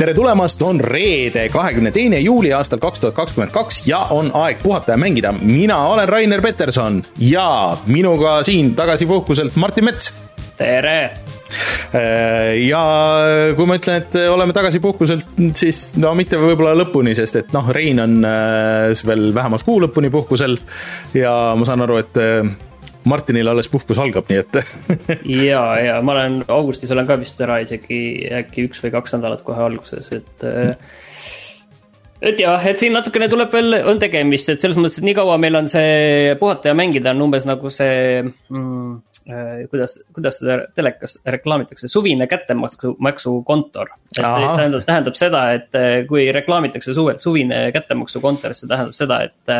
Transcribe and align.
tere 0.00 0.14
tulemast, 0.16 0.62
on 0.64 0.78
reede, 0.80 1.42
kahekümne 1.52 1.90
teine 1.92 2.22
juuli 2.24 2.54
aastal 2.56 2.80
kaks 2.80 3.02
tuhat 3.02 3.14
kakskümmend 3.18 3.52
kaks 3.52 3.82
ja 3.84 3.98
on 4.16 4.30
aeg 4.32 4.62
puhata 4.62 4.94
ja 4.94 4.96
mängida. 4.96 5.32
mina 5.32 5.76
olen 5.92 6.08
Rainer 6.08 6.40
Peterson 6.40 7.02
ja 7.18 7.76
minuga 7.86 8.38
siin 8.42 8.72
tagasi 8.74 9.06
puhkuselt 9.06 9.56
Martin 9.56 9.84
Mets. 9.84 10.12
tere! 10.56 11.10
Äh, 11.94 12.56
ja 12.64 12.80
kui 13.56 13.66
ma 13.66 13.76
ütlen, 13.76 14.00
et 14.00 14.16
oleme 14.30 14.56
tagasi 14.56 14.80
puhkuselt, 14.80 15.36
siis 15.54 15.82
no 16.00 16.14
mitte 16.16 16.40
võib-olla 16.40 16.72
lõpuni, 16.80 17.12
sest 17.18 17.36
et 17.36 17.52
noh, 17.52 17.68
Rein 17.68 18.00
on 18.00 18.24
äh, 18.24 19.04
veel 19.04 19.34
vähemalt 19.36 19.68
kuu 19.68 19.82
lõpuni 19.84 20.08
puhkusel 20.14 20.56
ja 21.18 21.34
ma 21.58 21.68
saan 21.68 21.84
aru, 21.84 22.00
et 22.00 22.22
äh, 22.22 22.54
Martinil 23.08 23.48
alles 23.48 23.68
puhkus 23.72 23.98
algab, 24.02 24.28
nii 24.28 24.40
et 24.42 24.58
ja, 25.50 25.62
ja 25.80 26.00
ma 26.04 26.16
olen 26.16 26.42
augustis 26.48 26.90
olen 26.92 27.08
ka 27.08 27.18
vist 27.20 27.40
ära 27.44 27.60
isegi 27.64 28.00
äkki 28.42 28.68
üks 28.68 28.82
või 28.84 28.94
kaks 28.96 29.16
nädalat 29.16 29.44
kohe 29.46 29.62
alguses, 29.70 30.10
et 30.16 30.48
et 32.20 32.40
jah, 32.40 32.64
et 32.68 32.80
siin 32.80 32.92
natukene 32.94 33.28
tuleb 33.32 33.52
veel, 33.52 33.78
on 33.88 34.00
tegemist, 34.00 34.50
et 34.52 34.62
selles 34.62 34.78
mõttes, 34.80 34.98
et 35.00 35.06
nii 35.08 35.16
kaua 35.16 35.38
meil 35.40 35.56
on 35.60 35.70
see 35.70 36.34
puhata 36.40 36.72
ja 36.72 36.76
mängida 36.76 37.14
on 37.14 37.24
umbes 37.28 37.46
nagu 37.48 37.72
see 37.72 38.20
mm, 38.22 38.90
äh, 39.30 39.62
kuidas, 39.72 39.96
kuidas 40.16 40.40
seda 40.42 40.58
telekas 40.76 41.16
reklaamitakse, 41.36 41.88
suvine 41.88 42.28
kättemaksu, 42.30 42.94
maksukontor. 43.00 43.94
et 44.12 44.20
see 44.20 44.52
tähendab, 44.52 44.84
tähendab 44.88 45.18
seda, 45.18 45.46
et 45.56 45.80
äh, 45.80 45.88
kui 46.10 46.28
reklaamitakse 46.36 46.94
suvelt 46.96 47.24
suvine 47.24 47.66
kättemaksukontor, 47.76 48.56
see 48.56 48.68
tähendab 48.68 48.96
seda, 49.00 49.22
et 49.30 49.56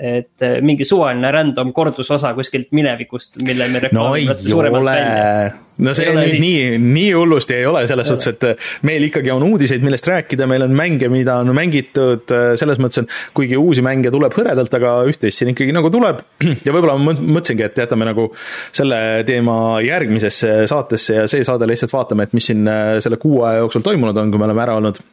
et 0.00 0.44
eh, 0.44 0.58
mingi 0.64 0.86
suvaline 0.88 1.28
random 1.34 1.74
kordusosa 1.76 2.32
kuskilt 2.36 2.70
minevikust, 2.76 3.36
mille 3.44 3.66
me 3.68 3.82
reklaamime 3.84 4.32
no, 4.32 4.36
suuremalt 4.40 4.86
välja. 4.88 5.50
no 5.84 5.92
see 5.96 6.14
nüüd 6.16 6.36
nii, 6.40 6.62
nii 6.80 7.10
hullusti 7.18 7.58
ei 7.58 7.66
ole, 7.68 7.82
selles 7.90 8.08
suhtes, 8.08 8.30
et 8.32 8.46
eh, 8.48 8.70
meil 8.88 9.04
ikkagi 9.10 9.32
on 9.34 9.44
uudiseid, 9.44 9.84
millest 9.84 10.08
rääkida, 10.08 10.48
meil 10.48 10.64
on 10.64 10.72
mänge, 10.76 11.10
mida 11.12 11.36
on 11.44 11.52
mängitud, 11.56 12.24
eh, 12.32 12.46
selles 12.60 12.80
mõttes, 12.80 13.04
et 13.04 13.36
kuigi 13.36 13.60
uusi 13.60 13.84
mänge 13.84 14.12
tuleb 14.14 14.36
hõredalt, 14.40 14.80
aga 14.80 14.96
üht-teist 15.10 15.42
siin 15.42 15.52
ikkagi 15.52 15.76
nagu 15.76 15.92
tuleb. 15.92 16.24
ja 16.66 16.72
võib-olla 16.72 16.96
ma 16.96 17.12
mõtlesingi, 17.20 17.68
et 17.68 17.84
jätame 17.84 18.08
nagu 18.08 18.30
selle 18.72 19.02
teema 19.28 19.60
järgmisesse 19.84 20.62
saatesse 20.70 21.22
ja 21.22 21.28
see 21.30 21.44
saade 21.44 21.68
lihtsalt 21.68 21.92
vaatame, 21.92 22.24
et 22.24 22.36
mis 22.36 22.52
siin 22.52 22.64
selle 23.04 23.20
kuu 23.20 23.44
aja 23.44 23.66
jooksul 23.66 23.84
toimunud 23.84 24.16
on, 24.16 24.32
kui 24.32 24.40
me 24.40 24.48
oleme 24.48 24.64
ära 24.64 24.80
olnud 24.80 25.04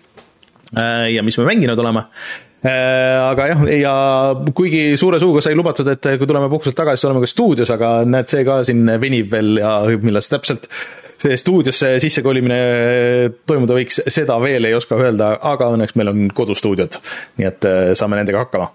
ja 0.76 1.24
mis 1.24 1.38
me 1.40 1.48
mänginud 1.48 1.80
oleme. 1.80 2.08
Äh, 2.66 3.16
aga 3.22 3.48
jah, 3.52 3.60
ja 3.78 3.96
kuigi 4.58 4.98
suure 4.98 5.20
suuga 5.22 5.44
sai 5.46 5.56
lubatud, 5.56 5.88
et 5.94 6.08
kui 6.18 6.28
tuleme 6.28 6.50
puhkuselt 6.50 6.76
tagasi, 6.80 7.02
siis 7.02 7.10
oleme 7.12 7.22
ka 7.22 7.30
stuudios, 7.30 7.72
aga 7.72 7.92
näed, 8.10 8.32
see 8.32 8.42
ka 8.48 8.64
siin 8.68 8.82
venib 9.02 9.30
veel 9.32 9.60
ja 9.62 9.76
millal 10.02 10.26
see 10.26 10.34
täpselt 10.34 10.66
see 11.22 11.38
stuudiosse 11.38 11.96
sissekolimine 12.02 12.58
toimuda 13.50 13.78
võiks, 13.78 14.02
seda 14.14 14.36
veel 14.42 14.70
ei 14.70 14.76
oska 14.78 14.98
öelda, 15.00 15.32
aga 15.54 15.72
õnneks 15.74 15.96
meil 15.98 16.12
on 16.12 16.28
kodustuudiod, 16.34 17.00
nii 17.38 17.50
et 17.50 17.70
äh, 17.70 17.94
saame 17.98 18.20
nendega 18.20 18.46
hakkama 18.46 18.72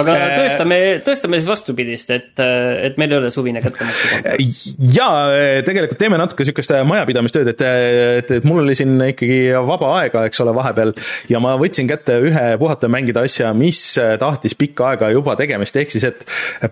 aga 0.00 0.14
äh, 0.16 0.34
tõestame, 0.40 0.78
tõestame 1.06 1.40
siis 1.40 1.48
vastupidist, 1.50 2.12
et, 2.14 2.32
et 2.40 2.98
meil 3.00 3.14
ei 3.14 3.20
ole 3.20 3.30
suvine 3.34 3.62
kättemaksu. 3.64 4.74
jaa, 4.96 5.62
tegelikult 5.66 6.00
teeme 6.00 6.18
natuke 6.20 6.44
niisugust 6.44 6.74
majapidamistööd, 6.90 7.52
et, 7.54 7.64
et, 8.20 8.34
et 8.40 8.48
mul 8.48 8.64
oli 8.64 8.76
siin 8.78 8.96
ikkagi 9.10 9.40
vaba 9.66 9.94
aega, 10.00 10.24
eks 10.28 10.42
ole, 10.44 10.54
vahepeal. 10.56 10.94
Ja 11.30 11.42
ma 11.42 11.56
võtsin 11.60 11.88
kätte 11.90 12.18
ühe 12.26 12.46
puhata 12.60 12.88
ja 12.88 12.94
mängida 12.96 13.24
asja, 13.26 13.52
mis 13.56 13.82
tahtis 14.20 14.56
pikka 14.58 14.92
aega 14.92 15.10
juba 15.14 15.36
tegemist, 15.38 15.76
ehk 15.80 15.94
siis, 15.94 16.06
et 16.08 16.26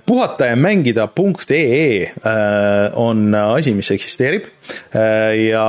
puhata 0.07 0.51
ja 0.53 0.59
mängida.ee 0.59 2.09
äh, 2.09 2.99
on 2.99 3.35
asi, 3.35 3.75
mis 3.79 3.91
eksisteerib. 3.95 4.49
Äh, 4.95 5.49
ja 5.49 5.67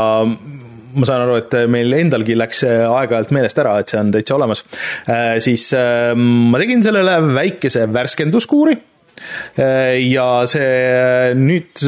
ma 0.94 1.08
saan 1.08 1.26
aru, 1.26 1.38
et 1.42 1.58
meil 1.72 1.94
endalgi 2.00 2.38
läks 2.38 2.64
see 2.66 2.78
aeg-ajalt 2.86 3.34
meelest 3.36 3.62
ära, 3.62 3.78
et 3.82 3.92
see 3.92 4.00
on 4.02 4.14
täitsa 4.14 4.38
olemas, 4.38 4.64
äh, 5.10 5.38
siis 5.44 5.70
äh, 5.78 6.14
ma 6.16 6.62
tegin 6.62 6.84
sellele 6.86 7.20
väikese 7.36 7.86
värskenduskuuri 7.94 8.76
äh, 8.76 10.00
ja 10.08 10.30
see 10.50 11.36
nüüd 11.38 11.86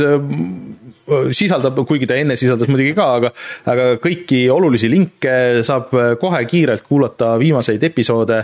sisaldab, 1.35 1.79
kuigi 1.87 2.07
ta 2.07 2.15
enne 2.15 2.37
sisaldas 2.39 2.69
muidugi 2.71 2.93
ka, 2.95 3.07
aga, 3.17 3.31
aga 3.71 3.87
kõiki 3.99 4.45
olulisi 4.53 4.87
linke 4.91 5.33
saab 5.67 5.89
kohe 6.21 6.39
kiirelt 6.47 6.85
kuulata 6.87 7.33
viimaseid 7.41 7.83
episoode, 7.83 8.37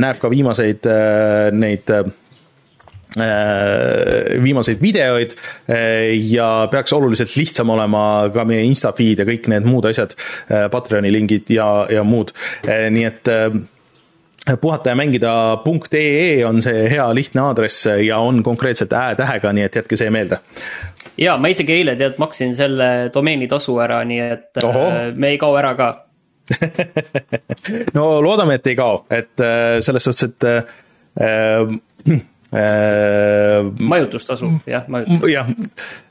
näeb 0.00 0.18
ka 0.18 0.30
viimaseid 0.32 0.88
neid 1.54 1.92
Äh, 1.92 2.10
viimaseid 4.42 4.80
videoid 4.82 5.34
äh, 5.34 6.12
ja 6.30 6.68
peaks 6.70 6.92
oluliselt 6.92 7.36
lihtsam 7.36 7.70
olema 7.70 8.30
ka 8.32 8.44
meie 8.48 8.64
Insta 8.64 8.92
feed 8.96 9.20
ja 9.20 9.26
kõik 9.28 9.48
need 9.52 9.66
muud 9.68 9.88
asjad, 9.90 10.14
äh, 10.48 10.68
Patreoni 10.72 11.12
lingid 11.12 11.50
ja, 11.52 11.86
ja 11.92 12.04
muud, 12.06 12.32
nii 12.64 13.04
et 13.04 13.28
puhata 14.60 14.90
ja 14.90 14.96
mängida 14.98 15.32
.ee 15.94 16.44
on 16.46 16.62
see 16.62 16.86
hea 16.90 17.04
lihtne 17.14 17.42
aadress 17.44 17.86
ja 18.06 18.18
on 18.18 18.42
konkreetselt 18.42 18.92
ä-tähega, 18.92 19.52
nii 19.52 19.66
et 19.68 19.76
jätke 19.76 19.96
see 19.96 20.10
meelde. 20.10 20.38
ja 21.18 21.36
ma 21.36 21.52
isegi 21.52 21.72
eile 21.72 21.96
tead 21.96 22.16
maksin 22.18 22.56
selle 22.56 23.10
domeenitasu 23.14 23.76
ära, 23.78 24.04
nii 24.04 24.20
et 24.20 24.64
Oho. 24.64 24.88
me 25.14 25.34
ei 25.34 25.38
kao 25.38 25.56
ära 25.56 25.74
ka 25.76 25.90
no 27.96 28.22
loodame, 28.24 28.56
et 28.58 28.66
ei 28.66 28.76
kao, 28.76 29.04
et 29.10 29.44
selles 29.84 30.04
suhtes, 30.04 30.32
et 30.32 30.48
äh, 30.48 30.80
Äh, 31.20 31.66
majutustasu, 32.52 34.50
jah, 34.66 34.84
majutustasu. 34.88 35.28
jah, 35.32 35.46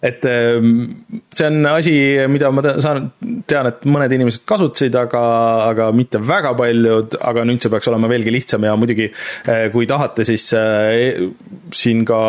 et 0.02 0.25
ähm, 0.25 1.06
see 1.29 1.46
on 1.46 1.66
asi, 1.69 1.94
mida 2.34 2.50
ma 2.52 2.63
saan, 2.81 3.12
tean, 3.50 3.69
et 3.69 3.84
mõned 3.85 4.16
inimesed 4.18 4.46
kasutasid, 4.50 4.96
aga, 4.97 5.22
aga 5.68 5.90
mitte 5.94 6.22
väga 6.25 6.56
paljud, 6.57 7.18
aga 7.29 7.46
nüüd 7.46 7.62
see 7.62 7.72
peaks 7.74 7.90
olema 7.91 8.09
veelgi 8.09 8.34
lihtsam 8.34 8.66
ja 8.66 8.74
muidugi 8.79 9.12
äh, 9.12 9.68
kui 9.74 9.85
tahate, 9.90 10.25
siis 10.25 10.47
äh, 10.57 11.29
siin 11.72 12.02
ka 12.09 12.22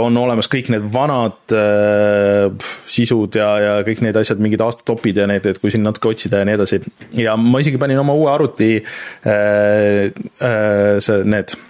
on 0.00 0.16
olemas 0.16 0.48
kõik 0.50 0.70
need 0.72 0.86
vanad 0.92 1.52
sisud 2.90 3.36
ja, 3.36 3.48
ja 3.60 3.72
kõik 3.86 4.00
need 4.04 4.16
asjad, 4.16 4.40
mingid 4.42 4.62
aastatopid 4.64 5.18
ja 5.20 5.26
need, 5.30 5.46
et 5.50 5.58
kui 5.60 5.72
siin 5.72 5.84
natuke 5.84 6.12
otsida 6.12 6.40
ja 6.40 6.48
nii 6.48 6.56
edasi. 6.58 6.80
ja 7.18 7.34
ma 7.36 7.60
isegi 7.62 7.80
panin 7.80 8.00
oma 8.00 8.14
uue 8.16 8.30
arvuti, 8.32 8.70
see, 10.40 11.18
need 11.26 11.52
Äh, 11.52 11.69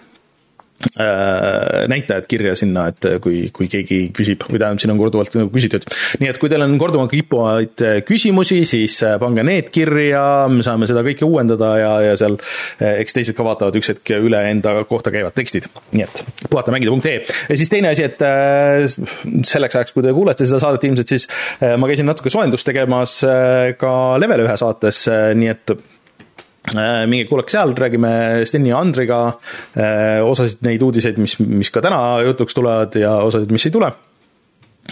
näitajad 1.88 2.26
kirja 2.28 2.54
sinna, 2.56 2.86
et 2.90 3.06
kui, 3.22 3.42
kui 3.54 3.68
keegi 3.70 4.00
küsib 4.16 4.44
või 4.48 4.58
tähendab, 4.60 4.80
siin 4.82 4.92
on 4.94 5.00
korduvalt 5.00 5.34
küsitud. 5.52 5.84
nii 6.22 6.30
et 6.30 6.38
kui 6.40 6.50
teil 6.52 6.64
on 6.64 6.76
korduvalt 6.80 7.12
kippuvaid 7.12 7.84
äh, 7.84 7.98
küsimusi, 8.06 8.62
siis 8.68 8.96
äh, 9.06 9.18
pange 9.20 9.44
need 9.46 9.70
kirja, 9.74 10.22
me 10.52 10.64
saame 10.66 10.88
seda 10.90 11.04
kõike 11.06 11.26
uuendada 11.28 11.72
ja, 11.80 11.92
ja 12.08 12.16
seal 12.20 12.38
eks 12.80 13.16
teised 13.16 13.36
ka 13.36 13.46
vaatavad 13.46 13.76
üks 13.80 13.92
hetk 13.92 14.14
üle 14.16 14.40
enda 14.50 14.78
kohta 14.88 15.12
käivad 15.14 15.36
tekstid. 15.36 15.68
nii 15.92 16.06
et 16.06 16.24
puhatamängida.ee 16.48 17.20
ja 17.20 17.60
siis 17.60 17.72
teine 17.72 17.92
asi, 17.92 18.08
et 18.08 18.20
selleks 19.46 19.76
ajaks, 19.76 19.94
kui 19.96 20.04
te 20.06 20.16
kuulete 20.16 20.48
seda 20.48 20.62
saadet 20.62 20.88
ilmselt, 20.88 21.12
siis 21.12 21.28
ma 21.60 21.90
käisin 21.90 22.08
natuke 22.08 22.32
soojendust 22.32 22.66
tegemas 22.66 23.20
ka 23.80 23.94
Level 24.20 24.46
ühe 24.46 24.60
saates, 24.60 25.06
nii 25.10 25.52
et 25.52 25.74
Äh, 25.74 25.89
minge 27.10 27.24
kuulake 27.28 27.52
seal, 27.54 27.74
räägime 27.76 28.10
Steni 28.44 28.72
ja 28.72 28.78
Andriga. 28.78 29.20
Äh, 29.76 30.20
osasid 30.26 30.62
neid 30.66 30.82
uudiseid, 30.84 31.18
mis, 31.22 31.38
mis 31.40 31.72
ka 31.72 31.82
täna 31.84 32.00
jutuks 32.26 32.56
tulevad 32.56 32.96
ja 33.00 33.16
osasid, 33.26 33.52
mis 33.54 33.66
ei 33.66 33.74
tule. 33.74 33.92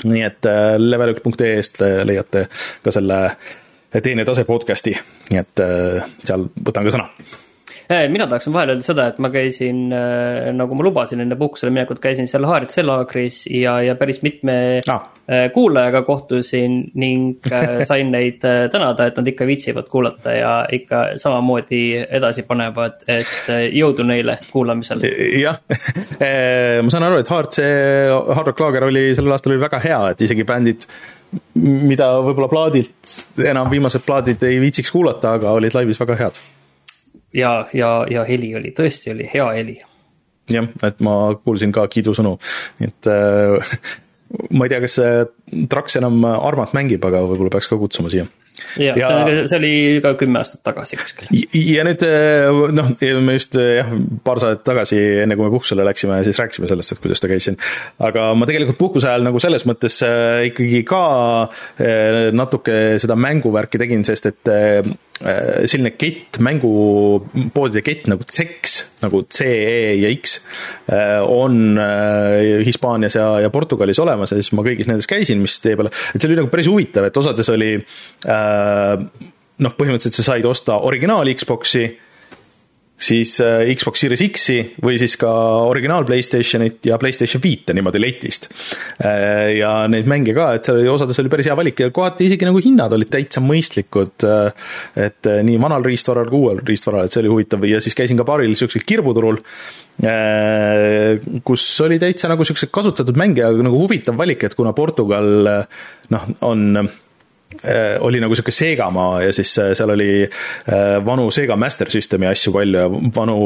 nii 0.05 0.23
et 0.23 0.47
äh, 0.47 0.77
level1.ee-st 0.79 1.83
leiate 2.07 2.47
ka 2.85 2.93
selle 2.95 3.19
teine 4.05 4.25
tase 4.29 4.45
podcast'i, 4.47 4.93
nii 5.33 5.41
et 5.41 5.63
seal 6.29 6.45
võtan 6.61 6.87
ka 6.87 6.93
sõna 6.95 7.09
mina 7.89 8.27
tahaksin 8.27 8.53
vahele 8.53 8.75
öelda 8.75 8.85
seda, 8.85 9.07
et 9.09 9.19
ma 9.23 9.31
käisin, 9.33 9.87
äh, 9.97 10.49
nagu 10.57 10.77
ma 10.77 10.85
lubasin 10.85 11.23
enne 11.25 11.37
puhkusele 11.41 11.73
minekut, 11.73 12.01
käisin 12.05 12.29
seal 12.29 12.45
Haaritsa 12.49 12.85
laagris 12.85 13.47
ja, 13.49 13.79
ja 13.83 13.95
päris 13.97 14.21
mitme 14.23 14.81
ah. 14.93 15.07
kuulajaga 15.55 16.03
kohtusin 16.05 16.79
ning 17.01 17.39
äh, 17.53 17.81
sain 17.89 18.13
neid 18.13 18.45
tänada, 18.73 19.09
et 19.09 19.17
nad 19.17 19.31
ikka 19.33 19.47
viitsivad 19.49 19.89
kuulata 19.89 20.37
ja 20.37 20.53
ikka 20.73 21.05
samamoodi 21.17 21.83
edasi 22.21 22.45
panevad, 22.49 23.01
et 23.09 23.49
jõudu 23.73 24.05
neile 24.09 24.39
kuulamisel. 24.53 25.05
jah, 25.41 25.63
ma 26.85 26.93
saan 26.93 27.09
aru, 27.09 27.23
et 27.23 27.33
Haart, 27.33 27.57
see 27.61 27.73
Hard 28.11 28.53
Rock 28.53 28.61
Laager 28.67 28.89
oli 28.91 29.09
sellel 29.17 29.37
aastal 29.37 29.57
oli 29.57 29.65
väga 29.65 29.81
hea, 29.85 30.03
et 30.13 30.27
isegi 30.29 30.45
bändid 30.49 30.85
mida 31.53 32.13
võib-olla 32.25 32.49
plaadilt, 32.53 33.17
enam 33.45 33.69
viimased 33.73 34.05
plaadid 34.05 34.45
ei 34.49 34.61
viitsiks 34.61 34.93
kuulata, 34.93 35.35
aga 35.41 35.57
olid 35.57 35.77
laivis 35.77 36.01
väga 36.01 36.21
head 36.21 36.47
ja, 37.39 37.53
ja, 37.77 37.93
ja 38.11 38.25
heli 38.29 38.55
oli, 38.59 38.75
tõesti 38.77 39.13
oli 39.15 39.29
hea 39.35 39.47
heli. 39.61 39.79
jah, 40.53 40.69
et 40.87 41.01
ma 41.05 41.15
kuulsin 41.45 41.73
ka 41.75 41.87
kiidusõnu, 41.93 42.37
et 42.85 43.11
äh, 43.13 43.79
ma 44.51 44.67
ei 44.67 44.73
tea, 44.75 44.83
kas 44.85 44.99
see 45.01 45.15
Trax 45.71 45.97
enam 46.01 46.21
Armat 46.29 46.75
mängib, 46.77 47.05
aga 47.09 47.25
võib-olla 47.25 47.53
peaks 47.55 47.71
ka 47.71 47.79
kutsuma 47.81 48.11
siia. 48.13 48.27
ja, 48.81 48.97
ja 48.99 49.11
see 49.47 49.57
oli 49.59 49.73
ka 50.05 50.13
kümme 50.19 50.41
aastat 50.41 50.65
tagasi 50.67 50.99
kuskil. 51.01 51.31
ja 51.55 51.85
nüüd 51.87 52.05
noh, 52.77 52.91
me 53.25 53.37
just 53.37 53.57
jah, 53.61 53.93
paar 54.25 54.43
saadet 54.43 54.65
tagasi, 54.67 54.99
enne 55.25 55.37
kui 55.39 55.47
me 55.47 55.53
puhkusele 55.55 55.87
läksime, 55.87 56.21
siis 56.27 56.41
rääkisime 56.43 56.69
sellest, 56.71 56.97
et 56.97 57.05
kuidas 57.05 57.23
ta 57.23 57.31
käis 57.31 57.49
siin. 57.49 57.61
aga 58.11 58.33
ma 58.37 58.49
tegelikult 58.49 58.81
puhkuse 58.81 59.13
ajal 59.13 59.29
nagu 59.29 59.41
selles 59.43 59.65
mõttes 59.69 60.01
ikkagi 60.51 60.83
ka 60.89 61.05
natuke 62.37 62.79
seda 63.01 63.17
mänguvärki 63.21 63.81
tegin, 63.85 64.05
sest 64.09 64.33
et 64.33 64.57
Äh, 64.59 64.83
selline 65.19 65.91
kett, 65.99 66.39
mängupoodide 66.45 67.83
kett 67.83 68.07
nagu 68.11 68.23
CEX, 68.23 68.77
nagu 69.03 69.25
CE 69.35 69.97
ja 69.99 70.11
X, 70.15 70.39
äh, 70.93 71.19
on 71.27 71.79
äh, 71.83 72.63
Hispaanias 72.67 73.19
ja, 73.19 73.27
ja 73.43 73.51
Portugalis 73.51 73.99
olemas 74.03 74.33
ja 74.33 74.39
siis 74.39 74.53
ma 74.55 74.63
kõigis 74.67 74.91
nendes 74.91 75.11
käisin, 75.11 75.43
mis 75.43 75.59
tee 75.65 75.75
peale, 75.79 75.91
et 75.91 76.21
see 76.21 76.31
oli 76.31 76.39
nagu 76.39 76.53
päris 76.53 76.71
huvitav, 76.71 77.09
et 77.09 77.19
osades 77.19 77.51
oli 77.55 77.73
noh, 79.59 79.75
põhimõtteliselt 79.75 80.19
sa 80.21 80.27
said 80.33 80.47
osta 80.47 80.79
originaal 80.87 81.31
Xbox'i 81.35 81.89
siis 82.99 83.37
äh, 83.41 83.71
Xbox 83.79 84.03
Series 84.03 84.23
X-i 84.27 84.59
või 84.83 84.99
siis 85.01 85.15
ka 85.21 85.31
originaal 85.69 86.07
Playstationit 86.09 86.89
ja 86.91 86.99
Playstation 86.99 87.43
viite 87.43 87.75
niimoodi 87.77 88.03
letist. 88.03 88.49
Äh, 88.99 89.55
ja 89.61 89.73
neid 89.91 90.09
mänge 90.11 90.35
ka, 90.37 90.51
et 90.57 90.67
seal 90.67 90.81
oli, 90.81 90.91
osades 90.91 91.23
oli 91.23 91.33
päris 91.33 91.49
hea 91.51 91.57
valik 91.59 91.85
ja 91.85 91.91
kohati 91.95 92.27
isegi 92.29 92.49
nagu 92.49 92.63
hinnad 92.63 92.95
olid 92.97 93.11
täitsa 93.13 93.43
mõistlikud. 93.45 94.27
Äh, 94.27 94.71
et 95.09 95.31
nii 95.47 95.59
vanal 95.63 95.87
riistvaral 95.87 96.31
kui 96.31 96.43
uuel 96.43 96.63
riistvaral, 96.67 97.07
et 97.07 97.15
see 97.15 97.23
oli 97.23 97.33
huvitav 97.33 97.67
ja 97.69 97.81
siis 97.83 97.97
käisin 97.99 98.19
ka 98.19 98.27
paaril 98.29 98.57
siuksel 98.59 98.85
kirbuturul, 98.87 99.39
kus 101.45 101.63
oli 101.83 101.99
täitsa 101.99 102.29
nagu 102.31 102.45
siukseid 102.47 102.71
kasutatud 102.75 103.19
mänge 103.19 103.43
ja 103.43 103.51
nagu 103.51 103.81
huvitav 103.81 104.15
valik, 104.19 104.45
et 104.47 104.55
kuna 104.55 104.71
Portugal 104.77 105.27
noh, 106.15 106.27
on 106.47 106.91
oli 108.01 108.21
nagu 108.21 108.37
sihuke 108.37 108.53
Segamaa 108.53 109.23
ja 109.23 109.33
siis 109.33 109.55
äh, 109.59 109.71
seal 109.75 109.91
oli 109.91 110.23
äh, 110.23 111.07
vanu 111.07 111.31
Sega 111.31 111.57
Master 111.57 111.91
Systemi 111.91 112.27
asju 112.29 112.53
palju 112.53 112.79
ja 112.79 112.89
vanu 113.17 113.39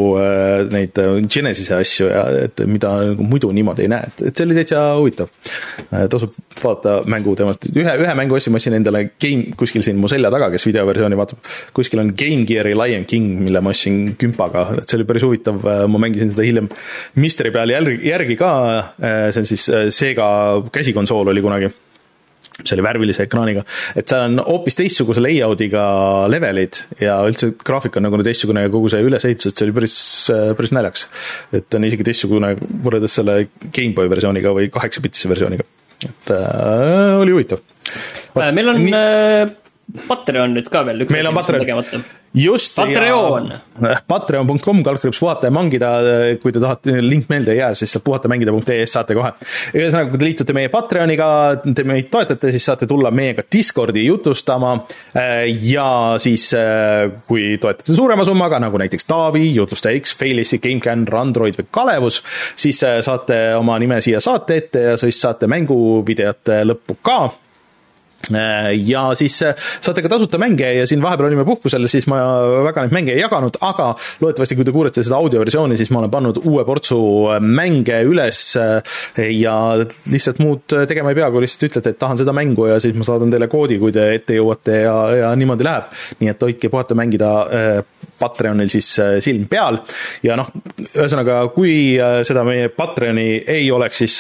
neid 0.72 0.98
Genesis'e 1.30 1.78
asju 1.78 2.08
ja 2.10 2.24
et 2.44 2.64
mida 2.66 2.90
nagu 3.12 3.22
muidu 3.26 3.52
niimoodi 3.54 3.86
ei 3.86 3.92
näe, 3.92 4.08
et, 4.10 4.24
et 4.28 4.36
see 4.36 4.46
oli 4.48 4.56
täitsa 4.58 4.80
huvitav. 4.98 5.30
tasub 6.10 6.34
vaadata 6.62 6.96
mängu 7.10 7.36
temast, 7.38 7.68
ühe, 7.70 7.94
ühe 8.02 8.16
mängu 8.18 8.36
ostsin, 8.36 8.54
ma 8.54 8.60
ostsin 8.60 8.76
endale 8.76 9.04
game 9.22 9.54
kuskil 9.58 9.84
siin 9.86 10.00
mu 10.02 10.10
selja 10.10 10.30
taga, 10.34 10.50
kes 10.52 10.66
videoversiooni 10.66 11.18
vaatab. 11.18 11.52
kuskil 11.74 12.02
on 12.02 12.12
Game 12.18 12.46
Gear'i 12.48 12.74
Lion 12.78 13.06
King, 13.08 13.30
mille 13.46 13.62
ma 13.62 13.70
ostsin 13.70 14.16
kümpaga, 14.18 14.66
et 14.82 14.90
see 14.90 14.98
oli 14.98 15.06
päris 15.08 15.26
huvitav, 15.26 15.62
ma 15.62 16.02
mängisin 16.02 16.34
seda 16.34 16.46
hiljem 16.46 16.68
Misteri 17.22 17.54
peal 17.54 17.70
järgi, 17.70 17.96
järgi 18.08 18.36
ka, 18.40 18.52
see 18.98 19.44
on 19.44 19.48
siis 19.48 19.70
Sega 19.94 20.28
käsikonsool 20.74 21.32
oli 21.32 21.44
kunagi 21.44 21.70
see 22.60 22.76
oli 22.76 22.84
värvilise 22.84 23.24
ekraaniga, 23.26 23.64
et 23.96 24.08
seal 24.12 24.26
on 24.28 24.42
hoopis 24.44 24.76
teistsuguse 24.78 25.22
layout'iga 25.24 25.84
levelid 26.32 26.82
ja 27.00 27.18
üldse 27.28 27.52
graafik 27.64 27.96
on 27.98 28.06
nagu 28.06 28.20
teistsugune 28.26 28.66
ja 28.66 28.72
kogu 28.72 28.90
see 28.92 29.04
ülesehitus, 29.06 29.50
et 29.50 29.58
see 29.58 29.68
oli 29.68 29.76
päris, 29.78 29.96
päris 30.58 30.74
naljakas. 30.76 31.06
et 31.58 31.78
on 31.78 31.88
isegi 31.88 32.06
teistsugune 32.08 32.54
võrreldes 32.84 33.16
selle 33.20 33.38
GameBoy 33.64 34.12
versiooniga 34.12 34.52
või 34.56 34.68
kaheksapitise 34.74 35.32
versiooniga, 35.32 35.66
et 36.04 36.34
äh, 36.36 37.16
oli 37.22 37.34
huvitav. 37.34 37.64
Äh, 38.36 38.52
meil 38.52 38.74
on 38.74 38.84
Nii... 38.84 39.58
Äh, 39.92 40.08
Patreon 40.08 40.54
nüüd 40.56 40.68
ka 40.72 40.84
veel. 40.86 41.04
meil 41.10 41.28
on 41.28 41.34
Patreon 41.36 41.82
just. 42.34 42.76
Patreon. 42.76 43.50
Patreon.com, 44.08 44.80
kaldkriips 44.84 45.18
puhata 45.20 45.48
ja 45.50 45.52
mangida, 45.52 45.90
kui 46.40 46.52
te 46.52 46.60
tahate, 46.62 46.94
link 47.04 47.28
meelde 47.28 47.52
ei 47.52 47.58
jää, 47.58 47.74
siis 47.76 47.92
sealt 47.92 48.04
puhatamängida.ee-st 48.06 48.92
saate 48.92 49.16
kohe. 49.18 49.32
ühesõnaga, 49.76 50.08
kui 50.08 50.20
te 50.20 50.28
liitute 50.28 50.56
meie 50.56 50.70
Patreoniga, 50.72 51.28
te 51.76 51.84
meid 51.88 52.08
toetate, 52.12 52.54
siis 52.54 52.64
saate 52.70 52.88
tulla 52.88 53.12
meiega 53.12 53.44
Discordi 53.52 54.06
jutustama. 54.06 54.78
ja 55.68 55.88
siis, 56.22 56.48
kui 57.28 57.58
toetate 57.60 57.96
suurema 57.96 58.24
summaga, 58.24 58.62
nagu 58.64 58.80
näiteks 58.80 59.08
Taavi, 59.08 59.44
Jutlustaja 59.54 60.00
X, 60.00 60.16
Failissi, 60.16 60.60
GameCAN, 60.62 61.04
Randroid 61.08 61.60
või 61.60 61.68
Kalevus, 61.70 62.22
siis 62.56 62.80
saate 62.80 63.42
oma 63.60 63.78
nime 63.78 64.00
siia 64.00 64.20
saate 64.24 64.56
ette 64.56 64.88
ja 64.92 64.96
siis 65.00 65.20
saate 65.20 65.50
mänguvideote 65.52 66.62
lõppu 66.64 67.00
ka 67.04 67.22
Äh, 67.28 67.51
ja 68.30 69.02
siis 69.18 69.40
äh, 69.42 69.54
saate 69.56 70.02
ka 70.02 70.10
tasuta 70.12 70.38
mänge 70.38 70.68
ja 70.76 70.86
siin 70.86 71.02
vahepeal 71.02 71.30
olime 71.30 71.44
puhkusel, 71.44 71.86
siis 71.90 72.06
ma 72.10 72.20
väga 72.66 72.86
neid 72.86 72.94
mänge 72.94 73.14
ei 73.16 73.22
jaganud, 73.22 73.58
aga 73.66 73.92
loodetavasti, 74.22 74.58
kui 74.58 74.66
te 74.68 74.74
kuulete 74.74 75.04
seda 75.04 75.18
audioversiooni, 75.18 75.78
siis 75.80 75.90
ma 75.90 76.02
olen 76.02 76.12
pannud 76.12 76.42
uue 76.44 76.64
portsu 76.68 77.00
äh, 77.32 77.40
mänge 77.42 78.02
üles 78.06 78.42
ja 78.56 79.56
lihtsalt 79.80 80.38
muud 80.42 80.76
tegema 80.88 81.12
ei 81.12 81.18
pea, 81.18 81.30
kui 81.32 81.44
lihtsalt 81.44 81.68
ütlete, 81.70 81.94
et 81.94 82.00
tahan 82.00 82.20
seda 82.20 82.34
mängu 82.36 82.68
ja 82.70 82.78
siis 82.82 82.96
ma 82.98 83.06
saadan 83.06 83.32
teile 83.32 83.48
koodi, 83.50 83.78
kui 83.82 83.94
te 83.94 84.08
ette 84.16 84.38
jõuate 84.38 84.82
ja, 84.84 84.96
ja 85.22 85.32
niimoodi 85.38 85.66
läheb. 85.66 85.90
nii 86.20 86.30
et 86.32 86.46
hoidke 86.46 86.70
puhata 86.72 86.96
mängida 86.98 87.32
Patreonil 88.22 88.70
siis 88.72 88.88
silm 89.24 89.48
peal 89.50 89.80
ja 90.22 90.36
noh, 90.38 90.48
ühesõnaga, 90.86 91.40
kui 91.54 91.74
seda 92.26 92.44
meie 92.46 92.70
Patreoni 92.74 93.42
ei 93.50 93.66
oleks, 93.74 94.02
siis 94.04 94.18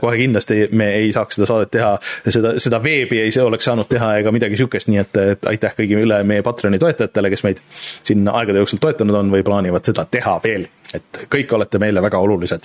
kohe 0.00 0.20
kindlasti 0.20 0.68
me 0.76 0.90
ei 1.00 1.12
saaks 1.14 1.38
seda 1.38 1.48
saadet 1.48 1.72
teha, 1.74 1.92
seda, 2.28 2.54
seda 2.60 2.80
veebi 2.84 3.22
ei 3.24 3.32
oleks 3.42 3.68
saanud 3.68 3.88
teha 3.90 4.12
ega 4.20 4.32
midagi 4.34 4.58
sihukest, 4.60 4.90
nii 4.92 5.02
et, 5.02 5.20
et 5.34 5.48
aitäh 5.52 5.74
kõigile 5.78 6.20
meie 6.28 6.44
Patreoni 6.46 6.80
toetajatele, 6.82 7.32
kes 7.32 7.44
meid 7.46 7.62
siin 8.02 8.28
aegade 8.28 8.62
jooksul 8.62 8.82
toetanud 8.82 9.18
on 9.22 9.32
või 9.32 9.44
plaanivad 9.46 9.88
seda 9.88 10.06
teha 10.10 10.38
veel. 10.44 10.68
et 10.94 11.24
kõik 11.28 11.52
olete 11.52 11.78
meile 11.78 12.02
väga 12.02 12.18
olulised 12.18 12.64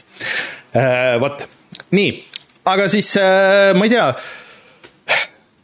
äh,. 0.77 1.19
vot, 1.19 1.43
nii, 1.91 2.13
aga 2.71 2.87
siis 2.91 3.15
äh, 3.19 3.73
ma 3.77 3.87
ei 3.87 3.93
tea 3.93 4.07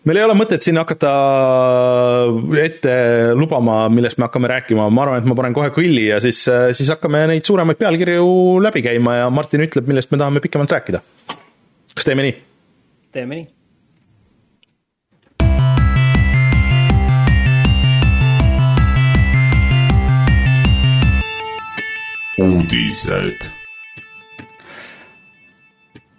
meil 0.07 0.21
ei 0.21 0.25
ole 0.25 0.35
mõtet 0.37 0.63
siin 0.63 0.79
hakata 0.79 1.11
ette 2.61 2.95
lubama, 3.37 3.81
millest 3.93 4.19
me 4.19 4.27
hakkame 4.29 4.51
rääkima, 4.51 4.87
ma 4.93 5.05
arvan, 5.05 5.21
et 5.21 5.29
ma 5.29 5.37
panen 5.37 5.55
kohe 5.57 5.73
kõlli 5.75 6.07
ja 6.09 6.21
siis, 6.23 6.45
äh, 6.51 6.69
siis 6.77 6.91
hakkame 6.93 7.25
neid 7.33 7.47
suuremaid 7.47 7.79
pealkirju 7.81 8.59
läbi 8.63 8.85
käima 8.85 9.19
ja 9.23 9.29
Martin 9.33 9.67
ütleb, 9.67 9.87
millest 9.89 10.11
me 10.11 10.21
tahame 10.21 10.43
pikemalt 10.43 10.75
rääkida. 10.77 11.03
kas 11.95 12.07
teeme 12.07 12.27
nii? 12.27 12.35
teeme 13.11 13.41
nii 13.41 13.47
uudised 22.39 23.58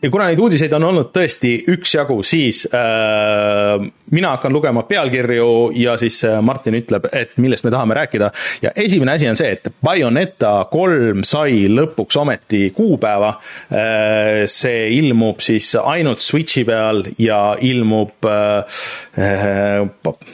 ja 0.02 0.10
kuna 0.10 0.26
neid 0.30 0.40
uudiseid 0.40 0.72
on 0.76 0.86
olnud 0.88 1.10
tõesti 1.12 1.52
üksjagu, 1.74 2.20
siis 2.24 2.62
äh, 2.72 3.76
mina 4.14 4.32
hakkan 4.34 4.52
lugema 4.52 4.82
pealkirju 4.88 5.48
ja 5.76 5.96
siis 6.00 6.22
äh, 6.24 6.38
Martin 6.44 6.78
ütleb, 6.78 7.08
et 7.12 7.36
millest 7.40 7.66
me 7.66 7.72
tahame 7.74 7.96
rääkida. 7.98 8.30
ja 8.62 8.72
esimene 8.76 9.12
asi 9.12 9.28
on 9.28 9.36
see, 9.36 9.50
et 9.58 9.68
Bayoneta 9.84 10.54
kolm 10.72 11.24
sai 11.26 11.66
lõpuks 11.68 12.20
ometi 12.20 12.70
kuupäeva 12.76 13.34
äh,. 13.36 14.46
see 14.50 14.88
ilmub 14.96 15.40
siis 15.44 15.74
ainult 15.76 16.20
Switchi 16.24 16.64
peal 16.64 17.04
ja 17.18 17.56
ilmub 17.60 18.24
äh,, 18.24 18.80
äh 19.20 19.84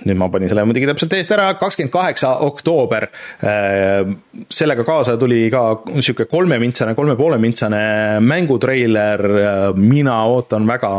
nüüd 0.06 0.18
ma 0.18 0.30
panin 0.30 0.48
selle 0.48 0.64
muidugi 0.68 0.86
täpselt 0.92 1.18
eest 1.18 1.32
ära, 1.34 1.48
kakskümmend 1.58 1.92
kaheksa 1.92 2.36
oktoober 2.46 3.08
äh,. 3.42 4.14
sellega 4.46 4.86
kaasa 4.86 5.16
tuli 5.18 5.48
ka 5.50 5.66
niisugune 5.90 6.30
kolmemintsane, 6.30 6.94
kolme 6.94 7.18
poole 7.18 7.38
mintsane 7.42 7.84
mängutreiler 8.22 9.26
äh, 9.42 9.55
mina 9.76 10.18
ootan 10.32 10.66
väga, 10.68 10.92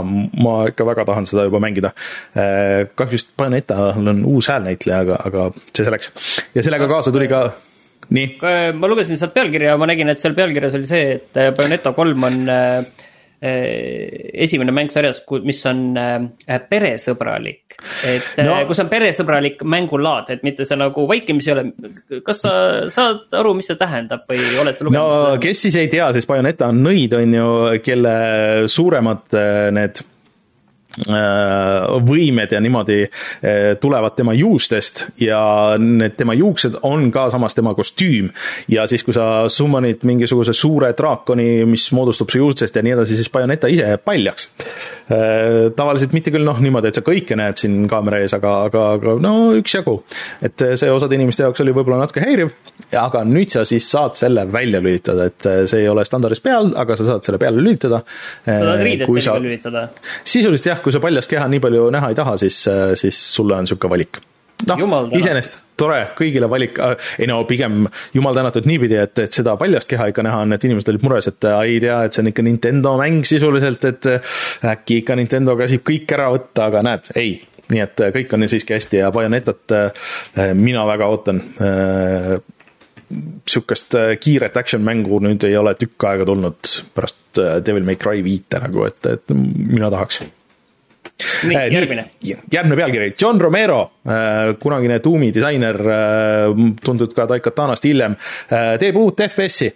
ma 0.43 0.57
ikka 0.71 0.87
väga 0.87 1.07
tahan 1.11 1.29
seda 1.29 1.47
juba 1.47 1.61
mängida. 1.63 1.93
kahjuks 2.33 3.13
vist 3.13 3.33
Bayonetal 3.37 4.07
on 4.13 4.23
uus 4.25 4.49
häälnäitleja, 4.51 5.01
aga, 5.05 5.19
aga 5.25 5.49
see 5.71 5.85
selleks. 5.85 6.11
ja 6.55 6.63
sellega 6.63 6.87
kaasa 6.89 7.11
tuli 7.11 7.27
ka 7.31 7.43
nii. 8.09 8.37
ma 8.77 8.87
lugesin 8.87 9.19
sealt 9.19 9.35
pealkirja, 9.35 9.77
ma 9.77 9.89
nägin, 9.89 10.09
et 10.13 10.23
seal 10.23 10.35
pealkirjas 10.37 10.79
oli 10.79 10.89
see, 10.89 11.19
et 11.19 11.43
Bayoneta 11.57 11.93
kolm 11.97 12.29
on 12.29 12.43
äh, 12.51 12.81
Äh, 12.87 13.16
esimene 13.41 14.73
mäng 14.73 14.89
sarjas, 14.89 15.19
mis 15.45 15.59
on 15.69 15.81
äh, 15.97 16.57
peresõbralik. 16.69 17.77
et 18.07 18.39
äh, 18.39 18.45
no. 18.47 18.55
kus 18.65 18.81
on 18.81 18.89
peresõbralik 18.89 19.61
mängulaad, 19.61 20.31
et 20.33 20.43
mitte 20.47 20.65
see 20.65 20.79
nagu 20.79 21.05
vaikimisi 21.09 21.51
ei 21.51 21.55
ole. 21.55 21.65
kas 22.25 22.41
sa 22.47 22.53
saad 22.89 23.37
aru, 23.37 23.53
mis 23.59 23.69
see 23.69 23.77
tähendab 23.77 24.25
või 24.29 24.41
oled 24.63 24.77
sa 24.77 24.87
lugenud 24.87 24.97
no, 24.97 25.23
seda? 25.27 25.41
kes 25.45 25.65
siis 25.67 25.77
ei 25.77 25.91
tea, 25.91 26.09
siis 26.17 26.29
Bayoneta 26.29 26.71
on 26.73 26.81
nõid, 26.87 27.13
on 27.17 27.39
ju, 27.39 27.49
kelle 27.85 28.15
suuremad 28.73 29.37
need 29.77 30.01
Äh, 30.01 30.16
võimed 31.05 32.51
ja 32.51 32.61
niimoodi 32.63 33.03
äh, 33.03 33.75
tulevad 33.81 34.15
tema 34.17 34.33
juustest 34.33 35.05
ja 35.21 35.39
need 35.77 36.17
tema 36.17 36.33
juuksed 36.33 36.79
on 36.87 37.11
ka 37.11 37.29
samas 37.33 37.55
tema 37.55 37.73
kostüüm. 37.77 38.31
ja 38.67 38.87
siis, 38.87 39.03
kui 39.03 39.13
sa 39.13 39.45
summonid 39.49 40.03
mingisuguse 40.03 40.53
suure 40.53 40.93
draakoni, 40.97 41.65
mis 41.65 41.91
moodustub 41.91 42.29
su 42.33 42.41
juustest 42.41 42.75
ja 42.75 42.83
nii 42.83 42.97
edasi, 42.97 43.15
siis 43.15 43.29
Bayoneta 43.29 43.67
ise 43.67 43.87
jääb 43.87 44.03
paljaks. 44.05 44.49
Äh, 45.07 45.69
tavaliselt 45.71 46.11
mitte 46.11 46.33
küll 46.35 46.43
noh, 46.43 46.57
niimoodi, 46.59 46.89
et 46.91 46.97
sa 46.97 47.03
kõike 47.05 47.37
näed 47.39 47.55
siin 47.61 47.85
kaamera 47.87 48.19
ees, 48.19 48.33
aga, 48.35 48.53
aga, 48.67 48.81
aga 48.97 49.13
no 49.23 49.53
üksjagu. 49.55 49.93
et 50.43 50.63
see 50.79 50.89
osade 50.91 51.15
inimeste 51.15 51.45
jaoks 51.45 51.63
oli 51.63 51.71
võib-olla 51.77 52.01
natuke 52.01 52.25
häiriv, 52.25 52.51
aga 52.91 53.21
nüüd 53.23 53.53
sa 53.55 53.63
siis 53.67 53.87
saad 53.87 54.17
selle 54.19 54.43
välja 54.51 54.81
lülitada, 54.83 55.29
et 55.31 55.47
see 55.71 55.85
ei 55.85 55.87
ole 55.87 56.03
standardis 56.07 56.43
peal, 56.43 56.73
aga 56.75 56.97
sa 56.99 57.07
saad 57.07 57.23
selle 57.23 57.39
peale 57.39 57.61
lülitada. 57.61 58.01
sa 58.43 58.57
saad 58.65 58.83
riided 58.83 59.07
sellega 59.07 59.29
sa... 59.29 59.37
lülitada? 59.45 59.85
sisuliselt 60.27 60.73
jah, 60.73 60.81
kui 60.83 60.95
sa 60.95 60.99
paljast 61.03 61.31
keha 61.31 61.47
nii 61.55 61.63
palju 61.63 61.87
näha 61.95 62.11
ei 62.11 62.19
taha, 62.19 62.35
siis, 62.43 62.59
siis 62.99 63.21
sulle 63.37 63.55
on 63.55 63.63
niisugune 63.63 63.95
valik 63.95 64.19
noh, 64.67 65.07
iseenesest 65.15 65.61
tore, 65.77 65.99
kõigile 66.17 66.49
valik, 66.51 66.79
äh, 66.83 67.11
ei 67.21 67.29
no 67.29 67.39
pigem 67.49 67.85
jumal 68.15 68.37
tänatud 68.37 68.67
niipidi, 68.69 68.97
et, 69.01 69.19
et 69.27 69.37
seda 69.39 69.55
paljast 69.59 69.89
keha 69.89 70.09
ikka 70.11 70.25
näha 70.25 70.43
on, 70.45 70.55
et 70.55 70.65
inimesed 70.67 70.91
olid 70.93 71.05
mures, 71.05 71.29
et 71.29 71.49
äh, 71.49 71.59
ei 71.73 71.79
tea, 71.83 71.99
et 72.05 72.15
see 72.15 72.23
on 72.23 72.31
ikka 72.31 72.45
Nintendo 72.47 72.95
mäng 72.99 73.27
sisuliselt, 73.27 73.85
et 73.89 74.09
äh, 74.11 74.35
äkki 74.73 75.01
ikka 75.03 75.17
Nintendo 75.19 75.57
käsib 75.59 75.85
kõik 75.87 76.17
ära 76.17 76.31
võtta, 76.33 76.67
aga 76.71 76.83
näed, 76.87 77.13
ei. 77.19 77.37
nii 77.67 77.81
et 77.83 78.05
kõik 78.15 78.33
on 78.33 78.47
siiski 78.47 78.77
hästi 78.77 79.01
ja 79.01 79.09
Bayonetat 79.11 79.73
mina 80.55 80.85
väga 80.87 81.09
ootan 81.11 81.41
sihukest 83.43 83.97
kiiret 84.23 84.55
action 84.55 84.85
mängu 84.87 85.19
nüüd 85.19 85.43
ei 85.43 85.57
ole 85.59 85.73
tükk 85.75 86.07
aega 86.07 86.29
tulnud 86.31 86.71
pärast 86.95 87.41
Devil 87.67 87.83
May 87.83 87.99
Cry 87.99 88.23
viite 88.23 88.63
nagu, 88.63 88.87
et, 88.87 89.03
et 89.11 89.35
mina 89.35 89.91
tahaks 89.91 90.23
nii, 91.23 91.55
äh, 91.55 91.71
järgmine. 91.73 92.05
järgmine 92.51 92.77
pealkiri, 92.77 93.09
John 93.21 93.41
Romero, 93.41 93.81
äh, 94.07 94.53
kunagine 94.59 94.99
Doom'i 95.03 95.31
disainer, 95.33 95.81
äh, 95.81 96.53
tuntud 96.83 97.13
ka 97.15 97.27
Daikatanast 97.29 97.85
hiljem, 97.87 98.17
teeb 98.79 98.97
uut 99.01 99.21
FPS-i 99.27 99.73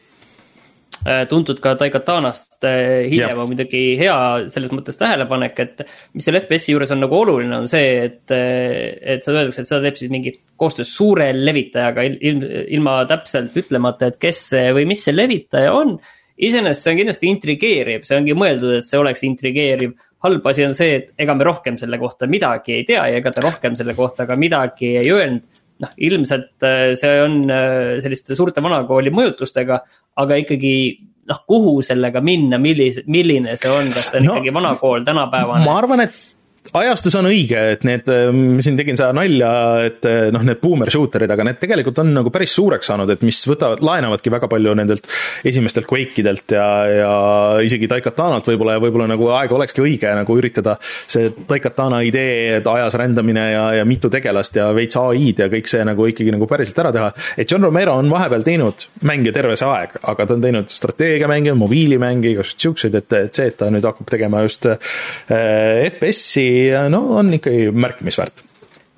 tuntud 1.01 1.57
ka 1.57 1.71
Daikatanast 1.79 2.59
hiljem 2.61 3.39
on 3.41 3.47
muidugi 3.49 3.95
hea 3.97 4.15
selles 4.53 4.69
mõttes 4.69 4.99
tähelepanek, 4.99 5.61
et 5.63 5.79
mis 6.13 6.27
selle 6.27 6.43
FPS-i 6.43 6.75
juures 6.75 6.91
on 6.93 7.01
nagu 7.01 7.17
oluline, 7.17 7.55
on 7.57 7.65
see, 7.69 8.03
et, 8.05 8.29
et 8.29 9.25
seda 9.25 9.39
öeldakse, 9.39 9.63
et 9.63 9.71
seda 9.71 9.81
teeb 9.87 9.97
siis 9.97 10.11
mingi 10.13 10.35
koostöös 10.61 10.91
suure 10.93 11.31
levitajaga 11.33 12.05
ilm, 12.05 12.45
ilma 12.77 12.99
täpselt 13.09 13.57
ütlemata, 13.57 14.11
et 14.11 14.21
kes 14.21 14.43
see 14.51 14.69
või 14.77 14.85
mis 14.93 15.01
see 15.07 15.15
levitaja 15.15 15.73
on. 15.73 15.97
iseenesest 16.37 16.85
see 16.85 16.93
on 16.93 17.01
kindlasti 17.01 17.33
intrigeeriv, 17.33 18.05
see 18.05 18.21
ongi 18.21 18.37
mõeldud, 18.37 18.77
et 18.77 18.91
see 18.91 19.01
oleks 19.01 19.25
intrigeeriv 19.25 19.97
halb 20.25 20.47
asi 20.51 20.65
on 20.65 20.75
see, 20.77 20.97
et 20.99 21.23
ega 21.23 21.35
me 21.37 21.47
rohkem 21.47 21.77
selle 21.81 21.97
kohta 22.01 22.29
midagi 22.29 22.75
ei 22.77 22.85
tea 22.87 23.07
ja 23.09 23.21
ega 23.21 23.33
ta 23.33 23.43
rohkem 23.45 23.77
selle 23.79 23.95
kohta 23.97 24.27
ka 24.29 24.37
midagi 24.39 24.95
ei 25.01 25.09
öelnud. 25.11 25.47
noh, 25.81 25.93
ilmselt 25.97 26.61
äh, 26.61 26.91
see 26.93 27.15
on 27.23 27.39
äh, 27.49 27.95
selliste 28.03 28.35
suurte 28.37 28.61
vanakooli 28.61 29.09
mõjutustega, 29.17 29.79
aga 30.21 30.35
ikkagi 30.43 30.73
noh, 31.31 31.39
kuhu 31.49 31.79
sellega 31.85 32.21
minna, 32.21 32.59
millise, 32.61 33.01
milline 33.09 33.55
see 33.57 33.71
on, 33.71 33.89
kas 33.89 34.11
see 34.11 34.21
on 34.21 34.27
no, 34.27 34.35
ikkagi 34.37 34.53
vanakool 34.53 35.07
tänapäevane? 35.07 35.65
ma 35.65 35.79
arvan, 35.79 36.05
et 36.05 36.19
ajastus 36.71 37.15
on 37.17 37.27
õige, 37.27 37.57
et 37.73 37.81
need, 37.87 38.07
ma 38.07 38.63
siin 38.63 38.77
tegin 38.79 38.95
seda 38.95 39.11
nalja, 39.17 39.49
et 39.89 40.05
noh, 40.31 40.43
need 40.45 40.59
boomer 40.61 40.91
shooter'id, 40.93 41.31
aga 41.33 41.45
need 41.47 41.57
tegelikult 41.59 41.97
on 42.03 42.11
nagu 42.15 42.31
päris 42.33 42.53
suureks 42.55 42.91
saanud, 42.91 43.09
et 43.11 43.23
mis 43.25 43.39
võtavad, 43.49 43.81
laenavadki 43.83 44.31
väga 44.31 44.47
palju 44.51 44.75
nendelt 44.77 45.09
esimestelt 45.47 45.89
Quake 45.89 46.21
idelt 46.21 46.53
ja, 46.55 46.67
ja 46.87 47.13
isegi 47.65 47.89
Daikatanalt 47.91 48.47
võib-olla 48.47 48.77
ja 48.77 48.83
võib-olla 48.83 49.09
nagu 49.09 49.27
aeg 49.35 49.55
olekski 49.57 49.83
õige 49.83 50.13
nagu 50.15 50.37
üritada 50.37 50.77
see 50.81 51.31
Daikatana 51.49 52.03
idee, 52.07 52.61
ajas 52.61 52.95
rändamine 53.01 53.47
ja, 53.51 53.65
ja 53.81 53.87
mitu 53.89 54.11
tegelast 54.13 54.55
ja 54.61 54.69
veits 54.77 54.99
ai-d 55.01 55.43
ja 55.43 55.49
kõik 55.51 55.67
see 55.71 55.83
nagu 55.87 56.07
ikkagi 56.07 56.31
nagu 56.35 56.47
päriselt 56.47 56.79
ära 56.85 56.93
teha. 56.95 57.09
et 57.41 57.51
John 57.51 57.65
Romero 57.67 57.97
on 57.99 58.13
vahepeal 58.13 58.45
teinud 58.47 58.87
mänge 59.09 59.33
terve 59.35 59.57
see 59.59 59.67
aeg, 59.67 59.97
aga 60.13 60.29
ta 60.29 60.37
on 60.37 60.45
teinud 60.45 60.71
strateegiamänge, 60.71 61.57
mobiilimänge, 61.57 62.35
igasuguseid 62.35 62.67
siukseid, 62.69 62.95
et, 63.01 63.17
et 63.17 63.35
see, 63.35 63.49
et 63.51 63.59
ta 63.59 63.67
nüüd 63.73 63.85
hakkab 63.87 64.07
tegema 64.13 64.45
just 64.45 64.69
äh, 64.69 64.77
FPS-i 65.89 66.50
no 66.93 67.03
on 67.19 67.33
ikkagi 67.37 67.69
märkimisväärt. 67.73 68.43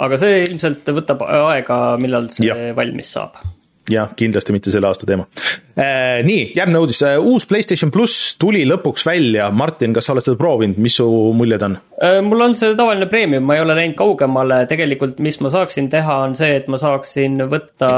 aga 0.03 0.21
see 0.21 0.43
ilmselt 0.47 0.93
võtab 0.99 1.25
aega, 1.27 1.81
millal 2.01 2.29
see 2.33 2.49
ja. 2.49 2.57
valmis 2.77 3.13
saab 3.17 3.41
jah, 3.91 4.11
kindlasti 4.15 4.53
mitte 4.55 4.71
selle 4.71 4.87
aasta 4.87 5.07
teema 5.07 5.25
äh,. 5.75 6.21
nii, 6.25 6.45
järgmine 6.55 6.79
uudis, 6.83 7.01
äh, 7.03 7.17
uus 7.19 7.45
Playstation 7.49 7.91
pluss 7.91 8.35
tuli 8.39 8.63
lõpuks 8.67 9.03
välja, 9.07 9.49
Martin, 9.51 9.93
kas 9.95 10.07
sa 10.07 10.15
oled 10.15 10.25
seda 10.25 10.39
proovinud, 10.39 10.79
mis 10.83 10.95
su 10.99 11.07
muljed 11.35 11.65
on 11.67 11.75
äh,? 11.99 12.19
mul 12.25 12.45
on 12.47 12.55
see 12.57 12.77
tavaline 12.79 13.09
premium, 13.11 13.45
ma 13.47 13.57
ei 13.57 13.63
ole 13.65 13.75
läinud 13.79 13.97
kaugemale, 13.99 14.61
tegelikult 14.71 15.19
mis 15.23 15.39
ma 15.43 15.51
saaksin 15.53 15.89
teha, 15.91 16.21
on 16.29 16.37
see, 16.39 16.53
et 16.61 16.71
ma 16.71 16.79
saaksin 16.79 17.43
võtta 17.51 17.91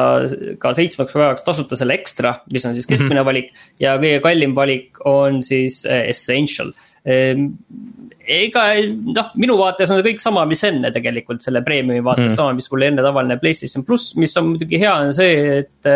ka 0.62 0.74
seitsmeks 0.78 1.14
päevaks 1.14 1.46
tasuta 1.46 1.78
selle 1.80 1.98
ekstra, 2.00 2.40
mis 2.54 2.66
on 2.66 2.78
siis 2.78 2.90
keskmine 2.90 3.20
mm 3.20 3.22
-hmm. 3.22 3.30
valik 3.30 3.54
ja 3.84 3.98
kõige 4.02 4.24
kallim 4.26 4.58
valik 4.58 5.06
on 5.06 5.44
siis 5.46 5.84
äh, 5.86 6.10
Essential 6.10 6.74
ega 7.06 8.62
noh, 8.90 9.28
minu 9.38 9.58
vaates 9.60 9.92
on 9.94 10.02
kõik 10.06 10.22
sama, 10.24 10.46
mis 10.50 10.64
enne 10.66 10.90
tegelikult 10.94 11.44
selle 11.46 11.62
premiumi 11.66 12.02
vaates 12.06 12.32
mm., 12.32 12.38
sama, 12.38 12.56
mis 12.58 12.70
mul 12.72 12.88
enne 12.88 13.06
tavaline 13.06 13.38
Playstation 13.42 13.86
pluss, 13.86 14.16
mis 14.18 14.34
on 14.42 14.54
muidugi 14.54 14.80
hea, 14.82 14.94
on 15.06 15.14
see, 15.14 15.60
et 15.62 15.92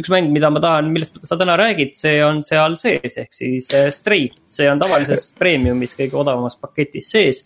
üks 0.00 0.10
mäng, 0.10 0.30
mida 0.34 0.50
ma 0.50 0.62
tahan, 0.62 0.90
millest 0.94 1.20
sa 1.26 1.38
täna 1.38 1.56
räägid, 1.58 1.94
see 1.98 2.18
on 2.24 2.42
seal 2.46 2.78
sees, 2.80 3.18
ehk 3.20 3.34
siis 3.34 3.68
äh, 3.74 3.90
Stray. 3.94 4.28
see 4.46 4.66
on 4.70 4.82
tavalises 4.82 5.30
premiumis 5.40 5.94
kõige 5.98 6.18
odavamas 6.22 6.58
paketis 6.60 7.10
sees. 7.14 7.44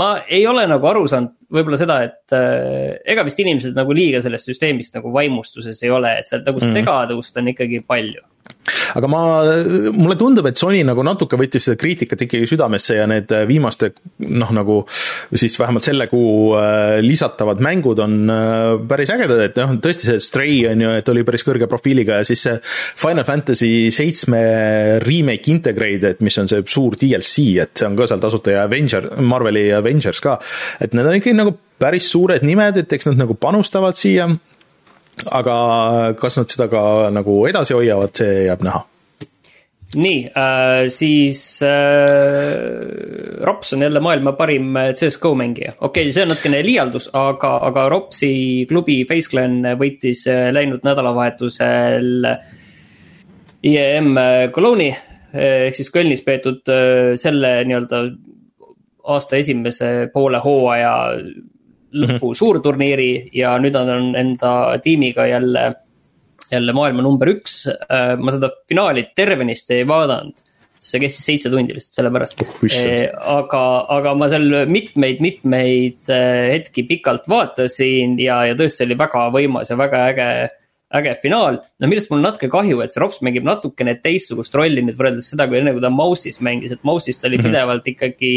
ma 0.00 0.20
ei 0.28 0.46
ole 0.46 0.66
nagu 0.70 0.86
aru 0.86 1.06
saanud 1.10 1.36
võib-olla 1.50 1.78
seda, 1.80 2.00
et 2.06 2.36
äh, 2.36 3.00
ega 3.12 3.24
vist 3.26 3.40
inimesed 3.42 3.76
nagu 3.76 3.94
liiga 3.96 4.20
sellest 4.22 4.52
süsteemist 4.52 4.94
nagu 4.96 5.12
vaimustuses 5.12 5.80
ei 5.82 5.90
ole, 5.90 6.18
et 6.20 6.28
sealt 6.28 6.46
nagu 6.46 6.60
mm. 6.62 6.76
segadust 6.76 7.40
on 7.40 7.52
ikkagi 7.54 7.82
palju 7.86 8.22
aga 8.98 9.10
ma, 9.10 9.20
mulle 9.94 10.16
tundub, 10.20 10.46
et 10.50 10.58
Sony 10.58 10.82
nagu 10.86 11.04
natuke 11.06 11.38
võttis 11.40 11.66
seda 11.68 11.78
kriitikat 11.80 12.26
ikkagi 12.26 12.48
südamesse 12.50 12.98
ja 12.98 13.06
need 13.10 13.32
viimaste 13.48 13.92
noh, 14.28 14.52
nagu 14.54 14.80
siis 14.88 15.56
vähemalt 15.60 15.86
selle 15.86 16.06
kuu 16.10 16.56
äh, 16.58 16.98
lisatavad 17.04 17.62
mängud 17.64 18.02
on 18.04 18.18
äh, 18.30 18.74
päris 18.90 19.12
ägedad, 19.14 19.42
et 19.46 19.60
noh, 19.60 19.76
tõesti 19.82 20.10
see 20.10 20.24
Stray 20.24 20.60
on 20.70 20.84
ju, 20.84 20.92
et 21.00 21.12
oli 21.12 21.24
päris 21.26 21.46
kõrge 21.46 21.68
profiiliga 21.70 22.20
ja 22.20 22.28
siis 22.28 22.44
see 22.46 22.58
Final 23.00 23.26
Fantasy 23.28 23.72
seitsme 23.94 24.42
remake 25.04 25.50
Integrate, 25.52 26.14
et 26.14 26.22
mis 26.24 26.38
on 26.40 26.50
see 26.50 26.62
suur 26.70 26.98
DLC, 27.00 27.48
et 27.64 27.74
see 27.74 27.88
on 27.88 27.98
ka 27.98 28.10
seal 28.10 28.22
tasuta 28.22 28.54
ja 28.54 28.66
Avenger, 28.68 29.10
Marveli 29.24 29.68
Avengers 29.76 30.22
ka, 30.24 30.38
et 30.80 30.94
need 30.96 31.08
on 31.08 31.18
ikkagi 31.18 31.38
nagu 31.38 31.56
päris 31.80 32.10
suured 32.12 32.44
nimed, 32.44 32.82
et 32.82 32.92
eks 32.92 33.08
nad 33.08 33.22
nagu 33.24 33.36
panustavad 33.40 33.96
siia 33.98 34.28
aga 35.26 35.56
kas 36.20 36.38
nad 36.40 36.52
seda 36.52 36.68
ka 36.72 36.82
nagu 37.14 37.42
edasi 37.50 37.76
hoiavad, 37.76 38.14
see 38.16 38.46
jääb 38.46 38.64
näha. 38.66 38.84
Nii 39.90 40.18
äh,, 40.38 40.84
siis 40.86 41.62
äh, 41.66 43.42
Rops 43.42 43.72
on 43.74 43.82
jälle 43.82 44.00
maailma 44.00 44.36
parim 44.38 44.76
äh, 44.76 44.92
CSGO 44.94 45.34
mängija, 45.34 45.72
okei 45.80 46.04
okay,, 46.04 46.12
see 46.14 46.22
on 46.22 46.30
natukene 46.30 46.60
liialdus, 46.62 47.08
aga, 47.18 47.56
aga 47.66 47.88
Ropsi 47.90 48.30
klubi 48.70 49.00
FaceClan 49.08 49.74
võitis 49.80 50.22
äh, 50.30 50.52
läinud 50.54 50.86
nädalavahetusel 50.86 52.28
IEM 53.66 54.14
Cologne'i 54.54 54.92
ehk 55.34 55.76
siis 55.78 55.90
Kölnis 55.94 56.22
peetud 56.26 56.70
äh, 56.70 57.16
selle 57.20 57.56
nii-öelda 57.66 58.04
aasta 59.10 59.36
esimese 59.40 60.10
poole 60.12 60.38
hooaja 60.44 60.94
lõpu 61.92 62.30
-hmm. 62.30 62.36
suurturniiri 62.38 63.10
ja 63.36 63.56
nüüd 63.58 63.74
nad 63.76 63.88
on 63.94 64.12
enda 64.16 64.52
tiimiga 64.82 65.26
jälle, 65.26 65.64
jälle 66.50 66.72
maailma 66.76 67.02
number 67.02 67.28
üks. 67.32 67.66
Äh, 67.66 68.14
ma 68.18 68.32
seda 68.34 68.52
finaali 68.68 69.08
tervenisti 69.16 69.80
ei 69.80 69.88
vaadanud, 69.88 70.38
see 70.80 71.00
kestis 71.02 71.26
seitse 71.26 71.50
tundi 71.50 71.74
lihtsalt 71.76 72.00
sellepärast 72.00 72.40
oh,. 72.40 72.62
aga, 73.36 73.64
aga 73.96 74.14
ma 74.14 74.30
seal 74.32 74.48
mitmeid, 74.66 75.20
mitmeid 75.20 76.08
äh, 76.08 76.54
hetki 76.54 76.86
pikalt 76.88 77.28
vaatasin 77.28 78.18
ja, 78.20 78.44
ja 78.48 78.56
tõesti 78.56 78.86
oli 78.86 78.98
väga 78.98 79.26
võimas 79.34 79.70
ja 79.70 79.76
väga 79.80 80.06
äge 80.12 80.30
äge 80.90 81.12
finaal, 81.22 81.60
no 81.78 81.88
millest 81.90 82.10
mul 82.10 82.18
on 82.18 82.26
natuke 82.26 82.48
kahju, 82.50 82.80
et 82.82 82.90
see 82.90 83.00
Rops 83.02 83.20
mängib 83.22 83.44
natukene 83.46 83.94
teistsugust 84.02 84.54
rolli 84.58 84.82
nüüd 84.82 84.96
võrreldes 84.98 85.28
seda, 85.30 85.46
kui 85.46 85.60
enne, 85.60 85.74
kui 85.76 85.84
ta 85.84 85.90
Mouse'is 85.94 86.40
mängis, 86.42 86.74
et 86.74 86.82
Mouse'is 86.86 87.20
ta 87.20 87.28
oli 87.28 87.38
mm 87.38 87.44
-hmm. 87.44 87.52
pidevalt 87.52 87.86
ikkagi 87.92 88.32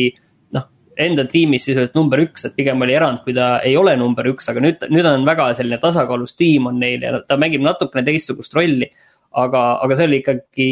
enda 1.00 1.26
tiimis 1.30 1.66
sisuliselt 1.68 1.96
number 1.98 2.22
üks, 2.24 2.46
et 2.48 2.56
pigem 2.58 2.82
oli 2.86 2.96
erand, 2.96 3.24
kui 3.26 3.36
ta 3.36 3.58
ei 3.66 3.76
ole 3.80 3.96
number 4.00 4.28
üks, 4.34 4.50
aga 4.52 4.62
nüüd, 4.64 4.86
nüüd 4.94 5.08
on 5.10 5.26
väga 5.28 5.50
selline 5.58 5.80
tasakaalus 5.82 6.36
tiim 6.40 6.70
on 6.70 6.80
neil 6.82 7.04
ja 7.06 7.18
ta 7.28 7.38
mängib 7.42 7.64
natukene 7.66 8.06
teistsugust 8.08 8.56
rolli. 8.58 8.92
aga, 9.34 9.60
aga 9.82 9.96
see 9.98 10.06
oli 10.06 10.18
ikkagi 10.22 10.66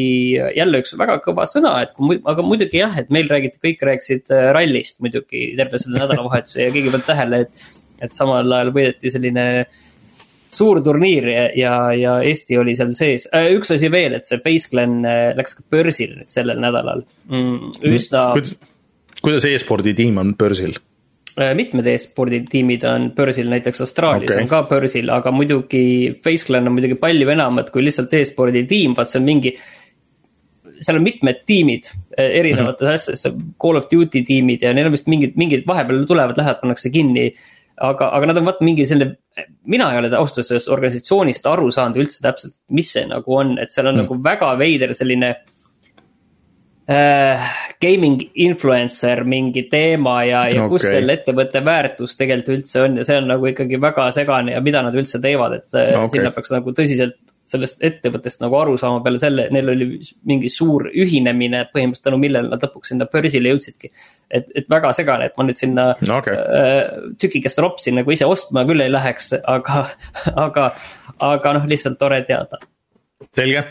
jälle 0.53 0.81
üks 0.83 0.91
väga 0.93 1.15
kõva 1.25 1.47
sõna, 1.49 1.71
et 1.81 1.95
kui, 1.97 2.19
aga 2.29 2.43
muidugi 2.45 2.77
jah, 2.77 2.93
et 3.01 3.07
meil 3.09 3.25
räägiti, 3.29 3.57
kõik 3.63 3.85
rääkisid 3.89 4.33
äh, 4.35 4.49
rallist 4.53 4.99
muidugi 5.01 5.55
terve 5.57 5.79
selle 5.81 6.03
nädalavahetuse 6.03 6.67
ja 6.67 6.73
keegi 6.75 6.91
pannud 6.93 7.07
tähele, 7.07 7.39
et, 7.47 7.71
et 8.05 8.13
samal 8.13 8.53
ajal 8.53 8.69
võideti 8.75 9.13
selline 9.15 9.47
suur 10.51 10.81
turniir 10.85 11.25
ja, 11.31 11.47
ja, 11.57 11.73
ja 11.97 12.13
Eesti 12.27 12.59
oli 12.61 12.75
seal 12.77 12.93
sees. 12.93 13.25
Äh, 13.33 13.49
üks 13.55 13.73
asi 13.73 13.89
veel, 13.89 14.19
et 14.19 14.29
see 14.29 14.37
FaceClan 14.45 14.99
äh, 15.09 15.23
läks 15.39 15.57
ka 15.57 15.65
börsile 15.73 16.19
nüüd 16.19 16.29
sellel 16.29 16.61
nädalal 16.61 17.01
mm,. 17.31 17.73
üsna 17.89 18.27
mm, 18.35 18.69
kuidas 19.21 19.45
e-spordi 19.45 19.93
tiim 19.97 20.17
on 20.21 20.33
börsil? 20.37 20.75
Äh, 21.39 21.53
mitmed 21.55 21.87
e-spordi 21.87 22.41
tiimid 22.49 22.83
on 22.83 23.11
börsil, 23.15 23.47
näiteks 23.47 23.79
Austraalias 23.85 24.33
okay. 24.33 24.43
on 24.43 24.49
ka 24.51 24.65
börsil, 24.67 25.07
aga 25.13 25.31
muidugi 25.31 25.83
FaceClan 26.23 26.67
on 26.67 26.75
muidugi 26.75 26.97
palju 26.99 27.29
enamat 27.31 27.69
kui 27.71 27.85
lihtsalt 27.85 28.11
e-spordi 28.19 28.65
tiim, 28.67 28.97
vaat 28.97 29.11
see 29.11 29.21
on 29.21 29.29
mingi. 29.29 29.53
seal 30.81 30.97
on 30.97 31.05
mitmed 31.05 31.43
tiimid 31.45 31.87
äh, 31.87 32.25
erinevates 32.41 32.81
mm 32.81 32.87
-hmm. 32.87 33.15
asjades, 33.15 33.55
Call 33.61 33.77
of 33.77 33.87
Duty 33.91 34.23
tiimid 34.27 34.61
ja 34.61 34.73
neil 34.73 34.89
on 34.89 34.91
vist 34.91 35.07
mingid, 35.07 35.37
mingid 35.37 35.63
vahepeal 35.67 36.03
tulevad, 36.05 36.37
lähevad, 36.37 36.59
pannakse 36.61 36.89
kinni. 36.89 37.31
aga, 37.77 38.09
aga 38.09 38.25
nad 38.25 38.37
on 38.37 38.45
vaat 38.45 38.61
mingi 38.61 38.85
selline, 38.85 39.15
mina 39.65 39.91
ei 39.91 39.99
ole 39.99 40.15
ausalt 40.17 40.37
öeldes 40.37 40.67
organisatsioonist 40.67 41.45
aru 41.45 41.71
saanud 41.71 41.97
üldse 41.97 42.21
täpselt, 42.21 42.53
mis 42.69 42.91
see 42.93 43.05
nagu 43.07 43.35
on, 43.35 43.57
et 43.59 43.71
seal 43.71 43.87
on 43.87 43.95
mm 43.95 44.01
-hmm. 44.01 44.03
nagu 44.03 44.23
väga 44.23 44.57
veider 44.57 44.93
selline 44.93 45.35
äh, 46.91 47.49
gaming 47.81 48.19
influencer 48.43 49.23
mingi 49.27 49.65
teema 49.71 50.21
ja, 50.27 50.43
ja 50.51 50.65
okay. 50.65 50.69
kus 50.75 50.87
selle 50.87 51.17
ettevõtte 51.17 51.63
väärtus 51.65 52.15
tegelikult 52.19 52.59
üldse 52.59 52.85
on 52.85 53.01
ja 53.01 53.07
see 53.07 53.17
on 53.21 53.29
nagu 53.31 53.49
ikkagi 53.49 53.79
väga 53.81 54.07
segane 54.15 54.55
ja 54.55 54.61
mida 54.63 54.83
nad 54.85 54.95
üldse 54.97 55.21
teevad, 55.23 55.59
et 55.61 55.77
äh, 55.77 55.93
okay. 55.97 56.19
sinna 56.19 56.33
peaks 56.35 56.53
nagu 56.53 56.73
tõsiselt 56.77 57.19
sellest 57.51 57.81
ettevõttest 57.83 58.41
nagu 58.43 58.55
aru 58.59 58.77
saama 58.79 59.01
peale 59.03 59.19
selle, 59.19 59.47
neil 59.53 59.71
oli 59.73 59.87
mingi 60.29 60.49
suur 60.51 60.87
ühinemine 60.91 61.63
põhimõtteliselt 61.73 62.07
tänu 62.07 62.19
millele 62.21 62.51
nad 62.51 62.63
lõpuks 62.63 62.93
sinna 62.93 63.07
börsile 63.11 63.51
jõudsidki. 63.51 63.91
et, 64.29 64.51
et 64.55 64.69
väga 64.71 64.93
segane, 64.95 65.27
et 65.27 65.37
ma 65.39 65.47
nüüd 65.47 65.59
sinna 65.59 65.87
okay. 65.99 66.37
äh, 66.37 67.09
tükikest 67.21 67.59
ropsi 67.63 67.95
nagu 67.95 68.13
ise 68.13 68.29
ostma 68.29 68.63
küll 68.69 68.85
ei 68.85 68.93
läheks, 68.93 69.33
aga, 69.41 69.85
aga, 70.47 70.69
aga 71.31 71.55
noh, 71.57 71.67
lihtsalt 71.71 71.99
tore 71.99 72.21
teada. 72.29 72.61
selge 73.35 73.65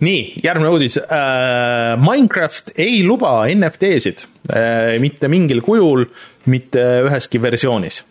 nii, 0.00 0.42
järgmine 0.44 0.72
uudis 0.72 0.98
äh,. 1.02 1.94
Minecraft 2.00 2.74
ei 2.76 3.00
luba 3.06 3.46
NFT-sid 3.52 4.26
äh, 4.52 4.96
mitte 5.02 5.30
mingil 5.32 5.62
kujul, 5.64 6.06
mitte 6.52 6.84
üheski 7.06 7.40
versioonis 7.42 8.02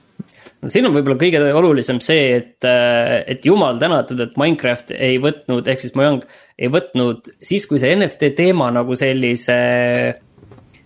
siin 0.72 0.88
on 0.88 0.96
võib-olla 0.96 1.18
kõige 1.20 1.42
olulisem 1.54 2.00
see, 2.02 2.30
et, 2.40 2.66
äh, 2.66 3.20
et 3.36 3.46
jumal 3.46 3.80
tänatud, 3.82 4.20
et 4.24 4.38
Minecraft 4.40 4.96
ei 4.98 5.20
võtnud, 5.22 5.68
ehk 5.70 5.84
siis 5.84 5.96
Mojang 5.98 6.26
ei 6.58 6.72
võtnud 6.74 7.30
siis, 7.44 7.68
kui 7.70 7.82
see 7.82 7.94
NFT 7.96 8.32
teema 8.38 8.72
nagu 8.74 8.98
sellise 8.98 9.58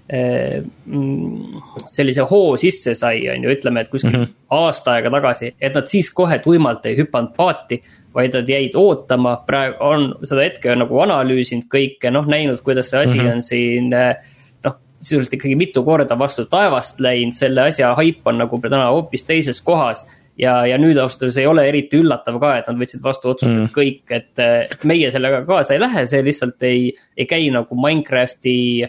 mm, 0.10 1.62
sellise 1.88 2.25
hoo 2.29 2.56
sisse 2.58 2.96
sai, 2.98 3.22
on 3.29 3.46
ju, 3.46 3.53
ütleme, 3.53 3.84
et 3.86 3.91
kuskil 3.91 4.12
mm 4.12 4.24
-hmm. 4.24 4.36
aasta 4.58 4.98
aega 4.98 5.12
tagasi, 5.13 5.53
et 5.62 5.74
nad 5.74 5.88
siis 5.88 6.10
kohe 6.12 6.39
tuimalt 6.39 6.86
ei 6.86 6.98
hüpanud 6.98 7.36
paati, 7.38 7.82
vaid 8.15 8.33
nad 8.33 8.49
jäid 8.49 8.75
ootama, 8.79 9.35
praegu 9.47 9.77
on 9.85 10.05
seda 10.25 10.45
hetke 10.47 10.75
nagu 10.77 11.01
analüüsinud 11.03 11.67
kõike, 11.71 12.11
noh, 12.13 12.27
näinud, 12.29 12.61
kuidas 12.65 12.89
see 12.91 13.03
asi 13.03 13.17
mm 13.17 13.25
-hmm. 13.25 13.33
on 13.33 13.41
siin 13.45 13.93
äh, 13.93 14.31
noh, 14.65 14.77
sisuliselt 15.01 15.37
ikkagi 15.37 15.55
mitu 15.55 15.83
korda 15.83 16.19
vastu 16.19 16.45
taevast 16.45 16.99
läinud, 16.99 17.37
selle 17.37 17.67
asja 17.69 17.93
haip 17.95 18.27
on 18.27 18.41
nagu 18.43 18.61
täna 18.61 18.87
hoopis 18.89 19.23
teises 19.23 19.61
kohas. 19.61 20.07
ja, 20.39 20.65
ja 20.65 20.77
nüüd 20.77 20.97
ausalt 20.97 21.21
öeldes 21.21 21.37
ei 21.37 21.47
ole 21.47 21.67
eriti 21.67 21.97
üllatav 21.99 22.37
ka, 22.39 22.57
et 22.57 22.67
nad 22.67 22.77
võtsid 22.79 23.01
vastu 23.03 23.29
otsused 23.29 23.57
mm. 23.57 23.71
kõik, 23.75 24.05
et, 24.09 24.39
et 24.39 24.83
meie 24.87 25.11
sellega 25.11 25.41
kaasa 25.45 25.73
ei 25.73 25.79
lähe, 25.79 26.05
see 26.07 26.23
lihtsalt 26.23 26.63
ei, 26.63 26.93
ei 27.17 27.25
käi 27.25 27.49
nagu 27.51 27.75
Minecrafti 27.75 28.87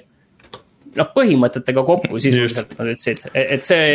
noh, 0.99 1.11
põhimõtetega 1.15 1.85
kokku 1.87 2.19
sisuliselt 2.21 2.75
nad 2.79 2.91
ütlesid, 2.93 3.23
et 3.35 3.67
see, 3.67 3.87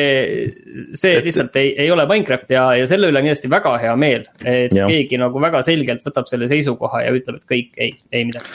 see 0.96 1.18
et... 1.18 1.28
lihtsalt 1.28 1.60
ei, 1.60 1.74
ei 1.86 1.92
ole 1.92 2.08
Minecraft 2.10 2.56
ja, 2.56 2.70
ja 2.80 2.88
selle 2.90 3.12
üle 3.12 3.22
on 3.22 3.28
kindlasti 3.28 3.52
väga 3.52 3.76
hea 3.84 3.98
meel. 4.00 4.26
et 4.42 4.74
ja. 4.76 4.88
keegi 4.92 5.20
nagu 5.22 5.42
väga 5.44 5.64
selgelt 5.66 6.06
võtab 6.08 6.32
selle 6.32 6.50
seisukoha 6.52 7.06
ja 7.08 7.14
ütleb, 7.16 7.42
et 7.42 7.52
kõik 7.52 7.80
ei, 7.82 7.96
ei 8.16 8.28
midagi 8.30 8.50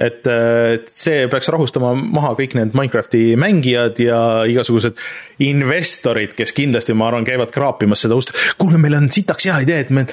et, 0.00 0.24
et 0.26 0.88
see 0.94 1.26
peaks 1.30 1.50
rahustama 1.52 1.92
maha 1.98 2.32
kõik 2.38 2.56
need 2.58 2.76
Minecrafti 2.78 3.34
mängijad 3.40 4.00
ja 4.02 4.20
igasugused 4.48 5.00
investorid, 5.44 6.34
kes 6.38 6.54
kindlasti, 6.56 6.96
ma 6.96 7.10
arvan, 7.10 7.26
käivad 7.28 7.52
kraapimas 7.54 8.06
seda 8.06 8.16
ust. 8.18 8.32
kuulge, 8.60 8.80
meil 8.80 8.96
on 8.96 9.10
sitaks 9.12 9.50
hea 9.50 9.60
idee, 9.66 9.84
et 9.84 9.92
me 9.94 10.06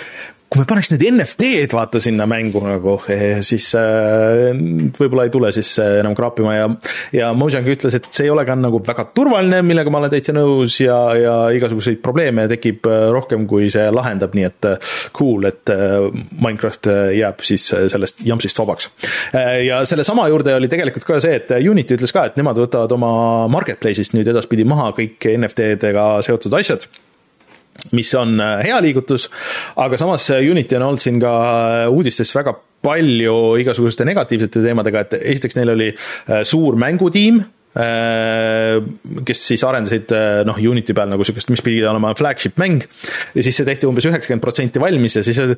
kui 0.47 0.61
me 0.61 0.67
paneks 0.67 0.93
need 0.93 1.03
NFT-d 1.09 1.75
vaata 1.75 1.99
sinna 2.03 2.23
mängu 2.29 2.61
nagu, 2.63 2.93
eh, 3.11 3.39
siis 3.43 3.65
äh, 3.75 4.53
võib-olla 4.95 5.25
ei 5.27 5.31
tule 5.33 5.49
siis 5.55 5.73
äh, 5.83 5.97
enam 5.99 6.15
kraapima 6.15 6.53
ja, 6.55 6.67
ja 7.15 7.31
Mojang 7.35 7.67
ütles, 7.67 7.97
et 7.97 8.07
see 8.15 8.29
ei 8.29 8.31
ole 8.31 8.45
ka 8.47 8.55
nagu 8.55 8.79
väga 8.85 9.09
turvaline, 9.17 9.59
millega 9.67 9.91
ma 9.91 9.99
olen 9.99 10.13
täitsa 10.13 10.35
nõus 10.37 10.79
ja, 10.79 10.97
ja 11.19 11.33
igasuguseid 11.57 11.99
probleeme 12.03 12.47
tekib 12.51 12.87
rohkem, 12.87 13.43
kui 13.49 13.67
see 13.73 13.89
lahendab, 13.91 14.37
nii 14.37 14.47
et 14.47 14.69
cool, 15.17 15.49
et 15.49 15.73
Minecraft 16.39 16.89
jääb 17.17 17.43
siis 17.47 17.65
sellest 17.91 18.23
jampsist 18.27 18.59
vabaks. 18.61 18.89
ja 19.65 19.81
selle 19.89 20.05
sama 20.07 20.29
juurde 20.31 20.55
oli 20.55 20.69
tegelikult 20.71 21.07
ka 21.07 21.19
see, 21.23 21.41
et 21.41 21.51
Unity 21.57 21.97
ütles 21.97 22.15
ka, 22.15 22.27
et 22.29 22.39
nemad 22.39 22.59
võtavad 22.61 22.95
oma 22.95 23.11
marketplace'ist 23.51 24.15
nüüd 24.15 24.31
edaspidi 24.31 24.63
maha 24.67 24.93
kõik 24.95 25.27
NFT-dega 25.35 26.07
seotud 26.25 26.55
asjad 26.55 26.87
mis 27.91 28.13
on 28.15 28.37
äh, 28.41 28.61
hea 28.67 28.77
liigutus, 28.83 29.27
aga 29.79 29.99
samas 29.99 30.29
äh, 30.35 30.45
Unity 30.51 30.77
on 30.79 30.87
olnud 30.89 31.03
siin 31.03 31.19
ka 31.21 31.33
äh, 31.83 31.91
uudistes 31.91 32.33
väga 32.35 32.55
palju 32.87 33.57
igasuguste 33.61 34.05
negatiivsete 34.07 34.63
teemadega, 34.63 35.03
et 35.03 35.15
esiteks 35.33 35.57
neil 35.57 35.71
oli 35.73 35.87
suur 36.47 36.77
mängutiim, 36.79 37.39
kes 39.27 39.41
siis 39.49 39.63
arendasid 39.65 40.13
noh, 40.47 40.59
Unity 40.69 40.93
peal 40.95 41.09
nagu 41.09 41.25
sihukest, 41.25 41.49
mis 41.51 41.63
pidi 41.65 41.81
olema 41.89 42.13
flagship 42.15 42.55
mäng. 42.61 42.85
ja 43.33 43.43
siis 43.43 43.57
see 43.57 43.67
tehti 43.67 43.89
umbes 43.89 44.07
üheksakümmend 44.07 44.45
protsenti 44.45 44.81
valmis 44.81 45.17
ja 45.17 45.25
siis 45.25 45.41
öeldi, 45.41 45.57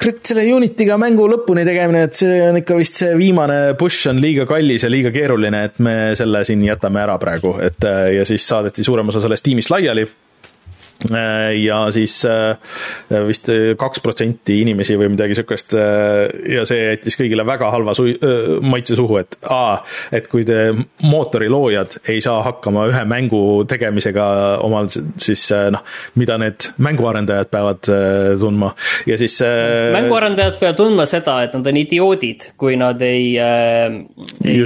kurat, 0.00 0.20
selle 0.32 0.48
Unity'ga 0.56 0.98
mängu 1.00 1.28
lõpuni 1.30 1.68
tegemine, 1.68 2.06
et 2.08 2.18
see 2.18 2.40
on 2.48 2.58
ikka 2.64 2.80
vist 2.80 3.04
see 3.04 3.14
viimane 3.20 3.60
push 3.78 4.10
on 4.10 4.20
liiga 4.24 4.48
kallis 4.48 4.88
ja 4.88 4.90
liiga 4.90 5.12
keeruline, 5.14 5.64
et 5.70 5.80
me 5.84 5.96
selle 6.18 6.42
siin 6.48 6.64
jätame 6.66 7.04
ära 7.04 7.20
praegu, 7.22 7.58
et 7.62 7.88
ja 8.16 8.26
siis 8.26 8.48
saadeti 8.48 8.84
suurem 8.84 9.12
osa 9.12 9.22
sellest 9.22 9.46
tiimist 9.46 9.72
laiali 9.76 10.08
ja 11.04 11.90
siis 11.92 12.24
äh, 12.24 12.56
vist 13.26 13.50
kaks 13.78 14.00
protsenti 14.00 14.60
inimesi 14.62 14.96
või 14.96 15.10
midagi 15.12 15.36
sihukest 15.36 15.74
äh, 15.76 16.22
ja 16.56 16.64
see 16.68 16.80
jättis 16.94 17.18
kõigile 17.20 17.44
väga 17.46 17.68
halva 17.70 17.94
su-, 17.96 18.08
maitse 18.64 18.96
suhu, 18.96 19.18
et 19.20 19.36
aa, 19.52 19.76
et 20.16 20.28
kui 20.32 20.46
te 20.48 20.70
mootori 21.04 21.50
loojad 21.52 21.98
ei 22.08 22.22
saa 22.24 22.40
hakkama 22.46 22.86
ühe 22.90 23.02
mängu 23.08 23.42
tegemisega 23.68 24.26
omal, 24.64 24.88
siis 24.90 25.44
noh, 25.72 25.84
mida 26.16 26.38
need 26.40 26.70
mänguarendajad 26.82 27.52
peavad 27.52 27.82
tundma. 28.40 28.72
Ja 29.08 29.18
siis 29.20 29.36
mänguarendajad 29.92 30.58
peavad 30.60 30.80
tundma 30.80 31.06
seda, 31.08 31.38
et 31.44 31.54
nad 31.56 31.68
on 31.68 31.80
idioodid, 31.80 32.50
kui 32.58 32.78
nad 32.80 33.02
ei, 33.04 33.36
ei 33.36 34.64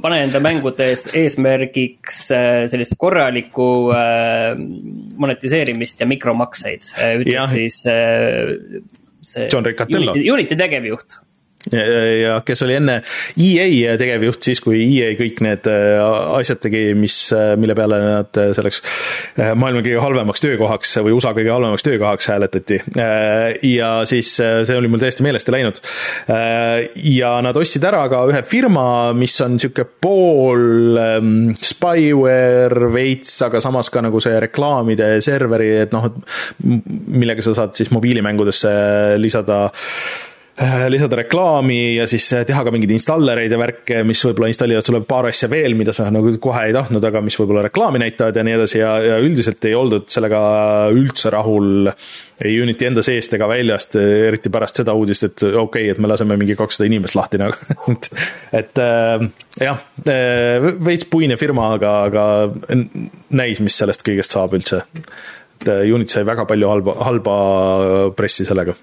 pane 0.00 0.22
enda 0.24 0.42
mängudes 0.42 1.08
eesmärgiks 1.18 2.24
sellist 2.72 2.96
korralikku 2.98 3.68
monetiseerimist 5.18 5.57
investeerimist 5.58 6.00
ja 6.00 6.06
mikromakseid, 6.06 6.90
äh, 6.98 7.16
ütles 7.22 7.50
siis 7.50 7.80
äh, 7.86 8.82
see 9.22 9.48
John 9.52 9.66
Riccatello. 9.66 10.12
Unity 10.12 10.56
tegevjuht 10.56 11.18
ja 11.72 12.38
kes 12.46 12.62
oli 12.62 12.76
enne 12.78 13.00
EA 13.42 13.96
tegevjuht, 14.00 14.40
siis 14.46 14.60
kui 14.64 14.80
EA 14.84 15.12
kõik 15.18 15.42
need 15.44 15.66
äh, 15.70 15.98
asjad 16.38 16.60
tegi, 16.62 16.82
mis, 16.98 17.16
äh, 17.34 17.52
mille 17.60 17.74
peale 17.78 17.98
nad 18.04 18.40
äh, 18.40 18.52
selleks 18.56 18.80
maailma 19.58 19.82
kõige 19.82 20.02
halvemaks 20.02 20.44
töökohaks 20.44 20.94
või 21.04 21.16
USA 21.16 21.34
kõige 21.36 21.52
halvemaks 21.52 21.84
töökohaks 21.86 22.30
hääletati. 22.30 22.80
ja 23.68 23.90
siis 24.08 24.30
see 24.38 24.76
oli 24.76 24.88
mul 24.90 25.02
täiesti 25.02 25.24
meelest 25.26 25.48
läinud. 25.52 25.80
ja 26.94 27.32
nad 27.44 27.56
ostsid 27.56 27.84
ära 27.84 28.04
ka 28.10 28.22
ühe 28.30 28.42
firma, 28.46 29.12
mis 29.18 29.36
on 29.44 29.56
niisugune 29.56 29.88
pool 30.02 30.98
ähm, 31.02 31.34
spyware 31.54 32.90
veits, 32.94 33.34
aga 33.46 33.60
samas 33.64 33.90
ka 33.92 34.02
nagu 34.04 34.20
see 34.22 34.38
reklaamide 34.46 35.10
serveri, 35.24 35.70
et 35.84 35.94
noh, 35.94 36.08
millega 36.64 37.44
sa 37.44 37.56
saad 37.58 37.76
siis 37.78 37.92
mobiilimängudesse 37.94 38.72
lisada 39.20 39.66
Äh, 39.68 40.27
lisada 40.90 41.16
reklaami 41.20 41.96
ja 41.96 42.06
siis 42.10 42.24
äh, 42.34 42.44
teha 42.46 42.64
ka 42.66 42.72
mingeid 42.74 42.90
installereid 42.96 43.52
ja 43.52 43.58
värke, 43.60 44.00
mis 44.06 44.22
võib-olla 44.26 44.48
installivad 44.50 44.86
sulle 44.86 45.00
paar 45.06 45.28
asja 45.30 45.46
veel, 45.50 45.76
mida 45.78 45.92
sa 45.94 46.08
nagu 46.10 46.32
kohe 46.42 46.64
ei 46.66 46.74
tahtnud, 46.74 47.04
aga 47.04 47.22
mis 47.22 47.36
võib-olla 47.38 47.62
reklaami 47.68 48.00
näitavad 48.02 48.36
ja 48.36 48.44
nii 48.46 48.56
edasi 48.56 48.80
ja, 48.80 48.96
ja 49.04 49.18
üldiselt 49.22 49.68
ei 49.68 49.76
oldud 49.78 50.08
sellega 50.10 50.40
üldse 50.94 51.30
rahul 51.34 51.92
ei 52.42 52.56
Unity 52.62 52.88
enda 52.88 53.02
seest 53.06 53.32
ega 53.34 53.46
väljast, 53.50 53.94
eriti 53.98 54.50
pärast 54.54 54.82
seda 54.82 54.94
uudist, 54.98 55.28
et 55.28 55.46
okei 55.46 55.60
okay,, 55.62 55.92
et 55.94 56.02
me 56.02 56.10
laseme 56.10 56.38
mingi 56.38 56.58
kakssada 56.58 56.90
inimest 56.90 57.18
lahti 57.18 57.38
nagu 57.38 57.54
et, 57.94 58.10
et 58.62 58.82
äh, 58.82 59.28
jah, 59.62 59.86
veits 60.90 61.06
puine 61.10 61.38
firma, 61.38 61.72
aga, 61.78 61.94
aga 62.10 62.26
näis, 63.30 63.62
mis 63.62 63.78
sellest 63.78 64.02
kõigest 64.06 64.34
saab 64.34 64.58
üldse. 64.58 64.82
et 65.60 65.72
Unity 65.86 66.18
sai 66.18 66.26
väga 66.26 66.50
palju 66.50 66.74
halba, 66.74 66.98
halba 67.06 67.40
pressi 68.18 68.46
sellega 68.46 68.74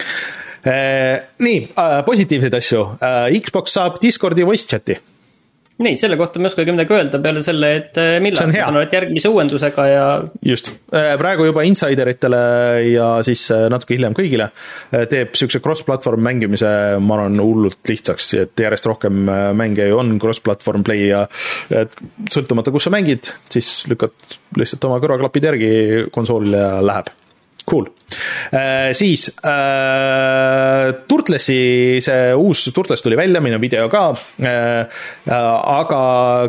Äh, 0.00 0.33
nii, 0.64 1.64
äh, 1.78 1.98
positiivseid 2.06 2.60
asju. 2.60 2.84
Äh, 3.00 3.40
Xbox 3.44 3.74
saab 3.76 4.00
Discordi 4.02 4.46
voice 4.46 4.68
chat'i. 4.70 4.96
Nii, 5.74 5.96
selle 5.98 6.14
kohta 6.14 6.38
ma 6.38 6.46
ei 6.46 6.52
oskagi 6.52 6.70
midagi 6.70 6.94
öelda 6.94 7.18
peale 7.18 7.40
selle, 7.42 7.68
et 7.80 7.96
millal, 8.22 8.46
ma 8.46 8.54
saan 8.54 8.76
aru, 8.76 8.82
et 8.86 8.92
järgmise 8.94 9.32
uuendusega 9.32 9.86
ja. 9.90 10.04
just, 10.46 10.68
praegu 11.18 11.48
juba 11.48 11.64
insideritele 11.66 12.42
ja 12.92 13.08
siis 13.26 13.42
natuke 13.74 13.96
hiljem 13.96 14.14
kõigile 14.14 14.46
teeb 15.10 15.34
siukse 15.34 15.58
cross-platvorm 15.64 16.22
mängimise, 16.28 16.70
ma 17.02 17.18
arvan, 17.18 17.42
hullult 17.42 17.90
lihtsaks, 17.90 18.30
et 18.44 18.64
järjest 18.68 18.86
rohkem 18.86 19.26
mänge 19.58 19.88
ju 19.90 19.98
on 19.98 20.14
cross-platvorm 20.22 20.86
play 20.86 21.08
ja 21.08 21.24
et 21.74 21.98
sõltumata, 22.30 22.70
kus 22.70 22.86
sa 22.86 22.94
mängid, 22.94 23.34
siis 23.50 23.74
lükkad 23.90 24.38
lihtsalt 24.54 24.86
oma 24.86 25.02
kõrvaklapid 25.02 25.50
järgi 25.50 25.74
konsoolile 26.14 26.62
ja 26.62 26.72
läheb 26.86 27.10
Cool. 27.70 27.86
Äh, 28.52 28.92
siis 28.92 29.28
äh, 29.40 30.92
Turtlesi, 31.08 31.96
see 32.04 32.34
uus 32.36 32.66
Turtles 32.76 33.02
tuli 33.02 33.16
välja, 33.16 33.40
meil 33.40 33.56
on 33.56 33.62
video 33.62 33.88
ka 33.88 34.04
äh,. 34.44 35.00
aga 35.24 36.00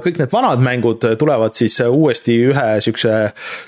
kõik 0.03 0.19
need 0.19 0.33
vanad 0.33 0.63
mängud 0.65 1.07
tulevad 1.19 1.55
siis 1.55 1.79
uuesti 1.87 2.35
ühe 2.51 2.67
siukse 2.83 3.15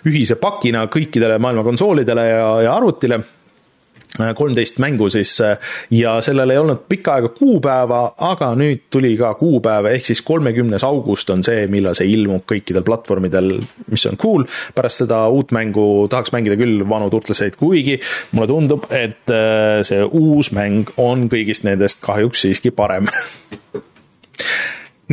ühise 0.09 0.35
pakina 0.41 0.85
kõikidele 0.91 1.39
maailma 1.39 1.63
konsoolidele 1.65 2.27
ja, 2.27 2.45
ja 2.67 2.75
arvutile 2.75 3.21
kolmteist 4.37 4.79
mängu 4.81 5.09
siis 5.13 5.35
ja 5.93 6.17
sellel 6.21 6.53
ei 6.53 6.61
olnud 6.61 6.85
pikka 6.89 7.17
aega 7.17 7.31
kuupäeva, 7.35 8.01
aga 8.29 8.51
nüüd 8.57 8.87
tuli 8.93 9.13
ka 9.19 9.33
kuupäev, 9.39 9.89
ehk 9.91 10.07
siis 10.09 10.21
kolmekümnes 10.25 10.85
august 10.87 11.29
on 11.33 11.43
see, 11.45 11.65
millal 11.71 11.97
see 11.97 12.09
ilmub 12.13 12.45
kõikidel 12.49 12.85
platvormidel, 12.87 13.53
mis 13.91 14.07
on 14.09 14.19
cool. 14.21 14.47
pärast 14.75 15.03
seda 15.03 15.23
uut 15.33 15.53
mängu 15.55 16.07
tahaks 16.11 16.33
mängida 16.35 16.57
küll 16.59 16.85
vanu 16.89 17.09
turtleseid, 17.13 17.57
kuigi 17.59 17.99
mulle 18.31 18.49
tundub, 18.51 18.87
et 18.91 19.33
äh, 19.33 19.81
see 19.87 20.03
uus 20.05 20.51
mäng 20.55 20.93
on 21.01 21.27
kõigist 21.31 21.67
nendest 21.67 22.03
kahjuks 22.05 22.45
siiski 22.45 22.73
parem 22.75 23.09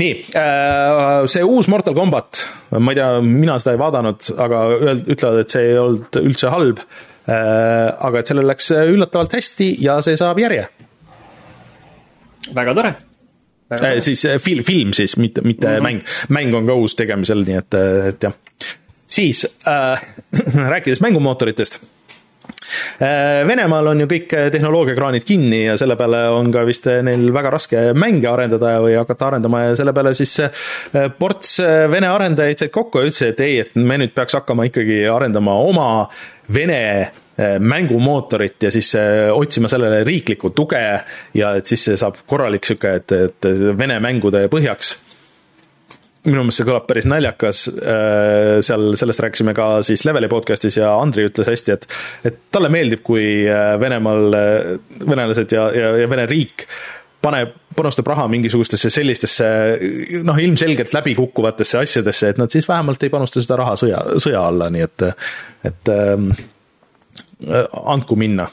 nii, 0.00 0.12
äh, 0.38 1.24
see 1.30 1.44
uus 1.46 1.68
Mortal 1.70 1.96
Combat, 1.96 2.44
ma 2.78 2.92
ei 2.92 2.98
tea, 2.98 3.10
mina 3.24 3.58
seda 3.62 3.76
ei 3.76 3.82
vaadanud, 3.82 4.30
aga 4.42 4.62
ütlevad, 5.04 5.44
et 5.44 5.54
see 5.54 5.68
ei 5.70 5.80
olnud 5.80 6.22
üldse 6.24 6.54
halb 6.54 6.82
aga 7.24 8.20
et 8.20 8.28
sellel 8.28 8.46
läks 8.48 8.70
äh, 8.74 8.84
üllatavalt 8.92 9.32
hästi 9.32 9.70
ja 9.80 9.98
see 10.04 10.16
saab 10.20 10.38
järje. 10.42 10.66
väga 12.54 12.74
tore. 12.74 12.94
Äh, 13.72 13.98
siis 14.04 14.26
film, 14.44 14.64
film 14.64 14.92
siis, 14.92 15.16
mitte, 15.16 15.40
mitte 15.40 15.68
mm 15.68 15.74
-hmm. 15.74 15.82
mäng, 15.82 16.02
mäng 16.28 16.54
on 16.54 16.66
ka 16.66 16.74
uus 16.74 16.94
tegemisel, 16.94 17.44
nii 17.44 17.56
et, 17.56 17.74
et 18.08 18.22
jah. 18.22 18.32
siis 19.06 19.46
äh, 19.68 20.02
rääkides 20.72 21.00
mängumootoritest 21.00 21.80
Venemaal 23.48 23.92
on 23.92 24.04
ju 24.04 24.08
kõik 24.10 24.34
tehnoloogiakraanid 24.54 25.26
kinni 25.26 25.64
ja 25.64 25.76
selle 25.80 25.96
peale 26.00 26.24
on 26.34 26.50
ka 26.54 26.64
vist 26.68 26.86
neil 27.06 27.26
väga 27.34 27.52
raske 27.54 27.82
mänge 27.98 28.28
arendada 28.30 28.76
või 28.84 28.96
hakata 28.98 29.30
arendama 29.32 29.64
ja 29.66 29.74
selle 29.78 29.94
peale 29.96 30.14
siis 30.16 30.36
ports 31.18 31.58
Vene 31.90 32.08
arendajaid 32.10 32.64
said 32.64 32.72
kokku 32.74 33.02
ja 33.02 33.10
ütlesid, 33.10 33.34
et 33.34 33.44
ei, 33.44 33.58
et 33.64 33.76
me 33.76 33.98
nüüd 34.00 34.14
peaks 34.16 34.38
hakkama 34.38 34.68
ikkagi 34.70 35.04
arendama 35.10 35.58
oma 35.66 35.90
Vene 36.54 37.10
mängumootorit 37.58 38.62
ja 38.62 38.70
siis 38.70 38.92
otsima 39.34 39.68
sellele 39.68 40.04
riiklikku 40.06 40.52
tuge 40.54 40.82
ja 41.34 41.54
et 41.58 41.66
siis 41.66 41.88
see 41.88 41.96
saab 41.98 42.20
korralik 42.30 42.66
sihuke, 42.66 42.94
et, 43.00 43.16
et 43.16 43.48
Vene 43.78 43.98
mängude 44.02 44.46
põhjaks. 44.52 44.94
Minu 46.24 46.42
meelest 46.42 46.60
see 46.60 46.68
kõlab 46.68 46.88
päris 46.88 47.06
naljakas, 47.10 47.66
eh, 47.74 48.58
seal, 48.64 48.90
sellest 49.00 49.22
rääkisime 49.24 49.54
ka 49.56 49.68
siis 49.86 50.04
Leveli 50.08 50.30
podcast'is 50.32 50.78
ja 50.80 50.94
Andri 50.96 51.28
ütles 51.28 51.50
hästi, 51.50 51.76
et 51.76 51.88
et 52.30 52.42
talle 52.54 52.70
meeldib, 52.72 53.04
kui 53.04 53.44
Venemaal 53.80 54.38
venelased 55.04 55.52
ja, 55.52 55.68
ja, 55.74 55.94
ja 56.02 56.10
Vene 56.10 56.26
riik 56.30 56.68
paneb, 57.24 57.54
panustab 57.76 58.08
raha 58.12 58.26
mingisugustesse 58.30 58.90
sellistesse 58.92 59.46
noh, 60.26 60.40
ilmselgelt 60.40 60.92
läbikukkuvatesse 60.94 61.80
asjadesse, 61.80 62.32
et 62.32 62.40
nad 62.40 62.52
siis 62.52 62.68
vähemalt 62.68 63.02
ei 63.02 63.12
panusta 63.12 63.42
seda 63.42 63.58
raha 63.60 63.76
sõja, 63.80 64.02
sõja 64.22 64.44
alla, 64.50 64.68
nii 64.72 64.84
et, 64.84 65.06
et 65.70 65.92
ähm, 65.94 66.28
andku 67.94 68.18
minna 68.20 68.48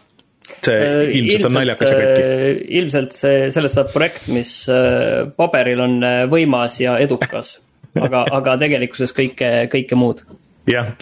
see 0.66 0.78
äh, 0.78 1.16
ilmselt 1.18 1.48
on 1.48 1.56
naljakas 1.58 1.92
ja 1.92 1.98
katki. 1.98 2.22
Äh, 2.26 2.62
ilmselt 2.82 3.16
see, 3.16 3.48
sellest 3.54 3.78
saab 3.78 3.92
projekt, 3.94 4.28
mis 4.32 4.54
äh, 4.72 5.24
paberil 5.38 5.82
on 5.84 5.98
võimas 6.32 6.80
ja 6.82 6.98
edukas, 7.02 7.56
aga, 8.06 8.26
aga 8.40 8.58
tegelikkuses 8.62 9.16
kõike, 9.18 9.52
kõike 9.72 10.00
muud. 10.00 10.24
jah 10.70 10.94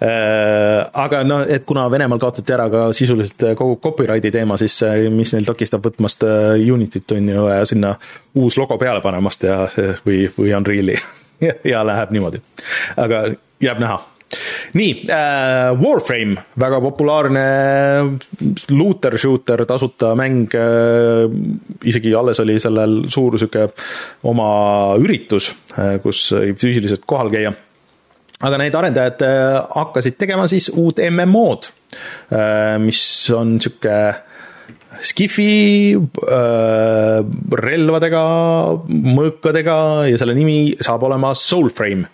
aga 0.00 1.18
no, 1.28 1.42
et 1.44 1.66
kuna 1.68 1.82
Venemaal 1.92 2.16
kaotati 2.22 2.54
ära 2.54 2.70
ka 2.72 2.86
sisuliselt 2.96 3.42
kogu 3.58 3.74
copyrighti 3.84 4.30
teema, 4.32 4.56
siis 4.56 4.78
mis 5.12 5.34
neil 5.34 5.44
takistab 5.44 5.84
võtmast 5.84 6.24
Unityt 6.56 7.12
on 7.18 7.28
ju 7.28 7.42
ja 7.50 7.66
sinna 7.68 7.90
uus 8.40 8.56
logo 8.56 8.78
peale 8.80 9.02
panemast 9.04 9.44
ja, 9.44 9.58
või, 10.06 10.22
või 10.38 10.54
Unreali 10.56 10.96
ja 11.74 11.84
läheb 11.84 12.16
niimoodi. 12.16 12.40
aga 12.96 13.26
jääb 13.60 13.84
näha 13.84 14.00
nii 14.78 14.90
äh,, 15.10 15.70
Warframe, 15.80 16.44
väga 16.60 16.80
populaarne 16.84 17.46
looter 18.70 19.18
shooter, 19.18 19.64
tasuta 19.66 20.14
mäng 20.18 20.54
äh,. 20.54 21.26
isegi 21.84 22.14
alles 22.14 22.40
oli 22.44 22.60
sellel 22.60 23.02
suur 23.08 23.38
sihuke 23.40 23.70
oma 24.30 24.50
üritus 25.00 25.52
äh,, 25.78 25.98
kus 26.02 26.28
füüsiliselt 26.34 27.06
kohal 27.06 27.32
käia 27.32 27.54
aga 28.40 28.60
need 28.60 28.76
arendajad 28.76 29.22
äh, 29.26 29.58
hakkasid 29.76 30.16
tegema 30.20 30.46
siis 30.50 30.70
uut 30.72 31.00
MMO-d, 31.10 31.70
äh, 32.32 32.76
mis 32.82 33.02
on 33.36 33.58
sihuke 33.60 33.96
Skifi 35.00 35.96
äh, 35.96 37.20
relvadega, 37.60 38.22
mõõkadega 38.88 39.76
ja 40.10 40.18
selle 40.20 40.34
nimi 40.36 40.58
saab 40.80 41.06
olema 41.08 41.32
Soulframe. 41.38 42.08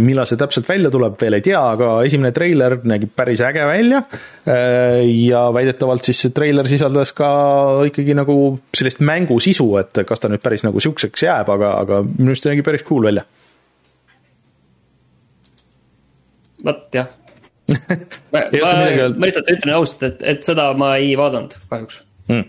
millal 0.00 0.28
see 0.28 0.38
täpselt 0.40 0.68
välja 0.68 0.90
tuleb, 0.92 1.16
veel 1.20 1.36
ei 1.36 1.44
tea, 1.44 1.60
aga 1.74 1.90
esimene 2.06 2.30
treiler 2.36 2.78
nägi 2.88 3.08
päris 3.10 3.42
äge 3.44 3.66
välja. 3.66 4.02
ja 4.46 5.42
väidetavalt 5.54 6.06
siis 6.06 6.22
see 6.24 6.32
treiler 6.36 6.68
sisaldas 6.70 7.12
ka 7.16 7.30
ikkagi 7.90 8.14
nagu 8.16 8.36
sellist 8.76 9.02
mängusisu, 9.04 9.68
et 9.82 10.02
kas 10.06 10.22
ta 10.22 10.30
nüüd 10.30 10.42
päris 10.42 10.64
nagu 10.66 10.80
siukseks 10.80 11.26
jääb, 11.26 11.52
aga, 11.52 11.74
aga 11.82 12.00
minu 12.06 12.32
arust 12.32 12.46
see 12.46 12.54
nägi 12.54 12.66
päris 12.66 12.86
cool 12.86 13.10
välja 13.10 13.26
vot 16.64 16.94
jah 16.94 17.08
ma, 17.70 18.44
ma, 18.52 18.76
ma 19.16 19.26
lihtsalt 19.26 19.50
ütlen 19.52 19.74
ausalt, 19.76 20.06
et, 20.08 20.22
et 20.34 20.46
seda 20.46 20.70
ma 20.78 20.94
ei 21.00 21.12
vaadanud 21.18 21.56
kahjuks. 21.70 22.02
Mm.. 22.30 22.44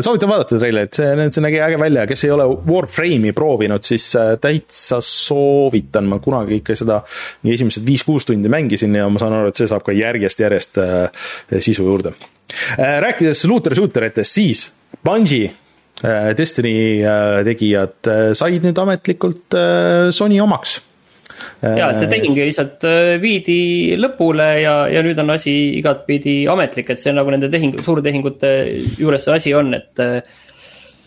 soovitan 0.00 0.28
vaadata 0.30 0.58
treilerit, 0.60 0.94
see, 0.94 1.06
see 1.34 1.42
nägi 1.42 1.58
äge 1.64 1.78
välja, 1.82 2.04
kes 2.06 2.20
ei 2.28 2.30
ole 2.30 2.44
Warframe'i 2.68 3.32
proovinud, 3.34 3.82
siis 3.82 4.04
äh, 4.18 4.36
täitsa 4.42 5.00
soovitan, 5.02 6.06
ma 6.06 6.20
kunagi 6.22 6.60
ikka 6.60 6.76
seda 6.78 7.00
nii 7.42 7.56
esimesed 7.56 7.86
viis-kuus 7.86 8.28
tundi 8.28 8.52
mängisin 8.52 8.94
ja 8.94 9.08
ma 9.10 9.22
saan 9.22 9.34
aru, 9.40 9.50
et 9.50 9.58
see 9.58 9.70
saab 9.70 9.82
ka 9.86 9.96
järjest-järjest 9.96 10.78
äh, 10.84 11.26
sisu 11.58 11.88
juurde. 11.88 12.14
rääkides 12.76 13.42
looter-shooter 13.50 14.06
itest, 14.10 14.38
siis 14.38 14.62
Bungi 15.02 15.46
Destiny 16.36 17.02
tegijad 17.46 18.08
said 18.36 18.64
nüüd 18.66 18.78
ametlikult 18.82 19.54
Sony 20.12 20.40
omaks 20.42 20.80
ja, 21.62 21.90
see 21.96 22.08
tehing 22.10 22.36
lihtsalt 22.36 22.86
äh, 22.88 23.16
viidi 23.22 23.96
lõpule 24.00 24.48
ja, 24.62 24.76
ja 24.92 25.02
nüüd 25.04 25.18
on 25.22 25.34
asi 25.36 25.54
igatpidi 25.78 26.42
ametlik, 26.50 26.92
et 26.92 27.02
see 27.02 27.14
nagu 27.14 27.32
nende 27.32 27.50
tehing, 27.52 27.76
suurtehingute 27.84 28.54
juures 29.00 29.26
see 29.26 29.36
asi 29.38 29.54
on, 29.58 29.74
et 29.78 30.02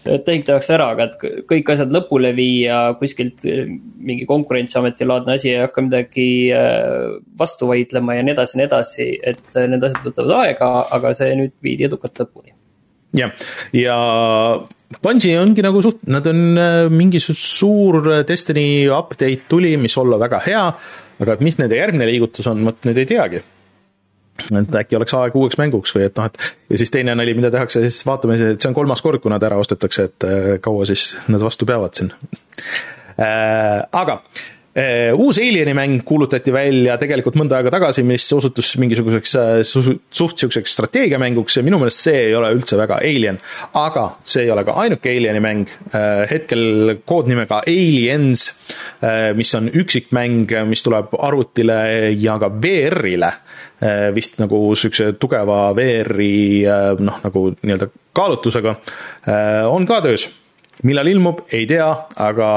et 0.05 0.21
tehing 0.21 0.43
tehakse 0.45 0.75
ära, 0.75 0.91
aga 0.93 1.07
et 1.07 1.45
kõik 1.49 1.69
asjad 1.73 1.93
lõpule 1.93 2.29
viia 2.37 2.79
kuskilt 2.99 3.45
äh, 3.49 3.65
mingi 4.05 4.27
konkurentsiameti 4.29 5.07
laadne 5.07 5.37
asi 5.39 5.51
ei 5.53 5.63
hakka 5.63 5.85
midagi 5.87 6.27
äh, 6.53 7.17
vastu 7.39 7.71
vaidlema 7.71 8.17
ja 8.17 8.25
nii 8.25 8.35
edasi 8.35 8.55
ja 8.55 8.61
nii 8.61 8.69
edasi, 8.69 9.09
et 9.33 9.59
need 9.73 9.87
asjad 9.89 10.05
võtavad 10.05 10.35
aega, 10.43 10.71
aga 10.99 11.13
see 11.17 11.33
nüüd 11.41 11.55
viidi 11.65 11.89
edukalt 11.89 12.21
lõpuni. 12.21 12.53
jah, 13.17 13.33
ja 13.73 13.97
Bungi 15.01 15.33
ongi 15.39 15.63
nagu 15.65 15.81
suht-, 15.81 16.05
nad 16.11 16.27
on 16.29 16.59
äh, 16.61 16.75
mingi 16.93 17.19
suur 17.23 18.03
Destiny 18.27 18.85
update 18.93 19.49
tuli, 19.49 19.73
mis 19.81 19.97
olla 19.97 20.19
väga 20.21 20.41
hea, 20.45 20.63
aga 21.25 21.37
mis 21.43 21.59
nende 21.61 21.79
järgmine 21.79 22.07
liigutus 22.09 22.47
on, 22.51 22.63
vot 22.67 22.87
nüüd 22.87 23.01
ei 23.01 23.09
teagi. 23.09 23.41
et 24.45 24.75
äkki 24.75 24.97
oleks 24.97 25.13
aeg 25.15 25.35
uueks 25.39 25.55
mänguks 25.57 25.93
või 25.95 26.09
et 26.09 26.17
noh, 26.19 26.25
et 26.27 26.73
ja 26.73 26.79
siis 26.81 26.91
teine 26.91 27.13
nali, 27.15 27.33
mida 27.37 27.47
tehakse, 27.53 27.79
siis 27.87 28.01
vaatame, 28.05 28.35
et 28.35 28.59
see 28.59 28.67
on 28.69 28.75
kolmas 28.75 29.01
kord, 29.01 29.21
kui 29.23 29.31
nad 29.31 29.43
ära 29.47 29.57
ostetakse, 29.61 30.09
et 30.09 30.27
äh, 30.27 30.49
kaua 30.61 30.85
siis 30.89 31.13
nad 31.31 31.41
vastu 31.41 31.67
peavad 31.69 31.95
siin 31.95 32.11
äh,. 33.15 33.79
aga 33.95 34.19
Äh, 34.25 34.54
uus 35.13 35.37
Alieni 35.39 35.73
mäng 35.73 36.01
kuulutati 36.03 36.51
välja 36.53 36.97
tegelikult 36.99 37.37
mõnda 37.39 37.55
aega 37.55 37.71
tagasi, 37.71 38.03
mis 38.03 38.25
osutus 38.35 38.73
mingisuguseks 38.81 39.35
äh, 39.39 39.51
suht 39.63 40.41
sihukeseks 40.41 40.73
strateegiamänguks 40.75 41.55
ja 41.55 41.63
minu 41.63 41.79
meelest 41.79 42.03
see 42.03 42.25
ei 42.25 42.35
ole 42.35 42.49
üldse 42.57 42.75
väga 42.79 42.97
Alien. 42.99 43.39
aga 43.79 44.05
see 44.27 44.43
ei 44.43 44.51
ole 44.51 44.65
ka 44.67 44.75
ainuke 44.83 45.15
Alieni 45.15 45.43
mäng, 45.43 45.71
äh, 45.95 46.25
hetkel 46.31 46.97
koodnimega 47.07 47.61
Aliens, 47.63 48.49
mis 49.35 49.51
on 49.55 49.69
üksikmäng, 49.69 50.51
mis 50.67 50.83
tuleb 50.83 51.13
arvutile 51.23 52.11
ja 52.19 52.35
ka 52.41 52.49
VR-ile 52.49 53.31
vist 54.15 54.39
nagu 54.41 54.59
sihukese 54.75 55.13
tugeva 55.19 55.69
VR-i 55.77 56.65
noh, 56.99 57.19
nagu 57.23 57.43
nii-öelda 57.61 57.89
kaalutlusega, 58.15 58.75
on 59.69 59.85
ka 59.87 59.99
töös 60.03 60.27
millal 60.83 61.07
ilmub, 61.07 61.45
ei 61.55 61.65
tea, 61.69 61.87
aga 62.15 62.49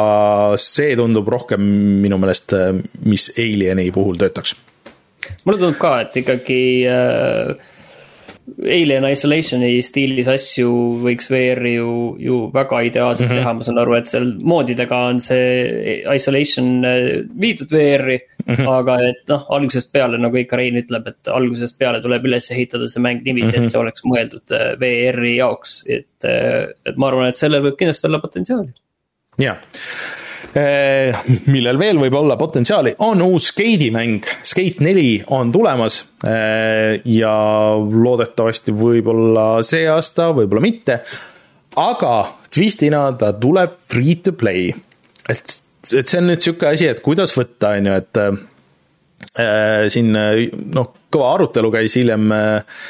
see 0.60 0.96
tundub 0.98 1.28
rohkem 1.28 1.62
minu 2.02 2.18
meelest, 2.18 2.54
mis 3.06 3.30
Alieni 3.38 3.90
puhul 3.94 4.18
töötaks. 4.20 4.56
mulle 5.44 5.58
tundub 5.58 5.78
ka, 5.78 6.00
et 6.06 6.16
ikkagi 6.22 6.62
äh, 6.88 7.54
Alien 8.62 9.04
Isolationi 9.08 9.70
stiilis 9.84 10.28
asju 10.30 10.70
võiks 11.04 11.30
VR-i 11.30 11.74
ju, 11.74 11.92
ju 12.22 12.38
väga 12.54 12.80
ideaalselt 12.88 13.28
mm 13.28 13.34
-hmm. 13.34 13.42
teha, 13.42 13.54
ma 13.54 13.66
saan 13.66 13.80
aru, 13.82 13.94
et 13.98 14.10
seal 14.12 14.28
moodidega 14.52 14.98
on 15.10 15.20
see 15.20 16.02
Isolation 16.14 16.84
äh, 16.84 17.24
viidud 17.40 17.72
VR-i 17.72 18.18
mm. 18.18 18.54
-hmm. 18.54 18.68
aga 18.74 18.98
et 19.08 19.22
noh, 19.32 19.46
algusest 19.48 19.92
peale, 19.92 20.18
nagu 20.18 20.36
ikka 20.36 20.56
Rein 20.56 20.80
ütleb, 20.82 21.08
et 21.08 21.32
algusest 21.32 21.78
peale 21.78 22.02
tuleb 22.04 22.24
üles 22.24 22.50
ehitada 22.50 22.88
see 22.88 23.02
mäng 23.02 23.24
niiviisi 23.24 23.48
mm, 23.48 23.52
-hmm. 23.52 23.56
et 23.56 23.62
mhm. 23.62 23.72
see 23.72 23.80
oleks 23.80 24.04
mõeldud 24.04 24.56
äh, 24.56 24.70
VR-i 24.80 25.36
jaoks, 25.36 25.84
et, 25.88 26.24
äh, 26.24 26.68
et 26.86 26.96
ma 26.96 27.08
arvan, 27.08 27.28
et 27.28 27.36
sellel 27.36 27.62
võib 27.62 27.76
kindlasti 27.76 28.06
olla 28.06 28.18
potentsiaali. 28.18 28.72
jaa 29.38 29.56
millel 31.52 31.78
veel 31.80 32.00
võib 32.00 32.16
olla 32.18 32.36
potentsiaali, 32.40 32.94
on 33.04 33.22
uus 33.26 33.50
Skate'i 33.52 33.90
mäng, 33.94 34.26
Skate 34.42 34.84
neli 34.84 35.18
on 35.34 35.52
tulemas 35.54 36.00
ja 37.04 37.34
loodetavasti 37.78 38.74
võib-olla 38.74 39.46
see 39.66 39.86
aasta, 39.90 40.30
võib-olla 40.36 40.64
mitte, 40.64 41.00
aga 41.78 42.12
twistina 42.54 43.06
ta 43.18 43.32
tuleb 43.38 43.78
free 43.90 44.18
to 44.22 44.34
play. 44.36 44.72
et, 45.28 45.58
et 45.92 46.08
see 46.08 46.20
on 46.20 46.30
nüüd 46.30 46.40
niisugune 46.40 46.72
asi, 46.74 46.88
et 46.90 47.02
kuidas 47.04 47.34
võtta, 47.36 47.74
on 47.78 47.90
ju, 47.90 47.98
et 48.02 48.22
äh, 48.24 49.86
siin 49.92 50.12
noh, 50.14 50.92
kõva 51.12 51.32
arutelu 51.36 51.70
käis 51.72 51.96
hiljem 51.98 52.32
äh, 52.34 52.82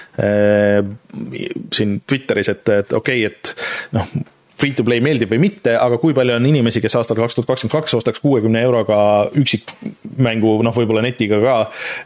siin 1.75 2.01
Twitteris, 2.07 2.53
et, 2.55 2.75
et 2.75 2.97
okei 2.97 3.27
okay,, 3.27 3.33
et 3.33 3.97
noh, 3.97 4.19
free 4.59 4.75
to 4.75 4.85
play 4.87 5.03
meeldib 5.05 5.31
või 5.33 5.41
mitte, 5.47 5.77
aga 5.79 6.01
kui 6.03 6.17
palju 6.17 6.35
on 6.35 6.49
inimesi, 6.51 6.83
kes 6.83 6.97
aastal 6.99 7.19
kaks 7.19 7.39
tuhat 7.39 7.51
kakskümmend 7.53 7.77
kaks 7.77 7.95
ostaks 8.01 8.23
kuuekümne 8.25 8.63
euroga 8.67 8.99
üksikmängu, 9.39 10.57
noh, 10.67 10.75
võib-olla 10.75 11.05
netiga 11.05 11.39
ka 11.43 11.57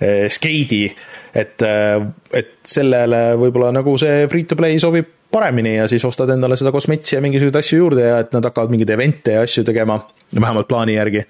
eh,, 0.01 0.27
skeidi, 0.33 0.85
et, 1.33 1.65
eh, 1.65 1.97
et 2.43 2.55
sellele 2.69 3.25
võib-olla 3.41 3.73
nagu 3.75 3.97
see 4.01 4.27
free 4.33 4.49
to 4.49 4.59
play 4.59 4.81
sobib 4.83 5.09
paremini 5.33 5.79
ja 5.79 5.87
siis 5.89 6.05
ostad 6.05 6.31
endale 6.35 6.59
seda 6.61 6.73
kosmetsi 6.75 7.17
ja 7.17 7.23
mingisuguseid 7.25 7.57
asju 7.63 7.79
juurde 7.79 8.05
ja 8.05 8.19
et 8.21 8.35
nad 8.37 8.45
hakkavad 8.45 8.73
mingeid 8.73 8.93
event'e 8.93 9.39
ja 9.39 9.47
asju 9.47 9.65
tegema, 9.65 10.03
vähemalt 10.37 10.69
plaani 10.69 10.99
järgi. 10.99 11.25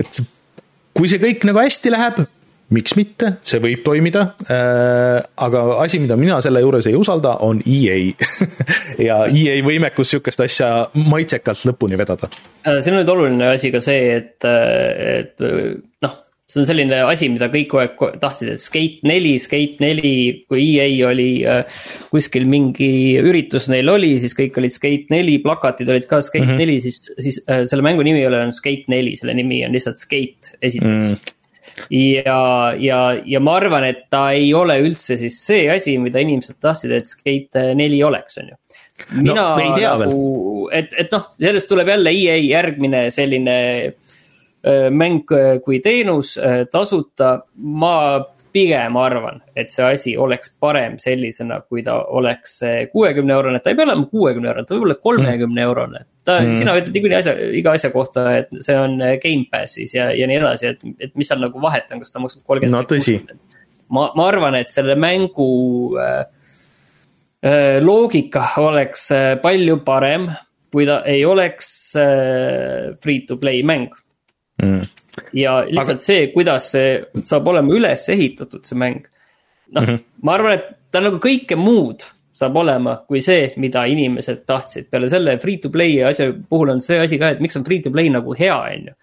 et 0.00 0.22
kui 0.96 1.10
see 1.12 1.20
kõik 1.20 1.44
nagu 1.48 1.60
hästi 1.60 1.92
läheb, 1.92 2.24
miks 2.74 2.96
mitte, 2.98 3.36
see 3.46 3.60
võib 3.62 3.84
toimida 3.86 4.24
äh,, 4.50 5.20
aga 5.46 5.64
asi, 5.84 6.00
mida 6.02 6.18
mina 6.18 6.40
selle 6.44 6.62
juures 6.64 6.88
ei 6.90 6.98
usalda, 6.98 7.36
on 7.46 7.60
EA 7.62 7.98
ja 9.08 9.22
EA 9.30 9.60
võimekus 9.66 10.10
niisugust 10.10 10.42
asja 10.42 10.70
maitsekalt 11.06 11.66
lõpuni 11.70 11.98
vedada. 11.98 12.30
Äh, 12.66 12.80
siin 12.82 12.96
on 12.96 13.02
nüüd 13.02 13.12
oluline 13.12 13.52
asi 13.54 13.70
ka 13.74 13.82
see, 13.84 14.16
et, 14.18 14.46
et 14.46 15.46
noh, 16.02 16.16
see 16.46 16.62
on 16.62 16.66
selline 16.68 16.98
asi, 17.06 17.28
mida 17.30 17.48
kõik 17.50 17.70
kogu 17.70 17.82
aeg 17.82 18.18
tahtsid, 18.22 18.50
et 18.54 18.62
Skate 18.62 19.06
neli, 19.06 19.36
Skate 19.42 19.82
neli, 19.82 20.16
kui 20.50 20.66
EA 20.76 20.90
oli 21.08 21.30
äh, 21.46 21.78
kuskil 22.10 22.46
mingi 22.50 22.90
üritus 23.22 23.70
neil 23.70 23.94
oli, 23.94 24.16
siis 24.22 24.34
kõik 24.38 24.58
olid 24.62 24.74
Skate 24.74 25.14
neli, 25.14 25.38
plakatid 25.44 25.90
olid 25.94 26.10
ka 26.10 26.18
Skate 26.18 26.48
mhm. 26.48 26.60
neli 26.62 26.80
mm 26.80 26.82
-hmm., 26.82 26.98
siis, 26.98 27.22
siis 27.28 27.40
äh, 27.46 27.62
selle 27.62 27.86
mängu 27.86 28.02
nimi 28.06 28.24
ei 28.24 28.30
ole 28.30 28.42
enam 28.42 28.54
Skate 28.54 28.90
neli, 28.90 29.14
selle 29.18 29.38
nimi 29.38 29.62
on 29.66 29.74
lihtsalt 29.78 30.02
Skate 30.02 30.58
esiteks 30.58 31.14
mm 31.14 31.35
ja, 31.90 32.40
ja, 32.80 33.00
ja 33.24 33.40
ma 33.40 33.56
arvan, 33.60 33.86
et 33.88 34.06
ta 34.12 34.30
ei 34.36 34.52
ole 34.54 34.78
üldse 34.84 35.18
siis 35.20 35.38
see 35.44 35.66
asi, 35.72 35.96
mida 36.02 36.22
inimesed 36.22 36.58
tahtsid, 36.62 36.94
et 36.96 37.10
Skate 37.10 37.68
neli 37.78 38.02
oleks, 38.04 38.38
on 38.42 38.52
ju. 38.52 38.58
mina 39.20 39.48
no, 39.56 39.90
nagu, 40.00 40.68
et, 40.72 40.94
et 40.96 41.12
noh, 41.12 41.30
sellest 41.40 41.68
tuleb 41.68 41.92
jälle 41.92 42.14
EA 42.16 42.38
järgmine 42.40 43.06
selline 43.14 43.58
äh, 43.86 44.88
mäng 44.90 45.26
kui 45.64 45.82
teenus 45.84 46.36
äh, 46.40 46.64
tasuta, 46.72 47.38
ma 47.56 47.96
pigem 48.56 48.96
arvan, 48.96 49.42
et 49.58 49.72
see 49.72 49.84
asi 49.84 50.12
oleks 50.20 50.52
parem 50.62 50.96
sellisena, 51.00 51.58
kui 51.68 51.82
ta 51.84 51.98
oleks 52.16 52.58
kuuekümne 52.92 53.34
eurone, 53.36 53.60
ta 53.60 53.72
ei 53.72 53.76
pea 53.78 53.84
olema 53.88 54.06
kuuekümne 54.12 54.48
eurone, 54.52 54.68
ta 54.68 54.76
võib 54.76 54.86
olla 54.86 54.96
kolmekümne 55.08 55.66
eurone. 55.66 56.04
ta 56.26 56.38
mm., 56.40 56.54
sina 56.60 56.76
ütled 56.78 56.96
niikuinii 56.96 57.18
asja, 57.18 57.34
iga 57.60 57.74
asja 57.76 57.90
kohta, 57.92 58.24
et 58.40 58.48
see 58.64 58.78
on 58.80 58.96
Gamepassis 59.22 59.92
ja, 59.94 60.08
ja 60.16 60.28
nii 60.30 60.40
edasi, 60.40 60.72
et, 60.72 60.86
et 61.08 61.12
mis 61.18 61.28
seal 61.28 61.42
nagu 61.42 61.60
vahet 61.62 61.92
on, 61.92 62.00
kas 62.02 62.14
ta 62.14 62.22
maksab 62.22 62.46
kolmkümmend. 62.48 62.78
no 62.78 62.82
tõsi. 62.88 63.18
ma, 63.92 64.08
ma 64.16 64.30
arvan, 64.30 64.56
et 64.62 64.72
selle 64.72 64.96
mängu 64.98 65.50
äh, 66.00 66.24
äh, 67.44 67.76
loogika 67.84 68.48
oleks 68.64 69.10
äh, 69.14 69.28
palju 69.42 69.82
parem, 69.84 70.30
kui 70.72 70.88
ta 70.88 71.02
ei 71.08 71.22
oleks 71.28 71.68
äh, 72.00 72.96
free 73.04 73.28
to 73.28 73.36
play 73.42 73.60
mäng 73.66 73.92
mm 74.62 74.86
ja 75.32 75.60
lihtsalt 75.66 75.96
Aga... 75.96 76.02
see, 76.02 76.26
kuidas 76.34 76.70
see 76.74 77.22
saab 77.24 77.48
olema 77.52 77.72
üles 77.76 78.04
ehitatud, 78.12 78.64
see 78.66 78.78
mäng. 78.78 79.06
noh 79.74 79.82
mm 79.82 79.88
-hmm., 79.88 80.04
ma 80.22 80.36
arvan, 80.36 80.58
et 80.58 80.68
ta 80.92 81.00
nagu 81.02 81.18
kõike 81.22 81.56
muud 81.58 82.04
saab 82.36 82.56
olema 82.60 82.98
kui 83.08 83.22
see, 83.24 83.52
mida 83.56 83.84
inimesed 83.88 84.44
tahtsid. 84.46 84.90
peale 84.90 85.08
selle 85.08 85.38
free 85.42 85.58
to 85.58 85.70
play 85.70 86.02
asja 86.04 86.32
puhul 86.48 86.74
on 86.74 86.80
see 86.80 86.98
asi 87.00 87.18
ka, 87.18 87.34
et 87.34 87.40
miks 87.40 87.56
on 87.56 87.64
free 87.64 87.80
to 87.80 87.90
play 87.90 88.10
nagu 88.12 88.34
hea, 88.38 88.56
on 88.56 88.90
ju. 88.90 88.94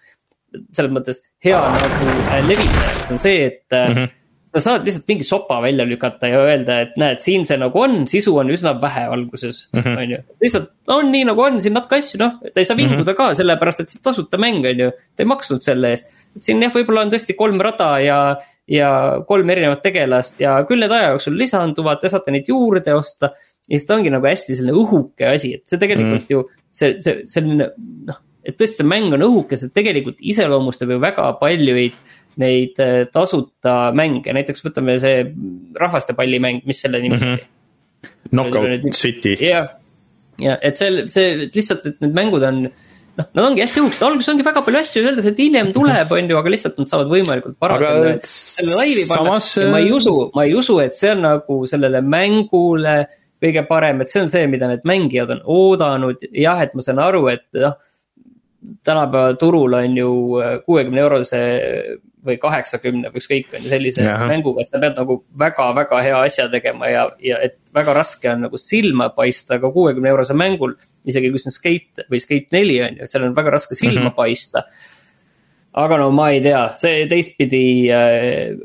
selles 0.72 0.92
mõttes 0.92 1.22
hea 1.44 1.60
nagu 1.60 2.10
äh, 2.30 2.46
levitajaks 2.46 3.10
on 3.10 3.18
see, 3.18 3.46
et 3.46 3.64
mm. 3.70 3.94
-hmm 3.94 4.20
sa 4.54 4.62
saad 4.62 4.86
lihtsalt 4.86 5.08
mingi 5.10 5.26
sopa 5.26 5.56
välja 5.62 5.84
lükata 5.88 6.28
ja 6.30 6.40
öelda, 6.46 6.76
et 6.84 6.94
näed, 7.00 7.20
siin 7.24 7.42
see 7.48 7.58
nagu 7.58 7.80
on, 7.80 8.04
sisu 8.10 8.36
on 8.38 8.52
üsna 8.54 8.74
vähe 8.80 9.04
alguses 9.16 9.64
-hmm. 9.72 9.96
on 9.98 10.10
ju. 10.14 10.18
lihtsalt 10.44 10.68
on 10.94 11.10
nii 11.12 11.24
nagu 11.30 11.42
on, 11.42 11.60
siin 11.62 11.74
natuke 11.74 11.98
asju, 11.98 12.20
noh, 12.22 12.36
ta 12.46 12.62
ei 12.62 12.68
saa 12.68 12.76
vinguda 12.76 13.02
mm 13.02 13.08
-hmm. 13.08 13.16
ka, 13.18 13.34
sellepärast 13.40 13.80
et 13.82 13.94
see 13.94 14.02
tasuta 14.02 14.38
mäng 14.38 14.66
on 14.70 14.84
ju, 14.84 14.90
ta 14.90 15.24
ei 15.24 15.30
maksnud 15.30 15.62
selle 15.62 15.90
eest. 15.90 16.06
et 16.36 16.42
siin 16.42 16.62
jah, 16.62 16.72
võib-olla 16.74 17.06
on 17.06 17.10
tõesti 17.14 17.36
kolm 17.38 17.60
rada 17.60 17.90
ja, 17.98 18.18
ja 18.70 18.90
kolm 19.28 19.50
erinevat 19.50 19.82
tegelast 19.82 20.40
ja 20.40 20.60
küll 20.68 20.80
need 20.80 20.92
aja 20.92 21.10
jooksul 21.14 21.38
lisanduvad, 21.38 22.00
te 22.00 22.08
saate 22.08 22.30
neid 22.30 22.48
juurde 22.48 22.94
osta. 22.94 23.32
ja 23.68 23.78
siis 23.78 23.86
ta 23.86 23.96
ongi 23.98 24.10
nagu 24.10 24.26
hästi 24.26 24.54
selline 24.54 24.78
õhuke 24.78 25.34
asi, 25.34 25.54
et 25.54 25.66
see 25.66 25.78
tegelikult 25.78 26.30
mm 26.30 26.30
-hmm. 26.30 26.30
ju 26.30 26.50
see, 26.70 26.94
see 27.00 27.22
selline 27.26 27.70
noh, 28.06 28.22
et 28.44 28.58
tõesti 28.60 28.82
see 28.82 28.86
mäng 28.88 29.14
on 29.16 29.24
õhuke, 29.24 29.56
see 29.58 29.72
tegelikult 29.74 30.20
iseloomustab 30.20 30.92
ju 30.92 31.00
väga 31.02 31.30
paljuid 31.40 31.96
neid 32.40 32.80
äh, 32.82 33.04
tasuta 33.12 33.92
mänge, 33.96 34.32
näiteks 34.34 34.64
võtame 34.64 34.96
see 35.02 35.22
rahvastepallimäng, 35.80 36.64
mis 36.68 36.82
selle 36.84 37.02
nimi 37.02 37.16
mhm. 37.16 37.22
oli 37.24 37.30
mm 37.30 37.42
-hmm.? 37.42 37.50
Knockout 38.34 38.94
City. 38.96 39.36
jah, 39.40 39.70
ja 40.38 40.58
et 40.62 40.76
see, 40.76 41.06
see 41.08 41.46
lihtsalt, 41.46 41.86
et 41.86 42.02
need 42.04 42.16
mängud 42.16 42.42
on 42.44 42.64
noh, 42.64 43.26
nad 43.30 43.44
ongi 43.44 43.62
hästi 43.62 43.80
õhukesed, 43.80 44.06
alguses 44.06 44.32
ongi 44.32 44.46
väga 44.46 44.62
palju 44.66 44.80
asju, 44.80 45.04
öeldakse, 45.04 45.32
et 45.32 45.42
hiljem 45.44 45.72
tuleb, 45.72 46.12
on 46.12 46.30
ju, 46.30 46.38
aga 46.40 46.54
lihtsalt 46.54 46.78
nad 46.82 46.90
saavad 46.90 47.12
võimalikult 47.12 47.56
vara 47.62 47.78
selle, 47.80 48.14
selle 48.28 48.78
laivi 48.80 49.06
panna 49.08 49.38
samas... 49.38 49.50
ja 49.56 49.70
ma 49.70 49.82
ei 49.84 49.92
usu, 49.94 50.14
ma 50.34 50.44
ei 50.44 50.54
usu, 50.58 50.78
et 50.84 50.98
see 50.98 51.14
on 51.14 51.24
nagu 51.28 51.60
sellele 51.70 52.02
mängule 52.02 52.96
kõige 53.44 53.64
parem, 53.68 54.00
et 54.00 54.10
see 54.10 54.22
on 54.24 54.30
see, 54.32 54.46
mida 54.50 54.68
need 54.70 54.86
mängijad 54.88 55.30
on 55.36 55.42
oodanud, 55.44 56.22
jah, 56.32 56.62
et 56.64 56.74
ma 56.74 56.84
saan 56.84 57.02
aru, 57.04 57.26
et 57.32 57.46
noh 57.60 57.78
tänapäeva 58.84 59.34
turul 59.36 59.72
on 59.72 59.96
ju 59.96 60.10
kuuekümne 60.66 61.00
eurose 61.00 61.40
või 62.24 62.38
kaheksakümne 62.40 63.10
või 63.12 63.22
ükskõik, 63.22 63.52
on 63.54 63.66
ju, 63.66 63.70
sellise 63.72 64.04
Jaha. 64.06 64.28
mänguga, 64.30 64.64
et 64.64 64.70
sa 64.72 64.80
pead 64.82 64.96
nagu 64.98 65.18
väga-väga 65.40 66.00
hea 66.06 66.22
asja 66.28 66.48
tegema 66.52 66.88
ja, 66.90 67.04
ja 67.22 67.40
et 67.44 67.58
väga 67.74 67.94
raske 67.96 68.30
on 68.32 68.46
nagu 68.46 68.60
silma 68.60 69.10
paista 69.16 69.58
ka 69.62 69.70
kuuekümne 69.74 70.12
eurose 70.12 70.36
mängul. 70.38 70.76
isegi 71.04 71.30
kui 71.30 71.42
see 71.42 71.50
on 71.50 71.58
Skate 71.58 72.06
või 72.10 72.20
Skate 72.22 72.56
neli 72.56 72.80
on 72.82 72.98
ju, 72.98 73.04
et 73.04 73.12
seal 73.12 73.26
on 73.28 73.36
väga 73.36 73.56
raske 73.56 73.76
silma 73.76 74.00
mm 74.00 74.06
-hmm. 74.06 74.16
paista. 74.16 74.64
aga 75.72 75.98
no 75.98 76.10
ma 76.10 76.30
ei 76.30 76.40
tea, 76.40 76.64
see 76.76 77.06
teistpidi 77.10 77.90
äh, 77.90 78.56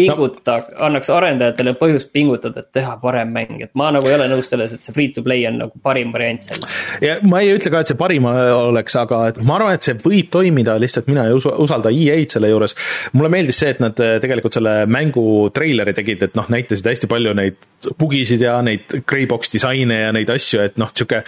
pinguta 0.00 0.56
no., 0.60 0.76
annaks 0.88 1.10
arendajatele 1.12 1.74
põhjust 1.80 2.10
pingutada, 2.14 2.64
et 2.64 2.72
teha 2.76 2.96
parem 3.02 3.32
mäng, 3.34 3.60
et 3.64 3.72
ma 3.78 3.90
nagu 3.94 4.08
ei 4.08 4.16
ole 4.16 4.28
nõus 4.30 4.50
selles, 4.52 4.74
et 4.74 4.84
see 4.84 4.94
free 4.96 5.10
to 5.14 5.24
play 5.26 5.46
on 5.48 5.60
nagu 5.64 5.82
parim 5.82 6.12
variant 6.14 6.42
selles. 6.44 6.76
ja 7.04 7.18
ma 7.26 7.42
ei 7.44 7.52
ütle 7.54 7.72
ka, 7.72 7.82
et 7.82 7.92
see 7.92 7.98
parim 8.00 8.28
oleks, 8.30 8.96
aga 9.00 9.22
et 9.30 9.40
ma 9.46 9.58
arvan, 9.58 9.76
et 9.76 9.86
see 9.86 9.96
võib 10.00 10.30
toimida, 10.32 10.76
lihtsalt 10.80 11.10
mina 11.10 11.26
ei 11.28 11.36
usu, 11.36 11.52
usalda 11.64 11.92
EA-d 11.94 12.36
selle 12.36 12.50
juures. 12.52 12.76
mulle 13.16 13.32
meeldis 13.32 13.60
see, 13.62 13.74
et 13.74 13.82
nad 13.82 14.04
eh, 14.04 14.16
tegelikult 14.22 14.56
selle 14.56 14.74
mängu 14.90 15.24
treileri 15.54 15.94
tegid, 15.96 16.26
et 16.28 16.38
noh, 16.38 16.48
näitasid 16.52 16.90
hästi 16.90 17.10
palju 17.10 17.34
neid 17.38 17.58
bugisid 18.00 18.42
ja 18.44 18.58
neid 18.64 19.00
greybox 19.08 19.52
disaine 19.54 20.00
ja 20.04 20.12
neid 20.14 20.30
asju, 20.32 20.62
et 20.64 20.78
noh, 20.80 20.90
sihuke, 20.94 21.22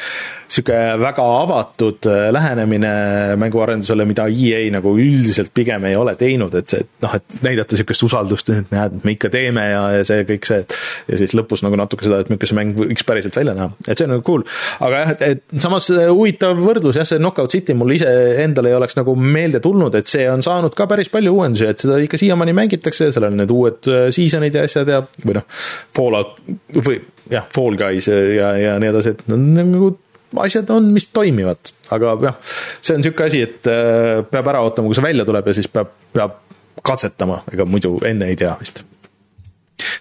sihuke 0.53 0.81
väga 1.03 1.27
avatud 1.43 2.11
eh, 2.11 2.29
lähenemine 2.35 2.93
mänguarendusele, 3.41 4.07
mida 4.09 4.29
EA 4.29 4.65
nagu 4.75 4.95
üldiselt 4.99 5.53
pigem 5.55 5.89
ei 5.89 5.99
ole 5.99 6.17
teinud, 6.21 6.55
et 6.59 6.73
see, 6.73 6.85
et 6.85 7.07
noh, 7.07 7.17
et 7.19 7.43
näidata 7.45 7.79
sihukest 7.79 8.09
usaldust 8.09 8.53
et 8.63 8.73
näed, 8.75 8.99
me 9.05 9.15
ikka 9.17 9.31
teeme 9.33 9.65
ja, 9.69 9.83
ja 9.99 10.07
see 10.07 10.27
kõik 10.29 10.49
see, 10.49 10.63
et 10.65 10.77
ja 11.11 11.21
siis 11.21 11.35
lõpus 11.39 11.65
nagu 11.65 11.79
natuke 11.79 12.07
seda, 12.07 12.23
et 12.23 12.31
milline 12.33 12.51
see 12.51 12.59
mäng 12.59 12.77
võiks 12.79 13.07
päriselt 13.09 13.37
välja 13.39 13.55
näha, 13.59 13.71
et 13.87 13.95
see 13.95 14.07
on 14.09 14.15
nagu 14.17 14.25
cool. 14.27 14.45
aga 14.83 15.03
jah, 15.03 15.15
et, 15.15 15.25
et 15.29 15.65
samas 15.65 15.89
äh, 15.95 16.09
huvitav 16.11 16.61
võrdlus 16.63 16.99
jah, 17.01 17.09
see 17.09 17.21
Knockout 17.23 17.53
City 17.55 17.77
mul 17.79 17.95
ise 17.97 18.11
endale 18.43 18.73
ei 18.73 18.79
oleks 18.79 18.99
nagu 18.99 19.15
meelde 19.19 19.63
tulnud, 19.65 19.97
et 19.99 20.11
see 20.11 20.29
on 20.31 20.45
saanud 20.45 20.77
ka 20.79 20.89
päris 20.91 21.11
palju 21.13 21.35
uuendusi, 21.39 21.69
et 21.71 21.83
seda 21.85 21.99
ikka 22.03 22.21
siiamaani 22.21 22.57
mängitakse, 22.57 23.11
seal 23.15 23.29
on 23.29 23.41
need 23.43 23.55
uued 23.55 23.91
äh, 23.91 24.07
season'id 24.15 24.59
ja 24.59 24.67
asjad 24.69 24.93
ja, 24.93 25.03
või 25.25 25.39
noh, 25.41 25.49
Fallout 25.97 26.39
või 26.79 27.01
jah, 27.33 27.49
Fall 27.55 27.79
Guys 27.79 28.09
ja, 28.11 28.55
ja 28.59 28.79
nii 28.83 28.93
edasi, 28.93 29.17
et 29.17 29.29
nagu 29.33 29.95
asjad 30.41 30.71
on, 30.73 30.89
mis 30.95 31.09
toimivad, 31.13 31.73
aga 31.93 32.15
jah, 32.23 32.39
see 32.81 32.97
on 32.97 33.03
niisugune 33.03 33.29
asi, 33.29 33.43
et 33.45 33.69
äh, 33.71 34.23
peab 34.31 34.49
ära 34.53 34.63
ootama, 34.65 34.89
kui 34.89 34.99
see 34.99 35.05
välja 35.05 35.27
tuleb 35.29 35.51
ja 35.51 35.57
siis 35.57 35.69
peab, 35.73 35.93
peab 36.15 36.41
katsetama, 36.83 37.43
ega 37.53 37.67
muidu 37.69 37.99
enne 38.09 38.33
ei 38.33 38.37
tea 38.37 38.57
vist. 38.61 38.83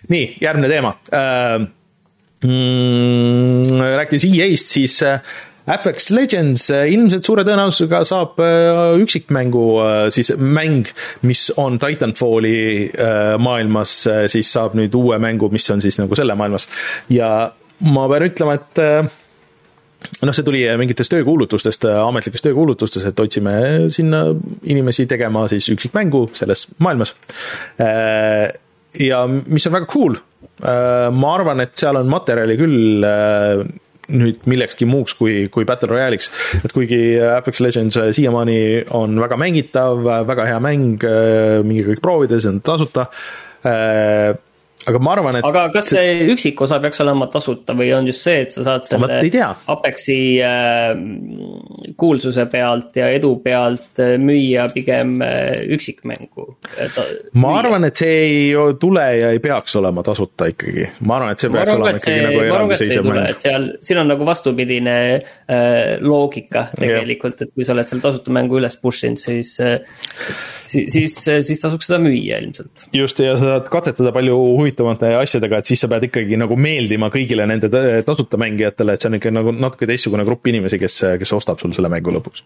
nii, 0.09 0.37
järgmine 0.41 0.71
teema 0.71 0.95
äh,. 1.13 1.69
Mm, 2.41 3.77
rääkides 3.77 4.23
EA-st, 4.25 4.71
siis 4.73 4.95
äh, 5.05 5.19
Apex 5.69 6.09
Legends 6.09 6.71
äh, 6.73 6.87
ilmselt 6.89 7.27
suure 7.27 7.43
tõenäosusega 7.45 7.99
saab 8.09 8.41
äh, 8.41 8.95
üksikmängu, 8.97 9.65
siis 10.09 10.33
mäng, 10.41 10.89
mis 11.21 11.51
on 11.61 11.77
Titanfalli 11.81 12.89
maailmas, 13.37 13.93
siis 14.33 14.49
saab 14.57 14.73
nüüd 14.79 14.97
uue 14.97 15.21
mängu, 15.21 15.51
mis 15.53 15.69
on 15.69 15.85
siis 15.85 16.01
nagu 16.01 16.17
selle 16.17 16.33
maailmas. 16.33 16.65
ja 17.13 17.51
ma 17.93 18.07
pean 18.09 18.25
ütlema, 18.25 18.57
et 18.57 18.81
noh, 20.21 20.33
see 20.35 20.45
tuli 20.45 20.63
mingitest 20.79 21.13
töökuulutustest, 21.13 21.85
ametlikest 21.91 22.47
töökuulutustest, 22.47 23.11
et 23.11 23.21
otsime 23.23 23.53
sinna 23.93 24.25
inimesi 24.69 25.07
tegema 25.09 25.47
siis 25.51 25.69
üksikmängu 25.73 26.27
selles 26.37 26.67
maailmas. 26.81 27.15
ja 28.99 29.21
mis 29.29 29.67
on 29.67 29.77
väga 29.77 29.87
cool, 29.91 30.17
ma 30.61 31.31
arvan, 31.35 31.63
et 31.63 31.77
seal 31.79 31.99
on 32.01 32.11
materjali 32.11 32.57
küll 32.59 33.07
nüüd 34.11 34.41
millekski 34.49 34.83
muuks 34.89 35.13
kui, 35.15 35.45
kui 35.53 35.65
Battle 35.67 35.91
Royale'iks. 35.93 36.31
et 36.65 36.73
kuigi 36.75 37.01
Apex 37.23 37.61
Legends 37.63 37.99
siiamaani 38.17 38.59
on 38.97 39.15
väga 39.21 39.37
mängitav, 39.39 40.01
väga 40.27 40.47
hea 40.49 40.61
mäng, 40.63 41.05
minge 41.67 41.85
kõik 41.87 42.03
proovida, 42.03 42.41
see 42.41 42.51
on 42.51 42.63
tasuta 42.65 43.07
aga 44.89 44.99
ma 45.03 45.13
arvan, 45.15 45.37
et. 45.39 45.45
aga 45.45 45.67
kas 45.73 45.91
see 45.93 46.27
üksikosa 46.33 46.79
peaks 46.83 47.01
olema 47.03 47.27
tasuta 47.31 47.75
või 47.77 47.91
on 47.95 48.07
just 48.09 48.25
see, 48.25 48.45
et 48.45 48.55
sa 48.55 48.63
saad 48.65 48.87
selle 48.89 49.19
Apexi 49.71 50.17
äh, 50.43 50.91
kuulsuse 51.99 52.45
pealt 52.51 52.97
ja 52.97 53.09
edu 53.13 53.35
pealt 53.43 54.01
äh, 54.01 54.15
müüa 54.21 54.67
pigem 54.73 55.19
äh, 55.25 55.61
üksikmängu? 55.75 56.47
ma 57.41 57.53
arvan, 57.59 57.85
et 57.89 58.01
see 58.01 58.15
ei 58.21 58.39
tule 58.81 59.05
ja 59.19 59.31
ei 59.35 59.41
peaks 59.43 59.75
olema 59.79 60.03
tasuta 60.05 60.49
ikkagi, 60.51 60.87
ma 61.07 61.19
arvan, 61.19 61.35
et 61.35 61.45
see 61.45 61.53
peaks 61.53 61.73
olema 61.75 61.93
ikkagi 61.95 62.07
see, 62.07 62.23
nagu 62.27 62.45
eraldiseisev 62.47 63.11
mäng. 63.11 63.35
seal, 63.41 63.69
siin 63.85 64.01
on 64.01 64.11
nagu 64.13 64.27
vastupidine 64.27 64.97
äh, 65.11 65.99
loogika 66.01 66.67
tegelikult, 66.79 67.45
et 67.45 67.53
kui 67.53 67.67
sa 67.67 67.75
oled 67.75 67.91
selle 67.91 68.05
tasuta 68.07 68.33
mängu 68.33 68.57
üles 68.61 68.79
push 68.81 69.05
inud, 69.07 69.21
siis 69.21 69.55
äh, 69.63 69.79
siis, 70.71 70.87
siis, 70.93 71.17
siis 71.47 71.61
tasuks 71.61 71.89
seda 71.89 71.99
müüa 72.03 72.41
ilmselt. 72.41 72.87
just, 72.95 73.19
ja 73.23 73.35
sa 73.39 73.55
saad 73.55 73.69
katsetada 73.73 74.13
palju 74.15 74.37
huvitavate 74.39 75.13
asjadega, 75.19 75.61
et 75.61 75.71
siis 75.71 75.83
sa 75.83 75.91
pead 75.91 76.09
ikkagi 76.09 76.39
nagu 76.39 76.57
meeldima 76.59 77.11
kõigile 77.13 77.47
nende 77.49 77.71
tasuta 78.07 78.39
mängijatele, 78.41 78.95
et 78.95 79.03
see 79.03 79.11
on 79.11 79.19
ikka 79.19 79.33
nagu 79.35 79.55
natuke 79.55 79.89
teistsugune 79.89 80.27
grupp 80.27 80.51
inimesi, 80.51 80.79
kes, 80.81 81.01
kes 81.21 81.37
ostab 81.37 81.61
sul 81.61 81.75
selle 81.77 81.91
mängu 81.91 82.13
lõpuks 82.17 82.45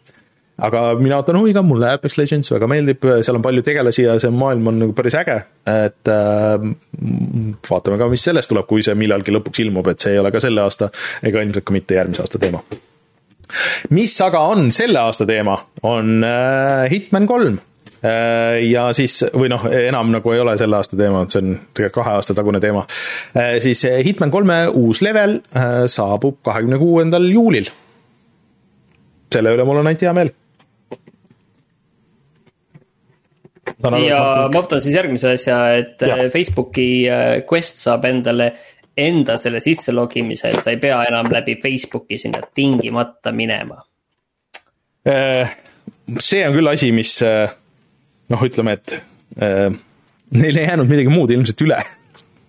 aga 0.64 0.82
mina 1.00 1.20
ootan 1.20 1.38
huviga, 1.40 1.64
mulle 1.66 1.90
Apex 1.96 2.18
Legends 2.20 2.52
väga 2.54 2.68
meeldib, 2.72 3.04
seal 3.26 3.40
on 3.40 3.44
palju 3.44 3.64
tegelasi 3.66 4.06
ja 4.06 4.16
see 4.22 4.32
maailm 4.32 4.72
on 4.72 4.82
nagu 4.86 4.96
päris 4.96 5.18
äge, 5.20 5.38
et 5.72 6.12
äh, 6.12 6.68
vaatame 7.70 8.00
ka, 8.00 8.10
mis 8.12 8.24
sellest 8.30 8.52
tuleb, 8.52 8.68
kui 8.70 8.86
see 8.86 8.96
millalgi 9.00 9.36
lõpuks 9.36 9.64
ilmub, 9.66 9.92
et 9.92 10.04
see 10.04 10.16
ei 10.16 10.22
ole 10.24 10.32
ka 10.34 10.42
selle 10.44 10.64
aasta 10.64 10.90
ega 11.26 11.44
ilmselt 11.44 11.68
ka 11.68 11.76
mitte 11.76 12.00
järgmise 12.00 12.24
aasta 12.24 12.42
teema. 12.42 12.64
mis 13.96 14.16
aga 14.24 14.46
on 14.56 14.70
selle 14.76 15.02
aasta 15.04 15.28
teema, 15.28 15.60
on 15.84 16.18
äh, 16.24 16.86
Hitman 16.92 17.28
kolm 17.30 17.60
ja 18.04 18.90
siis, 18.94 19.22
või 19.34 19.50
noh, 19.50 19.66
enam 19.72 20.12
nagu 20.14 20.34
ei 20.34 20.42
ole 20.44 20.58
selle 20.60 20.78
aasta 20.78 20.98
teema, 21.00 21.24
see 21.30 21.42
on 21.42 21.56
tegelikult 21.74 21.96
kahe 22.02 22.16
aasta 22.20 22.36
tagune 22.38 22.60
teema. 22.64 22.86
Äh, 23.38 23.56
siis 23.64 23.86
Hitman 24.06 24.34
kolme 24.34 24.66
uus 24.74 25.02
level 25.06 25.40
äh, 25.56 25.86
saabub 25.92 26.42
kahekümne 26.46 26.80
kuuendal 26.82 27.28
juulil. 27.32 27.72
selle 29.36 29.52
üle 29.52 29.64
mul 29.68 29.82
on 29.82 29.88
ainult 29.90 30.04
hea 30.06 30.12
meel 30.16 30.30
ja 34.06 34.20
ma 34.48 34.48
võtan 34.54 34.82
siis 34.84 34.96
järgmise 34.96 35.34
asja, 35.36 35.58
et 35.80 36.06
ja. 36.06 36.30
Facebooki 36.32 36.88
Quest 37.50 37.82
saab 37.82 38.06
endale 38.08 38.52
enda 38.96 39.36
selle 39.42 39.60
sisse 39.60 39.92
logimise, 39.92 40.54
et 40.54 40.64
sa 40.64 40.72
ei 40.72 40.80
pea 40.80 41.02
enam 41.10 41.28
läbi 41.34 41.58
Facebooki 41.64 42.18
sinna 42.22 42.40
tingimata 42.56 43.34
minema. 43.36 43.82
see 45.06 46.48
on 46.48 46.56
küll 46.56 46.72
asi, 46.72 46.92
mis 46.96 47.18
noh, 48.34 48.46
ütleme, 48.48 48.78
et 48.80 48.98
äh, 49.42 49.70
neil 50.36 50.60
ei 50.60 50.68
jäänud 50.70 50.90
midagi 50.90 51.14
muud 51.14 51.34
ilmselt 51.34 51.66
üle. 51.66 51.80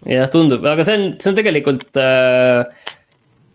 jah, 0.06 0.28
tundub, 0.32 0.64
aga 0.66 0.86
see 0.86 0.98
on, 0.98 1.08
see 1.20 1.32
on 1.32 1.38
tegelikult 1.38 2.00
äh, 2.00 2.86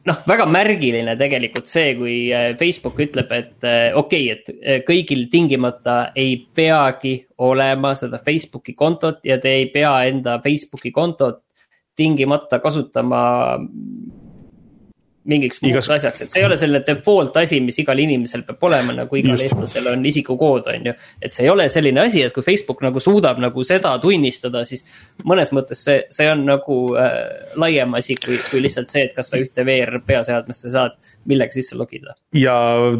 noh, 0.09 0.21
väga 0.27 0.47
märgiline 0.49 1.15
tegelikult 1.19 1.69
see, 1.69 1.93
kui 1.99 2.15
äh, 2.33 2.51
Facebook 2.59 2.99
ütleb, 3.03 3.31
et 3.35 3.67
äh, 3.67 3.91
okei 3.97 4.31
okay,, 4.31 4.37
et 4.37 4.51
äh, 4.61 4.81
kõigil 4.87 5.27
tingimata 5.33 6.11
ei 6.17 6.37
peagi 6.55 7.17
olema 7.45 7.93
seda 7.99 8.21
Facebooki 8.25 8.75
kontot 8.77 9.21
ja 9.27 9.39
te 9.41 9.53
ei 9.59 9.69
pea 9.73 9.93
enda 10.09 10.39
Facebooki 10.43 10.93
kontot 10.95 11.43
tingimata 11.97 12.61
kasutama 12.63 13.21
mingiks 15.29 15.61
muuks 15.61 15.85
Igas... 15.85 15.89
asjaks, 15.97 16.23
et 16.23 16.33
see 16.33 16.41
ei 16.41 16.47
ole 16.47 16.57
selline 16.57 16.81
default 16.85 17.35
asi, 17.41 17.59
mis 17.61 17.77
igal 17.83 17.99
inimesel 18.01 18.43
peab 18.47 18.63
olema, 18.65 18.95
nagu 19.01 19.19
igal 19.19 19.37
eestlasel 19.37 19.91
on 19.91 20.05
isikukood, 20.09 20.69
on 20.73 20.89
ju. 20.89 20.93
et 21.21 21.35
see 21.35 21.45
ei 21.45 21.51
ole 21.51 21.67
selline 21.69 22.01
asi, 22.01 22.23
et 22.25 22.33
kui 22.33 22.45
Facebook 22.45 22.81
nagu 22.85 23.03
suudab 23.03 23.41
nagu 23.43 23.65
seda 23.67 23.93
tunnistada, 24.01 24.63
siis 24.65 24.85
mõnes 25.27 25.53
mõttes 25.53 25.83
see, 25.85 25.99
see 26.13 26.29
on 26.31 26.43
nagu 26.49 26.79
äh, 26.97 27.53
laiem 27.61 27.93
asi 27.99 28.17
kui, 28.17 28.39
kui 28.49 28.63
lihtsalt 28.65 28.89
see, 28.93 29.05
et 29.09 29.15
kas 29.17 29.29
sa 29.33 29.41
ühte 29.41 29.65
VR 29.67 30.01
peaseadmesse 30.07 30.73
saad 30.73 30.97
millegagi 31.29 31.61
sisse 31.61 31.77
logida. 31.77 32.17
ja 32.37 32.55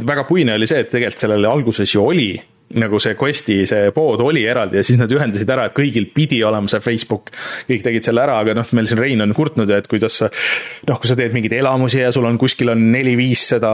väga 0.05 0.27
puine 0.29 0.59
oli 0.59 0.69
see, 0.69 0.85
et 0.85 0.93
tegelikult 0.93 1.25
sellele 1.25 1.49
alguses 1.49 1.95
ju 1.95 2.05
oli 2.05 2.31
nagu 2.79 2.99
see 3.01 3.15
Questi 3.19 3.57
see 3.69 3.91
pood 3.95 4.21
oli 4.25 4.43
eraldi 4.47 4.79
ja 4.79 4.85
siis 4.85 4.99
nad 4.99 5.11
ühendasid 5.11 5.49
ära, 5.51 5.67
et 5.69 5.75
kõigil 5.77 6.07
pidi 6.13 6.41
olema 6.45 6.69
see 6.71 6.83
Facebook. 6.83 7.31
kõik 7.67 7.83
tegid 7.85 8.05
selle 8.05 8.23
ära, 8.23 8.39
aga 8.41 8.55
noh, 8.57 8.67
meil 8.77 8.89
siin 8.89 9.01
Rein 9.01 9.23
on 9.23 9.33
kurtnud, 9.35 9.69
et 9.75 9.87
kuidas 9.91 10.19
sa 10.21 10.29
noh, 10.87 10.99
kui 10.99 11.09
sa 11.09 11.17
teed 11.19 11.35
mingeid 11.35 11.55
elamusi 11.57 12.01
ja 12.01 12.11
sul 12.13 12.27
on 12.29 12.39
kuskil 12.41 12.73
on 12.73 12.83
neli-viis 12.93 13.47
seda 13.53 13.71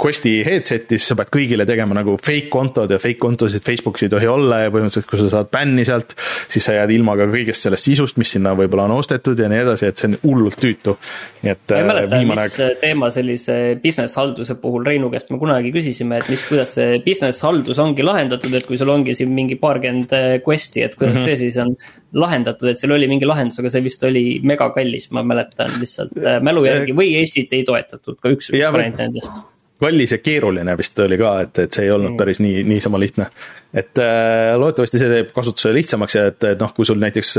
Questi 0.00 0.34
headset'i, 0.46 0.98
siis 0.98 1.10
sa 1.12 1.18
pead 1.18 1.32
kõigile 1.34 1.66
tegema 1.68 1.96
nagu 1.96 2.16
fake 2.20 2.50
kontod 2.52 2.90
ja 2.90 3.00
fake 3.02 3.20
kontosid 3.20 3.64
Facebookis 3.66 4.06
ei 4.06 4.12
tohi 4.12 4.28
olla 4.30 4.64
ja 4.64 4.72
põhimõtteliselt, 4.72 5.08
kui 5.10 5.20
sa 5.20 5.30
saad 5.32 5.50
bänni 5.52 5.84
sealt, 5.88 6.14
siis 6.50 6.66
sa 6.66 6.76
jääd 6.78 6.94
ilma 6.94 7.16
ka 7.18 7.28
kõigest 7.30 7.66
sellest 7.66 7.88
sisust, 7.90 8.18
mis 8.20 8.34
sinna 8.36 8.54
võib-olla 8.58 8.86
on 8.88 8.96
ostetud 8.98 9.38
ja 9.38 9.48
nii 9.50 9.62
edasi, 9.64 9.90
et 9.90 10.00
see 10.00 10.10
on 10.10 10.18
hullult 10.24 10.58
tüütu. 10.60 10.96
nii 11.44 11.54
et. 11.54 11.64
ma 11.70 11.80
ei 11.80 11.88
mäleta, 11.90 12.22
mis 12.30 12.44
aeg... 12.44 12.80
teema 12.82 13.10
sellise 13.14 13.58
business 13.82 14.18
halduse 14.20 14.56
puhul 14.60 14.86
Reinu 14.86 15.10
käest 15.12 15.30
me 15.32 15.38
kunagi 15.40 15.72
küsisime, 15.74 16.20
et 16.20 16.30
mis, 16.32 16.44
kuidas 16.48 16.74
see 16.78 16.98
business 17.04 17.39
haldus 17.44 17.78
ongi 17.82 18.04
lahendatud, 18.06 18.54
et 18.56 18.66
kui 18.68 18.78
sul 18.80 18.90
ongi 18.92 19.14
siin 19.18 19.32
mingi 19.34 19.56
paarkümmend 19.60 20.12
äh, 20.16 20.26
quest'i, 20.44 20.84
et 20.86 20.96
kuidas 20.96 21.16
mm 21.16 21.20
-hmm. 21.20 21.28
see 21.28 21.36
siis 21.36 21.56
on 21.62 21.76
lahendatud, 22.12 22.68
et 22.70 22.80
seal 22.80 22.94
oli 22.96 23.08
mingi 23.10 23.28
lahendus, 23.28 23.58
aga 23.60 23.70
see 23.70 23.84
vist 23.84 24.04
oli 24.04 24.24
megakallis, 24.42 25.10
ma 25.16 25.22
mäletan 25.22 25.78
lihtsalt 25.80 26.16
äh, 26.18 26.40
mälu 26.42 26.64
järgi 26.66 26.96
või 26.96 27.14
Eestit 27.20 27.52
ei 27.52 27.64
toetatud 27.64 28.20
ka 28.20 28.32
üks, 28.34 28.52
üks 28.52 28.72
variant 28.72 28.98
nendest 28.98 29.32
kallis 29.80 30.12
ja 30.12 30.18
keeruline 30.20 30.74
vist 30.76 30.98
oli 31.00 31.16
ka, 31.16 31.40
et, 31.40 31.58
et 31.58 31.72
see 31.72 31.86
ei 31.86 31.90
olnud 31.90 32.12
mm. 32.12 32.16
päris 32.20 32.40
nii, 32.44 32.64
niisama 32.68 32.98
lihtne. 33.00 33.30
et 33.74 33.98
äh, 33.98 34.56
loodetavasti 34.60 35.00
see 35.00 35.08
teeb 35.08 35.30
kasutuse 35.32 35.72
lihtsamaks 35.72 36.14
ja 36.14 36.26
et, 36.32 36.44
et 36.44 36.60
noh, 36.60 36.74
kui 36.76 36.84
sul 36.84 37.00
näiteks 37.00 37.32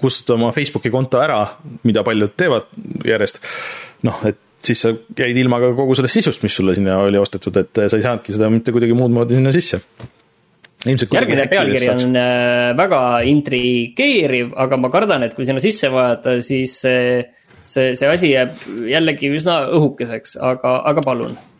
kustutada 0.00 0.38
oma 0.40 0.50
Facebooki 0.52 0.90
konto 0.90 1.22
ära, 1.22 1.44
mida 1.82 2.02
paljud 2.02 2.34
teevad 2.36 2.66
järjest, 3.06 3.38
noh, 4.02 4.18
et 4.26 4.40
siis 4.66 4.82
sa 4.84 4.92
jäid 5.18 5.38
ilma 5.40 5.60
ka 5.62 5.70
kogu 5.76 5.96
sellest 5.98 6.20
sisust, 6.20 6.42
mis 6.46 6.56
sulle 6.56 6.74
sinna 6.76 6.98
oli 7.04 7.20
ostetud, 7.20 7.56
et 7.60 7.84
sa 7.84 7.98
ei 7.98 8.04
saanudki 8.04 8.34
seda 8.34 8.50
mitte 8.52 8.74
kuidagi 8.74 8.96
muud 8.96 9.14
moodi 9.14 9.38
sinna 9.38 9.52
sisse. 9.54 9.80
järgmine 10.84 11.46
pealkiri 11.48 11.88
on 11.94 12.18
äh, 12.20 12.74
väga 12.76 13.00
intrigeeriv, 13.30 14.52
aga 14.66 14.76
ma 14.76 14.92
kardan, 14.92 15.24
et 15.24 15.34
kui 15.34 15.48
sinna 15.48 15.62
sisse 15.64 15.88
vaadata, 15.92 16.38
siis 16.44 16.76
see, 16.84 17.24
see, 17.62 17.94
see 17.96 18.12
asi 18.12 18.34
jääb 18.34 18.68
jällegi 18.90 19.32
üsna 19.32 19.64
õhukeseks, 19.78 20.38
aga, 20.52 20.80
aga 20.92 21.04
palun 21.04 21.36
Äh, 21.36 21.53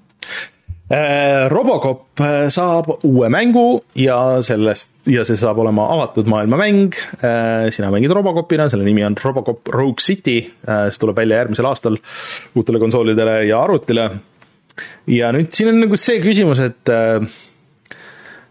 Robocop 1.49 2.21
äh, 2.21 2.51
saab 2.53 2.91
uue 3.09 3.31
mängu 3.33 3.79
ja 3.97 4.43
sellest, 4.45 4.91
ja 5.09 5.23
see 5.25 5.39
saab 5.41 5.63
olema 5.63 5.87
avatud 5.95 6.29
maailma 6.29 6.59
mäng. 6.61 6.93
Äh, 7.25 7.71
sina 7.73 7.89
mängid 7.95 8.13
Robocopina, 8.13 8.69
selle 8.69 8.85
nimi 8.85 9.05
on 9.07 9.17
Robocop 9.17 9.73
Rogue 9.73 10.05
City, 10.05 10.43
see 10.45 11.01
tuleb 11.01 11.17
välja 11.17 11.41
järgmisel 11.41 11.71
aastal 11.71 11.97
uutele 12.55 12.83
konsoolidele 12.83 13.41
ja 13.49 13.63
arvutile. 13.65 14.11
ja 15.07 15.33
nüüd 15.33 15.53
siin 15.55 15.71
on 15.71 15.81
nagu 15.87 15.97
see 15.97 16.21
küsimus, 16.21 16.61
et 16.61 16.91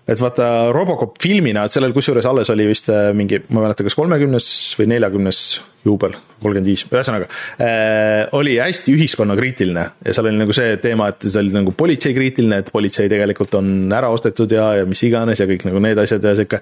et 0.07 0.19
vaata, 0.19 0.47
Robocop 0.75 1.15
filmina, 1.21 1.65
et 1.65 1.75
sellel 1.75 1.93
kusjuures 1.95 2.25
alles 2.27 2.49
oli 2.53 2.67
vist 2.67 2.89
mingi, 3.15 3.39
ma 3.49 3.61
ei 3.61 3.67
mäleta, 3.69 3.85
kas 3.87 3.95
kolmekümnes 3.95 4.47
või 4.79 4.89
neljakümnes 4.91 5.43
juubel, 5.83 6.15
kolmkümmend 6.39 6.67
viis, 6.67 6.85
ühesõnaga 6.87 7.27
äh,, 7.59 8.29
oli 8.35 8.55
hästi 8.59 8.93
ühiskonnakriitiline 8.95 9.83
ja 10.05 10.15
seal 10.15 10.29
oli 10.29 10.39
nagu 10.39 10.55
see 10.55 10.77
teema, 10.83 11.09
et 11.11 11.27
see 11.27 11.39
oli 11.41 11.53
nagu 11.55 11.73
politseikriitiline, 11.79 12.61
et 12.63 12.71
politsei 12.75 13.11
tegelikult 13.11 13.55
on 13.59 13.91
ära 13.95 14.11
ostetud 14.13 14.51
ja, 14.55 14.69
ja 14.79 14.87
mis 14.87 15.03
iganes 15.07 15.43
ja 15.43 15.47
kõik 15.49 15.67
nagu 15.67 15.83
need 15.83 15.99
asjad 16.03 16.23
ja 16.23 16.35
sihuke. 16.39 16.61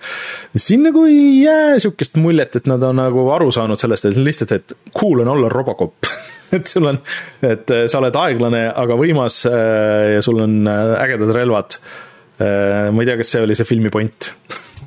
siin 0.58 0.86
nagu 0.90 1.06
ei 1.10 1.44
jää 1.44 1.80
sihukest 1.82 2.18
muljet, 2.22 2.62
et 2.62 2.70
nad 2.70 2.84
on 2.90 3.02
nagu 3.02 3.26
aru 3.34 3.52
saanud 3.54 3.82
sellest, 3.82 4.10
et 4.10 4.22
lihtsalt, 4.22 4.56
et 4.58 4.78
cool 4.98 5.26
on 5.26 5.34
olla 5.36 5.50
Robocop 5.54 6.10
et 6.58 6.68
sul 6.68 6.90
on, 6.90 6.98
et 7.46 7.74
sa 7.88 8.02
oled 8.02 8.22
aeglane, 8.26 8.66
aga 8.74 8.98
võimas 9.00 9.44
äh, 9.50 10.16
ja 10.18 10.24
sul 10.26 10.42
on 10.44 10.62
äh, 10.68 10.96
ägedad 11.06 11.34
relvad. 11.36 11.78
Äh, 12.42 12.90
ma 12.92 13.04
ei 13.04 13.10
tea, 13.10 13.18
kas 13.20 13.34
see 13.34 13.44
oli 13.46 13.58
see 13.58 13.68
filmi 13.68 13.92
point. 13.94 14.32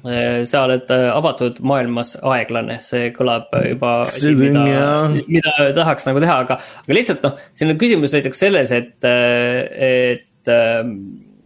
Äh, 0.05 0.43
sa 0.49 0.65
oled 0.67 0.91
äh, 0.93 1.07
avatud 1.15 1.61
maailmas 1.65 2.15
aeglane, 2.19 2.81
see 2.85 3.11
kõlab 3.15 3.53
juba 3.63 3.95
asi, 4.05 4.35
mida, 4.37 4.65
mida 5.29 5.71
tahaks 5.77 6.09
nagu 6.09 6.23
teha, 6.25 6.41
aga, 6.45 6.59
aga 6.83 6.99
lihtsalt 6.99 7.25
noh, 7.25 7.39
siin 7.57 7.73
on 7.73 7.81
küsimus 7.81 8.15
näiteks 8.17 8.43
selles, 8.45 8.75
et, 8.75 9.07
et 9.07 10.53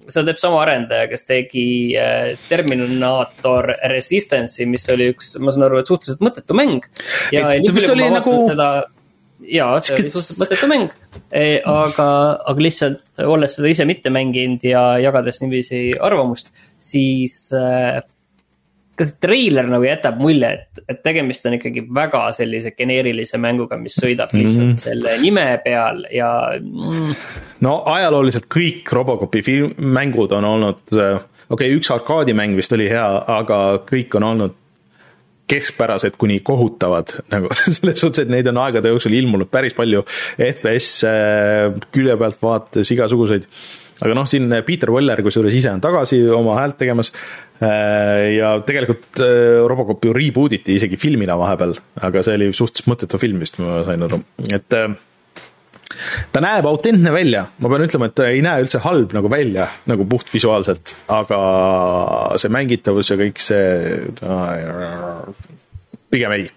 seda 0.08 0.24
teeb 0.30 0.40
sama 0.40 0.62
arendaja, 0.64 1.10
kes 1.12 1.28
tegi 1.28 1.68
Terminator 2.48 3.74
Resistance'i, 3.92 4.66
mis 4.70 4.88
oli 4.94 5.12
üks, 5.12 5.34
ma 5.42 5.54
saan 5.54 5.68
aru, 5.68 5.82
et 5.82 5.90
suhteliselt 5.90 6.24
mõttetu 6.24 6.56
mäng. 6.58 6.88
ja 7.34 7.50
nii 7.52 7.74
palju, 7.74 7.92
kui 7.92 8.00
ma 8.00 8.14
vaatan 8.16 8.40
nagu... 8.40 8.48
seda 8.48 8.70
jaa, 9.48 9.78
see 9.80 9.96
oli 9.96 10.10
suhteliselt 10.10 10.42
mõttetu 10.42 10.68
mäng, 10.70 10.92
aga, 11.68 12.08
aga 12.52 12.64
lihtsalt 12.64 13.24
olles 13.24 13.56
seda 13.58 13.72
ise 13.72 13.86
mitte 13.88 14.12
mänginud 14.14 14.64
ja 14.66 14.84
jagades 15.02 15.40
niiviisi 15.42 15.82
arvamust, 16.04 16.52
siis 16.82 17.40
äh, 17.56 18.00
kas 18.98 19.12
treiler 19.22 19.68
nagu 19.70 19.86
jätab 19.86 20.18
mulje, 20.20 20.50
et, 20.58 20.82
et 20.90 21.02
tegemist 21.06 21.46
on 21.46 21.56
ikkagi 21.58 21.84
väga 21.94 22.24
sellise 22.36 22.74
geneerilise 22.76 23.38
mänguga, 23.40 23.78
mis 23.80 23.96
sõidab 23.98 24.34
lihtsalt 24.34 24.64
mm 24.64 24.72
-hmm. 24.72 24.82
selle 24.82 25.16
nime 25.22 25.46
peal 25.64 26.04
ja 26.12 26.30
mm.. 26.58 27.14
no 27.64 27.82
ajalooliselt 27.86 28.48
kõik 28.54 28.92
Robocopi 28.92 29.42
film, 29.42 29.74
mängud 29.78 30.32
on 30.34 30.44
olnud, 30.44 30.82
äh, 30.94 31.20
okei 31.48 31.68
okay,, 31.70 31.76
üks 31.78 31.92
arkaadimäng 31.94 32.56
vist 32.58 32.74
oli 32.74 32.88
hea, 32.90 33.08
aga 33.38 33.60
kõik 33.86 34.18
on 34.18 34.32
olnud 34.32 34.56
keskpärased 35.48 36.18
kuni 36.20 36.40
kohutavad, 36.44 37.16
nagu 37.34 37.50
selles 37.58 38.00
suhtes, 38.00 38.24
et 38.24 38.32
neid 38.32 38.48
on 38.50 38.62
aegade 38.64 38.92
jooksul 38.92 39.16
ilmunud 39.18 39.50
päris 39.52 39.76
palju 39.78 40.04
FPS 40.36 41.04
külje 41.94 42.16
pealt 42.20 42.40
vaates 42.42 42.94
igasuguseid. 42.94 43.46
aga 44.04 44.14
noh, 44.14 44.28
siin 44.30 44.52
Peter 44.66 44.90
Weller 44.94 45.22
kusjuures 45.26 45.54
ise 45.58 45.72
on 45.72 45.82
tagasi 45.82 46.20
oma 46.30 46.58
häält 46.60 46.78
tegemas. 46.78 47.12
Äh, 47.58 48.36
ja 48.36 48.52
tegelikult 48.62 49.18
äh, 49.24 49.58
Robocop 49.66 50.04
ju 50.06 50.12
reboot 50.14 50.52
iti 50.54 50.76
isegi 50.78 50.94
filmina 51.00 51.34
vahepeal, 51.40 51.74
aga 52.06 52.22
see 52.22 52.36
oli 52.38 52.52
suhteliselt 52.52 52.92
mõttetu 52.92 53.18
film 53.18 53.42
vist, 53.42 53.58
ma 53.58 53.80
sain 53.88 54.04
aru, 54.06 54.20
et 54.46 54.76
äh, 54.78 54.92
ta 56.32 56.42
näeb 56.44 56.66
autentne 56.68 57.12
välja, 57.14 57.46
ma 57.58 57.72
pean 57.72 57.86
ütlema, 57.86 58.10
et 58.10 58.16
ta 58.18 58.28
ei 58.30 58.42
näe 58.44 58.64
üldse 58.64 58.82
halb 58.84 59.14
nagu 59.16 59.30
välja, 59.32 59.68
nagu 59.90 60.06
puhtvisuaalselt, 60.08 60.94
aga 61.12 61.40
see 62.40 62.52
mängitavus 62.54 63.12
ja 63.12 63.18
kõik 63.20 63.42
see, 63.42 64.02
pigem 66.12 66.36
ei. 66.38 66.50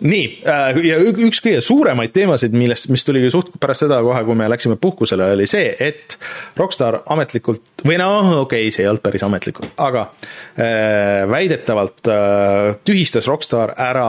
Nii, 0.00 0.24
äh, 0.44 0.78
ja 0.84 0.98
üks 1.00 1.40
kõige 1.44 1.62
suuremaid 1.64 2.12
teemasid, 2.12 2.54
millest, 2.56 2.90
mis 2.92 3.04
tuli 3.06 3.22
suht 3.32 3.48
pärast 3.60 3.86
seda 3.86 4.02
kohe, 4.04 4.22
kui 4.26 4.36
me 4.36 4.48
läksime 4.52 4.76
puhkusele, 4.80 5.30
oli 5.36 5.46
see, 5.48 5.70
et 5.80 6.18
Rockstar 6.58 7.00
ametlikult 7.14 7.84
või 7.86 7.96
noh, 8.00 8.32
okei 8.42 8.66
okay,, 8.66 8.74
see 8.74 8.84
ei 8.84 8.90
olnud 8.90 9.04
päris 9.04 9.24
ametlikult, 9.26 9.72
aga 9.80 10.06
äh, 10.10 11.24
väidetavalt 11.32 12.12
äh, 12.12 12.76
tühistas 12.84 13.28
Rockstar 13.30 13.72
ära 13.80 14.06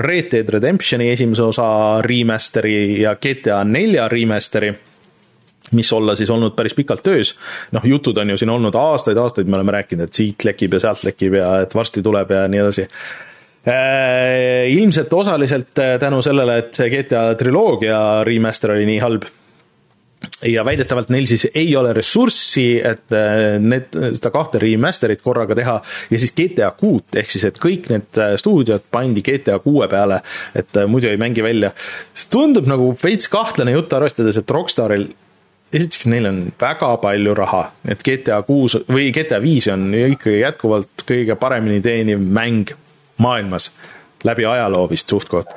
Red 0.00 0.30
Dead 0.34 0.54
Redemptioni 0.54 1.10
esimese 1.10 1.48
osa 1.50 1.68
remaster'i 2.06 3.02
ja 3.02 3.16
GTA 3.18 3.62
nelja 3.66 4.08
remaster'i 4.12 4.74
mis 5.74 5.92
olla 5.92 6.14
siis 6.14 6.30
olnud 6.30 6.54
päris 6.54 6.74
pikalt 6.74 7.02
töös. 7.02 7.34
noh, 7.72 7.82
jutud 7.84 8.16
on 8.16 8.30
ju 8.30 8.38
siin 8.38 8.50
olnud 8.50 8.74
aastaid-aastaid, 8.74 9.48
me 9.50 9.58
oleme 9.58 9.72
rääkinud, 9.80 10.06
et 10.06 10.14
siit 10.14 10.44
lekib 10.44 10.76
ja 10.76 10.86
sealt 10.86 11.02
lekib 11.08 11.34
ja 11.40 11.54
et 11.64 11.74
varsti 11.74 12.02
tuleb 12.02 12.30
ja 12.30 12.46
nii 12.48 12.60
edasi 12.60 12.86
ilmselt 14.68 15.12
osaliselt 15.12 15.78
äh, 15.78 15.98
tänu 16.00 16.22
sellele, 16.22 16.58
et 16.58 16.76
see 16.76 16.90
GTA 16.92 17.30
triloogia 17.38 17.98
remaster 18.26 18.74
oli 18.76 18.84
nii 18.88 19.00
halb. 19.00 19.24
ja 20.48 20.62
väidetavalt 20.64 21.10
neil 21.12 21.26
siis 21.28 21.46
ei 21.54 21.76
ole 21.76 21.92
ressurssi, 21.92 22.80
et 22.80 23.12
äh, 23.12 23.56
need, 23.60 23.92
seda 24.16 24.30
kahte 24.32 24.60
remaster'it 24.60 25.20
korraga 25.24 25.56
teha 25.56 25.74
ja 26.10 26.20
siis 26.20 26.32
GTA 26.36 26.70
kuut, 26.76 27.08
ehk 27.16 27.30
siis, 27.30 27.44
et 27.48 27.60
kõik 27.60 27.90
need 27.92 28.20
stuudiod 28.40 28.84
pandi 28.90 29.24
GTA 29.24 29.58
kuue 29.64 29.88
peale, 29.88 30.20
et 30.56 30.80
muidu 30.88 31.08
ei 31.08 31.20
mängi 31.20 31.44
välja. 31.44 31.72
see 32.14 32.32
tundub 32.32 32.68
nagu 32.68 32.92
veits 33.04 33.28
kahtlane 33.32 33.76
jutt, 33.76 33.92
arvestades, 33.92 34.40
et 34.40 34.50
Rockstaril 34.50 35.08
esiteks 35.74 36.06
neil 36.12 36.28
on 36.28 36.40
väga 36.60 36.94
palju 37.02 37.34
raha, 37.36 37.64
et 37.88 38.04
GTA 38.04 38.42
kuus 38.46 38.76
või 38.88 39.10
GTA 39.12 39.40
viis 39.44 39.68
on 39.72 39.88
ikkagi 39.92 40.40
jätkuvalt 40.40 41.04
kõige 41.08 41.36
paremini 41.40 41.80
teeniv 41.84 42.20
mäng 42.20 42.72
maailmas 43.18 43.70
läbi 44.24 44.46
ajaloo 44.48 44.86
vist 44.90 45.08
suht-koht. 45.08 45.52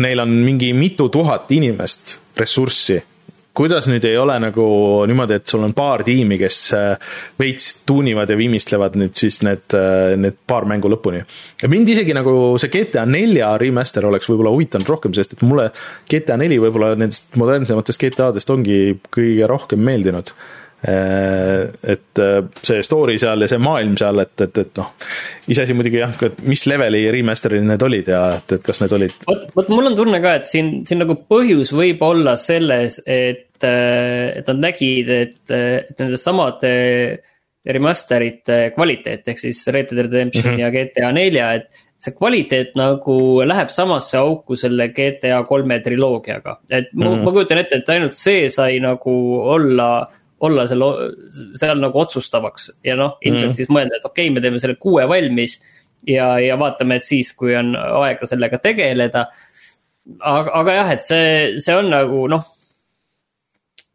Neil 0.00 0.22
on 0.22 0.32
mingi 0.40 0.72
mitu 0.72 1.08
tuhat 1.12 1.52
inimest 1.52 2.18
ressurssi. 2.36 3.02
kuidas 3.56 3.86
nüüd 3.88 4.04
ei 4.04 4.18
ole 4.20 4.34
nagu 4.36 4.64
niimoodi, 5.08 5.38
et 5.38 5.46
sul 5.48 5.62
on 5.64 5.72
paar 5.72 6.02
tiimi, 6.04 6.36
kes 6.36 6.56
äh, 6.76 7.12
veits 7.40 7.70
tuunivad 7.88 8.28
ja 8.28 8.36
viimistlevad 8.36 8.98
nüüd 9.00 9.14
siis 9.16 9.38
need, 9.46 9.64
äh, 9.72 10.12
need 10.20 10.36
paar 10.46 10.66
mängu 10.68 10.90
lõpuni. 10.92 11.22
ja 11.62 11.68
mind 11.68 11.88
isegi 11.88 12.12
nagu 12.16 12.34
see 12.60 12.68
GTA 12.72 13.06
nelja 13.08 13.54
remaster 13.60 14.04
oleks 14.04 14.28
võib-olla 14.28 14.52
huvitanud 14.52 14.92
rohkem, 14.92 15.16
sest 15.16 15.32
et 15.32 15.44
mulle 15.48 15.70
GTA 16.10 16.36
neli 16.36 16.60
võib-olla 16.60 16.92
nendest 17.00 17.36
modernsematest 17.40 18.04
GTA-dest 18.04 18.52
ongi 18.52 18.98
kõige 19.08 19.48
rohkem 19.48 19.80
meeldinud 19.80 20.34
et 20.86 22.20
äh, 22.22 22.36
see 22.62 22.82
story 22.86 23.16
seal 23.18 23.42
ja 23.42 23.48
see 23.50 23.58
maailm 23.62 23.96
seal, 23.98 24.20
et, 24.22 24.34
et, 24.44 24.58
et 24.62 24.80
noh, 24.80 24.90
iseasi 25.50 25.74
muidugi 25.74 26.02
jah, 26.02 26.12
et 26.28 26.42
mis 26.46 26.62
leveli 26.70 27.04
remaster'id 27.14 27.64
need 27.66 27.86
olid 27.86 28.10
ja 28.12 28.22
et, 28.38 28.56
et 28.58 28.66
kas 28.66 28.82
need 28.82 28.94
olid. 28.98 29.16
vot, 29.26 29.46
vot 29.56 29.72
mul 29.72 29.90
on 29.90 29.96
tunne 29.98 30.20
ka, 30.22 30.36
et 30.40 30.50
siin, 30.50 30.70
siin 30.86 31.02
nagu 31.02 31.18
põhjus 31.26 31.72
võib 31.76 32.04
olla 32.06 32.36
selles, 32.40 33.00
et, 33.02 33.56
äh, 33.66 34.36
et 34.40 34.52
nad 34.52 34.62
nägid, 34.68 35.10
et, 35.16 35.40
et 35.50 35.96
nende 35.98 36.20
samade 36.20 36.74
remaster'ite 37.66 38.60
kvaliteet 38.76 39.32
ehk 39.32 39.42
siis 39.42 39.64
Red 39.74 39.90
Dead 39.90 40.06
Redemption 40.06 40.52
mm 40.52 40.54
-hmm. 40.54 40.60
ja 40.62 40.70
GTA 40.70 41.10
nelja, 41.12 41.48
et 41.54 41.82
see 41.96 42.14
kvaliteet 42.14 42.76
nagu 42.76 43.16
läheb 43.42 43.72
samasse 43.72 44.18
auku 44.20 44.56
selle 44.56 44.88
GTA 44.94 45.42
kolme 45.48 45.80
triloogiaga, 45.80 46.60
et 46.70 46.92
mm 46.92 47.02
-hmm. 47.02 47.24
ma 47.24 47.32
kujutan 47.32 47.58
ette, 47.58 47.76
et 47.76 47.88
ainult 47.88 48.14
see 48.14 48.48
sai 48.48 48.78
nagu 48.80 49.40
olla 49.56 49.88
olla 50.44 50.66
seal, 50.68 50.84
seal 51.56 51.80
nagu 51.80 52.00
otsustavaks 52.00 52.68
ja 52.84 52.96
noh, 52.98 53.16
ilmselt 53.24 53.52
mm. 53.52 53.58
siis 53.58 53.70
mõelda, 53.72 53.98
et 53.98 54.08
okei 54.08 54.28
okay,, 54.28 54.34
me 54.34 54.42
teeme 54.44 54.60
selle 54.62 54.76
kuue 54.80 55.06
valmis. 55.08 55.60
ja, 56.06 56.36
ja 56.42 56.58
vaatame, 56.60 56.98
et 56.98 57.06
siis, 57.06 57.32
kui 57.38 57.56
on 57.56 57.72
aega 57.76 58.28
sellega 58.28 58.60
tegeleda. 58.62 59.26
aga, 60.20 60.52
aga 60.60 60.76
jah, 60.80 60.92
et 60.92 61.06
see, 61.06 61.56
see 61.62 61.76
on 61.76 61.90
nagu 61.90 62.26
noh. 62.30 62.44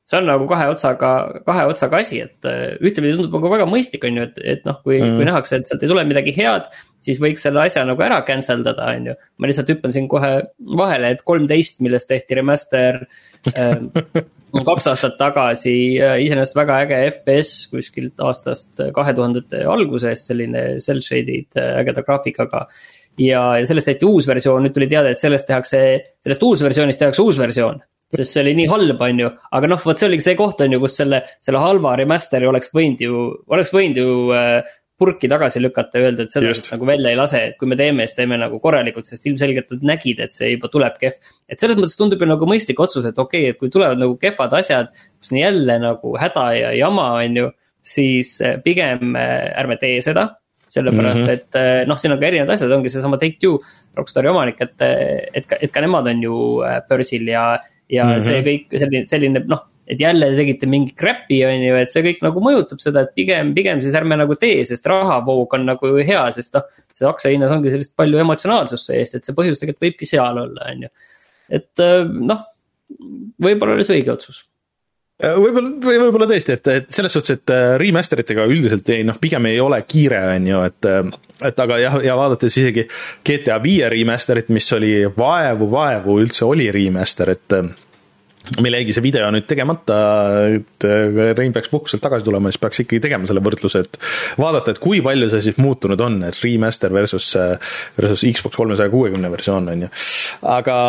see 0.10 0.20
on 0.20 0.28
nagu 0.28 0.48
kahe 0.50 0.68
otsaga, 0.74 1.12
kahe 1.46 1.68
otsaga 1.72 2.02
asi, 2.02 2.24
et 2.26 2.50
äh, 2.50 2.74
ühtepidi 2.82 3.16
tundub 3.16 3.38
nagu 3.38 3.54
väga 3.54 3.70
mõistlik, 3.70 4.08
on 4.10 4.18
ju, 4.18 4.30
et, 4.32 4.42
et 4.58 4.66
noh, 4.68 4.82
kui 4.84 4.98
mm., 5.00 5.20
kui 5.20 5.30
nähakse, 5.30 5.62
et 5.62 5.70
sealt 5.70 5.86
ei 5.86 5.94
tule 5.94 6.08
midagi 6.10 6.34
head 6.36 6.68
siis 7.06 7.18
võiks 7.22 7.42
selle 7.46 7.64
asja 7.64 7.84
nagu 7.88 8.02
ära 8.06 8.20
cancel 8.28 8.62
dada, 8.66 8.92
on 8.94 9.12
ju. 9.12 9.16
ma 9.38 9.50
lihtsalt 9.50 9.72
hüppan 9.74 9.94
siin 9.94 10.10
kohe 10.12 10.34
vahele, 10.78 11.16
et 11.16 11.24
kolmteist, 11.26 11.80
millest 11.86 12.10
tehti 12.10 12.38
remaster 12.38 13.04
äh, 13.56 13.78
kaks 14.52 14.90
aastat 14.92 15.18
tagasi, 15.20 15.76
äh, 16.02 16.18
iseenesest 16.26 16.58
väga 16.58 16.82
äge 16.86 16.98
FPS 17.12 17.68
kuskilt 17.72 18.20
aastast 18.24 18.82
kahe 18.96 19.14
tuhandete 19.18 19.64
algusest, 19.70 20.28
selline 20.32 20.66
cel 20.84 21.00
shaded 21.06 21.60
äh, 21.60 21.78
ägeda 21.82 22.04
graafikaga. 22.08 22.66
ja, 23.20 23.44
ja 23.60 23.66
sellest 23.68 23.92
tehti 23.92 24.08
uus 24.08 24.28
versioon, 24.28 24.66
nüüd 24.66 24.76
tuli 24.76 24.90
teade, 24.92 25.14
et 25.14 25.22
sellest 25.22 25.48
tehakse, 25.48 25.82
sellest 26.24 26.44
uusversioonist 26.48 27.00
tehakse 27.00 27.24
uus 27.24 27.40
versioon 27.40 27.82
sest 28.12 28.34
see 28.34 28.42
oli 28.44 28.54
nii 28.58 28.68
halb, 28.68 29.02
on 29.06 29.20
ju, 29.24 29.30
aga 29.56 29.70
noh, 29.72 29.82
vot 29.86 30.00
see 30.00 30.10
oligi 30.10 30.26
see 30.26 30.38
koht, 30.40 30.62
on 30.64 30.76
ju, 30.76 30.80
kus 30.84 30.98
selle, 31.00 31.22
selle 31.44 31.62
halva 31.64 31.94
remaster'i 32.00 32.50
oleks 32.50 32.72
võinud 32.76 33.04
ju, 33.06 33.22
oleks 33.56 33.72
võinud 33.72 34.00
ju 34.02 34.16
äh, 34.36 34.58
purki 35.02 35.30
tagasi 35.32 35.62
lükata 35.64 35.98
ja 35.98 36.10
öelda, 36.10 36.28
et 36.28 36.34
seda 36.36 36.52
Just. 36.52 36.68
nagu 36.76 36.86
välja 36.86 37.10
ei 37.10 37.18
lase, 37.18 37.40
et 37.50 37.56
kui 37.60 37.70
me 37.70 37.78
teeme, 37.80 38.06
siis 38.06 38.20
teeme 38.20 38.38
nagu 38.38 38.60
korralikult, 38.62 39.08
sest 39.10 39.26
ilmselgelt 39.30 39.74
nad 39.74 39.88
nägid, 39.94 40.22
et 40.22 40.36
see 40.36 40.52
juba 40.54 40.70
tuleb 40.74 41.00
kehv. 41.02 41.32
et 41.50 41.64
selles 41.64 41.80
mõttes 41.80 41.98
tundub 41.98 42.22
ju 42.22 42.30
nagu 42.30 42.50
mõistlik 42.50 42.82
otsus, 42.84 43.08
et 43.10 43.18
okei 43.18 43.48
okay,, 43.48 43.56
et 43.56 43.62
kui 43.62 43.74
tulevad 43.74 44.02
nagu 44.02 44.14
kehvad 44.22 44.54
asjad, 44.60 44.92
kus 45.18 45.34
on 45.34 45.42
jälle 45.42 45.80
nagu 45.82 46.14
häda 46.22 46.46
ja 46.58 46.76
jama, 46.78 47.08
on 47.24 47.42
ju, 47.42 47.50
siis 47.82 48.36
eh, 48.46 48.60
pigem 48.62 49.18
eh, 49.18 49.50
ärme 49.64 49.80
tee 49.82 49.98
seda 50.06 50.28
sellepärast 50.72 51.26
mm, 51.26 51.28
-hmm. 51.28 51.34
et 51.34 51.56
eh, 51.60 51.82
noh, 51.90 51.98
siin 52.00 52.14
on 52.14 52.22
ka 52.22 52.30
erinevad 52.30 52.54
asjad, 52.54 52.72
ongi 52.72 52.94
seesama 52.94 53.18
Take-Two, 53.20 53.58
Rockstari 53.98 54.30
omanik, 54.30 54.62
et, 54.62 54.78
et 55.34 55.50
ka, 55.50 55.58
et 55.60 55.74
ka 55.74 55.82
nemad 55.84 56.08
on 56.08 56.24
ju 56.24 56.38
börsil 56.90 57.28
ja, 57.28 57.58
ja 57.90 58.06
mm 58.06 58.14
-hmm. 58.14 58.24
see 58.30 58.46
kõik 58.46 58.80
selline, 58.80 59.06
selline 59.10 59.44
noh 59.50 59.66
et 59.92 60.00
jälle 60.00 60.30
tegite 60.38 60.68
mingi 60.72 60.94
crap'i, 60.98 61.42
on 61.46 61.66
ju, 61.66 61.80
et 61.82 61.92
see 61.92 62.04
kõik 62.06 62.22
nagu 62.24 62.44
mõjutab 62.44 62.80
seda, 62.84 63.04
et 63.04 63.16
pigem, 63.18 63.52
pigem 63.58 63.82
siis 63.84 63.96
ärme 63.98 64.16
nagu 64.20 64.38
tee, 64.40 64.62
sest 64.68 64.88
rahavoog 64.88 65.58
on 65.58 65.68
nagu 65.74 65.92
hea, 65.98 66.22
sest 66.36 66.56
noh. 66.56 66.70
see 66.96 67.10
aktsiahinnas 67.10 67.52
ongi 67.56 67.74
sellist 67.74 67.96
palju 68.00 68.22
emotsionaalsust 68.24 68.92
sees, 68.92 69.12
et 69.18 69.28
see 69.28 69.36
põhjus 69.36 69.60
tegelikult 69.60 69.90
võibki 69.90 70.08
seal 70.08 70.40
olla, 70.46 70.70
on 70.72 70.88
ju. 70.88 70.94
et 71.60 71.84
äh, 71.84 72.00
noh, 72.08 72.48
võib-olla 73.44 73.76
oli 73.76 73.88
see 73.88 74.00
õige 74.00 74.16
otsus 74.16 74.42
äh, 75.20 75.36
võib-olla, 75.36 75.76
või 75.84 76.00
võib-olla 76.06 76.32
tõesti, 76.32 76.56
et, 76.56 76.74
et 76.78 76.96
selles 76.96 77.20
suhtes, 77.20 77.42
et 77.42 77.56
äh, 77.58 77.76
remaster 77.82 78.24
itega 78.24 78.48
üldiselt 78.48 78.96
ei 78.96 79.04
noh, 79.08 79.20
pigem 79.20 79.52
ei 79.52 79.60
ole 79.60 79.84
kiire, 79.84 80.24
on 80.38 80.52
ju, 80.54 80.66
et 80.72 80.92
et 81.42 81.64
aga 81.68 81.84
jah, 81.84 82.00
ja 82.06 82.16
vaadates 82.16 82.56
isegi 82.64 82.88
GTA 83.28 83.60
viie 83.60 83.92
remaster'it, 83.92 84.54
mis 84.56 84.68
oli 84.78 85.00
vaevu, 85.12 85.68
vaevu 85.72 86.22
üldse 86.22 86.46
oli 86.48 86.72
remaster, 86.72 87.36
et 87.36 87.62
meil 88.62 88.76
jäigi 88.80 88.96
see 88.96 89.04
video 89.06 89.30
nüüd 89.34 89.46
tegemata, 89.50 89.98
et 90.58 90.86
Rein 91.38 91.54
peaks 91.54 91.70
puhkuselt 91.72 92.02
tagasi 92.04 92.26
tulema, 92.26 92.52
siis 92.52 92.62
peaks 92.62 92.82
ikkagi 92.84 93.02
tegema 93.04 93.30
selle 93.30 93.44
võrdluse, 93.44 93.84
et 93.86 94.00
vaadata, 94.42 94.74
et 94.74 94.82
kui 94.82 95.02
palju 95.06 95.30
see 95.32 95.46
siis 95.48 95.60
muutunud 95.62 96.02
on, 96.02 96.18
et 96.28 96.40
remaster 96.44 96.94
versus, 96.94 97.30
versus 98.00 98.26
Xbox 98.26 98.58
kolmesaja 98.58 98.92
kuuekümne 98.94 99.32
versioon, 99.32 99.70
on 99.72 99.86
ju. 99.86 99.92
aga, 100.52 100.80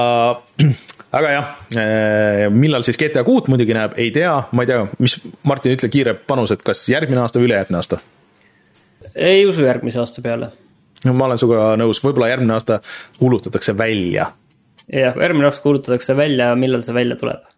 aga 1.20 1.34
jah, 1.36 1.52
millal 2.56 2.86
siis 2.86 3.00
GTA 3.00 3.24
kuut 3.28 3.52
muidugi 3.52 3.76
näeb, 3.76 3.96
ei 4.00 4.10
tea, 4.14 4.34
ma 4.52 4.64
ei 4.64 4.72
tea, 4.72 4.82
mis, 5.02 5.20
Martin, 5.48 5.76
ütle 5.76 5.92
kiire 5.92 6.16
panus, 6.16 6.54
et 6.56 6.64
kas 6.66 6.82
järgmine 6.92 7.24
aasta 7.24 7.42
või 7.42 7.50
ülejärgmine 7.50 7.82
aasta? 7.82 8.02
ei 9.12 9.44
usu 9.44 9.66
järgmise 9.66 10.00
aasta 10.00 10.22
peale. 10.24 10.52
no 11.04 11.12
ma 11.18 11.28
olen 11.28 11.40
sinuga 11.40 11.72
nõus, 11.76 12.00
võib-olla 12.00 12.32
järgmine 12.32 12.56
aasta 12.56 12.80
kuulutatakse 13.18 13.76
välja 13.76 14.32
jah, 14.92 15.16
järgmine 15.16 15.48
aasta 15.48 15.64
kuulutatakse 15.64 16.16
välja, 16.16 16.52
millal 16.58 16.84
see 16.86 16.96
välja 16.96 17.16
tuleb? 17.20 17.48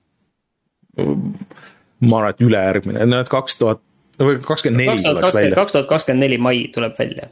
ma 2.04 2.18
arvan, 2.20 2.34
et 2.34 2.42
ülejärgmine, 2.44 3.06
no 3.10 3.22
et 3.24 3.30
kaks 3.32 3.56
tuhat 3.58 3.80
või 4.20 4.36
kakskümmend 4.42 4.84
neli 4.84 5.06
tuleks 5.06 5.34
välja, 5.34 5.56
kaks 5.58 5.74
tuhat 5.74 5.88
kakskümmend 5.90 6.26
neli 6.26 6.38
mai 6.38 6.66
tuleb 6.74 6.94
välja. 6.98 7.30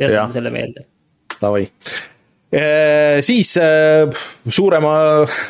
Jätame 0.00 0.32
selle 0.32 0.50
meelde. 0.50 0.86
davai. 1.40 1.68
siis 3.20 3.52
äh, 3.60 4.08
suurema, 4.48 4.94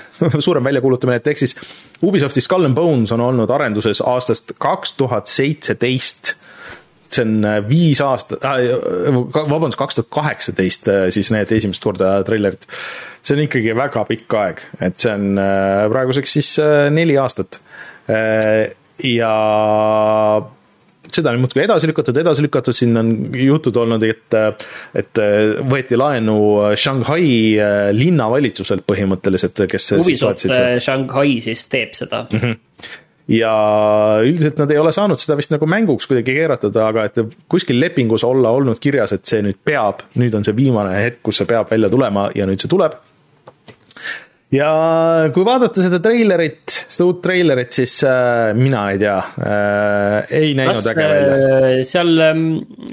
suurem 0.47 0.64
väljakuulutamine, 0.64 1.20
et 1.22 1.31
ehk 1.31 1.39
siis 1.45 1.55
Ubisofti 2.03 2.43
Skull 2.43 2.66
and 2.66 2.74
Bones 2.74 3.12
on 3.14 3.22
olnud 3.22 3.51
arenduses 3.51 4.03
aastast 4.03 4.53
kaks 4.59 4.97
tuhat 4.99 5.31
seitseteist 5.31 6.35
see 7.13 7.25
on 7.25 7.37
äh, 7.49 7.61
viis 7.69 8.03
aastat 8.05 8.45
äh,, 8.45 8.67
vabandust, 9.39 9.79
kaks 9.81 9.99
tuhat 9.99 10.11
kaheksateist 10.19 10.91
siis 11.15 11.33
need 11.35 11.53
esimest 11.57 11.85
korda 11.85 12.19
treilerid. 12.29 12.69
see 13.23 13.37
on 13.37 13.45
ikkagi 13.47 13.75
väga 13.77 14.05
pikk 14.09 14.39
aeg, 14.43 14.63
et 14.85 15.01
see 15.01 15.15
on 15.15 15.41
äh, 15.41 15.87
praeguseks 15.93 16.39
siis 16.39 16.53
äh, 16.63 16.87
neli 16.95 17.19
aastat. 17.21 17.61
ja 19.05 19.33
seda 21.13 21.33
on 21.33 21.43
muudkui 21.43 21.63
edasi 21.65 21.89
lükatud, 21.91 22.17
edasi 22.21 22.45
lükatud, 22.45 22.77
siin 22.77 22.97
on 23.01 23.11
jutud 23.37 23.77
olnud, 23.81 24.05
et, 24.07 24.37
et 24.99 25.21
võeti 25.69 25.99
laenu 25.99 26.39
Shanghai 26.79 27.29
äh, 27.61 27.91
linnavalitsuselt 27.97 28.87
põhimõtteliselt, 28.89 29.65
kes 29.71 29.93
Ubisoft 29.99 30.49
äh, 30.51 30.77
Shanghai 30.83 31.39
siis 31.45 31.67
teeb 31.73 31.97
seda 31.99 32.27
mm. 32.31 32.41
-hmm 32.41 33.07
ja 33.29 33.53
üldiselt 34.24 34.59
nad 34.61 34.70
ei 34.72 34.81
ole 34.81 34.93
saanud 34.95 35.20
seda 35.20 35.37
vist 35.39 35.53
nagu 35.53 35.68
mänguks 35.68 36.09
kuidagi 36.09 36.37
keeratada, 36.39 36.87
aga 36.89 37.05
et 37.09 37.20
kuskil 37.51 37.81
lepingus 37.81 38.24
olla 38.26 38.55
olnud 38.57 38.81
kirjas, 38.81 39.12
et 39.16 39.29
see 39.29 39.43
nüüd 39.45 39.61
peab, 39.64 40.07
nüüd 40.20 40.35
on 40.39 40.47
see 40.47 40.57
viimane 40.57 40.97
hetk, 40.97 41.20
kus 41.29 41.43
see 41.43 41.51
peab 41.51 41.68
välja 41.70 41.93
tulema 41.93 42.29
ja 42.37 42.49
nüüd 42.49 42.64
see 42.64 42.72
tuleb. 42.72 42.97
ja 44.55 44.70
kui 45.35 45.45
vaadata 45.45 45.85
seda 45.85 46.01
treilerit, 46.01 46.72
seda 46.89 47.11
uut 47.11 47.20
treilerit, 47.24 47.76
siis 47.76 47.99
äh, 48.09 48.55
mina 48.57 48.87
ei 48.95 49.03
tea 49.03 49.18
äh,, 49.45 50.35
ei 50.41 50.55
näinud 50.57 50.81
kas 50.81 50.91
äge 50.95 51.09
välja. 51.12 51.39
äh, 51.61 51.79
seal 51.85 52.14
ähm, 52.31 52.47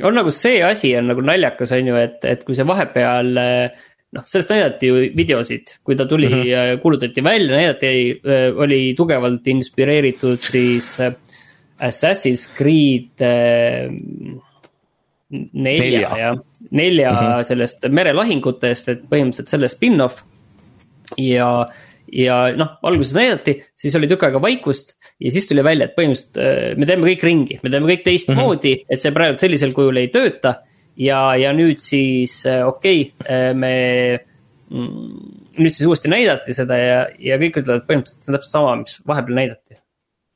on 0.04 0.20
nagu 0.20 0.36
see 0.36 0.60
asi 0.68 0.98
on 1.00 1.14
nagu 1.14 1.24
naljakas, 1.24 1.72
on 1.80 1.94
ju, 1.94 2.00
et, 2.02 2.20
et 2.28 2.44
kui 2.44 2.60
see 2.60 2.68
vahepeal 2.68 3.32
äh, 3.40 3.85
noh, 4.16 4.24
sellest 4.30 4.52
näidati 4.54 4.90
ju 4.90 5.04
videosid, 5.18 5.78
kui 5.84 5.98
ta 6.00 6.08
tuli 6.10 6.30
mm. 6.30 6.42
-hmm. 6.42 6.82
kuulutati 6.82 7.24
välja, 7.24 7.56
näidati, 7.56 8.22
oli 8.56 8.94
tugevalt 8.98 9.48
inspireeritud 9.48 10.42
siis 10.42 11.00
äh, 11.00 11.14
Assassin's 11.80 12.48
Creed 12.56 13.22
äh, 13.22 13.90
nelja, 15.52 16.12
jah, 16.18 16.38
nelja 16.72 17.12
mm 17.12 17.18
-hmm. 17.18 17.44
sellest 17.44 17.88
merelahingutest, 17.90 18.90
et 18.90 19.02
põhimõtteliselt 19.10 19.52
selle 19.52 19.68
spin-off 19.68 20.24
ja, 21.18 21.68
ja 22.12 22.38
noh, 22.56 22.78
alguses 22.84 23.16
näidati, 23.18 23.58
siis 23.76 23.96
oli 23.96 24.08
tükk 24.08 24.24
aega 24.24 24.42
vaikust 24.42 24.96
ja 25.20 25.32
siis 25.32 25.48
tuli 25.48 25.64
välja, 25.64 25.90
et 25.90 25.98
põhimõtteliselt 25.98 26.40
äh, 26.40 26.78
me 26.78 26.86
teeme 26.86 27.10
kõik 27.10 27.24
ringi, 27.24 27.60
me 27.64 27.70
teeme 27.70 27.92
kõik 27.92 28.06
teistmoodi 28.06 28.72
mm, 28.72 28.80
-hmm. 28.80 28.94
et 28.96 29.02
see 29.02 29.12
praegu 29.12 29.38
sellisel 29.38 29.74
kujul 29.74 29.98
ei 29.98 30.08
tööta. 30.08 30.62
ja, 30.98 31.22
ja 31.40 31.54
nüüd 31.56 31.82
siis 31.84 32.42
äh, 32.50 32.64
okei 32.68 33.08
okay,, 33.12 33.54
me 33.58 33.74
mm,, 34.70 35.34
nüüd 35.60 35.74
siis 35.74 35.88
uuesti 35.88 36.12
näidati 36.12 36.56
seda 36.56 36.78
ja, 36.80 37.00
ja 37.20 37.40
kõik 37.42 37.62
ütlevad, 37.62 37.84
et 37.84 37.90
põhimõtteliselt 37.90 38.24
see 38.24 38.32
on 38.32 38.38
täpselt 38.38 38.54
sama, 38.54 38.78
mis 38.82 38.98
vahepeal 39.08 39.42
näidati 39.42 39.80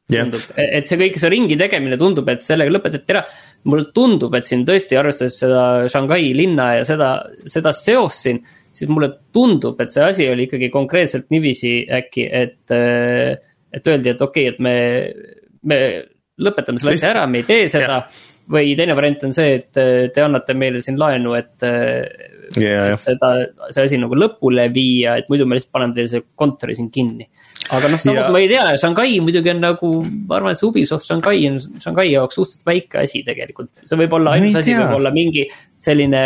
jah, 0.10 0.26
tundub, 0.26 0.62
et 0.64 0.90
see 0.90 1.00
kõik, 1.00 1.18
see 1.22 1.32
ringi 1.34 1.58
tegemine 1.60 1.98
tundub, 2.02 2.30
et 2.34 2.46
sellega 2.46 2.74
lõpetati 2.74 3.16
ära. 3.16 3.24
mulle 3.70 3.90
tundub, 3.96 4.36
et 4.38 4.48
siin 4.48 4.64
tõesti 4.68 4.98
arvestades 5.00 5.40
seda 5.42 5.64
Shanghai 5.92 6.32
linna 6.36 6.72
ja 6.80 6.86
seda, 6.88 7.10
seda 7.50 7.74
seost 7.76 8.28
siin, 8.28 8.40
siis 8.72 8.90
mulle 8.92 9.12
tundub, 9.34 9.80
et 9.82 9.92
see 9.94 10.06
asi 10.06 10.30
oli 10.30 10.48
ikkagi 10.48 10.70
konkreetselt 10.74 11.28
niiviisi 11.34 11.74
äkki, 12.00 12.26
et, 12.26 12.62
et 12.72 13.92
öeldi, 13.92 14.14
et 14.14 14.22
okei 14.22 14.50
okay,, 14.50 14.56
et 14.56 14.64
me, 14.64 14.76
me 15.68 15.80
lõpetame 16.40 16.82
selle 16.82 16.96
asja 16.98 17.14
ära, 17.14 17.26
me 17.28 17.44
ei 17.44 17.48
tee 17.48 17.68
seda. 17.72 18.04
Või 18.50 18.76
teine 18.78 18.96
variant 18.98 19.24
on 19.28 19.34
see, 19.36 19.60
et 19.60 19.72
te 20.14 20.24
annate 20.24 20.56
meile 20.58 20.82
siin 20.82 20.98
laenu, 21.00 21.36
et 21.38 21.66
ja, 22.58 22.86
ja, 22.92 22.98
seda, 23.00 23.30
see 23.70 23.86
asi 23.86 24.00
nagu 24.02 24.18
lõpule 24.18 24.66
viia, 24.74 25.18
et 25.20 25.30
muidu 25.32 25.46
me 25.48 25.58
lihtsalt 25.58 25.74
paneme 25.76 25.96
teile 25.98 26.12
selle 26.12 26.26
kontori 26.40 26.76
siin 26.78 26.90
kinni. 26.94 27.28
aga 27.70 27.92
noh, 27.92 28.02
samas 28.02 28.26
Ja- 28.26 28.32
ma 28.34 28.42
ei 28.42 28.48
tea, 28.50 28.66
Shanghai 28.82 29.20
muidugi 29.22 29.52
on 29.54 29.62
nagu, 29.62 29.92
ma 30.28 30.40
arvan, 30.40 30.52
et 30.56 30.62
see 30.62 30.70
Ubisoft 30.70 31.06
Shanghai 31.06 31.46
on 31.50 31.60
Shanghai 31.60 32.08
jaoks 32.12 32.40
suhteliselt 32.40 32.66
väike 32.66 33.04
asi 33.04 33.24
tegelikult. 33.24 33.70
see 33.84 33.98
võib 33.98 34.14
olla 34.18 34.32
ainus 34.38 34.56
asi, 34.56 34.72
tea. 34.72 34.82
võib 34.82 34.98
olla 34.98 35.12
mingi 35.12 35.46
selline, 35.78 36.24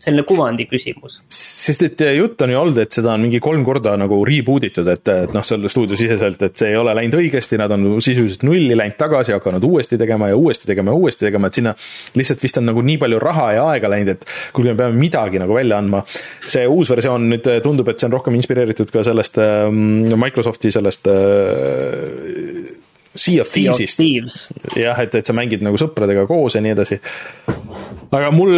selline 0.00 0.24
kuvandi 0.26 0.66
küsimus. 0.70 1.20
sest 1.30 1.82
et 1.84 2.02
jutt 2.16 2.40
on 2.40 2.50
ju 2.50 2.58
olnud, 2.58 2.78
et 2.80 2.92
seda 2.94 3.12
on 3.12 3.24
mingi 3.26 3.40
kolm 3.42 3.64
korda 3.66 3.92
nagu 4.00 4.22
reboot 4.26 4.64
itud, 4.64 4.88
et, 4.88 5.08
et 5.12 5.34
noh, 5.36 5.44
seal 5.46 5.66
stuudiosiseselt, 5.68 6.42
et 6.46 6.56
see 6.56 6.70
ei 6.72 6.78
ole 6.80 6.94
läinud 6.96 7.18
õigesti, 7.20 7.58
nad 7.60 7.72
on 7.76 7.86
sisuliselt 8.00 8.46
nulli 8.48 8.78
läinud 8.78 8.96
tagasi, 9.00 9.34
hakanud 9.36 9.64
uuesti 9.68 9.98
tegema 10.00 10.30
ja 10.32 10.38
uuesti 10.40 10.70
tegema 10.70 10.94
ja 10.94 11.02
uuesti 11.04 11.28
tegema, 11.28 11.50
et 11.50 11.60
sinna 11.60 11.74
lihtsalt 12.16 12.42
vist 12.42 12.60
on 12.60 12.68
nagu 12.70 12.84
nii 12.86 12.96
palju 13.04 13.20
raha 13.22 13.48
ja 13.58 13.68
aega 13.74 13.92
läinud, 13.92 14.14
et 14.16 14.28
kuulge, 14.56 14.72
me 14.72 14.82
peame 14.82 15.00
midagi 15.00 15.42
nagu 15.42 15.56
välja 15.56 15.78
andma. 15.78 16.02
see 16.50 16.66
uus 16.66 16.90
versioon 16.90 17.28
nüüd 17.34 17.46
tundub, 17.62 17.88
et 17.92 18.00
see 18.00 18.08
on 18.08 18.16
rohkem 18.16 18.40
inspireeritud 18.40 18.90
ka 18.90 19.04
sellest 19.06 19.38
ähm, 19.42 20.08
Microsofti 20.16 20.72
sellest 20.74 21.10
äh, 21.12 22.79
Sea 23.14 23.40
of 23.42 23.48
Thieves'ist 23.50 23.98
Thieves, 23.98 24.44
jah, 24.78 24.98
et, 25.02 25.14
et 25.18 25.26
sa 25.26 25.34
mängid 25.34 25.64
nagu 25.66 25.78
sõpradega 25.80 26.28
koos 26.30 26.54
ja 26.54 26.62
nii 26.62 26.74
edasi. 26.76 27.00
aga 28.14 28.30
mul 28.34 28.54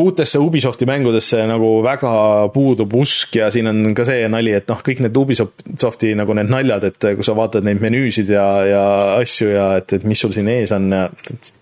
uutesse 0.00 0.40
Ubisofti 0.42 0.86
mängudesse 0.90 1.44
nagu 1.46 1.70
väga 1.86 2.12
puudub 2.54 2.94
usk 2.98 3.38
ja 3.38 3.50
siin 3.54 3.70
on 3.70 3.94
ka 3.94 4.06
see 4.08 4.26
nali, 4.32 4.56
et 4.58 4.66
noh, 4.70 4.82
kõik 4.82 5.04
need 5.06 5.22
Ubisofti 5.22 6.14
nagu 6.18 6.34
need 6.38 6.50
naljad, 6.50 6.88
et 6.90 7.08
kui 7.14 7.26
sa 7.26 7.36
vaatad 7.38 7.66
neid 7.66 7.82
menüüsid 7.82 8.30
ja, 8.34 8.46
ja 8.66 8.84
asju 9.20 9.50
ja 9.54 9.66
et, 9.78 9.98
et 9.98 10.06
mis 10.08 10.18
sul 10.18 10.34
siin 10.34 10.50
ees 10.50 10.74
on 10.74 10.90
ja 10.90 11.06
et, 11.30 11.54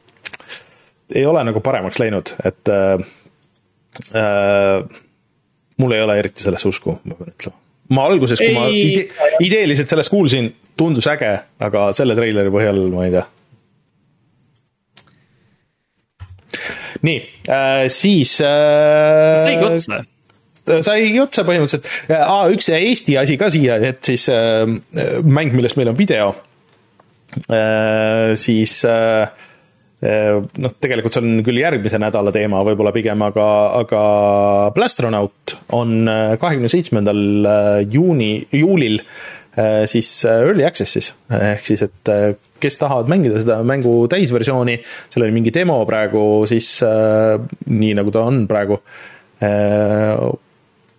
ei 1.14 1.26
ole 1.26 1.42
nagu 1.44 1.60
paremaks 1.60 1.98
läinud, 2.00 2.34
et 2.44 2.70
äh, 2.70 3.04
äh, 4.14 5.00
mul 5.80 5.92
ei 5.96 6.02
ole 6.02 6.18
eriti 6.18 6.44
sellesse 6.44 6.68
usku, 6.70 6.98
ma 7.04 7.18
pean 7.18 7.32
ütlema. 7.34 7.56
ma 7.90 8.06
alguses, 8.06 8.38
kui 8.38 8.54
ma 8.54 8.68
ide 8.70 9.08
ideeliselt 9.42 9.90
sellest 9.90 10.12
kuulsin, 10.12 10.52
tundus 10.80 11.08
äge, 11.10 11.34
aga 11.60 11.90
selle 11.96 12.16
treileri 12.18 12.52
põhjal 12.52 12.80
ma 12.94 13.06
ei 13.06 13.14
tea. 13.16 13.26
nii 17.06 17.20
äh,, 17.48 17.84
siis 17.92 18.34
äh,. 18.44 19.44
saigi 19.44 19.68
otsa. 19.68 20.00
saigi 20.84 21.20
otsa 21.22 21.44
põhimõtteliselt 21.48 22.16
ah,. 22.18 22.44
üks 22.52 22.68
Eesti 22.76 23.16
asi 23.20 23.38
ka 23.40 23.48
siia, 23.52 23.78
et 23.90 24.02
siis 24.04 24.26
äh, 24.32 24.66
mäng, 25.24 25.54
millest 25.56 25.80
meil 25.80 25.92
on 25.92 25.96
video 25.96 26.34
äh,, 27.48 28.36
siis 28.40 28.82
äh, 28.84 29.30
äh, 30.04 30.36
noh, 30.36 30.76
tegelikult 30.82 31.16
see 31.16 31.24
on 31.24 31.44
küll 31.46 31.62
järgmise 31.62 32.00
nädala 32.02 32.34
teema 32.36 32.60
võib-olla 32.66 32.92
pigem, 32.92 33.24
aga, 33.30 33.48
aga 33.80 34.04
Plastronaut 34.76 35.56
on 35.76 36.04
kahekümne 36.04 36.68
seitsmendal 36.72 37.24
juuni, 37.88 38.34
juulil 38.60 39.00
äh, 39.00 39.39
siis 39.90 40.10
äh, 40.28 40.44
early 40.46 40.64
access'is, 40.66 41.10
ehk 41.34 41.66
siis, 41.66 41.82
et 41.86 42.10
äh, 42.12 42.34
kes 42.62 42.78
tahavad 42.78 43.10
mängida 43.10 43.40
seda 43.42 43.60
mängu 43.66 44.04
täisversiooni, 44.10 44.76
seal 45.10 45.24
oli 45.26 45.34
mingi 45.34 45.52
demo 45.54 45.80
praegu, 45.88 46.44
siis 46.50 46.76
äh, 46.86 47.34
nii 47.66 47.96
nagu 47.98 48.14
ta 48.14 48.22
on 48.28 48.44
praegu 48.50 48.78
äh, 49.42 50.20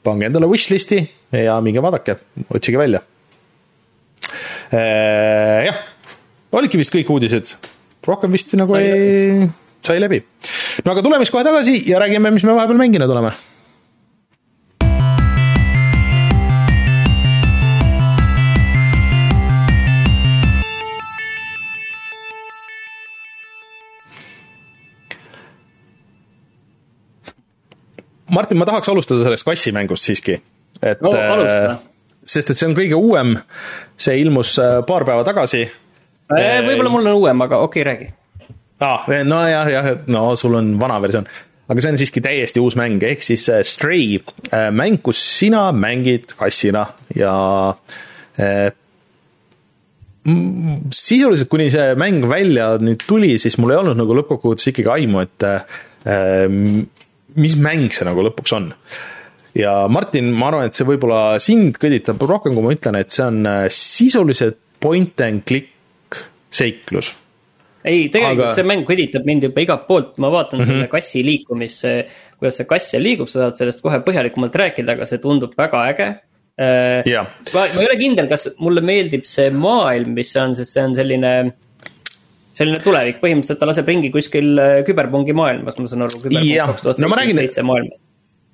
pange 0.04 0.28
endale 0.28 0.50
wishlist'i 0.52 1.00
ja 1.38 1.56
minge 1.64 1.84
vaadake, 1.84 2.18
otsige 2.52 2.82
välja. 2.82 3.00
jah, 4.72 5.78
olidki 6.56 6.80
vist 6.80 6.94
kõik 6.96 7.10
uudised, 7.12 7.54
rohkem 8.08 8.32
vist 8.36 8.52
nagu 8.60 8.76
Sai 8.76 8.88
ei, 8.88 9.48
sai 9.84 10.00
läbi. 10.00 10.20
no 10.84 10.94
aga 10.94 11.04
tuleme 11.06 11.28
siis 11.28 11.34
kohe 11.36 11.46
tagasi 11.48 11.78
ja 11.88 12.00
räägime, 12.04 12.34
mis 12.36 12.44
me 12.48 12.56
vahepeal 12.58 12.80
mänginud 12.80 13.16
oleme. 13.16 13.32
Martin, 28.32 28.60
ma 28.60 28.68
tahaks 28.70 28.90
alustada 28.92 29.26
sellest 29.26 29.48
kassimängust 29.48 30.08
siiski, 30.08 30.38
et 30.82 31.02
No, 31.04 31.12
alusta. 31.12 31.76
äh, 31.76 31.78
sest 32.26 32.54
et 32.54 32.60
see 32.60 32.70
on 32.70 32.76
kõige 32.78 32.98
uuem, 32.98 33.36
see 34.00 34.18
ilmus 34.22 34.56
äh, 34.62 34.80
paar 34.88 35.06
päeva 35.08 35.26
tagasi. 35.28 35.66
võib-olla 36.32 36.92
mul 36.94 37.08
on 37.12 37.22
uuem, 37.22 37.46
aga 37.48 37.62
okei 37.66 37.84
okay,, 37.84 37.88
räägi. 37.92 38.12
ah,. 38.80 39.08
nojah, 39.28 39.72
jah, 39.72 39.90
no 40.08 40.30
sul 40.40 40.56
on 40.56 40.78
vana 40.80 41.00
versioon, 41.04 41.28
aga 41.68 41.84
see 41.84 41.94
on 41.94 42.02
siiski 42.02 42.24
täiesti 42.24 42.64
uus 42.64 42.78
mäng, 42.80 43.04
ehk 43.04 43.26
siis 43.26 43.48
äh, 43.52 43.64
Stray, 43.68 44.22
mäng, 44.72 45.02
kus 45.04 45.20
sina 45.40 45.70
mängid 45.76 46.32
kassina 46.40 46.86
ja 47.16 47.34
äh, 48.40 48.72
mm, 50.24 50.90
sisuliselt, 50.94 51.50
kuni 51.52 51.70
see 51.74 51.92
mäng 52.00 52.26
välja 52.30 52.74
nüüd 52.82 53.04
tuli, 53.08 53.36
siis 53.42 53.58
mul 53.62 53.76
ei 53.76 53.82
olnud 53.84 54.00
nagu 54.00 54.18
lõppkokkuvõttes 54.22 54.72
ikkagi 54.72 54.92
aimu, 54.96 55.24
et 55.26 55.48
äh, 55.48 55.80
mis 57.36 57.56
mäng 57.60 57.92
see 57.94 58.08
nagu 58.08 58.24
lõpuks 58.26 58.56
on. 58.58 58.72
ja 59.58 59.76
Martin, 59.92 60.32
ma 60.36 60.50
arvan, 60.52 60.70
et 60.70 60.78
see 60.78 60.88
võib-olla 60.88 61.40
sind 61.44 61.80
kõditab 61.82 62.22
rohkem, 62.28 62.56
kui 62.56 62.66
ma 62.66 62.76
ütlen, 62.76 63.00
et 63.00 63.14
see 63.14 63.26
on 63.28 63.42
äh, 63.50 63.66
sisuliselt 63.76 64.60
point 64.82 65.22
and 65.22 65.46
click 65.48 66.22
seiklus. 66.52 67.14
ei, 67.84 68.10
tegelikult 68.14 68.52
Aga... 68.52 68.58
see 68.58 68.68
mäng 68.68 68.84
kõditab 68.88 69.26
mind 69.28 69.48
juba 69.50 69.64
igalt 69.64 69.88
poolt, 69.88 70.18
ma 70.22 70.32
vaatan 70.34 70.62
mm 70.62 70.66
-hmm. 70.66 70.82
selle 70.82 70.92
kassi 70.92 71.24
liikumist, 71.26 71.88
kuidas 72.38 72.60
see 72.62 72.70
kass 72.70 72.92
seal 72.94 73.04
liigub, 73.06 73.30
sa 73.32 73.48
saad 73.48 73.62
sellest 73.62 73.82
kohe 73.82 74.02
põhjalikumalt 74.06 74.56
rääkida, 74.64 74.98
aga 74.98 75.08
see 75.10 75.22
tundub 75.24 75.56
väga 75.58 75.88
äge 75.94 76.10
yeah.. 76.60 77.26
ma, 77.54 77.66
ma 77.66 77.82
ei 77.82 77.88
ole 77.88 77.98
kindel, 78.00 78.28
kas 78.30 78.50
mulle 78.60 78.84
meeldib 78.86 79.26
see 79.28 79.50
maailm, 79.56 80.14
mis 80.18 80.34
see 80.34 80.44
on, 80.44 80.56
sest 80.58 80.76
see 80.76 80.84
on 80.86 80.96
selline 80.98 81.34
selline 82.62 82.84
tulevik, 82.86 83.20
põhimõtteliselt 83.24 83.60
ta 83.62 83.70
laseb 83.70 83.90
ringi 83.90 84.14
kuskil 84.14 84.54
küberpungi 84.88 85.36
maailmas, 85.38 85.82
ma 85.82 85.90
saan 85.90 86.08
aru, 86.08 86.24
küberpunk 86.24 86.72
kaks 86.76 86.88
tuhat 86.88 87.04
seitse 87.42 87.66
maailmas. 87.66 88.00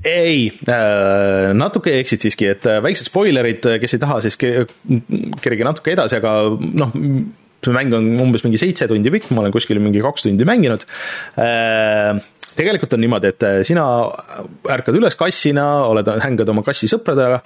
Ei 0.06 0.52
äh,, 0.70 1.54
natuke 1.58 1.96
eksid 1.98 2.22
siiski, 2.22 2.52
et 2.54 2.66
äh, 2.70 2.78
väiksed 2.86 3.10
spoilerid, 3.10 3.66
äh, 3.66 3.80
kes 3.82 3.96
ei 3.98 4.02
taha, 4.04 4.20
siis 4.22 4.38
kerige 4.38 5.66
natuke 5.66 5.96
edasi, 5.96 6.20
aga 6.20 6.34
noh, 6.54 6.94
see 7.66 7.74
mäng 7.74 7.96
on 7.98 8.12
umbes 8.28 8.46
mingi 8.46 8.62
seitse 8.62 8.86
tundi 8.92 9.10
pikk, 9.14 9.32
ma 9.34 9.42
olen 9.42 9.56
kuskil 9.56 9.82
mingi 9.82 10.04
kaks 10.06 10.28
tundi 10.28 10.46
mänginud. 10.46 10.86
Äh, 11.42 12.22
tegelikult 12.58 12.94
on 12.94 13.02
niimoodi, 13.08 13.32
et 13.34 13.48
äh, 13.48 13.58
sina 13.66 13.88
ärkad 14.78 15.02
üles 15.02 15.18
kassina, 15.18 15.66
oled, 15.90 16.14
hängad 16.22 16.54
oma 16.54 16.62
kassi 16.68 16.90
sõpradega 16.94 17.42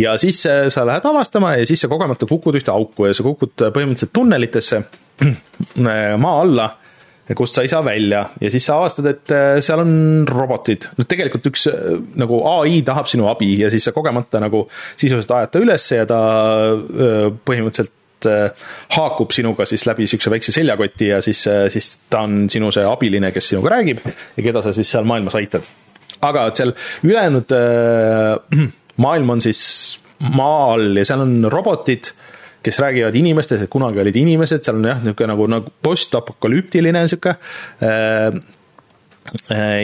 ja 0.00 0.16
siis 0.20 0.40
sa 0.40 0.88
lähed 0.88 1.04
avastama 1.12 1.58
ja 1.60 1.68
siis 1.68 1.84
sa 1.84 1.92
kogemata 1.92 2.24
kukud 2.28 2.56
ühte 2.56 2.72
auku 2.72 3.10
ja 3.10 3.16
sa 3.16 3.28
kukud 3.28 3.68
põhimõtteliselt 3.76 4.16
tunnelitesse 4.16 4.84
maa 6.24 6.36
alla 6.40 6.70
kust 7.38 7.54
sa 7.54 7.62
ei 7.62 7.70
saa 7.70 7.82
välja 7.84 8.24
ja 8.40 8.50
siis 8.50 8.66
sa 8.66 8.76
avastad, 8.80 9.06
et 9.10 9.32
äh, 9.34 9.60
seal 9.62 9.82
on 9.82 9.92
robotid. 10.28 10.88
no 10.98 11.06
tegelikult 11.08 11.46
üks 11.52 11.66
äh, 11.70 12.00
nagu 12.18 12.40
ai 12.50 12.80
tahab 12.86 13.08
sinu 13.10 13.28
abi 13.30 13.52
ja 13.60 13.70
siis 13.70 13.86
sa 13.86 13.94
kogemata 13.94 14.40
nagu 14.42 14.64
sisuliselt 14.96 15.30
ajad 15.36 15.54
ta 15.54 15.62
ülesse 15.62 16.00
ja 16.00 16.08
ta 16.10 16.20
äh, 16.74 17.30
põhimõtteliselt 17.46 17.96
haakub 18.98 19.30
sinuga 19.32 19.64
siis 19.64 19.86
läbi 19.88 20.04
niisuguse 20.04 20.28
väikse 20.28 20.52
seljakoti 20.52 21.06
ja 21.08 21.22
siis, 21.24 21.40
siis 21.72 21.86
ta 22.12 22.26
on 22.26 22.50
sinu 22.52 22.68
see 22.68 22.82
abiline, 22.84 23.30
kes 23.32 23.46
sinuga 23.54 23.72
räägib 23.72 24.02
ja 24.04 24.44
keda 24.44 24.60
sa 24.60 24.74
siis 24.76 24.90
seal 24.92 25.08
maailmas 25.08 25.38
aitad. 25.38 25.64
aga 26.28 26.42
et 26.50 26.60
seal 26.60 26.74
ülejäänud 27.08 27.54
maailm 29.06 29.36
on 29.36 29.40
siis 29.40 29.62
maa 30.36 30.74
all 30.74 31.00
ja 31.00 31.06
seal 31.08 31.24
on 31.24 31.48
robotid 31.48 32.12
kes 32.62 32.78
räägivad 32.82 33.16
inimestest, 33.16 33.64
et 33.64 33.72
kunagi 33.72 34.00
olid 34.02 34.16
inimesed, 34.20 34.64
seal 34.64 34.80
on 34.80 34.88
jah, 34.90 35.02
niisugune 35.02 35.32
nagu, 35.32 35.50
nagu 35.50 35.76
postapokalüptiline 35.82 37.04
niisugune 37.06 37.36
äh, 37.86 38.40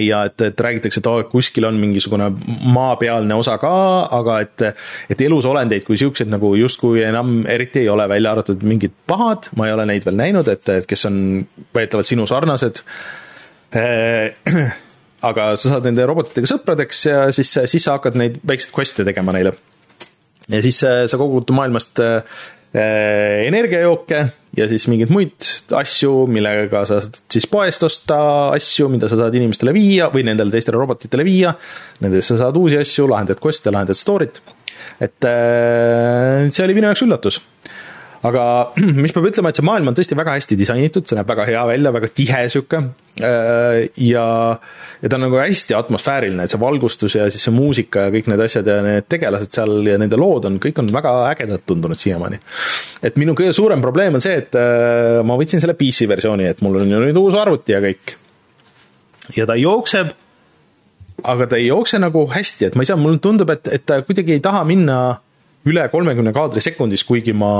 ja 0.01 0.23
et, 0.27 0.41
et 0.41 0.61
räägitakse, 0.61 1.01
et 1.01 1.09
oh, 1.11 1.21
kuskil 1.31 1.67
on 1.69 1.77
mingisugune 1.81 2.29
maapealne 2.73 3.37
osa 3.37 3.57
ka, 3.63 3.73
aga 4.19 4.41
et, 4.45 4.65
et 5.13 5.23
elusolendeid 5.29 5.85
kui 5.87 5.99
siukseid 6.01 6.31
nagu 6.33 6.55
justkui 6.59 7.05
enam 7.07 7.39
eriti 7.53 7.85
ei 7.85 7.93
ole, 7.93 8.09
välja 8.11 8.33
arvatud 8.35 8.65
mingid 8.67 8.97
pahad, 9.07 9.51
ma 9.57 9.69
ei 9.69 9.77
ole 9.77 9.87
neid 9.93 10.09
veel 10.09 10.19
näinud, 10.19 10.51
et, 10.53 10.69
et 10.81 10.89
kes 10.89 11.07
on 11.11 11.21
väidetavalt 11.77 12.11
sinu 12.11 12.27
sarnased. 12.29 12.83
Äh, 13.77 14.35
aga 15.29 15.53
sa 15.57 15.77
saad 15.77 15.87
nende 15.89 16.05
robotitega 16.09 16.49
sõpradeks 16.51 17.07
ja 17.09 17.23
siis, 17.35 17.55
siis 17.71 17.87
sa 17.87 17.97
hakkad 17.97 18.19
neid 18.19 18.41
väikseid 18.47 18.75
quest'e 18.75 19.07
tegema 19.07 19.33
neile. 19.37 19.55
ja 20.49 20.61
siis 20.63 20.83
äh, 20.87 21.05
sa 21.11 21.19
kogud 21.21 21.51
maailmast 21.55 22.03
Äh, 22.03 22.23
energiajooke 22.75 24.21
ja 24.57 24.67
siis 24.69 24.87
mingeid 24.91 25.13
muid 25.13 25.49
asju, 25.77 26.13
millega 26.33 26.85
sa 26.89 27.01
saad 27.05 27.19
siis 27.33 27.47
poest 27.51 27.85
osta 27.87 28.19
asju, 28.57 28.89
mida 28.93 29.11
sa 29.11 29.19
saad 29.21 29.35
inimestele 29.37 29.75
viia 29.77 30.09
või 30.13 30.25
nendele 30.27 30.53
teistele 30.55 30.81
robotitele 30.81 31.27
viia. 31.27 31.55
Nendest 32.05 32.33
sa 32.33 32.41
saad 32.45 32.57
uusi 32.61 32.81
asju, 32.81 33.09
lahendad 33.13 33.43
quest'e, 33.43 33.73
lahendad 33.75 33.99
story't. 33.99 34.43
et 35.01 35.25
äh, 35.25 36.47
see 36.53 36.65
oli 36.65 36.75
minu 36.77 36.87
jaoks 36.89 37.03
üllatus 37.05 37.41
aga 38.27 38.45
mis 39.03 39.15
peab 39.15 39.29
ütlema, 39.31 39.51
et 39.51 39.59
see 39.59 39.67
maailm 39.67 39.91
on 39.91 39.97
tõesti 39.97 40.17
väga 40.19 40.37
hästi 40.37 40.59
disainitud, 40.59 41.07
see 41.07 41.19
näeb 41.19 41.29
väga 41.29 41.47
hea 41.49 41.63
välja, 41.69 41.93
väga 41.95 42.11
tihe 42.15 42.43
sihuke. 42.53 42.83
Äh, 43.17 43.87
ja, 44.03 44.27
ja 45.01 45.09
ta 45.09 45.17
on 45.17 45.25
nagu 45.25 45.39
hästi 45.41 45.77
atmosfääriline, 45.79 46.45
et 46.45 46.53
see 46.53 46.61
valgustus 46.61 47.17
ja 47.17 47.31
siis 47.33 47.47
see 47.49 47.55
muusika 47.57 48.07
ja 48.07 48.13
kõik 48.13 48.29
need 48.33 48.43
asjad 48.45 48.69
ja 48.69 48.77
need 48.85 49.09
tegelased 49.13 49.57
seal 49.57 49.79
ja 49.89 49.97
nende 50.01 50.19
lood 50.21 50.49
on, 50.49 50.59
kõik 50.63 50.83
on 50.83 50.91
väga 50.93 51.15
ägedad 51.31 51.65
tundunud 51.69 52.01
siiamaani. 52.01 52.41
et 53.07 53.17
minu 53.21 53.37
kõige 53.39 53.57
suurem 53.57 53.81
probleem 53.85 54.19
on 54.19 54.25
see, 54.25 54.37
et 54.43 54.61
äh, 54.61 55.23
ma 55.25 55.39
võtsin 55.41 55.63
selle 55.63 55.79
PC 55.79 56.09
versiooni, 56.13 56.51
et 56.53 56.63
mul 56.65 56.83
on 56.83 56.93
ju 56.93 57.03
nüüd 57.07 57.21
uus 57.23 57.37
arvuti 57.41 57.77
ja 57.77 57.81
kõik. 57.85 58.17
ja 59.37 59.49
ta 59.49 59.57
jookseb, 59.57 60.13
aga 61.25 61.47
ta 61.49 61.57
ei 61.57 61.71
jookse 61.71 62.01
nagu 62.03 62.27
hästi, 62.31 62.69
et 62.69 62.77
ma 62.77 62.85
ei 62.85 62.91
saa, 62.91 63.01
mulle 63.01 63.23
tundub, 63.23 63.49
et, 63.55 63.65
et 63.73 63.87
ta 63.89 64.03
kuidagi 64.05 64.37
ei 64.37 64.45
taha 64.45 64.65
minna 64.69 64.99
üle 65.67 65.85
kolmekümne 65.91 66.31
kaadri 66.35 66.63
sekundis, 66.63 67.03
kuigi 67.07 67.35
ma 67.37 67.51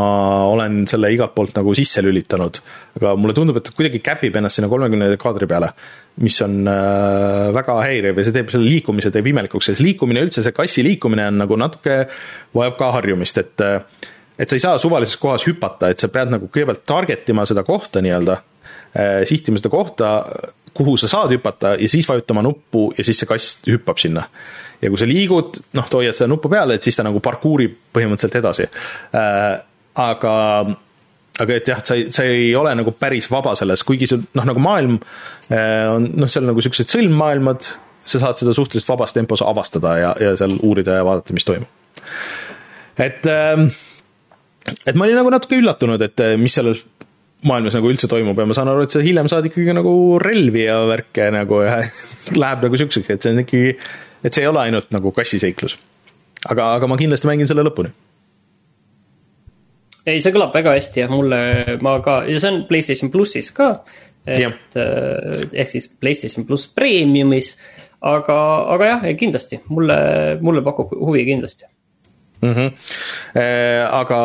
olen 0.47 0.85
selle 0.91 1.11
igalt 1.15 1.35
poolt 1.35 1.57
nagu 1.59 1.75
sisse 1.75 2.03
lülitanud. 2.05 2.61
aga 3.01 3.15
mulle 3.19 3.35
tundub, 3.35 3.59
et 3.59 3.71
kuidagi 3.75 4.01
käpib 4.05 4.37
ennast 4.39 4.61
sinna 4.61 4.71
kolmekümne 4.71 5.09
kaadri 5.21 5.49
peale, 5.51 5.73
mis 6.23 6.39
on 6.47 6.61
äh, 6.71 7.53
väga 7.57 7.79
häiriv 7.83 8.21
ja 8.21 8.27
see 8.27 8.37
teeb 8.37 8.53
selle 8.55 8.69
liikumise 8.69 9.11
teeb 9.15 9.27
imelikuks, 9.33 9.73
sest 9.73 9.83
liikumine 9.83 10.23
üldse, 10.25 10.45
see 10.47 10.55
kassi 10.57 10.85
liikumine 10.87 11.27
on 11.33 11.41
nagu 11.43 11.59
natuke, 11.61 12.05
vajab 12.55 12.77
ka 12.79 12.93
harjumist, 12.99 13.43
et 13.43 13.67
äh, 13.67 13.81
et 14.39 14.51
sa 14.51 14.59
ei 14.59 14.63
saa 14.63 14.79
suvalises 14.79 15.17
kohas 15.17 15.47
hüpata, 15.49 15.91
et 15.91 16.03
sa 16.03 16.11
pead 16.13 16.31
nagu 16.31 16.51
kõigepealt 16.53 16.85
target 16.87 17.33
ima 17.33 17.47
seda 17.49 17.65
kohta 17.67 18.05
nii-öelda, 18.05 18.39
äh, 18.95 19.19
sihtima 19.29 19.59
seda 19.59 19.73
kohta, 19.73 20.13
kuhu 20.77 20.95
sa 21.01 21.09
saad 21.09 21.33
hüpata 21.33 21.75
ja 21.81 21.89
siis 21.89 22.07
vajutama 22.09 22.45
nuppu 22.45 22.91
ja 22.99 23.05
siis 23.05 23.23
see 23.23 23.29
kass 23.29 23.59
hüppab 23.67 23.99
sinna 23.99 24.27
ja 24.83 24.91
kui 24.91 25.01
sa 25.01 25.09
liigud, 25.09 25.61
noh, 25.77 25.87
hoiad 25.93 26.17
seda 26.17 26.29
nuppu 26.31 26.51
peal, 26.53 26.75
et 26.75 26.85
siis 26.85 26.99
ta 26.99 27.05
nagu 27.07 27.23
parkuurib 27.25 27.79
põhimõtteliselt 27.97 28.41
edasi 28.43 28.67
äh,. 28.67 29.47
aga, 30.03 30.35
aga 31.41 31.57
et 31.57 31.71
jah, 31.73 31.81
sa 31.85 31.97
ei, 31.97 32.11
sa 32.13 32.27
ei 32.29 32.51
ole 32.59 32.75
nagu 32.77 32.93
päris 32.99 33.31
vaba 33.33 33.55
selles, 33.59 33.85
kuigi 33.87 34.09
sul 34.11 34.25
noh, 34.37 34.49
nagu 34.49 34.63
maailm 34.63 34.99
äh, 35.51 35.87
on 35.93 36.11
noh, 36.21 36.31
seal 36.31 36.49
nagu 36.49 36.65
siuksed 36.65 36.93
sõlmmaailmad, 36.93 37.71
sa 38.07 38.23
saad 38.23 38.43
seda 38.43 38.55
suhteliselt 38.57 38.93
vabas 38.93 39.17
tempos 39.17 39.43
avastada 39.43 39.97
ja, 40.01 40.13
ja 40.23 40.37
seal 40.39 40.59
uurida 40.61 41.01
ja 41.01 41.07
vaadata, 41.07 41.37
mis 41.37 41.49
toimub. 41.49 42.05
et 43.03 43.27
äh, 43.33 43.67
et 44.87 44.95
ma 44.99 45.07
olin 45.07 45.21
nagu 45.21 45.33
natuke 45.33 45.59
üllatunud, 45.61 46.03
et 46.03 46.23
äh, 46.25 46.37
mis 46.41 46.55
selles 46.59 46.85
maailmas 47.47 47.77
nagu 47.77 47.91
üldse 47.91 48.09
toimub 48.11 48.39
ja 48.39 48.47
ma 48.49 48.57
saan 48.57 48.71
aru, 48.73 48.87
et 48.87 48.95
sa 48.95 49.03
hiljem 49.05 49.29
saad 49.31 49.47
ikkagi 49.49 49.75
nagu 49.77 49.93
relvi 50.23 50.65
ja 50.67 50.81
värke 50.89 51.29
nagu 51.35 51.63
ja 51.65 51.79
läheb 52.43 52.67
nagu 52.67 52.81
siukseks, 52.81 53.13
et 53.13 53.25
see 53.27 53.35
on 53.35 53.43
ikkagi 53.45 53.77
et 54.25 54.33
see 54.33 54.45
ei 54.45 54.51
ole 54.51 54.65
ainult 54.67 54.91
nagu 54.95 55.13
kassiseiklus. 55.17 55.79
aga, 56.49 56.75
aga 56.79 56.91
ma 56.91 56.99
kindlasti 57.01 57.29
mängin 57.29 57.49
selle 57.51 57.65
lõpuni. 57.67 57.93
ei, 60.07 60.21
see 60.21 60.35
kõlab 60.35 60.55
väga 60.55 60.77
hästi 60.77 61.05
ja 61.05 61.09
mulle, 61.13 61.41
ma 61.83 61.97
ka, 62.05 62.23
ja 62.31 62.41
see 62.43 62.53
on 62.53 62.61
Playstation 62.71 63.13
plussis 63.15 63.51
ka. 63.55 63.73
et 64.27 64.43
ja. 64.43 64.51
Äh, 64.77 65.47
ehk 65.53 65.73
siis 65.75 65.89
Playstation 65.89 66.47
pluss 66.49 66.69
premiumis, 66.75 67.55
aga, 68.03 68.39
aga 68.75 68.93
jah, 68.93 69.09
kindlasti 69.19 69.61
mulle, 69.69 69.97
mulle 70.43 70.63
pakub 70.67 70.95
huvi 70.99 71.25
kindlasti 71.29 71.69
mm. 72.43 72.53
-hmm. 72.53 72.73
aga 73.91 74.19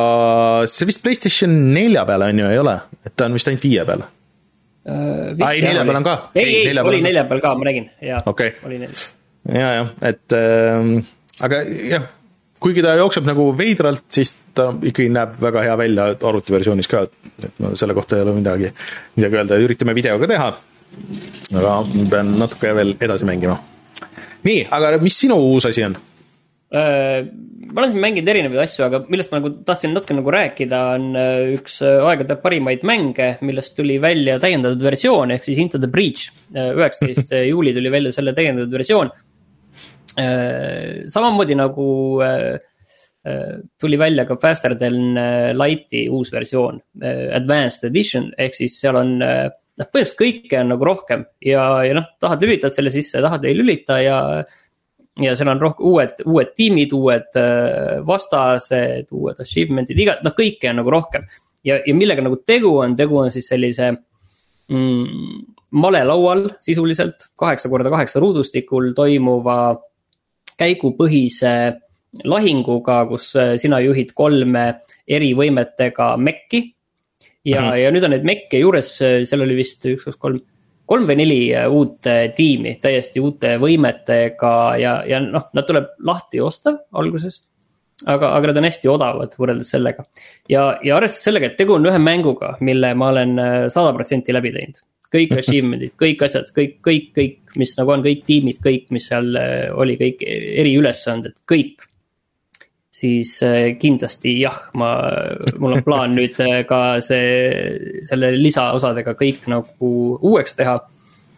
see 0.65 0.87
vist 0.89 1.03
Playstation 1.03 1.55
nelja 1.73 2.05
peal 2.05 2.27
on 2.27 2.39
ju, 2.39 2.49
ei 2.49 2.59
ole, 2.59 2.75
et 3.05 3.15
ta 3.15 3.25
on 3.25 3.37
vist 3.37 3.47
ainult 3.47 3.63
viie 3.63 3.85
peal 3.85 4.03
uh,. 4.03 5.49
ei, 5.51 5.61
nelja 5.61 5.85
peal 5.85 6.01
on 6.01 6.03
ka. 6.03 6.17
ei, 6.35 6.67
ei, 6.67 6.77
oli 6.79 7.01
nelja 7.01 7.25
peal 7.29 7.41
ka, 7.43 7.55
ma 7.55 7.69
nägin, 7.69 7.89
jaa 8.01 8.21
okay., 8.25 8.57
oli 8.65 8.79
nelja 8.81 9.20
ja, 9.51 9.69
jah, 9.77 9.93
et 10.11 10.35
äh, 10.37 10.91
aga 11.45 11.61
jah, 11.67 12.09
kuigi 12.61 12.83
ta 12.85 12.95
jookseb 12.99 13.25
nagu 13.27 13.49
veidralt, 13.57 14.05
siis 14.13 14.33
ta 14.57 14.69
ikkagi 14.73 15.09
näeb 15.13 15.37
väga 15.41 15.65
hea 15.65 15.77
välja 15.79 16.09
arvutiversioonis 16.13 16.89
ka, 16.91 17.05
et 17.41 17.61
no 17.63 17.73
selle 17.79 17.95
kohta 17.97 18.19
ei 18.19 18.25
ole 18.25 18.35
midagi, 18.37 18.71
midagi 19.17 19.41
öelda, 19.41 19.59
üritame 19.63 19.97
videoga 19.97 20.29
teha. 20.29 20.51
aga 21.55 21.75
ma 21.87 22.07
pean 22.11 22.33
natuke 22.39 22.73
veel 22.75 22.95
edasi 22.99 23.27
mängima. 23.27 23.57
nii, 24.47 24.65
aga 24.71 24.97
mis 25.01 25.19
sinu 25.23 25.39
uus 25.53 25.67
asi 25.69 25.85
on? 25.87 25.97
Äh, 26.71 27.25
ma 27.71 27.81
olen 27.81 27.91
siin 27.91 28.03
mänginud 28.03 28.29
erinevaid 28.31 28.61
asju, 28.63 28.85
aga 28.85 29.01
millest 29.11 29.33
ma 29.33 29.41
nagu 29.41 29.49
tahtsin 29.67 29.91
natuke 29.95 30.15
nagu 30.15 30.31
rääkida, 30.31 30.83
on 30.95 31.09
äh, 31.19 31.55
üks 31.57 31.81
äh, 31.83 31.97
aegade 32.07 32.37
parimaid 32.43 32.85
mänge, 32.87 33.33
millest 33.43 33.75
tuli 33.75 33.97
välja 34.03 34.37
täiendatud 34.43 34.85
versioon 34.85 35.33
ehk 35.35 35.43
siis 35.47 35.59
Into 35.59 35.81
the 35.81 35.89
Breach. 35.91 36.29
üheksateist 36.51 37.31
juuli 37.47 37.71
tuli 37.75 37.91
välja 37.91 38.11
selle 38.15 38.33
täiendatud 38.35 38.71
versioon 38.75 39.11
samamoodi 40.15 41.55
nagu 41.55 41.87
äh, 42.23 42.59
äh, 43.27 43.59
tuli 43.79 43.99
välja 43.99 44.25
ka 44.25 44.37
Faster 44.41 44.75
than 44.75 45.15
Light'i 45.55 46.07
uus 46.09 46.31
versioon, 46.33 46.81
advanced 47.33 47.87
edition, 47.89 48.31
ehk 48.37 48.57
siis 48.57 48.79
seal 48.81 48.99
on 48.99 49.13
noh, 49.21 49.87
põhimõtteliselt 49.87 50.19
kõike 50.19 50.59
on 50.59 50.73
nagu 50.73 50.87
rohkem 50.87 51.23
ja, 51.45 51.63
ja 51.87 51.95
noh, 51.97 52.09
tahad 52.21 52.43
lülitad 52.43 52.75
selle 52.75 52.93
sisse, 52.93 53.21
tahad 53.23 53.45
ei 53.47 53.55
lülita 53.57 54.01
ja. 54.03 54.17
ja 55.21 55.37
seal 55.37 55.53
on 55.53 55.61
rohkem 55.61 55.87
uued, 55.87 56.25
uued 56.25 56.51
tiimid, 56.57 56.93
uued 56.97 57.39
vastased, 58.07 59.07
uued 59.15 59.39
achievement'id, 59.41 60.03
iga, 60.03 60.19
noh, 60.25 60.35
kõike 60.37 60.73
on 60.73 60.81
nagu 60.81 60.93
rohkem. 60.93 61.29
ja, 61.63 61.79
ja 61.85 61.95
millega 61.95 62.25
nagu 62.25 62.41
tegu 62.45 62.75
on, 62.83 62.97
tegu 62.99 63.21
on 63.21 63.31
siis 63.33 63.47
sellise 63.53 63.93
mm, 63.93 65.39
malelaual 65.71 66.49
sisuliselt 66.59 67.29
kaheksa 67.39 67.69
korda 67.71 67.89
kaheksa 67.93 68.19
ruudustikul 68.19 68.91
toimuva 68.97 69.77
käigupõhise 70.61 71.55
lahinguga, 72.27 73.01
kus 73.09 73.31
sina 73.61 73.79
juhid 73.83 74.13
kolme 74.15 74.65
eri 75.07 75.31
võimetega 75.37 76.13
mekki. 76.17 76.63
ja 77.45 77.61
mm, 77.61 77.67
-hmm. 77.67 77.77
ja 77.81 77.91
nüüd 77.91 78.03
on 78.05 78.11
neid 78.15 78.25
mekke 78.27 78.59
juures, 78.61 78.89
seal 78.99 79.41
oli 79.41 79.55
vist 79.57 79.85
üks, 79.89 80.03
kaks, 80.05 80.17
kolm, 80.21 80.41
kolm 80.85 81.07
või 81.09 81.15
neli 81.23 81.39
uut 81.69 82.09
tiimi 82.35 82.75
täiesti 82.81 83.19
uute 83.19 83.55
võimetega 83.57 84.51
ja, 84.77 84.99
ja 85.07 85.21
noh, 85.23 85.47
nad 85.53 85.65
tuleb 85.65 85.95
lahti 86.05 86.41
osta 86.41 86.75
alguses 86.93 87.41
aga, 88.05 88.35
aga 88.35 88.51
nad 88.51 88.61
on 88.61 88.69
hästi 88.69 88.91
odavad 88.91 89.33
võrreldes 89.39 89.73
sellega. 89.73 90.05
ja, 90.49 90.77
ja 90.83 90.97
arvestades 90.97 91.23
sellega, 91.23 91.49
et 91.49 91.57
tegu 91.57 91.73
on 91.79 91.85
ühe 91.89 91.97
mänguga, 91.97 92.57
mille 92.59 92.93
ma 92.93 93.09
olen 93.09 93.35
sada 93.69 93.93
protsenti 93.97 94.33
läbi 94.33 94.53
teinud 94.53 94.81
kõik 95.11 95.33
achievement'id, 95.35 95.95
kõik 95.99 96.25
asjad, 96.27 96.51
kõik, 96.55 96.77
kõik, 96.85 97.07
kõik, 97.15 97.39
mis 97.59 97.73
nagu 97.77 97.93
on, 97.95 98.03
kõik 98.05 98.25
tiimid, 98.27 98.59
kõik, 98.63 98.89
mis 98.95 99.07
seal 99.11 99.31
äh, 99.39 99.69
oli, 99.75 99.97
kõik 99.99 100.23
eriülesanded, 100.27 101.35
kõik. 101.49 101.87
siis 102.91 103.37
äh, 103.43 103.73
kindlasti 103.79 104.35
jah, 104.39 104.57
ma, 104.77 104.91
mul 105.59 105.77
on 105.77 105.83
plaan 105.83 106.15
nüüd 106.15 106.35
äh, 106.43 106.61
ka 106.67 106.99
see, 107.03 108.01
selle 108.07 108.33
lisaosadega 108.35 109.15
kõik 109.19 109.47
nagu 109.51 109.91
uueks 110.19 110.55
teha 110.59 110.75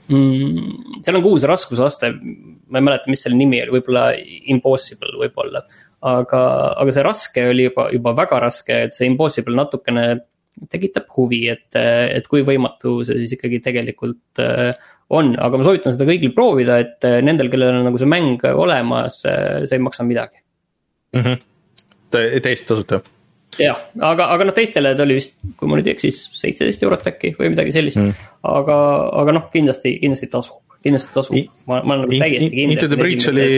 mm,. 0.09 0.99
seal 1.05 1.17
on 1.19 1.25
kuus 1.25 1.45
raskusaste, 1.47 2.11
ma 2.69 2.81
ei 2.81 2.87
mäleta, 2.89 3.09
mis 3.09 3.21
selle 3.25 3.37
nimi 3.39 3.61
oli, 3.63 3.77
võib-olla 3.77 4.09
impossible 4.53 5.15
võib-olla. 5.21 5.63
aga, 6.03 6.43
aga 6.81 6.93
see 6.93 7.05
raske 7.05 7.47
oli 7.49 7.69
juba, 7.69 7.87
juba 7.93 8.15
väga 8.17 8.41
raske, 8.43 8.81
et 8.87 8.97
see 8.97 9.07
impossible 9.09 9.55
natukene 9.55 10.07
tekitab 10.71 11.07
huvi, 11.17 11.45
et, 11.51 11.69
et 11.77 12.27
kui 12.31 12.43
võimatu 12.47 12.99
see 13.07 13.21
siis 13.23 13.35
ikkagi 13.37 13.61
tegelikult 13.63 14.41
äh, 14.43 14.73
on, 15.13 15.33
aga 15.39 15.59
ma 15.59 15.67
soovitan 15.67 15.95
seda 15.95 16.07
kõigil 16.09 16.33
proovida, 16.35 16.79
et 16.83 17.07
äh, 17.07 17.19
nendel, 17.25 17.51
kellel 17.53 17.79
on 17.79 17.87
nagu 17.89 18.01
see 18.01 18.09
mäng 18.09 18.43
olemas, 18.53 19.21
äh, 19.29 19.65
see 19.67 19.79
ei 19.79 19.83
maksa 19.83 20.05
midagi 20.07 20.39
mm. 21.15 21.21
-hmm. 21.21 21.43
täiesti 22.13 22.67
tasuta? 22.67 23.01
jah, 23.59 23.79
aga, 23.99 24.29
aga 24.33 24.49
noh, 24.49 24.55
teistele 24.57 24.95
ta 24.97 25.05
oli 25.05 25.19
vist, 25.19 25.37
kui 25.57 25.69
ma 25.69 25.77
nüüd 25.77 25.89
ei 25.89 25.97
eksi, 25.97 26.11
siis 26.11 26.41
seitseteist 26.41 26.83
eurot 26.83 27.07
äkki 27.13 27.35
või 27.39 27.53
midagi 27.53 27.75
sellist 27.75 28.01
mm. 28.01 28.09
-hmm. 28.09 28.35
aga, 28.55 28.77
aga 29.21 29.39
noh, 29.39 29.47
kindlasti, 29.53 29.97
kindlasti 30.01 30.31
tasub, 30.33 30.61
kindlasti 30.83 31.13
tasub, 31.13 31.37
ma, 31.67 31.81
ma 31.83 31.97
olen 31.97 32.07
nagu 32.07 32.19
täiesti 32.25 32.53
kindel. 32.55 32.77
Into 32.77 32.89
the 32.89 32.99
Breach 32.99 33.29
oli 33.29 33.49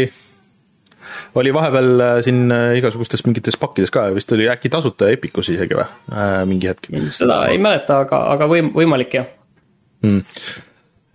oli 1.35 1.53
vahepeal 1.53 2.01
äh, 2.01 2.17
siin 2.25 2.51
äh, 2.51 2.77
igasugustes 2.79 3.25
mingites 3.27 3.57
pakkides 3.59 3.93
ka, 3.93 4.07
vist 4.15 4.31
oli 4.35 4.49
äkki 4.51 4.71
tasuta 4.73 5.09
Epicus 5.13 5.49
isegi 5.53 5.77
või, 5.77 5.87
äh, 6.11 6.37
mingi 6.49 6.71
hetk? 6.71 6.89
seda 7.15 7.45
ei 7.51 7.59
mäleta, 7.61 8.01
aga, 8.05 8.25
aga 8.35 8.49
võim-, 8.51 8.73
võimalik 8.75 9.19
jah 9.19 9.27
hmm.. 10.05 10.21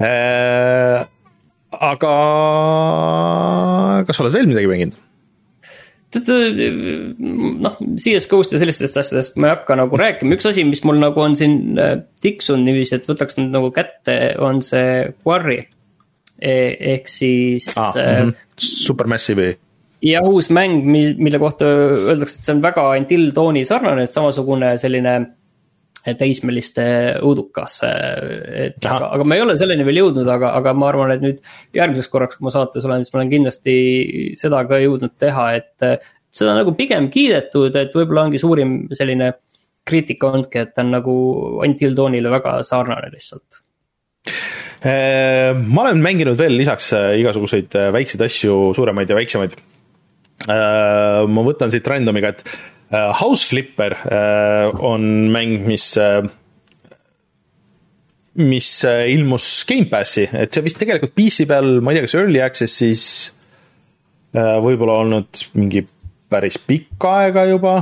Äh, 0.01 1.03
aga 1.77 2.13
kas 4.09 4.17
sa 4.17 4.25
oled 4.25 4.37
veel 4.37 4.49
midagi 4.49 4.71
mänginud? 4.71 5.01
noh, 6.11 7.77
CS 8.01 8.27
GO-st 8.31 8.57
ja 8.57 8.63
sellistest 8.63 8.97
asjadest 8.99 9.37
ma 9.39 9.51
ei 9.51 9.53
hakka 9.55 9.77
nagu 9.79 10.01
rääkima, 10.01 10.35
üks 10.35 10.49
asi, 10.51 10.65
mis 10.67 10.83
mul 10.89 10.99
nagu 10.99 11.23
on 11.23 11.37
siin 11.39 11.79
tiksunud 12.25 12.67
niiviisi, 12.67 12.97
et 12.99 13.07
võtaks 13.07 13.39
nüüd 13.39 13.53
nagu 13.55 13.71
kätte, 13.75 14.17
on 14.43 14.59
see 14.67 15.05
Quarry. 15.23 15.61
E-, 16.41 16.75
ehk 16.97 17.11
siis 17.13 17.69
ah,. 17.77 17.93
Mm 17.95 18.31
-hmm. 18.33 18.35
Supermassive'i 18.61 19.55
jah, 20.05 20.25
uus 20.27 20.49
mäng, 20.55 20.85
mille 20.87 21.41
kohta 21.41 21.69
öeldakse, 21.69 22.39
et 22.39 22.47
see 22.47 22.55
on 22.57 22.63
väga 22.65 22.87
Until 22.97 23.29
Dawni 23.37 23.67
sarnane, 23.69 24.07
et 24.07 24.13
samasugune 24.13 24.75
selline 24.81 25.19
teismeliste 26.17 26.85
õudukas, 27.21 27.75
et 27.85 28.87
Aha. 28.87 28.95
aga, 28.97 29.11
aga 29.19 29.27
ma 29.29 29.37
ei 29.37 29.43
ole 29.45 29.57
selleni 29.61 29.85
veel 29.85 30.01
jõudnud, 30.01 30.29
aga, 30.33 30.55
aga 30.57 30.73
ma 30.73 30.89
arvan, 30.89 31.13
et 31.13 31.25
nüüd 31.25 31.43
järgmiseks 31.77 32.09
korraks, 32.13 32.39
kui 32.39 32.47
ma 32.49 32.55
saates 32.55 32.87
olen, 32.89 33.05
siis 33.05 33.13
ma 33.13 33.21
olen 33.21 33.33
kindlasti 33.35 33.75
seda 34.41 34.63
ka 34.69 34.79
jõudnud 34.81 35.19
teha, 35.21 35.47
et 35.61 36.09
seda 36.33 36.55
nagu 36.57 36.73
pigem 36.79 37.11
kiidetud, 37.13 37.77
et 37.77 37.93
võib-olla 37.97 38.29
ongi 38.29 38.41
suurim 38.41 38.79
selline 38.97 39.35
kriitika 39.91 40.31
olnudki, 40.31 40.63
et 40.63 40.73
ta 40.73 40.87
on 40.87 40.95
nagu 40.95 41.17
Until 41.67 41.97
Dawnile 41.99 42.33
väga 42.33 42.61
sarnane 42.65 43.13
lihtsalt 43.13 43.61
ma 44.81 45.83
olen 45.83 46.01
mänginud 46.01 46.39
veel 46.41 46.55
lisaks 46.57 46.95
igasuguseid 47.21 47.75
väikseid 47.93 48.23
asju, 48.25 48.55
suuremaid 48.77 49.13
ja 49.13 49.19
väiksemaid 49.19 49.53
ma 50.49 51.45
võtan 51.45 51.73
siit 51.73 51.87
random'iga, 51.89 52.33
et 52.33 52.45
äh, 52.95 53.11
House 53.21 53.47
Flipper 53.49 53.97
äh, 54.09 54.71
on 54.81 55.29
mäng, 55.33 55.67
mis 55.69 55.93
mis 58.41 58.69
ilmus 58.87 59.47
Gamepassi, 59.69 60.29
et 60.33 60.55
see 60.55 60.65
vist 60.65 60.79
tegelikult 60.81 61.13
PC 61.19 61.45
peal, 61.51 61.81
ma 61.85 61.93
ei 61.93 61.99
tea, 61.99 62.07
kas 62.07 62.17
Early 62.17 62.41
Access'is 62.41 63.07
võib-olla 64.31 65.01
olnud 65.03 65.41
mingi 65.59 65.83
päris 66.31 66.57
pikka 66.63 67.11
aega 67.25 67.43
juba 67.51 67.73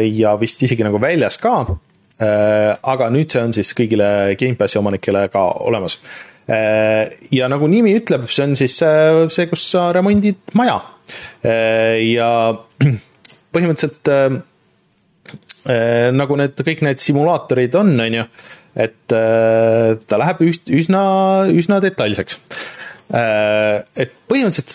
ja 0.00 0.32
vist 0.40 0.64
isegi 0.64 0.86
nagu 0.86 0.96
väljas 0.98 1.36
ka. 1.38 1.52
aga 2.16 3.10
nüüd 3.12 3.28
see 3.30 3.44
on 3.44 3.52
siis 3.52 3.74
kõigile 3.76 4.08
Gamepassi 4.40 4.80
omanikele 4.80 5.26
ka 5.28 5.44
olemas. 5.68 6.00
ja 6.48 7.52
nagu 7.52 7.68
nimi 7.68 7.92
ütleb, 8.00 8.26
see 8.32 8.48
on 8.48 8.56
siis 8.56 8.80
see, 8.80 9.46
kus 9.52 9.68
sa 9.76 9.90
remondid 9.92 10.56
maja 10.56 10.80
Äh, 10.80 10.95
ja 11.42 12.30
põhimõtteliselt 13.56 14.10
äh, 14.12 14.38
äh, 15.70 16.08
nagu 16.14 16.38
need, 16.40 16.58
kõik 16.66 16.84
need 16.86 17.02
simulaatorid 17.02 17.76
on, 17.80 17.94
on 18.06 18.18
ju, 18.20 18.26
et 18.76 19.08
ta 19.08 20.18
läheb 20.20 20.42
üst, 20.44 20.68
üsna, 20.68 21.00
üsna 21.48 21.78
detailseks. 21.80 22.36
et 23.08 24.12
põhimõtteliselt 24.28 24.74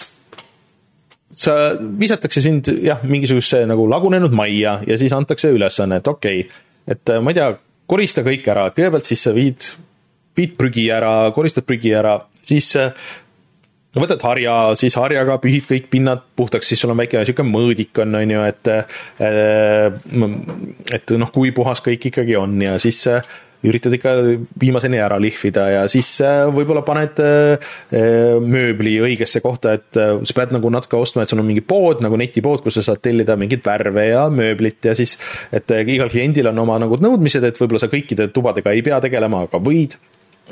sa, 1.37 1.53
visatakse 1.77 2.41
sind 2.41 2.71
jah, 2.81 3.03
mingisugusesse 3.05 3.67
nagu 3.69 3.85
lagunenud 3.91 4.33
majja 4.33 4.79
ja 4.87 4.97
siis 4.97 5.13
antakse 5.13 5.51
ülesanne, 5.53 6.01
et 6.01 6.09
okei 6.09 6.41
okay,, 6.47 6.65
et 6.95 7.13
ma 7.21 7.29
ei 7.29 7.37
tea, 7.37 7.51
korista 7.91 8.23
kõik 8.25 8.47
ära, 8.49 8.65
et 8.69 8.77
kõigepealt 8.79 9.09
siis 9.09 9.21
sa 9.27 9.35
viid, 9.35 9.67
viid 10.37 10.55
prügi 10.57 10.87
ära, 10.93 11.13
koristad 11.35 11.67
prügi 11.67 11.93
ära, 11.93 12.17
siis 12.41 12.71
võtad 13.99 14.23
harja, 14.23 14.55
siis 14.79 14.95
harjaga 14.95 15.37
pühid 15.43 15.67
kõik 15.67 15.91
pinnad 15.91 16.23
puhtaks, 16.39 16.71
siis 16.71 16.81
sul 16.81 16.93
on 16.93 16.99
väike 17.01 17.25
sihuke 17.27 17.43
mõõdik 17.43 18.03
on, 18.03 18.15
on 18.21 18.33
ju, 18.37 18.43
et 18.47 18.71
äh, 18.71 18.99
et 20.95 21.15
noh, 21.19 21.31
kui 21.33 21.51
puhas 21.55 21.83
kõik 21.83 22.11
ikkagi 22.11 22.37
on 22.39 22.55
ja 22.63 22.77
siis 22.79 23.01
äh, 23.11 23.25
üritad 23.67 23.93
ikka 23.93 24.13
viimaseni 24.61 24.97
ära 25.03 25.19
lihvida 25.21 25.65
ja 25.73 25.81
siis 25.91 26.07
äh, 26.23 26.45
võib-olla 26.55 26.85
paned 26.87 27.19
mööbli 28.41 28.95
õigesse 29.03 29.43
kohta, 29.43 29.75
et 29.75 29.91
sa 29.99 30.37
pead 30.37 30.55
nagu 30.55 30.71
natuke 30.73 30.97
ostma, 30.97 31.25
et 31.25 31.33
sul 31.33 31.43
on 31.43 31.49
mingi 31.49 31.65
pood 31.65 32.01
nagu 32.05 32.17
netipood, 32.17 32.63
kus 32.63 32.79
sa 32.79 32.85
saad 32.87 33.03
tellida 33.03 33.35
mingeid 33.39 33.65
värve 33.67 34.07
ja 34.07 34.23
mööblit 34.31 34.87
ja 34.87 34.95
siis, 34.97 35.17
et 35.51 35.75
igal 35.83 36.09
kliendil 36.09 36.49
on 36.53 36.63
oma 36.63 36.79
nagu 36.81 36.97
nõudmised, 37.03 37.43
et 37.43 37.59
võib-olla 37.59 37.83
sa 37.83 37.91
kõikide 37.91 38.31
tubadega 38.31 38.71
ei 38.71 38.87
pea 38.87 39.03
tegelema, 39.03 39.43
aga 39.49 39.61
võid 39.61 39.99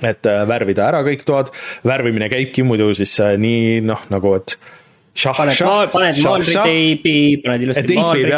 et 0.01 0.29
äh, 0.29 0.41
värvida 0.47 0.87
ära 0.89 1.03
kõik 1.05 1.23
toad, 1.27 1.53
värvimine 1.87 2.29
käibki 2.31 2.65
muidu 2.67 2.91
siis 2.97 3.15
äh, 3.23 3.35
nii 3.41 3.79
noh, 3.85 4.05
nagu 4.13 4.35
et 4.39 4.57
paned, 5.35 5.91
paned 5.93 6.19
maalriteibi, 6.23 7.15
paned 7.45 7.65
ilusti 7.67 7.97
maalriteibi. 7.97 8.35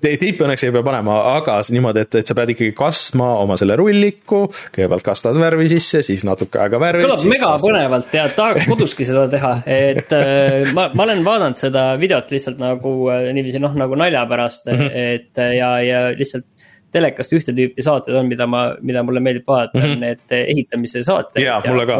teipi 0.00 0.44
õnneks 0.46 0.62
ei 0.64 0.72
pea 0.72 0.84
panema, 0.84 1.16
aga 1.34 1.58
niimoodi, 1.74 2.04
et, 2.06 2.20
et 2.22 2.30
sa 2.30 2.36
pead 2.38 2.54
ikkagi 2.54 2.72
kastma 2.76 3.26
oma 3.42 3.58
selle 3.60 3.76
rulliku, 3.80 4.46
kõigepealt 4.72 5.04
kastad 5.04 5.36
värvi 5.40 5.66
sisse, 5.72 6.00
siis 6.06 6.24
natuke 6.28 6.62
aega 6.62 6.80
värvi. 6.80 7.04
kõlab 7.04 7.26
mega 7.32 7.50
põnevalt, 7.64 8.08
tead, 8.12 8.36
tahaks 8.36 8.68
koduski 8.70 9.08
seda 9.08 9.26
teha, 9.32 9.52
et 9.66 10.14
äh, 10.16 10.70
ma, 10.76 10.88
ma 10.94 11.08
olen 11.08 11.24
vaadanud 11.26 11.60
seda 11.60 11.90
videot 12.00 12.32
lihtsalt 12.32 12.62
nagu 12.62 12.94
niiviisi 13.34 13.60
noh, 13.62 13.76
nagu 13.76 13.98
nalja 13.98 14.24
pärast 14.30 14.70
mm, 14.70 14.80
-hmm. 14.86 15.18
et 15.18 15.44
ja, 15.58 15.74
ja 15.84 16.06
lihtsalt 16.16 16.48
telekast 16.94 17.34
ühte 17.36 17.54
tüüpi 17.56 17.84
saated 17.84 18.16
on, 18.18 18.28
mida 18.30 18.46
ma, 18.50 18.62
mida 18.86 19.02
mulle 19.06 19.22
meeldib 19.24 19.46
vaadata 19.48 19.78
mm, 19.78 19.84
-hmm. 19.84 20.00
need 20.04 20.34
ehitamise 20.38 21.02
saated. 21.06 21.42
ka. 21.86 21.98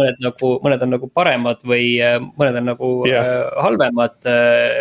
mõned 0.00 0.20
nagu, 0.24 0.52
mõned 0.64 0.84
on 0.86 0.94
nagu 0.96 1.10
paremad 1.20 1.64
või 1.72 1.86
äh, 2.04 2.16
mõned 2.20 2.60
on 2.62 2.70
nagu 2.72 2.90
yeah. 3.08 3.26
äh, 3.26 3.62
halvemad 3.66 4.30
äh, 4.30 4.80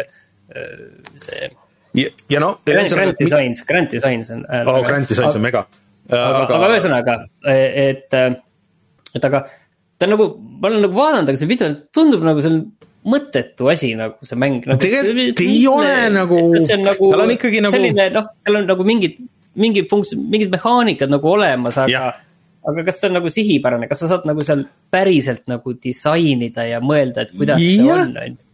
äh,, 0.55 0.73
see. 1.15 1.51
ja, 1.99 2.09
ja 2.31 2.43
no. 2.43 2.55
Grand 2.65 3.15
Designs, 3.19 3.63
Grand 3.67 3.91
Designs 3.91 4.31
on 4.35 4.45
äh,. 4.47 4.67
oh, 4.67 4.81
Grand 4.87 5.09
Designs 5.09 5.35
on 5.35 5.45
mega. 5.45 5.65
aga, 6.09 6.43
aga, 6.43 6.59
aga 6.59 6.73
ühesõnaga, 6.73 7.17
et, 7.53 8.19
et 9.15 9.25
aga 9.31 9.45
ta 9.99 10.07
on 10.07 10.15
nagu, 10.15 10.29
ma 10.39 10.71
olen 10.71 10.85
nagu 10.87 10.95
vaadanud, 10.95 11.31
aga 11.31 11.41
see 11.41 11.49
video 11.49 11.73
tundub 11.95 12.23
nagu 12.25 12.41
see 12.43 12.53
on 12.53 12.61
mõttetu 13.09 13.67
asi 13.71 13.91
nagu 13.97 14.27
see 14.27 14.39
mäng 14.39 14.63
nagu,. 14.67 14.79
tegelikult 14.81 15.43
ei 15.43 15.59
ole 15.71 15.91
nagu, 16.13 16.39
nagu, 16.55 17.11
tal 17.11 17.25
on 17.25 17.35
ikkagi 17.35 17.61
nagu. 17.63 17.75
selline 17.75 18.07
noh, 18.15 18.31
tal 18.45 18.59
on 18.61 18.67
nagu 18.69 18.87
mingid 18.87 19.19
mingi 19.59 19.85
funktsioon, 19.89 20.25
mingid 20.29 20.51
mehaanikad 20.53 21.11
nagu 21.11 21.31
olemas, 21.31 21.77
aga, 21.81 22.11
aga 22.69 22.85
kas 22.87 22.99
see 23.01 23.09
on 23.09 23.17
nagu 23.17 23.31
sihipärane, 23.33 23.89
kas 23.89 24.03
sa 24.03 24.11
saad 24.11 24.27
nagu 24.29 24.43
seal 24.45 24.65
päriselt 24.91 25.47
nagu 25.49 25.73
disainida 25.73 26.67
ja 26.69 26.83
mõelda, 26.83 27.25
et 27.25 27.33
kuidas 27.35 27.61
ja. 27.63 27.73
see 27.79 27.91
on, 27.95 28.13
on 28.13 28.37
ju? 28.37 28.48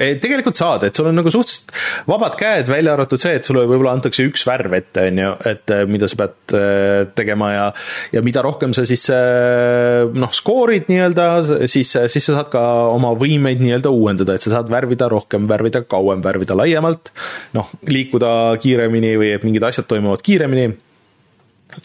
Tegelikult 0.00 0.58
saad, 0.58 0.86
et 0.88 0.96
sul 0.96 1.10
on 1.10 1.18
nagu 1.18 1.30
suhteliselt 1.32 1.72
vabad 2.08 2.36
käed, 2.40 2.70
välja 2.70 2.94
arvatud 2.96 3.20
see, 3.20 3.34
et 3.36 3.46
sulle 3.46 3.66
võib-olla 3.68 3.92
antakse 3.98 4.24
üks 4.26 4.44
värv 4.48 4.76
ette, 4.78 5.06
on 5.10 5.20
ju, 5.22 5.32
et 5.50 5.74
äh, 5.74 5.84
mida 5.90 6.08
sa 6.10 6.20
pead 6.22 6.54
äh, 6.56 7.06
tegema 7.16 7.52
ja 7.52 7.66
ja 8.14 8.22
mida 8.24 8.42
rohkem 8.44 8.74
sa 8.76 8.86
siis 8.88 9.06
noh, 9.10 10.32
skoorid 10.34 10.88
nii-öelda, 10.90 11.26
siis, 11.70 11.90
siis 12.12 12.26
sa 12.26 12.38
saad 12.38 12.50
ka 12.52 12.62
oma 12.90 13.12
võimeid 13.18 13.62
nii-öelda 13.62 13.92
uuendada, 13.92 14.36
et 14.36 14.44
sa 14.44 14.54
saad 14.56 14.70
värvida 14.72 15.08
rohkem, 15.10 15.48
värvida 15.50 15.82
kauem, 15.88 16.22
värvida 16.24 16.56
laiemalt, 16.58 17.12
noh, 17.56 17.72
liikuda 17.88 18.32
kiiremini 18.62 19.16
või 19.20 19.34
et 19.36 19.44
mingid 19.46 19.66
asjad 19.68 19.88
toimuvad 19.90 20.24
kiiremini. 20.24 20.70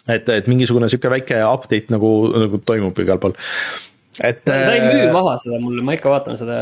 Et, 0.09 0.29
et 0.33 0.47
mingisugune 0.49 0.87
sihuke 0.89 1.11
väike 1.13 1.43
update 1.45 1.93
nagu, 1.93 2.09
nagu 2.33 2.57
toimub 2.65 2.97
igal 3.03 3.19
pool 3.21 3.35
et. 4.23 4.43
ta 4.47 4.59
ei 4.71 4.83
müü 4.83 5.07
äh, 5.07 5.13
maha 5.13 5.37
seda 5.43 5.59
mulle, 5.63 5.83
ma 5.85 5.95
ikka 5.97 6.13
vaatan 6.13 6.39
seda, 6.39 6.59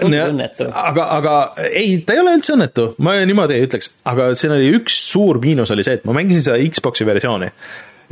tundub 0.00 0.22
õnnetu. 0.30 0.68
aga, 0.70 1.08
aga 1.18 1.34
ei, 1.68 1.98
ta 2.06 2.16
ei 2.16 2.22
ole 2.22 2.36
üldse 2.38 2.54
õnnetu, 2.56 2.88
ma 3.02 3.18
niimoodi 3.28 3.58
ei 3.58 3.66
ütleks, 3.68 3.92
aga 4.08 4.30
siin 4.38 4.56
oli 4.56 4.72
üks 4.78 4.96
suur 5.10 5.40
miinus 5.42 5.74
oli 5.74 5.86
see, 5.86 6.00
et 6.00 6.08
ma 6.08 6.16
mängisin 6.16 6.48
seda 6.48 6.62
Xbox'i 6.76 7.08
versiooni 7.08 7.52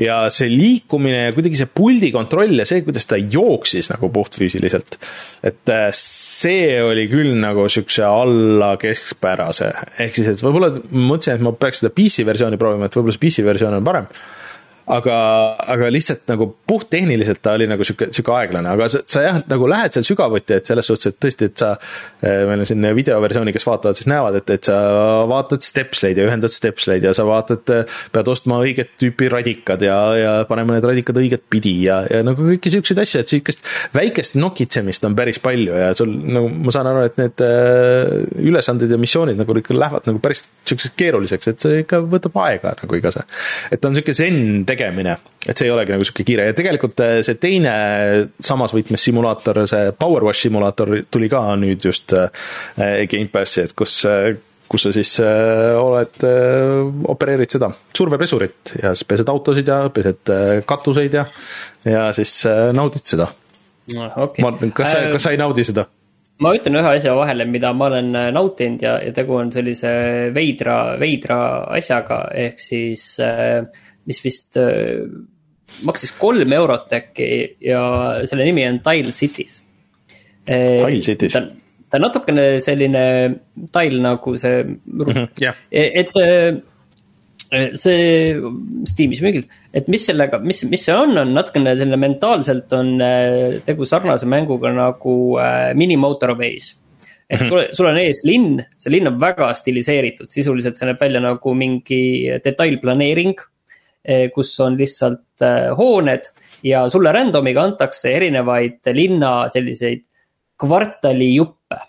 ja 0.00 0.24
see 0.34 0.48
liikumine 0.50 1.28
ja 1.28 1.34
kuidagi 1.34 1.58
see 1.60 1.70
puldi 1.70 2.10
kontroll 2.14 2.58
ja 2.58 2.66
see, 2.66 2.82
kuidas 2.86 3.06
ta 3.06 3.18
jooksis 3.18 3.90
nagu 3.92 4.10
puhtfüüsiliselt. 4.14 4.98
et 5.46 5.70
äh, 5.70 5.88
see 5.94 6.80
oli 6.82 7.06
küll 7.12 7.34
nagu 7.38 7.68
siukse 7.70 8.04
alla 8.06 8.74
keskpärase, 8.80 9.70
ehk 10.02 10.18
siis, 10.18 10.32
et 10.34 10.42
võib-olla 10.42 10.72
mõtlesin, 10.90 11.38
et 11.38 11.46
ma 11.46 11.54
peaks 11.54 11.82
seda 11.82 11.94
PC 11.94 12.26
versiooni 12.26 12.58
proovima, 12.60 12.90
et 12.90 12.98
võib-olla 12.98 13.14
see 13.16 13.26
PC 13.26 13.46
versioon 13.46 13.78
on 13.78 13.86
parem 13.86 14.10
aga, 14.92 15.16
aga 15.74 15.88
lihtsalt 15.92 16.26
nagu 16.28 16.48
puhttehniliselt 16.68 17.40
ta 17.44 17.54
oli 17.56 17.66
nagu 17.68 17.84
sihuke, 17.86 18.10
sihuke 18.12 18.32
aeglane, 18.36 18.68
aga 18.74 18.88
sa, 18.92 19.00
sa 19.08 19.22
jah, 19.24 19.38
nagu 19.48 19.68
lähed 19.70 19.96
seal 19.96 20.04
sügavuti, 20.06 20.58
et 20.58 20.68
selles 20.68 20.88
suhtes, 20.90 21.12
et 21.12 21.18
tõesti, 21.24 21.48
et 21.48 21.62
sa, 21.62 21.70
eh, 22.20 22.42
meil 22.48 22.64
on 22.64 22.68
siin 22.68 22.88
videoversiooni, 22.98 23.54
kes 23.54 23.66
vaatavad, 23.68 23.98
siis 23.98 24.08
näevad, 24.12 24.36
et, 24.40 24.52
et 24.58 24.68
sa 24.68 24.76
vaatad 25.30 25.64
stepsleid 25.64 26.20
ja 26.20 26.28
ühendad 26.28 26.52
stepsleid 26.52 27.06
ja 27.08 27.14
sa 27.16 27.26
vaatad, 27.28 27.64
eh, 27.72 27.96
pead 28.12 28.30
ostma 28.32 28.60
õiget 28.64 28.92
tüüpi 29.00 29.30
radikad 29.32 29.84
ja, 29.84 29.98
ja 30.20 30.34
panema 30.48 30.76
need 30.76 30.88
radikad 30.90 31.20
õiget 31.22 31.46
pidi 31.52 31.76
ja, 31.86 32.02
ja 32.10 32.20
nagu 32.26 32.44
kõiki 32.50 32.72
siukseid 32.74 33.00
asju, 33.04 33.24
et 33.24 33.32
sihukest 33.32 33.64
väikest 33.96 34.36
nokitsemist 34.36 35.08
on 35.08 35.16
päris 35.16 35.40
palju 35.44 35.80
ja 35.80 35.92
sul 35.96 36.12
nagu 36.12 36.52
ma 36.52 36.74
saan 36.74 36.90
aru, 36.92 37.06
et 37.08 37.16
need 37.20 37.44
eh, 37.46 38.12
ülesanded 38.44 38.92
ja 38.92 39.00
missioonid 39.00 39.40
nagu 39.40 39.56
ikka 39.64 39.76
lähevad 39.78 40.12
nagu 40.12 40.20
päris 40.24 40.44
siukseks 40.68 40.92
keeruliseks, 40.98 41.52
et 41.52 41.64
see 41.64 41.82
ikka 41.84 42.02
võtab 42.04 42.36
aega 42.44 42.74
nagu 42.82 43.00
iga 43.00 43.12
see. 43.14 43.24
et 43.72 43.80
ta 43.80 43.88
on 43.88 43.96
sihuke 43.96 44.14
zen 44.16 44.64
tegemine, 44.74 45.16
et 45.44 45.56
see 45.56 45.68
ei 45.68 45.74
olegi 45.74 45.94
nagu 45.94 46.06
sihuke 46.06 46.26
kiire 46.26 46.48
ja 46.50 46.56
tegelikult 46.56 47.02
äh, 47.04 47.18
see 47.26 47.38
teine 47.40 47.74
samas 48.42 48.74
võtmes 48.76 49.04
simulaator, 49.08 49.64
see 49.70 49.92
Powerwash 49.98 50.46
simulaator 50.46 50.96
tuli 51.12 51.30
ka 51.32 51.46
nüüd 51.60 51.86
just 51.88 52.14
äh, 52.16 52.28
Gamepassi, 53.10 53.68
et 53.68 53.76
kus 53.78 54.02
äh, 54.10 54.34
kus 54.64 54.86
sa 54.86 54.90
siis 54.94 55.10
oled 55.20 56.24
opereerid 57.12 57.52
seda 57.52 57.68
survepesurit 57.94 58.72
ja 58.80 58.94
siis 58.96 59.06
pesed 59.06 59.28
autosid 59.28 59.68
ja 59.68 59.76
pesed 59.92 60.32
katuseid 60.66 61.14
ja, 61.20 61.26
ja 61.84 62.06
siis 62.16 62.32
naudid 62.74 63.04
seda 63.04 63.28
no,. 63.92 64.08
Okay. 64.24 64.72
kas 64.72 64.96
sa, 64.96 65.04
kas 65.12 65.28
sa 65.28 65.34
ei 65.36 65.38
naudi 65.38 65.66
seda? 65.68 65.84
ma 66.42 66.54
ütlen 66.56 66.80
ühe 66.80 66.94
asja 66.96 67.12
vahele, 67.14 67.46
mida 67.46 67.70
ma 67.76 67.90
olen 67.92 68.08
nautinud 68.34 68.82
ja, 68.82 68.96
ja 69.04 69.12
tegu 69.14 69.36
on 69.38 69.52
sellise 69.54 69.92
veidra, 70.34 70.78
veidra 70.98 71.38
asjaga, 71.76 72.24
ehk 72.48 72.64
siis 72.64 73.04
äh, 73.22 73.62
mis 74.08 74.20
vist 74.24 74.58
äh, 74.60 75.04
maksis 75.86 76.14
kolm 76.18 76.52
eurot 76.56 76.92
äkki 76.98 77.28
ja 77.64 77.80
selle 78.28 78.46
nimi 78.46 78.66
on 78.68 78.80
Tile 78.84 79.14
Cities. 79.16 79.62
Äh, 80.48 80.78
Tile 80.82 81.00
Cities. 81.02 81.32
ta, 81.32 81.46
ta 81.88 81.98
on 81.98 82.06
natukene 82.08 82.46
selline 82.64 83.06
tile 83.72 84.04
nagu 84.04 84.36
see 84.40 84.62
mm, 84.64 85.02
-hmm, 85.08 85.26
yeah. 85.42 85.56
et 85.72 86.14
äh, 86.20 86.60
see 87.78 88.34
Steamis 88.90 89.20
müügil, 89.22 89.44
et 89.72 89.88
mis 89.88 90.04
sellega, 90.06 90.40
mis, 90.42 90.64
mis 90.66 90.82
see 90.84 90.94
on, 90.94 91.16
on 91.18 91.34
natukene 91.36 91.76
selline 91.78 92.00
mentaalselt 92.02 92.72
on 92.74 92.96
tegu 93.64 93.86
sarnase 93.86 94.26
mänguga 94.26 94.72
nagu 94.74 95.38
Mini 95.78 95.96
Motorways 95.96 96.74
ehk 97.30 97.40
mm 97.40 97.46
-hmm. 97.46 97.48
sul, 97.48 97.76
sul 97.76 97.86
on 97.86 97.96
ees 97.96 98.24
linn, 98.24 98.58
see 98.76 98.90
linn 98.92 99.08
on 99.08 99.20
väga 99.20 99.54
stiliseeritud, 99.54 100.28
sisuliselt 100.28 100.76
see 100.76 100.86
näeb 100.90 101.00
välja 101.00 101.20
nagu 101.20 101.54
mingi 101.54 102.28
detailplaneering 102.44 103.38
Eh, 103.38 103.53
kus 104.34 104.52
on 104.60 104.76
lihtsalt 104.78 105.44
eh, 105.44 105.70
hooned 105.76 106.28
ja 106.64 106.84
sulle 106.92 107.12
random'iga 107.12 107.64
antakse 107.64 108.12
erinevaid 108.16 108.92
linna 108.92 109.34
selliseid 109.52 110.04
kvartalijuppe. 110.60 111.80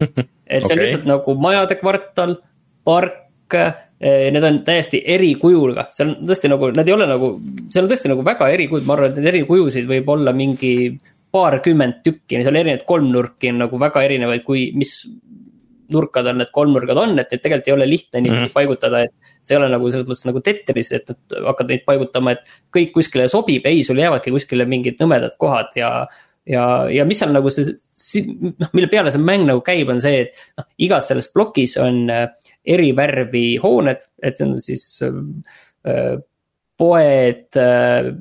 et 0.00 0.62
see 0.62 0.66
on 0.66 0.72
okay. 0.72 0.80
lihtsalt 0.82 1.06
nagu 1.08 1.36
majade 1.40 1.76
kvartal, 1.80 2.34
park, 2.84 3.54
eh, 3.54 4.28
need 4.34 4.46
on 4.46 4.60
täiesti 4.66 5.02
eri 5.14 5.34
kujuga, 5.40 5.88
seal 5.94 6.14
on 6.14 6.28
tõesti 6.30 6.50
nagu, 6.50 6.72
nad 6.76 6.88
ei 6.88 6.96
ole 6.96 7.08
nagu, 7.10 7.32
seal 7.70 7.86
on 7.86 7.92
tõesti 7.92 8.12
nagu 8.12 8.26
väga 8.26 8.50
eri 8.54 8.68
kujud, 8.70 8.86
ma 8.88 8.96
arvan, 8.96 9.12
et 9.12 9.20
neid 9.20 9.32
eri 9.34 9.46
kujusid 9.48 9.88
võib 9.90 10.10
olla 10.16 10.34
mingi 10.36 10.74
paarkümmend 11.30 12.00
tükki, 12.02 12.40
seal 12.40 12.56
erinevaid 12.56 12.86
kolmnurki 12.88 13.52
on 13.52 13.60
nagu 13.66 13.78
väga 13.78 14.02
erinevaid, 14.08 14.42
kui, 14.46 14.70
mis 14.74 14.96
nurkadel 15.94 16.38
need 16.38 16.52
kolmnurgad 16.54 16.98
on, 17.00 17.12
et 17.18 17.32
neid 17.32 17.42
tegelikult 17.44 17.68
ei 17.70 17.74
ole 17.74 17.88
lihtne 17.88 18.20
niimoodi 18.20 18.40
mm 18.40 18.48
-hmm. 18.48 18.56
paigutada, 18.56 19.02
et. 19.04 19.12
see 19.42 19.56
ei 19.56 19.60
ole 19.60 19.68
nagu 19.72 19.90
selles 19.90 20.06
mõttes 20.06 20.26
nagu 20.28 20.40
Tetris, 20.44 20.92
et 20.92 21.12
hakkad 21.46 21.68
neid 21.68 21.84
paigutama, 21.86 22.32
et 22.32 22.42
kõik 22.76 22.92
kuskile 22.94 23.28
sobib, 23.28 23.66
ei, 23.66 23.84
sul 23.84 23.98
jäävadki 23.98 24.30
kuskile 24.30 24.66
mingid 24.68 25.00
nõmedad 25.00 25.36
kohad 25.38 25.76
ja. 25.76 26.06
ja, 26.46 26.64
ja 26.90 27.04
mis 27.04 27.18
seal 27.18 27.32
nagu 27.32 27.50
see, 27.50 28.24
noh, 28.24 28.72
mille 28.72 28.88
peale 28.88 29.10
see 29.10 29.22
mäng 29.22 29.46
nagu 29.48 29.60
käib, 29.60 29.88
on 29.88 30.00
see, 30.00 30.26
et 30.26 30.34
noh, 30.58 30.66
igas 30.78 31.08
selles 31.08 31.30
plokis 31.32 31.76
on 31.80 32.10
äh, 32.10 32.28
eri 32.64 32.92
värvi 32.96 33.56
hooned, 33.62 34.04
et 34.22 34.36
see 34.36 34.46
on 34.46 34.60
siis 34.60 34.84
äh, 35.02 36.18
poed 36.80 37.56
äh, 37.56 38.12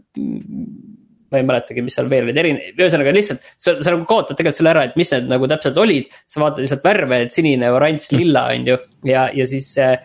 ma 1.30 1.40
ei 1.40 1.48
mäletagi, 1.48 1.84
mis 1.86 1.98
seal 1.98 2.10
veel 2.12 2.28
olid, 2.28 2.38
erinev, 2.42 2.78
ühesõnaga 2.78 3.14
lihtsalt 3.16 3.44
sa, 3.54 3.76
sa 3.78 3.94
nagu 3.94 4.06
kaotad 4.10 4.38
tegelikult 4.38 4.60
selle 4.60 4.74
ära, 4.74 4.86
et 4.90 4.96
mis 5.00 5.12
need 5.16 5.28
nagu 5.32 5.50
täpselt 5.50 5.78
olid. 5.82 6.08
sa 6.28 6.44
vaatad 6.44 6.64
lihtsalt 6.64 6.86
värve, 6.86 7.22
et 7.26 7.36
sinine, 7.36 7.74
oranž, 7.76 8.10
lilla 8.16 8.48
on 8.54 8.72
ju 8.72 8.80
ja, 9.10 9.28
ja 9.36 9.48
siis 9.50 9.72
äh, 9.82 9.98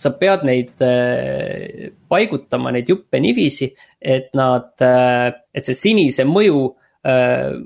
sa 0.00 0.14
pead 0.16 0.46
neid 0.48 0.84
äh, 0.84 1.90
paigutama, 2.10 2.72
neid 2.74 2.88
juppe 2.90 3.20
niiviisi, 3.22 3.70
et 4.00 4.32
nad 4.38 4.72
äh,, 4.84 5.28
et 5.54 5.66
see 5.66 5.76
sinise 5.76 6.24
mõju 6.28 6.64
äh, 7.04 7.60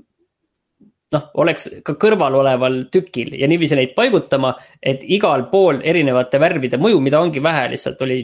noh, 1.15 1.29
oleks 1.41 1.69
ka 1.87 1.95
kõrval 2.01 2.37
oleval 2.41 2.81
tükil 2.93 3.35
ja 3.39 3.49
niiviisi 3.51 3.79
neid 3.79 3.95
paigutama, 3.97 4.55
et 4.83 5.05
igal 5.17 5.47
pool 5.53 5.81
erinevate 5.85 6.41
värvide 6.43 6.81
mõju, 6.83 7.01
mida 7.05 7.23
ongi 7.23 7.43
vähe, 7.45 7.69
lihtsalt 7.75 8.03
oli 8.07 8.21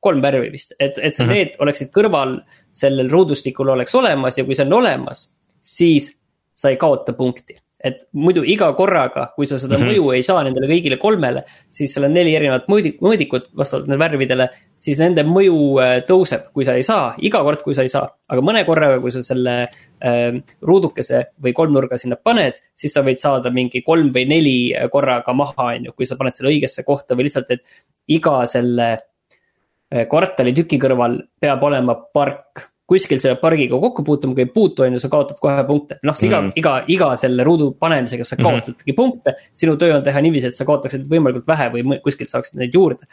kolm 0.00 0.22
värvi 0.24 0.52
vist, 0.52 0.76
et, 0.78 0.98
et 0.98 1.14
-hmm. 1.14 1.32
need 1.32 1.56
oleksid 1.64 1.92
kõrval 1.94 2.38
sellel 2.72 3.10
ruudustikul 3.10 3.74
oleks 3.74 3.94
olemas 3.94 4.38
ja 4.38 4.44
kui 4.44 4.54
see 4.54 4.66
on 4.66 4.78
olemas, 4.80 5.26
siis 5.60 6.12
sa 6.54 6.70
ei 6.70 6.76
kaota 6.76 7.12
punkti 7.12 7.58
et 7.84 7.98
muidu 8.16 8.42
iga 8.48 8.70
korraga, 8.76 9.26
kui 9.36 9.46
sa 9.46 9.58
seda 9.60 9.76
mm 9.76 9.82
-hmm. 9.82 9.92
mõju 9.92 10.14
ei 10.16 10.22
saa 10.24 10.42
nendele 10.44 10.68
kõigile 10.70 10.96
kolmele, 10.98 11.44
siis 11.68 11.92
seal 11.94 12.06
on 12.08 12.14
neli 12.16 12.34
erinevat 12.36 12.68
mõõdik, 12.72 12.96
mõõdikut 13.04 13.50
vastavalt 13.56 13.88
nendele 13.88 14.04
värvidele. 14.04 14.48
siis 14.76 14.98
nende 14.98 15.22
mõju 15.22 15.58
äh, 15.80 16.00
tõuseb, 16.08 16.50
kui 16.52 16.64
sa 16.64 16.74
ei 16.74 16.82
saa, 16.82 17.14
iga 17.18 17.42
kord, 17.42 17.62
kui 17.62 17.74
sa 17.74 17.82
ei 17.82 17.88
saa, 17.88 18.08
aga 18.28 18.40
mõne 18.40 18.64
korraga, 18.64 19.00
kui 19.00 19.12
sa 19.12 19.22
selle 19.22 19.68
äh, 20.00 20.42
ruudukese 20.62 21.24
või 21.42 21.52
kolmnurga 21.52 21.98
sinna 21.98 22.16
paned, 22.16 22.54
siis 22.74 22.92
sa 22.92 23.02
võid 23.02 23.18
saada 23.18 23.50
mingi 23.50 23.82
kolm 23.82 24.10
või 24.12 24.26
neli 24.26 24.74
korraga 24.90 25.32
maha, 25.32 25.74
on 25.76 25.84
ju, 25.84 25.92
kui 25.92 26.06
sa 26.06 26.16
paned 26.16 26.34
selle 26.34 26.50
õigesse 26.50 26.84
kohta 26.84 27.14
või 27.14 27.28
lihtsalt, 27.28 27.50
et 27.50 27.62
iga 28.08 28.46
selle 28.46 28.92
äh, 28.92 30.06
kvartali 30.08 30.52
tüki 30.52 30.78
kõrval 30.78 31.20
peab 31.40 31.62
olema 31.62 31.94
park 31.94 32.73
kuskil 32.94 33.20
selle 33.22 33.38
pargiga 33.40 33.78
kokku 33.80 34.04
puutuma, 34.06 34.36
kui 34.36 34.44
ei 34.46 34.50
puutu, 34.54 34.84
on 34.86 34.96
ju, 34.96 35.02
sa 35.02 35.10
kaotad 35.12 35.40
kohe 35.42 35.64
punkte. 35.68 35.98
noh, 36.06 36.16
iga 36.28 36.40
mm., 36.40 36.54
iga, 36.60 36.74
iga 36.94 37.10
selle 37.20 37.46
ruudu 37.46 37.72
panemisega 37.80 38.26
sa 38.26 38.36
mhm. 38.36 38.46
kaotadki 38.46 38.78
mm 38.78 38.92
-hmm. 38.92 38.96
punkte. 38.96 39.34
sinu 39.52 39.76
töö 39.80 39.96
on 39.98 40.06
teha 40.06 40.22
niiviisi, 40.24 40.52
et 40.52 40.56
sa 40.56 40.66
kaotaksid 40.68 41.06
võimalikult 41.10 41.46
vähe 41.50 41.68
või 41.74 42.00
kuskilt 42.04 42.32
saaksid 42.32 42.58
neid 42.60 42.74
juurde. 42.74 43.06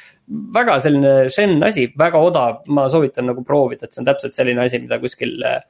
väga 0.53 0.79
selline 0.79 1.13
šenn 1.29 1.63
asi, 1.63 1.91
väga 1.97 2.17
odav, 2.29 2.63
ma 2.67 2.87
soovitan 2.89 3.29
nagu 3.31 3.43
proovida, 3.43 3.85
et 3.85 3.93
see 3.93 4.01
on 4.01 4.09
täpselt 4.09 4.33
selline 4.37 4.65
asi, 4.65 4.79
mida 4.79 4.99
kuskil 4.99 5.37
äh, 5.43 5.61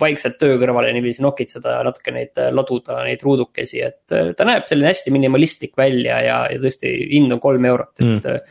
vaikselt 0.00 0.38
töö 0.40 0.56
kõrvale 0.58 0.92
niiviisi 0.96 1.22
nokitseda 1.22 1.78
ja 1.78 1.80
natuke 1.84 2.10
neid 2.10 2.38
äh, 2.38 2.52
laduda, 2.52 3.02
neid 3.04 3.22
ruudukesi, 3.22 3.82
et 3.84 4.12
äh, 4.16 4.32
ta 4.36 4.48
näeb 4.48 4.68
selline 4.68 4.88
hästi 4.88 5.10
minimalistlik 5.12 5.76
välja 5.76 6.20
ja, 6.24 6.38
ja 6.52 6.60
tõesti 6.60 6.94
hind 7.12 7.32
on 7.32 7.40
kolm 7.40 7.64
eurot, 7.64 7.92
et 8.00 8.06
mm.. 8.06 8.46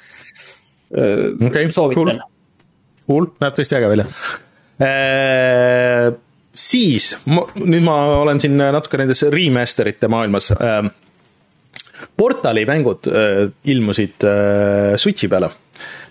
Okay, 0.89 1.69
soovitan 1.69 2.17
cool 2.17 2.21
cool, 3.09 3.31
näeb 3.41 3.57
tõesti 3.57 3.77
äge 3.79 3.89
välja. 3.91 4.07
Äh, 4.79 6.07
siis, 6.55 7.11
nüüd 7.27 7.83
ma 7.83 7.97
olen 8.21 8.39
siin 8.39 8.55
natuke 8.59 8.99
nendes 9.01 9.25
remasterite 9.33 10.07
maailmas. 10.11 10.53
Äh, 10.55 10.87
portali 12.19 12.63
mängud 12.67 13.09
äh, 13.11 13.45
ilmusid 13.71 14.23
Switchi 14.99 15.27
peale 15.31 15.51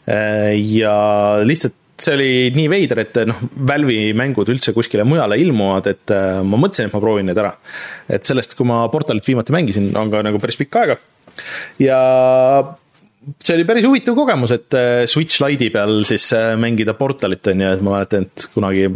ja 0.09 0.93
lihtsalt 1.45 1.75
see 2.01 2.15
oli 2.15 2.29
nii 2.55 2.69
veider, 2.73 3.03
et 3.03 3.19
noh, 3.29 3.41
Valve'i 3.69 4.15
mängud 4.17 4.49
üldse 4.49 4.73
kuskile 4.73 5.05
mujale 5.05 5.37
ilmuvad, 5.43 5.91
et 5.91 6.13
ma 6.47 6.61
mõtlesin, 6.63 6.89
et 6.89 6.95
ma 6.95 7.01
proovin 7.03 7.29
need 7.29 7.41
ära. 7.43 7.51
et 8.09 8.25
sellest, 8.25 8.55
kui 8.57 8.65
ma 8.65 8.79
Portalit 8.89 9.27
viimati 9.27 9.53
mängisin, 9.53 9.91
on 9.99 10.09
ka 10.09 10.23
nagu 10.25 10.41
päris 10.41 10.57
pikka 10.57 10.85
aega. 10.85 10.97
ja 11.83 11.99
see 13.37 13.57
oli 13.57 13.67
päris 13.69 13.87
huvitav 13.87 14.17
kogemus, 14.19 14.53
et 14.57 14.77
äh, 14.79 15.05
Switch 15.11 15.43
Lite'i 15.45 15.71
peal 15.75 16.03
siis 16.09 16.31
äh, 16.37 16.53
mängida 16.61 16.95
Portalit, 16.99 17.47
on 17.53 17.65
ju, 17.65 17.73
et 17.77 17.85
ma 17.85 17.97
mäletan, 17.97 18.29
et 18.29 18.49
kunagi 18.55 18.89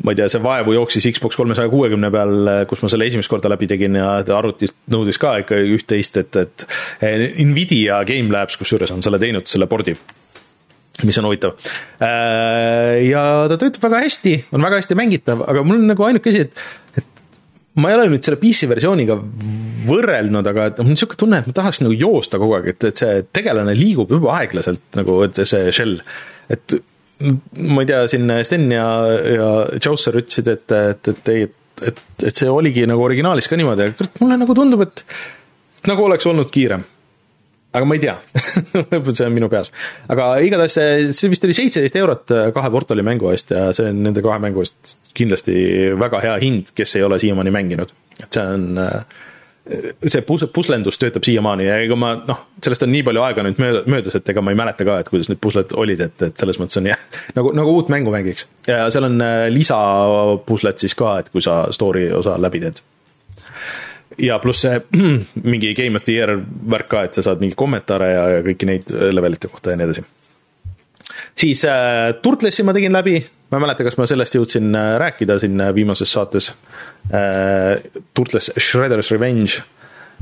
ma 0.00 0.14
ei 0.14 0.16
tea, 0.16 0.30
see 0.32 0.40
vaevu 0.42 0.74
jooksis 0.76 1.10
Xbox 1.16 1.36
kolmesaja 1.36 1.68
kuuekümne 1.72 2.08
peal, 2.12 2.52
kus 2.70 2.80
ma 2.84 2.88
selle 2.92 3.08
esimest 3.10 3.28
korda 3.28 3.50
läbi 3.52 3.68
tegin 3.68 3.98
ja 4.00 4.14
arvutist 4.36 4.78
nõudis 4.92 5.20
ka 5.20 5.34
ikka 5.42 5.58
üht-teist, 5.76 6.16
et, 6.22 6.40
et 6.40 6.64
Nvidia 7.44 8.00
Gamelabs 8.08 8.56
kusjuures 8.60 8.94
on 8.94 9.04
selle 9.04 9.20
teinud, 9.20 9.48
selle 9.50 9.68
pordi 9.70 9.96
mis 11.06 11.18
on 11.20 11.28
huvitav. 11.28 11.56
Äh, 12.02 13.06
ja 13.08 13.22
ta 13.48 13.56
töötab 13.60 13.86
väga 13.88 14.02
hästi, 14.04 14.34
on 14.52 14.64
väga 14.64 14.80
hästi 14.80 14.96
mängitav, 14.98 15.44
aga 15.48 15.64
mul 15.66 15.80
on 15.80 15.88
nagu 15.92 16.06
ainuke 16.06 16.32
asi, 16.32 16.46
et, 16.46 16.64
et 17.00 17.09
ma 17.80 17.90
ei 17.90 17.98
ole 17.98 18.10
nüüd 18.12 18.26
selle 18.26 18.38
PC 18.40 18.68
versiooniga 18.70 19.16
võrrelnud, 19.88 20.46
aga 20.50 20.68
et 20.70 20.80
mul 20.80 20.90
on 20.90 20.94
niisugune 20.94 21.20
tunne, 21.22 21.40
et 21.40 21.48
ma 21.48 21.56
tahaks 21.56 21.82
nagu 21.84 21.96
joosta 21.96 22.40
kogu 22.40 22.58
aeg, 22.58 22.70
et, 22.74 22.86
et 22.90 23.02
see 23.02 23.24
tegelane 23.32 23.74
liigub 23.78 24.12
jube 24.12 24.30
aeglaselt 24.34 24.82
nagu, 24.98 25.16
et 25.26 25.40
see 25.48 25.72
shell, 25.74 25.98
et 26.52 26.76
ma 27.20 27.84
ei 27.84 27.88
tea, 27.88 28.04
siin 28.12 28.30
Sten 28.46 28.68
ja, 28.72 28.86
ja 29.24 29.50
Chaucer 29.80 30.20
ütlesid, 30.20 30.48
et, 30.52 30.76
et, 30.76 31.12
et 31.12 31.32
ei, 31.32 31.48
et, 31.48 31.90
et, 31.92 32.06
et 32.28 32.42
see 32.42 32.48
oligi 32.52 32.86
nagu 32.88 33.04
originaalis 33.04 33.48
ka 33.50 33.58
niimoodi, 33.60 33.90
aga 33.90 34.08
mulle 34.22 34.40
nagu 34.40 34.56
tundub, 34.56 34.84
et 34.86 35.04
nagu 35.88 36.08
oleks 36.08 36.28
olnud 36.28 36.52
kiirem 36.52 36.84
aga 37.70 37.86
ma 37.86 37.96
ei 37.96 38.02
tea 38.02 38.16
võib-olla 38.90 39.16
see 39.16 39.28
on 39.28 39.36
minu 39.36 39.48
peas. 39.52 39.72
aga 40.10 40.32
igatahes 40.46 40.76
see, 40.76 41.08
see 41.16 41.32
vist 41.32 41.46
oli 41.46 41.56
seitseteist 41.56 41.98
eurot 42.02 42.34
äh, 42.34 42.50
kahe 42.54 42.70
portaali 42.74 43.04
mängu 43.06 43.30
eest 43.32 43.54
ja 43.54 43.70
see 43.76 43.90
on 43.92 44.02
nende 44.06 44.24
kahe 44.24 44.40
mängu 44.42 44.64
eest 44.64 44.96
kindlasti 45.16 45.56
väga 45.98 46.22
hea 46.24 46.36
hind, 46.42 46.70
kes 46.74 46.96
ei 46.98 47.06
ole 47.06 47.18
siiamaani 47.22 47.52
mänginud. 47.54 47.92
et 48.22 48.28
see 48.38 48.46
on, 48.56 48.66
äh, 48.82 49.04
see 50.06 50.22
pus-, 50.26 50.48
puslendus 50.54 50.98
töötab 50.98 51.26
siiamaani 51.26 51.68
ja 51.68 51.78
ega 51.84 51.98
ma 51.98 52.12
noh, 52.18 52.44
sellest 52.62 52.86
on 52.86 52.92
nii 52.94 53.06
palju 53.06 53.24
aega 53.26 53.46
nüüd 53.46 53.62
mööda, 53.62 53.82
möödas, 53.90 54.18
et 54.18 54.34
ega 54.34 54.42
ma 54.42 54.54
ei 54.54 54.58
mäleta 54.58 54.86
ka, 54.86 55.00
et 55.02 55.10
kuidas 55.12 55.30
need 55.30 55.42
pusled 55.42 55.74
olid, 55.78 56.02
et, 56.08 56.26
et 56.26 56.42
selles 56.42 56.58
mõttes 56.62 56.80
on 56.80 56.90
jah, 56.90 57.10
nagu, 57.38 57.54
nagu 57.56 57.76
uut 57.78 57.92
mängu 57.92 58.14
mängiks. 58.14 58.48
ja 58.66 58.86
seal 58.90 59.06
on 59.10 59.20
äh, 59.24 59.46
lisapusled 59.54 60.82
siis 60.82 60.98
ka, 60.98 61.20
et 61.22 61.30
kui 61.30 61.44
sa 61.44 61.62
story 61.76 62.08
osa 62.18 62.38
läbi 62.40 62.66
teed 62.66 62.82
ja 64.20 64.38
pluss 64.42 64.64
see 64.66 64.80
mingi 65.52 65.74
Game 65.74 65.98
of 65.98 66.06
the 66.06 66.16
Year 66.16 66.36
värk 66.70 66.88
ka, 66.90 67.04
et 67.06 67.18
sa 67.18 67.24
saad 67.26 67.42
mingeid 67.42 67.58
kommentaare 67.58 68.10
ja, 68.12 68.24
ja 68.36 68.42
kõiki 68.46 68.68
neid 68.68 68.90
levelite 69.14 69.50
kohta 69.52 69.72
ja 69.72 69.80
nii 69.80 69.88
edasi. 69.88 70.04
siis 71.38 71.64
äh, 71.68 72.12
Turtlessi 72.22 72.66
ma 72.66 72.74
tegin 72.76 72.94
läbi, 72.96 73.18
ma 73.50 73.58
ei 73.58 73.66
mäleta, 73.66 73.86
kas 73.86 73.98
ma 74.00 74.08
sellest 74.10 74.36
jõudsin 74.36 74.70
äh, 74.76 74.94
rääkida 75.02 75.38
siin 75.42 75.60
äh, 75.60 75.74
viimases 75.74 76.12
saates 76.12 76.52
äh,. 77.14 77.80
Turtles 78.14 78.52
Shredder's 78.58 79.10
Revenge 79.14 79.62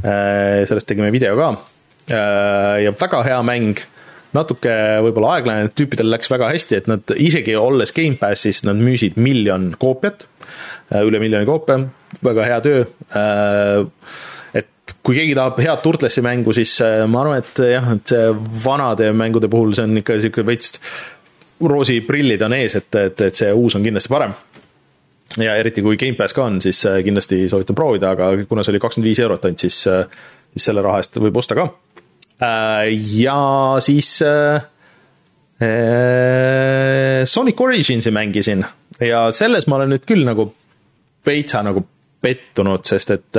äh,, 0.04 0.64
sellest 0.68 0.88
tegime 0.88 1.12
video 1.12 1.36
ka 1.38 1.52
äh, 1.54 2.84
ja 2.84 2.94
väga 3.00 3.22
hea 3.26 3.42
mäng 3.42 3.86
natuke 4.36 4.72
võib-olla 5.04 5.36
aeglane, 5.36 5.68
tüüpidel 5.76 6.10
läks 6.12 6.30
väga 6.32 6.50
hästi, 6.52 6.80
et 6.80 6.88
nad 6.90 7.14
isegi 7.16 7.54
olles 7.58 7.94
Gamepassis, 7.96 8.62
nad 8.68 8.80
müüsid 8.80 9.16
miljon 9.20 9.70
koopiat, 9.80 10.26
äh, 10.92 11.04
üle 11.06 11.20
miljoni 11.22 11.48
koopia, 11.48 11.80
väga 12.24 12.48
hea 12.48 12.58
töö. 12.64 12.82
Äh, 13.16 14.18
et 14.60 14.96
kui 15.02 15.16
keegi 15.16 15.36
tahab 15.38 15.60
head 15.64 15.82
Turtlesi 15.84 16.24
mängu, 16.24 16.54
siis 16.56 16.76
äh, 16.84 17.04
ma 17.08 17.24
arvan, 17.24 17.42
et 17.44 17.64
jah, 17.72 17.92
et 17.96 18.14
see 18.14 18.30
vanade 18.64 19.12
mängude 19.16 19.50
puhul 19.52 19.74
see 19.76 19.88
on 19.88 20.02
ikka 20.02 20.20
sihuke 20.20 20.46
veits 20.48 20.76
roosiprillid 21.58 22.42
on 22.46 22.54
ees, 22.54 22.76
et, 22.78 22.94
et, 22.94 23.26
et 23.30 23.38
see 23.38 23.50
uus 23.50 23.74
on 23.74 23.84
kindlasti 23.84 24.12
parem 24.12 24.36
ja 25.42 25.56
eriti 25.58 25.82
kui 25.84 25.98
Gamepass 25.98 26.34
ka 26.34 26.44
on, 26.46 26.60
siis 26.62 26.80
kindlasti 27.04 27.44
soovitan 27.50 27.76
proovida, 27.76 28.12
aga 28.14 28.30
kuna 28.48 28.64
see 28.64 28.72
oli 28.74 28.80
kakskümmend 28.82 29.10
viis 29.10 29.20
eurot 29.22 29.44
ainult, 29.46 29.64
siis, 29.66 29.82
siis 29.84 30.68
selle 30.70 30.82
raha 30.82 31.02
eest 31.02 31.18
võib 31.22 31.36
osta 31.38 31.58
ka 31.58 31.66
ja 32.40 33.76
siis 33.80 34.22
äh, 34.22 34.62
äh, 35.60 37.24
Sonic 37.26 37.60
Originsi 37.60 38.10
mängisin. 38.10 38.64
Ja 39.00 39.30
selles 39.32 39.66
ma 39.66 39.76
olen 39.76 39.94
nüüd 39.94 40.06
küll 40.06 40.24
nagu 40.26 40.48
veitsa 41.26 41.62
nagu 41.66 41.84
pettunud, 42.22 42.82
sest 42.86 43.10
et 43.14 43.38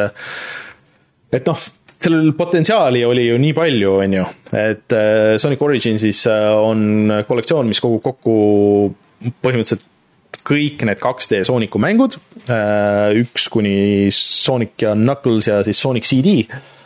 et 1.36 1.48
noh, 1.48 1.60
sellel 2.00 2.32
potentsiaali 2.38 3.04
oli 3.06 3.28
ju 3.28 3.38
nii 3.42 3.54
palju, 3.58 3.92
on 4.06 4.14
ju, 4.16 4.26
et 4.56 4.96
Sonic 5.42 5.62
Originsis 5.62 6.24
on 6.30 7.12
kollektsioon, 7.28 7.68
mis 7.68 7.82
kogub 7.84 8.06
kokku 8.06 8.36
põhimõtteliselt 9.44 9.84
kõik 10.48 10.86
need 10.88 11.02
2D 11.04 11.44
Sooniku 11.46 11.82
mängud, 11.84 12.16
üks 13.20 13.50
kuni 13.52 14.08
Sonic 14.16 14.80
ja 14.86 14.96
Knuckles 14.96 15.52
ja 15.52 15.60
siis 15.68 15.82
Sonic 15.84 16.08
CD 16.08 16.46
Äh, 16.48 16.79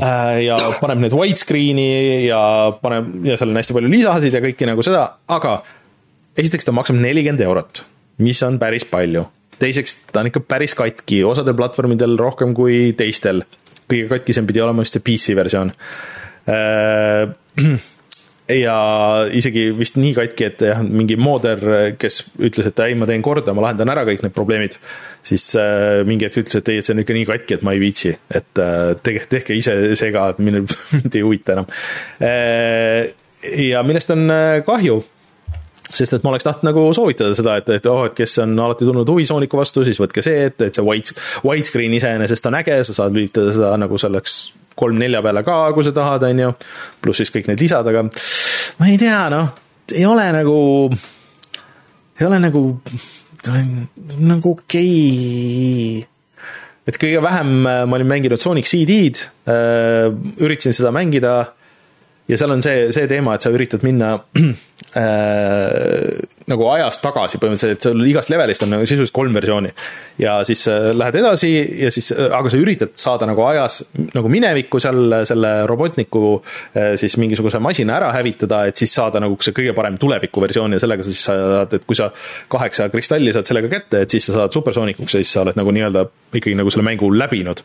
ja 0.00 0.56
paneb 0.80 1.02
need 1.02 1.14
widescreen'i 1.16 2.26
ja 2.26 2.40
paneb 2.80 3.26
ja 3.26 3.36
seal 3.36 3.52
on 3.52 3.60
hästi 3.60 3.76
palju 3.76 3.92
lisasid 3.92 4.36
ja 4.36 4.42
kõike 4.44 4.68
nagu 4.68 4.84
seda, 4.86 5.04
aga 5.28 5.58
esiteks 6.40 6.68
ta 6.68 6.74
maksab 6.76 7.00
nelikümmend 7.02 7.44
eurot, 7.44 7.84
mis 8.24 8.40
on 8.46 8.58
päris 8.62 8.86
palju. 8.88 9.26
teiseks, 9.60 9.96
ta 10.12 10.22
on 10.22 10.30
ikka 10.30 10.40
päris 10.48 10.74
katki, 10.78 11.22
osadel 11.28 11.56
platvormidel 11.58 12.16
rohkem 12.18 12.54
kui 12.56 12.94
teistel. 12.96 13.44
kõige 13.90 14.08
katkisem 14.08 14.46
pidi 14.46 14.62
olema 14.62 14.84
vist 14.86 14.96
see 14.96 15.04
PC 15.04 15.36
versioon 15.36 15.72
äh, 16.48 17.28
ja 18.54 18.76
isegi 19.36 19.68
vist 19.76 19.98
nii 20.00 20.14
katki, 20.16 20.48
et 20.50 20.64
jah, 20.70 20.82
mingi 20.86 21.16
mooder, 21.20 21.62
kes 22.00 22.22
ütles, 22.40 22.70
et 22.70 22.82
ei, 22.86 22.96
ma 22.98 23.08
teen 23.08 23.22
korda, 23.24 23.54
ma 23.56 23.66
lahendan 23.66 23.92
ära 23.92 24.04
kõik 24.08 24.24
need 24.24 24.34
probleemid, 24.36 24.76
siis 25.26 25.46
äh, 25.60 26.00
mingi 26.08 26.26
hetk 26.26 26.42
ütles, 26.42 26.58
et 26.60 26.72
ei, 26.72 26.80
et 26.80 26.88
see 26.88 26.96
on 26.96 27.04
ikka 27.04 27.16
nii 27.16 27.28
katki, 27.30 27.58
et 27.58 27.64
ma 27.66 27.76
ei 27.76 27.82
viitsi, 27.82 28.12
et 28.40 28.62
äh, 28.62 28.90
tehke, 29.04 29.24
tehke 29.36 29.56
ise 29.58 29.76
see 29.98 30.12
ka, 30.14 30.30
et 30.34 30.42
mind, 30.44 30.74
ei 31.12 31.24
huvita 31.24 31.56
enam 31.56 31.70
äh,. 32.24 33.10
ja 33.70 33.82
millest 33.86 34.12
on 34.12 34.28
äh, 34.32 34.60
kahju 34.66 35.00
sest 35.90 36.14
et 36.14 36.22
ma 36.22 36.30
oleks 36.30 36.46
tahtnud 36.46 36.70
nagu 36.70 36.84
soovitada 36.94 37.34
seda, 37.34 37.56
et, 37.58 37.70
et 37.74 37.86
oh, 37.90 38.04
et 38.06 38.14
kes 38.14 38.36
on 38.44 38.54
alati 38.62 38.86
tundnud 38.86 39.08
huvi 39.10 39.26
Sooniku 39.26 39.58
vastu, 39.58 39.82
siis 39.86 39.98
võtke 40.00 40.22
see, 40.22 40.46
et, 40.50 40.62
et 40.62 40.76
see 40.76 40.86
white, 40.86 41.16
widescreen 41.46 41.94
iseenesest 41.98 42.46
on 42.46 42.58
äge, 42.60 42.78
sa 42.86 42.94
saad 43.02 43.16
lülitada 43.16 43.54
seda 43.56 43.72
nagu 43.80 43.98
selleks 43.98 44.38
kolm-nelja 44.80 45.22
peale 45.24 45.44
ka, 45.46 45.58
kui 45.76 45.86
sa 45.86 45.94
tahad, 45.96 46.26
on 46.28 46.44
ju, 46.44 46.52
pluss 47.02 47.22
siis 47.22 47.32
kõik 47.34 47.50
need 47.50 47.62
lisad, 47.62 47.86
aga 47.90 48.06
ma 48.80 48.90
ei 48.90 48.98
tea, 49.00 49.22
noh, 49.32 49.52
ei 49.94 50.06
ole 50.08 50.26
nagu, 50.34 50.56
ei 52.20 52.28
ole 52.28 52.40
nagu, 52.42 52.64
nagu 54.20 54.56
okei 54.56 54.90
okay. 56.00 56.50
et 56.88 57.00
kõige 57.00 57.22
vähem 57.24 57.54
äh, 57.64 57.84
ma 57.86 58.00
olin 58.00 58.10
mänginud 58.10 58.40
Sonic 58.40 58.68
CD-d, 58.70 59.24
äh, 59.48 60.08
üritasin 60.40 60.76
seda 60.76 60.92
mängida 60.94 61.38
ja 62.30 62.38
seal 62.38 62.54
on 62.54 62.62
see, 62.64 62.88
see 62.94 63.08
teema, 63.10 63.34
et 63.34 63.44
sa 63.44 63.50
üritad 63.54 63.82
minna 63.86 64.12
äh, 65.00 66.20
nagu 66.50 66.66
ajas 66.72 67.00
tagasi 67.02 67.40
põhimõtteliselt, 67.42 67.78
et 67.78 67.86
seal 67.86 68.04
igast 68.10 68.32
levelist 68.32 68.64
on 68.66 68.72
nagu 68.74 68.86
sisuliselt 68.86 69.14
kolm 69.16 69.34
versiooni. 69.36 69.72
ja 70.22 70.38
siis 70.46 70.62
äh, 70.70 70.90
lähed 70.96 71.18
edasi 71.22 71.50
ja 71.84 71.90
siis 71.94 72.12
äh,, 72.14 72.30
aga 72.36 72.52
sa 72.52 72.60
üritad 72.60 72.94
saada 73.00 73.28
nagu 73.30 73.44
ajas 73.48 73.80
nagu 74.14 74.30
minevikku 74.32 74.80
seal 74.82 75.20
selle 75.28 75.52
robotniku 75.70 76.22
äh, 76.38 76.94
siis 77.00 77.16
mingisuguse 77.20 77.62
masina 77.62 77.98
ära 77.98 78.12
hävitada, 78.16 78.64
et 78.70 78.80
siis 78.80 78.94
saada 78.94 79.22
nagu 79.22 79.38
see 79.42 79.56
kõige 79.56 79.74
parem 79.76 79.98
tulevikuversioon 80.00 80.76
ja 80.76 80.82
sellega 80.82 81.06
siis 81.06 81.24
saad, 81.30 81.74
et 81.76 81.88
kui 81.88 81.98
sa 81.98 82.10
kaheksa 82.50 82.90
kristalli 82.92 83.34
saad 83.34 83.48
sellega 83.50 83.72
kätte, 83.72 84.04
et 84.04 84.16
siis 84.16 84.30
sa 84.30 84.40
saad 84.42 84.54
supersoonikuks 84.54 85.18
ja 85.18 85.24
siis 85.24 85.34
sa 85.36 85.44
oled 85.44 85.58
nagu 85.58 85.74
nii-öelda 85.74 86.06
ikkagi 86.34 86.56
nagu 86.58 86.70
selle 86.72 86.86
mängu 86.86 87.10
läbinud. 87.14 87.62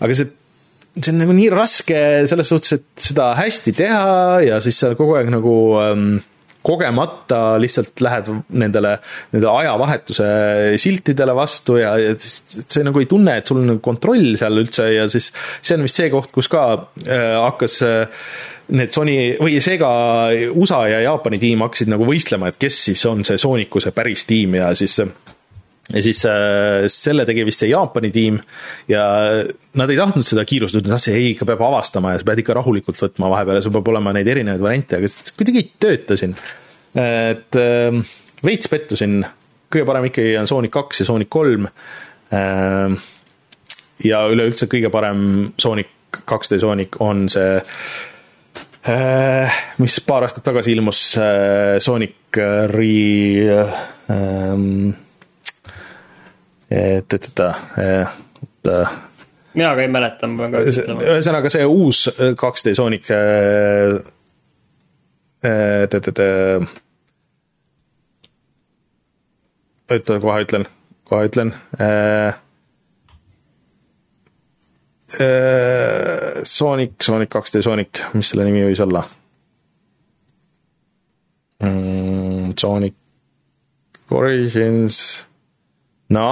aga 0.00 0.16
see 0.16 0.45
see 0.96 1.12
on 1.12 1.20
nagu 1.20 1.34
nii 1.36 1.50
raske 1.52 1.98
selles 2.30 2.48
suhtes, 2.52 2.78
et 2.78 3.08
seda 3.10 3.32
hästi 3.38 3.74
teha 3.76 4.40
ja 4.46 4.62
siis 4.64 4.80
sa 4.80 4.94
kogu 4.98 5.18
aeg 5.18 5.28
nagu 5.32 5.54
ähm, 5.82 6.08
kogemata 6.66 7.60
lihtsalt 7.62 8.00
lähed 8.02 8.30
nendele, 8.58 8.96
nendele 9.34 9.52
ajavahetuse 9.62 10.26
siltidele 10.82 11.36
vastu 11.36 11.78
ja, 11.78 11.94
ja 12.00 12.16
see 12.18 12.82
nagu 12.86 13.02
ei 13.02 13.08
tunne, 13.10 13.36
et 13.38 13.46
sul 13.46 13.60
on 13.62 13.70
nagu 13.74 13.82
kontroll 13.84 14.34
seal 14.40 14.62
üldse 14.62 14.88
ja 14.94 15.06
siis 15.12 15.30
see 15.60 15.76
on 15.76 15.86
vist 15.86 16.00
see 16.00 16.10
koht, 16.12 16.32
kus 16.34 16.50
ka 16.52 16.66
äh, 17.06 17.36
hakkas 17.38 17.78
äh, 17.86 18.26
need 18.74 18.94
Sony 18.94 19.36
või 19.38 19.60
seega 19.62 19.88
USA 20.58 20.82
ja 20.90 21.04
Jaapani 21.04 21.38
tiim 21.42 21.62
hakkasid 21.62 21.92
nagu 21.92 22.08
võistlema, 22.08 22.50
et 22.50 22.58
kes 22.58 22.82
siis 22.88 23.04
on 23.06 23.22
see 23.26 23.38
Sooniku 23.38 23.82
see 23.82 23.94
päris 23.94 24.26
tiim 24.26 24.58
ja 24.58 24.72
siis 24.78 24.98
äh, 25.04 25.12
ja 25.92 26.02
siis 26.02 26.24
äh, 26.26 26.86
selle 26.90 27.24
tegi 27.28 27.44
vist 27.46 27.62
see 27.62 27.70
Jaapani 27.70 28.10
tiim 28.14 28.38
ja 28.90 29.04
nad 29.78 29.92
ei 29.92 29.98
tahtnud 29.98 30.26
seda 30.26 30.42
kiirustada, 30.48 30.86
nad 30.86 30.96
tahtsid, 30.96 31.14
ei, 31.14 31.32
ikka 31.34 31.46
peab 31.46 31.62
avastama 31.68 32.14
ja 32.14 32.20
sa 32.20 32.26
pead 32.26 32.42
ikka 32.42 32.56
rahulikult 32.58 32.98
võtma 33.04 33.30
vahepeal 33.30 33.60
ja 33.60 33.66
sul 33.66 33.74
peab 33.76 33.90
olema 33.94 34.14
neid 34.16 34.30
erinevaid 34.32 34.64
variante, 34.64 34.98
aga 34.98 35.10
kuidagi 35.38 35.62
ei 35.62 35.68
tööta 35.86 36.18
siin. 36.18 36.34
et 36.96 37.60
äh, 37.62 38.00
veits 38.46 38.72
pettusin, 38.72 39.20
kõige 39.70 39.86
parem 39.86 40.08
ikkagi 40.10 40.34
on 40.40 40.50
Sonic 40.50 40.74
kaks 40.74 41.04
ja 41.04 41.08
Sonic 41.12 41.30
kolm 41.30 41.70
äh,. 42.34 42.98
ja 44.04 44.26
üleüldse 44.32 44.66
kõige 44.72 44.90
parem 44.90 45.52
Sonic 45.58 45.94
2D 46.26 46.58
Sonic 46.62 46.98
on 47.04 47.26
see 47.30 47.60
mis 49.82 49.96
paar 50.06 50.22
aastat 50.22 50.44
tagasi 50.46 50.74
ilmus 50.74 51.00
Sonic 51.82 52.38
Re 52.70 52.92
ähm,. 54.10 55.05
Et, 56.70 57.14
et, 57.14 57.14
et, 57.14 57.40
et 58.42 58.72
mina 59.56 59.74
ka 59.74 59.84
ei 59.84 59.88
mäleta, 59.92 60.28
ma 60.28 60.44
pean 60.44 60.52
ka 60.52 60.64
ütlema. 60.68 61.04
ühesõnaga 61.14 61.52
see 61.52 61.66
uus 61.66 62.06
2D 62.16 62.74
Sonic 62.76 63.10
oota, 69.90 70.18
kohe 70.20 70.42
ütlen, 70.44 70.66
kohe 71.04 71.30
ütlen 71.30 71.54
äh,. 71.80 72.34
Äh, 75.20 76.42
Sonic, 76.42 76.98
Sonic 77.02 77.30
2D 77.34 77.62
Sonic, 77.62 78.02
mis 78.12 78.32
selle 78.32 78.44
nimi 78.44 78.64
võis 78.66 78.82
olla 78.82 79.04
mm,? 81.62 82.50
Sonic 82.58 82.96
Origins, 84.10 85.25
no, 86.14 86.28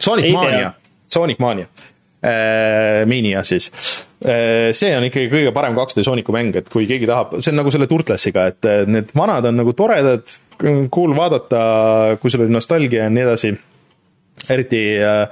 Sonic 0.00 0.32
Mania, 0.34 0.72
Sonic 1.08 1.40
Mania 1.42 1.68
äh,, 2.24 3.06
Minia 3.06 3.44
siis 3.46 3.70
äh, 4.24 4.70
see 4.76 4.92
on 4.96 5.08
ikkagi 5.08 5.30
kõige 5.32 5.54
parem 5.56 5.78
2D 5.78 6.04
Sooniku 6.06 6.34
mäng, 6.36 6.56
et 6.60 6.68
kui 6.72 6.88
keegi 6.90 7.08
tahab, 7.08 7.38
see 7.40 7.54
on 7.54 7.60
nagu 7.62 7.72
selle 7.72 7.88
Turtlesiga, 7.90 8.50
et 8.52 8.70
need 8.90 9.14
vanad 9.16 9.48
on 9.50 9.60
nagu 9.62 9.74
toredad, 9.76 10.28
cool 10.92 11.16
vaadata, 11.16 11.64
kui 12.20 12.32
sul 12.32 12.44
oli 12.44 12.54
nostalgia 12.54 13.06
ja 13.06 13.12
nii 13.12 13.26
edasi. 13.28 13.56
eriti 14.50 14.78
äh, 15.04 15.28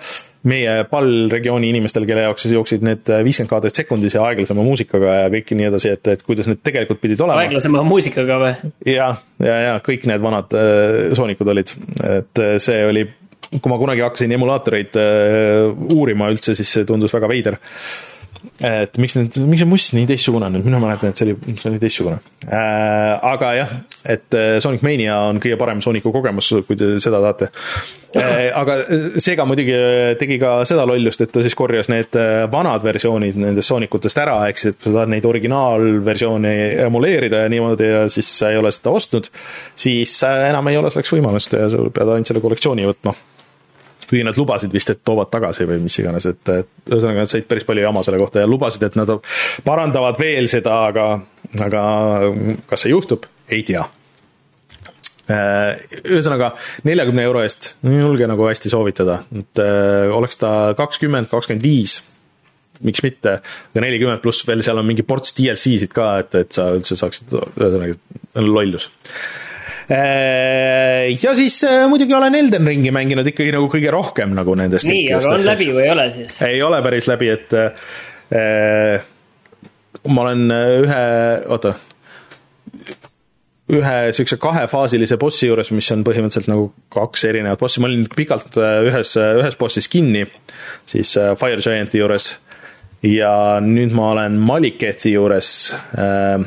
meie 0.46 0.84
pallregiooni 0.90 1.70
inimestel, 1.72 2.06
kelle 2.06 2.24
jaoks 2.26 2.44
siis 2.46 2.54
jooksid 2.54 2.84
need 2.86 3.10
äh, 3.10 3.22
viiskümmend 3.26 3.50
kaadrit 3.50 3.78
sekundis 3.80 4.14
ja 4.14 4.22
aeglasema 4.28 4.62
muusikaga 4.66 5.14
ja 5.22 5.30
kõik 5.32 5.50
nii 5.58 5.68
edasi, 5.70 5.92
et, 5.96 6.10
et 6.14 6.22
kuidas 6.26 6.48
need 6.50 6.60
tegelikult 6.64 7.00
pidid 7.02 7.22
olema. 7.24 7.42
aeglasema 7.42 7.82
muusikaga 7.86 8.38
või? 8.42 8.52
ja, 8.86 9.10
ja, 9.42 9.56
ja 9.66 9.74
kõik 9.84 10.06
need 10.10 10.22
vanad 10.22 10.54
äh, 10.58 11.16
soonikud 11.18 11.50
olid, 11.54 11.74
et 12.06 12.44
äh, 12.44 12.54
see 12.62 12.84
oli, 12.86 13.04
kui 13.50 13.72
ma 13.72 13.80
kunagi 13.80 14.04
hakkasin 14.04 14.36
emulaatoreid 14.36 15.00
äh, 15.00 15.96
uurima 15.96 16.30
üldse, 16.32 16.56
siis 16.58 16.76
see 16.76 16.88
tundus 16.88 17.14
väga 17.16 17.30
veider. 17.30 17.58
Et 18.62 18.98
miks 19.02 19.16
need, 19.18 19.34
miks 19.50 19.62
see 19.62 19.68
must 19.68 19.94
nii 19.94 20.06
teistsugune 20.06 20.46
on, 20.46 20.58
mina 20.62 20.78
mäletan, 20.82 21.10
et 21.10 21.18
see 21.18 21.26
oli, 21.26 21.54
see 21.58 21.70
oli 21.72 21.80
teistsugune. 21.82 22.18
Äh,. 22.46 23.14
aga 23.26 23.48
jah, 23.56 23.72
et 24.14 24.34
äh, 24.34 24.58
Sonic 24.62 24.82
Mania 24.86 25.16
on 25.28 25.40
kõige 25.42 25.58
parem 25.58 25.80
Sooniku 25.82 26.12
kogemus, 26.14 26.50
kui 26.66 26.78
te 26.78 26.92
seda 27.02 27.20
tahate. 27.22 27.50
Aga 28.56 28.76
Sega 29.20 29.44
muidugi 29.44 29.74
tegi 30.20 30.38
ka 30.40 30.52
seda 30.68 30.86
lollust, 30.88 31.22
et 31.22 31.32
ta 31.34 31.42
siis 31.44 31.56
korjas 31.58 31.90
need 31.92 32.14
vanad 32.50 32.86
versioonid 32.86 33.38
nendest 33.42 33.72
Soonikutest 33.72 34.22
ära, 34.22 34.38
ehk 34.48 34.62
siis, 34.62 34.76
et 34.76 34.86
sa 34.86 34.94
tahad 34.94 35.12
neid 35.12 35.26
originaalversioone 35.28 36.54
emuleerida 36.86 37.42
ja 37.44 37.52
niimoodi 37.52 37.90
ja 37.90 38.04
siis 38.12 38.30
sa 38.38 38.52
ei 38.54 38.60
ole 38.60 38.72
seda 38.74 38.94
ostnud, 38.96 39.30
siis 39.78 40.14
enam 40.28 40.70
ei 40.70 40.78
ole 40.80 40.94
selleks 40.94 41.14
võimalust 41.18 41.58
ja 41.58 41.66
sa 41.72 41.82
pead 41.90 42.14
ainult 42.14 42.32
selle 42.32 42.44
kollektsiooni 42.44 42.86
võtma 42.88 43.14
kuigi 44.08 44.24
nad 44.24 44.38
lubasid 44.38 44.72
vist, 44.72 44.90
et 44.92 45.02
toovad 45.04 45.30
tagasi 45.32 45.66
või 45.68 45.82
mis 45.84 45.98
iganes, 46.00 46.26
et, 46.30 46.40
et 46.54 46.90
ühesõnaga 46.90 47.24
nad 47.24 47.30
said 47.30 47.46
päris 47.48 47.66
palju 47.68 47.84
jama 47.84 48.02
selle 48.06 48.20
kohta 48.20 48.42
ja 48.42 48.48
lubasid, 48.48 48.86
et 48.88 48.96
nad 48.98 49.12
parandavad 49.66 50.18
veel 50.20 50.48
seda, 50.50 50.80
aga, 50.88 51.06
aga 51.66 51.84
kas 52.70 52.84
see 52.84 52.94
juhtub, 52.94 53.28
ei 53.52 53.64
tea. 53.68 53.84
Äh, 55.28 55.74
ühesõnaga 56.08 56.54
neljakümne 56.88 57.24
euro 57.28 57.42
eest, 57.44 57.74
ei 57.84 57.98
julge 58.00 58.28
nagu 58.30 58.46
hästi 58.48 58.72
soovitada, 58.72 59.20
et 59.36 59.60
äh, 59.60 60.06
oleks 60.16 60.40
ta 60.40 60.52
kakskümmend, 60.78 61.28
kakskümmend 61.32 61.66
viis 61.66 62.00
miks 62.84 63.02
mitte, 63.02 63.40
aga 63.42 63.82
nelikümmend 63.82 64.22
pluss 64.22 64.44
veel 64.46 64.62
seal 64.62 64.78
on 64.78 64.86
mingi 64.86 65.02
ports 65.02 65.34
DLC-sid 65.34 65.90
ka, 65.90 66.12
et, 66.22 66.36
et 66.38 66.54
sa 66.54 66.68
üldse 66.76 66.96
saaksid, 66.96 67.34
ühesõnaga 67.34 67.98
lollus 68.46 68.86
ja 69.88 71.34
siis 71.34 71.64
äh, 71.64 71.88
muidugi 71.88 72.14
olen 72.14 72.34
Elden 72.34 72.66
Ringi 72.66 72.90
mänginud 72.92 73.28
ikkagi 73.30 73.52
nagu 73.54 73.70
kõige 73.72 73.92
rohkem 73.92 74.34
nagu 74.36 74.56
nendest. 74.58 74.88
nii, 74.88 75.06
aga 75.16 75.34
on 75.36 75.44
läbi 75.46 75.70
või 75.72 75.86
ei 75.86 75.92
ole 75.94 76.08
siis? 76.12 76.34
ei 76.44 76.62
ole 76.62 76.80
päris 76.84 77.08
läbi, 77.08 77.30
et 77.32 77.54
äh, 77.56 78.98
ma 80.12 80.26
olen 80.26 80.44
äh, 80.52 80.72
ühe, 80.82 81.04
oota, 81.48 81.72
ühe 83.72 83.96
siukse 84.16 84.36
kahefaasilise 84.40 85.16
bossi 85.20 85.48
juures, 85.48 85.72
mis 85.76 85.88
on 85.96 86.04
põhimõtteliselt 86.04 86.52
nagu 86.52 86.68
kaks 86.92 87.24
erinevat 87.30 87.60
bossi, 87.60 87.80
ma 87.80 87.88
olin 87.88 88.04
pikalt 88.12 88.60
ühes, 88.60 89.14
ühes 89.16 89.56
bossis 89.60 89.88
kinni, 89.92 90.26
siis 90.88 91.16
Fire 91.40 91.64
Giant'i 91.64 92.04
juures. 92.04 92.34
ja 93.02 93.32
nüüd 93.64 93.92
ma 93.96 94.12
olen 94.12 94.36
Malikethi 94.42 95.16
juures 95.16 95.72
äh, 95.96 96.38
Äh, 96.38 96.44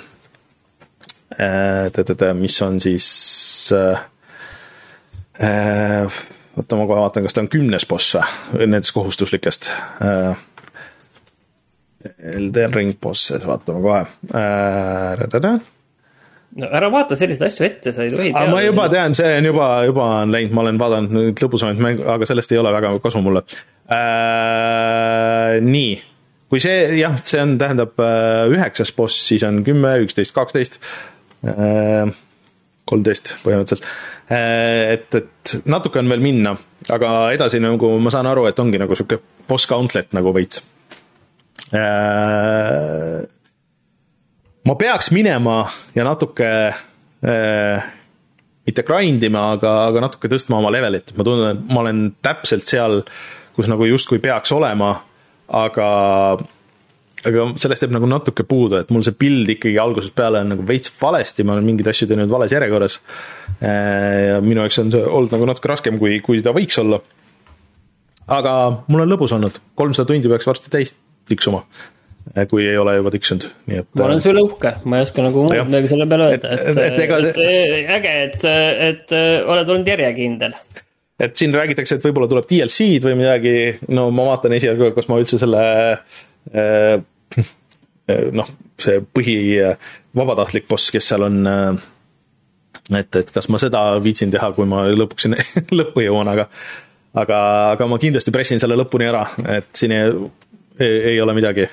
mis 2.33 2.61
on 2.61 2.79
siis 2.81 3.73
äh, 3.73 3.99
äh, 5.43 6.21
oota, 6.57 6.75
ma 6.75 6.87
kohe 6.87 6.99
vaatan, 6.99 7.23
kas 7.23 7.33
ta 7.35 7.43
on 7.43 7.51
kümnes 7.51 7.87
boss 7.89 8.15
või, 8.53 8.67
nendest 8.67 8.93
kohustuslikest. 8.95 9.71
Elden 12.33 12.73
Ring 12.73 12.97
bosses, 13.01 13.45
vaatame 13.45 13.81
kohe. 13.83 14.05
no 16.59 16.67
ära 16.67 16.89
vaata 16.91 17.15
selliseid 17.15 17.47
asju 17.47 17.65
ette, 17.65 17.93
sa 17.95 18.03
ei 18.03 18.11
tohi 18.11 18.31
teada. 18.33 18.51
ma 18.51 18.61
juba 18.65 18.89
tean, 18.91 19.15
see 19.15 19.37
on 19.37 19.45
juba, 19.47 19.67
juba 19.87 20.07
on 20.21 20.33
läinud, 20.33 20.55
ma 20.55 20.65
olen 20.65 20.79
vaadanud 20.81 21.15
nüüd 21.15 21.43
lõbusamaid 21.45 21.79
mänge, 21.79 22.03
aga 22.11 22.27
sellest 22.27 22.51
ei 22.51 22.59
ole 22.59 22.73
väga 22.75 22.91
kasu 23.03 23.21
mulle 23.23 23.45
äh,. 23.87 25.61
nii, 25.63 25.93
kui 26.51 26.59
see 26.59 26.97
jah, 26.99 27.21
see 27.23 27.39
on, 27.39 27.55
tähendab 27.61 27.95
üheksas 28.51 28.91
boss, 28.97 29.15
siis 29.29 29.45
on 29.47 29.61
kümme, 29.63 29.95
üksteist, 30.03 30.35
kaksteist 30.35 30.81
Äh, 30.81 31.10
kolmteist 32.91 33.35
põhimõtteliselt. 33.43 33.87
Äh, 34.31 34.97
et, 34.97 35.15
et 35.15 35.55
natuke 35.69 36.01
on 36.01 36.11
veel 36.11 36.23
minna, 36.23 36.55
aga 36.91 37.31
edasi 37.35 37.61
nagu 37.63 37.95
ma 38.01 38.13
saan 38.13 38.29
aru, 38.29 38.47
et 38.49 38.59
ongi 38.61 38.81
nagu 38.81 38.97
sihuke 38.97 39.21
boss 39.47 39.69
gauntlet 39.69 40.13
nagu 40.17 40.33
veits. 40.35 40.63
Äh, 41.71 43.21
ma 44.67 44.77
peaks 44.79 45.11
minema 45.15 45.63
ja 45.95 46.07
natuke 46.07 46.51
mitte 47.21 48.81
grind 48.81 49.21
ima, 49.21 49.51
aga, 49.53 49.71
aga 49.91 50.01
natuke 50.07 50.29
tõstma 50.31 50.57
oma 50.57 50.71
levelit, 50.73 51.11
ma 51.13 51.25
tunnen, 51.27 51.53
et 51.53 51.73
ma 51.73 51.83
olen 51.83 51.99
täpselt 52.25 52.65
seal, 52.65 53.03
kus 53.53 53.69
nagu 53.69 53.85
justkui 53.85 54.17
peaks 54.23 54.49
olema, 54.55 54.95
aga 55.53 55.89
aga 57.27 57.45
sellest 57.61 57.85
jääb 57.85 57.93
nagu 57.95 58.09
natuke 58.09 58.45
puudu, 58.47 58.79
et 58.81 58.91
mul 58.93 59.05
see 59.05 59.15
pild 59.17 59.49
ikkagi 59.53 59.77
algusest 59.81 60.15
peale 60.17 60.41
on 60.41 60.53
nagu 60.55 60.65
veits 60.67 60.93
valesti, 61.01 61.45
ma 61.45 61.55
olen 61.55 61.67
mingeid 61.67 61.91
asju 61.91 62.09
teinud 62.09 62.31
vales 62.31 62.53
järjekorras. 62.55 62.99
Äh, 63.61 64.31
ja 64.31 64.41
minu 64.43 64.63
jaoks 64.63 64.81
on 64.81 64.91
see 64.93 65.05
olnud 65.05 65.35
nagu 65.35 65.49
natuke 65.49 65.71
raskem, 65.71 65.99
kui, 66.01 66.17
kui 66.25 66.43
ta 66.45 66.55
võiks 66.55 66.79
olla. 66.81 67.01
aga 68.31 68.51
mul 68.87 69.03
on 69.03 69.09
lõbus 69.11 69.33
olnud, 69.35 69.57
kolmsada 69.75 70.07
tundi 70.07 70.29
peaks 70.31 70.47
varsti 70.47 70.71
täis 70.71 70.93
tiksuma 71.27 71.65
äh, 71.65 72.45
kui 72.49 72.63
ei 72.67 72.77
ole 72.79 72.95
juba 72.99 73.11
tiksunud, 73.13 73.47
nii 73.67 73.81
et. 73.81 73.89
ma 73.97 74.07
olen 74.07 74.21
äh, 74.21 74.23
selle 74.23 74.43
uhke, 74.45 74.75
ma 74.85 74.99
ei 74.99 75.07
oska 75.07 75.25
nagu 75.25 75.45
muud 75.45 75.65
midagi 75.67 75.91
selle 75.91 76.07
peale 76.09 76.29
öelda, 76.31 76.53
et, 76.55 76.69
et, 76.71 76.81
et, 76.85 76.99
ega... 77.05 77.19
et 77.27 77.41
äge, 77.97 78.13
et, 78.27 78.45
et 78.87 79.15
oled 79.51 79.73
olnud 79.75 79.93
järjekindel 79.93 80.55
et 81.21 81.37
siin 81.37 81.53
räägitakse, 81.53 81.97
et 81.97 82.05
võib-olla 82.05 82.29
tuleb 82.31 82.47
DLC-d 82.49 83.05
või 83.05 83.17
midagi, 83.19 83.55
no 83.93 84.07
ma 84.15 84.31
vaatan 84.31 84.55
esialgu, 84.57 84.89
kas 84.95 85.09
ma 85.11 85.19
üldse 85.21 85.37
selle 85.41 85.63
äh, 85.93 86.95
noh, 88.37 88.51
see 88.81 89.01
põhi 89.01 89.35
vabatahtlik 90.17 90.67
boss, 90.69 90.91
kes 90.93 91.11
seal 91.11 91.25
on, 91.27 91.41
et, 92.97 93.19
et 93.21 93.33
kas 93.33 93.49
ma 93.51 93.59
seda 93.61 93.83
viitsin 94.03 94.33
teha, 94.33 94.51
kui 94.57 94.69
ma 94.69 94.85
lõpuks 94.91 95.27
sinna 95.27 95.43
lõppu 95.79 96.05
jõuan, 96.05 96.31
aga 96.31 96.47
aga, 97.13 97.41
aga 97.75 97.89
ma 97.91 97.99
kindlasti 98.01 98.33
pressin 98.33 98.61
selle 98.61 98.77
lõpuni 98.79 99.09
ära, 99.09 99.25
et 99.57 99.69
siin 99.77 99.95
ei, 99.95 100.15
ei, 100.79 100.97
ei 101.13 101.21
ole 101.23 101.35
midagi. 101.37 101.67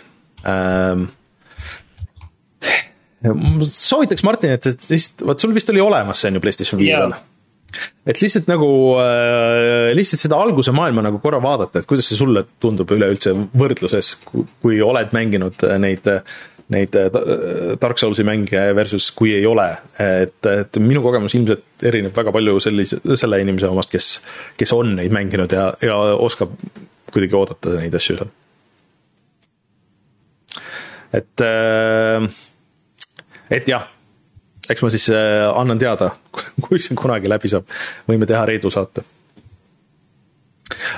Ähm, 0.48 1.08
soovitaks 3.66 4.22
Martin, 4.26 4.54
et 4.54 4.66
lihtsalt, 4.66 5.26
vot 5.26 5.42
sul 5.42 5.54
vist 5.56 5.70
oli 5.72 5.82
olemas 5.82 6.20
see 6.22 6.30
on 6.30 6.38
ju 6.38 6.42
PlayStation 6.44 6.78
viie 6.78 6.94
peal 6.94 7.16
et 8.08 8.20
lihtsalt 8.22 8.48
nagu 8.48 8.68
äh,, 9.02 9.90
lihtsalt 9.96 10.24
seda 10.24 10.38
alguse 10.40 10.72
maailma 10.74 11.04
nagu 11.04 11.20
korra 11.22 11.40
vaadata, 11.42 11.80
et 11.82 11.88
kuidas 11.88 12.08
see 12.08 12.18
sulle 12.18 12.44
tundub 12.62 12.90
üleüldse 12.94 13.34
võrdluses, 13.58 14.14
kui 14.28 14.80
oled 14.84 15.12
mänginud 15.16 15.66
neid, 15.82 16.08
neid 16.72 16.96
äh, 16.96 17.18
Dark 17.80 18.00
Soulsi 18.00 18.24
mänge 18.28 18.62
versus 18.76 19.10
kui 19.16 19.34
ei 19.36 19.46
ole. 19.46 19.68
et, 20.00 20.40
et 20.48 20.80
minu 20.82 21.02
kogemus 21.04 21.36
ilmselt 21.38 21.88
erineb 21.88 22.16
väga 22.16 22.32
palju 22.34 22.58
sellise, 22.64 23.00
selle 23.20 23.42
inimese 23.44 23.70
omast, 23.70 23.92
kes, 23.92 24.10
kes 24.58 24.74
on 24.76 24.96
neid 24.98 25.14
mänginud 25.14 25.52
ja, 25.52 25.70
ja 25.84 26.00
oskab 26.16 26.56
kuidagi 27.12 27.36
oodata 27.36 27.76
neid 27.76 27.94
asju 27.94 28.18
seal. 28.18 28.34
et, 31.12 31.44
äh, 31.44 32.28
et 33.60 33.68
jah 33.68 33.88
eks 34.72 34.84
ma 34.84 34.90
siis 34.92 35.08
äh, 35.12 35.46
annan 35.56 35.80
teada, 35.80 36.12
kui 36.64 36.80
see 36.82 36.98
kunagi 36.98 37.30
läbi 37.30 37.50
saab, 37.50 37.68
võime 38.08 38.28
teha 38.28 38.44
Reedu 38.48 38.72
saate. 38.72 39.04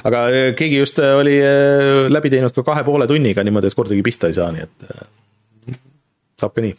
aga 0.07 0.27
äh, 0.29 0.53
keegi 0.59 0.83
just 0.83 1.01
äh, 1.03 1.17
oli 1.19 1.39
läbi 2.11 2.33
teinud 2.33 2.55
ka 2.57 2.67
kahe 2.67 2.85
poole 2.87 3.09
tunniga 3.11 3.45
niimoodi, 3.47 3.71
et 3.71 3.79
kordagi 3.79 4.05
pihta 4.07 4.31
ei 4.31 4.39
saa, 4.39 4.51
nii 4.55 4.67
et 4.67 5.77
saab 6.41 6.55
ka 6.57 6.65
nii. 6.65 6.77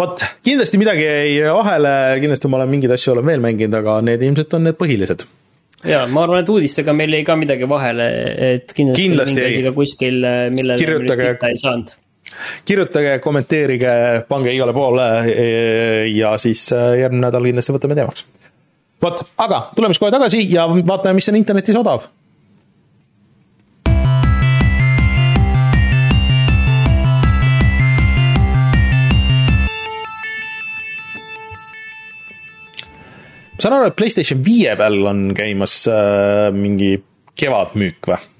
vot, 0.00 0.28
kindlasti 0.46 0.80
midagi 0.80 1.08
jäi 1.08 1.56
vahele, 1.56 1.96
kindlasti 2.22 2.52
ma 2.52 2.62
olen 2.62 2.72
mingeid 2.76 2.96
asju 2.96 3.16
olen 3.16 3.32
veel 3.32 3.44
mänginud, 3.44 3.80
aga 3.82 3.98
need 4.06 4.24
ilmselt 4.24 4.56
on 4.56 4.68
need 4.70 4.80
põhilised. 4.80 5.26
ja 5.84 6.06
ma 6.08 6.24
arvan, 6.24 6.40
et 6.40 6.56
uudistega 6.56 6.96
meil 6.96 7.18
jäi 7.18 7.28
ka 7.28 7.36
midagi 7.36 7.68
vahele, 7.68 8.08
et 8.54 8.72
kindlasti, 8.72 9.04
kindlasti 9.04 9.62
ka 9.68 9.76
kuskil, 9.76 10.20
millele 10.56 10.80
Kirjutage... 10.80 11.36
ei 11.52 11.60
saanud 11.60 11.94
kirjutage, 12.66 13.18
kommenteerige, 13.24 13.94
pange 14.28 14.52
igale 14.54 14.74
poole 14.76 15.08
ja 16.10 16.34
siis 16.42 16.68
järgmine 16.72 17.28
nädal 17.28 17.48
kindlasti 17.48 17.74
võtame 17.76 17.98
teemaks. 17.98 18.26
vot, 19.02 19.24
aga 19.38 19.66
tuleme 19.76 19.94
siis 19.94 20.04
kohe 20.04 20.14
tagasi 20.14 20.46
ja 20.52 20.68
vaatame, 20.68 21.18
mis 21.20 21.28
on 21.32 21.40
internetis 21.42 21.76
odav 21.78 22.08
ma 33.56 33.62
saan 33.64 33.78
aru, 33.78 33.88
et 33.88 33.96
Playstation 33.96 34.42
viie 34.44 34.76
peal 34.76 35.00
on 35.08 35.30
käimas 35.36 35.78
äh, 35.88 36.52
mingi 36.52 36.96
kevadmüük 37.40 38.12
või? 38.12 38.35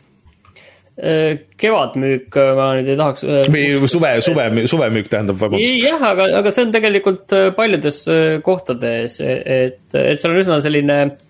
Äh, 0.96 1.42
kevadmüük, 1.60 2.32
ma 2.56 2.70
nüüd 2.78 2.88
ei 2.88 2.96
tahaks. 2.96 3.24
Äh, 3.28 3.50
või 3.52 3.88
suve, 3.92 4.14
suve, 4.24 4.46
suvemüük 4.64 5.10
tähendab, 5.12 5.36
vabandust. 5.42 5.76
jah, 5.82 6.00
aga, 6.12 6.30
aga 6.40 6.52
see 6.54 6.64
on 6.64 6.72
tegelikult 6.72 7.36
paljudes 7.58 8.00
kohtades, 8.46 9.18
et, 9.20 9.82
et 9.92 10.22
seal 10.22 10.32
on 10.32 10.40
üsna 10.40 10.62
selline 10.64 11.00
Äh, 11.04 11.25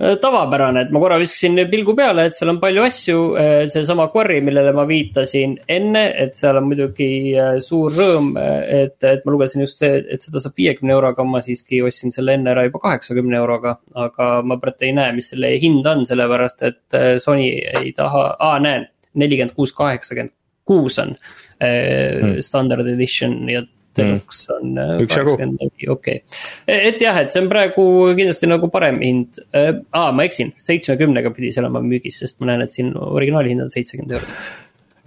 tavapärane, 0.00 0.86
et 0.86 0.92
ma 0.94 1.00
korra 1.02 1.18
viskasin 1.20 1.58
pilgu 1.68 1.92
peale, 1.96 2.24
et 2.28 2.36
seal 2.36 2.52
on 2.52 2.60
palju 2.62 2.84
asju, 2.86 3.16
äh, 3.36 3.64
seesama 3.72 4.06
Quarry, 4.12 4.38
millele 4.44 4.72
ma 4.76 4.86
viitasin 4.88 5.58
enne, 5.68 6.04
et 6.24 6.38
seal 6.38 6.56
on 6.60 6.68
muidugi 6.70 7.10
äh, 7.36 7.58
suur 7.64 7.92
rõõm, 7.96 8.30
et, 8.40 8.96
et 9.04 9.26
ma 9.26 9.34
lugesin 9.34 9.64
just 9.66 9.82
see, 9.82 10.00
et 10.00 10.24
seda 10.24 10.40
saab 10.40 10.56
viiekümne 10.56 10.94
euroga, 10.96 11.26
ma 11.28 11.42
siiski 11.44 11.82
ostsin 11.84 12.14
selle 12.16 12.38
enne 12.38 12.54
ära 12.54 12.64
juba 12.68 12.80
kaheksakümne 12.86 13.36
euroga. 13.40 13.76
aga 14.00 14.30
ma 14.46 14.56
praegu 14.60 14.86
ei 14.88 14.94
näe, 14.96 15.12
mis 15.16 15.32
selle 15.32 15.50
hind 15.60 15.86
on, 15.86 16.06
sellepärast 16.08 16.62
et 16.68 16.98
Sony 17.20 17.50
ei 17.82 17.92
taha, 17.96 18.24
aa 18.38 18.58
näen, 18.62 18.86
nelikümmend 19.20 19.52
kuus, 19.56 19.74
kaheksakümmend 19.76 20.32
kuus 20.64 20.98
on 21.02 21.16
mm. 21.58 22.38
standard 22.44 22.88
edition 22.88 23.42
ja 23.50 23.64
deluks 23.98 24.44
on 24.54 24.78
äh, 24.78 24.94
kaheksakümmend 25.02 25.60
neli, 25.60 25.88
okei. 25.90 26.22
et 26.70 27.00
jah, 27.02 27.18
et 27.22 27.32
see 27.32 27.42
on 27.42 27.50
praegu 27.50 27.84
kindlasti 28.18 28.50
nagu 28.50 28.70
parem 28.72 29.00
hind 29.02 29.40
äh,, 29.56 29.72
aa, 29.96 30.10
ma 30.14 30.26
eksin, 30.28 30.54
seitsmekümnega 30.62 31.32
pidi 31.34 31.52
see 31.54 31.62
olema 31.64 31.82
müügis, 31.84 32.20
sest 32.22 32.38
ma 32.40 32.52
näen, 32.52 32.66
et 32.66 32.74
siin 32.74 32.92
originaali 32.94 33.54
hind 33.54 33.66
on 33.66 33.72
seitsekümmend 33.72 34.18
eurot. 34.18 34.36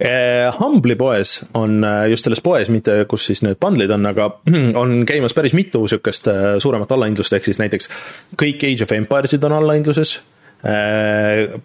Eh, 0.04 0.48
Humble'i 0.58 0.98
poes 0.98 1.36
on, 1.54 1.78
äh, 1.86 2.08
just 2.10 2.26
selles 2.26 2.42
poes, 2.44 2.68
mitte 2.72 2.96
kus 3.08 3.28
siis 3.30 3.44
need 3.46 3.60
bundle'id 3.62 3.94
on, 3.94 4.10
aga 4.10 4.28
on 4.82 5.00
käimas 5.08 5.36
päris 5.36 5.54
mitu 5.56 5.84
sihukest 5.88 6.28
suuremat 6.62 6.92
allahindlust, 6.96 7.36
ehk 7.36 7.48
siis 7.48 7.62
näiteks 7.62 7.90
kõik 8.40 8.66
Age 8.68 8.84
of 8.84 8.94
Empires'id 8.96 9.44
on 9.48 9.58
allahindluses. 9.60 10.18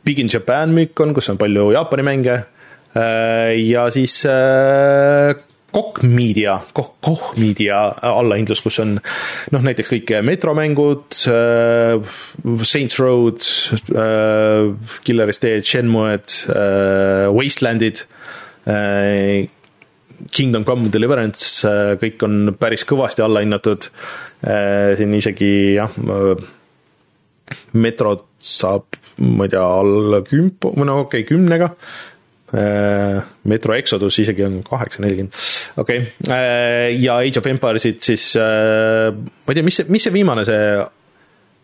Big 0.03 0.17
in 0.19 0.27
Japan 0.27 0.73
müük 0.75 0.99
on, 0.99 1.13
kus 1.15 1.29
on 1.31 1.37
palju 1.39 1.69
Jaapani 1.71 2.03
mänge. 2.03 2.33
ja 3.55 3.85
siis 3.95 4.25
Koch 5.71 6.01
Media, 6.03 6.57
Koch, 6.73 6.95
Koch 7.01 7.37
Media 7.37 7.81
allahindlus, 8.01 8.61
kus 8.65 8.79
on 8.81 8.95
noh, 9.53 9.61
näiteks 9.65 9.91
kõik 9.93 10.13
metromängud 10.25 11.19
äh,, 11.29 12.15
Saints 12.65 12.99
Road 13.01 13.45
äh,, 13.93 14.71
Killer 15.05 15.29
Estate, 15.29 15.61
Shenmue'd 15.67 16.35
äh,, 16.49 17.29
Wastelandid 17.35 18.05
äh,, 18.65 19.45
Kingdom 20.33 20.65
Come 20.65 20.89
Deliverance 20.93 21.61
äh,, 21.69 21.93
kõik 22.01 22.25
on 22.25 22.55
päris 22.59 22.87
kõvasti 22.89 23.25
allahinnatud 23.25 23.91
äh,, 24.41 24.95
siin 24.97 25.13
isegi 25.17 25.51
jah, 25.77 25.93
metrod 27.77 28.25
saab, 28.39 28.97
ma 29.21 29.45
ei 29.45 29.53
tea, 29.53 29.65
alla 29.65 30.23
kümp-, 30.25 30.71
või 30.73 30.89
no 30.89 31.03
okei 31.03 31.21
okay,, 31.21 31.29
kümnega 31.29 31.73
äh,, 31.75 32.08
Metro 32.49 33.75
Exodus 33.77 34.19
isegi 34.23 34.45
on 34.45 34.61
kaheksa, 34.65 35.03
nelikümmend 35.03 35.35
okei 35.77 35.99
okay., 36.01 36.29
äh, 36.29 37.01
ja 37.01 37.19
Age 37.21 37.41
of 37.41 37.49
Empires'id 37.49 38.01
siis, 38.05 38.31
äh, 38.39 39.09
ma 39.13 39.53
ei 39.53 39.59
tea, 39.59 39.65
mis 39.65 39.81
see, 39.81 39.89
mis 39.93 40.07
see 40.07 40.15
viimane 40.15 40.45
see 40.47 40.63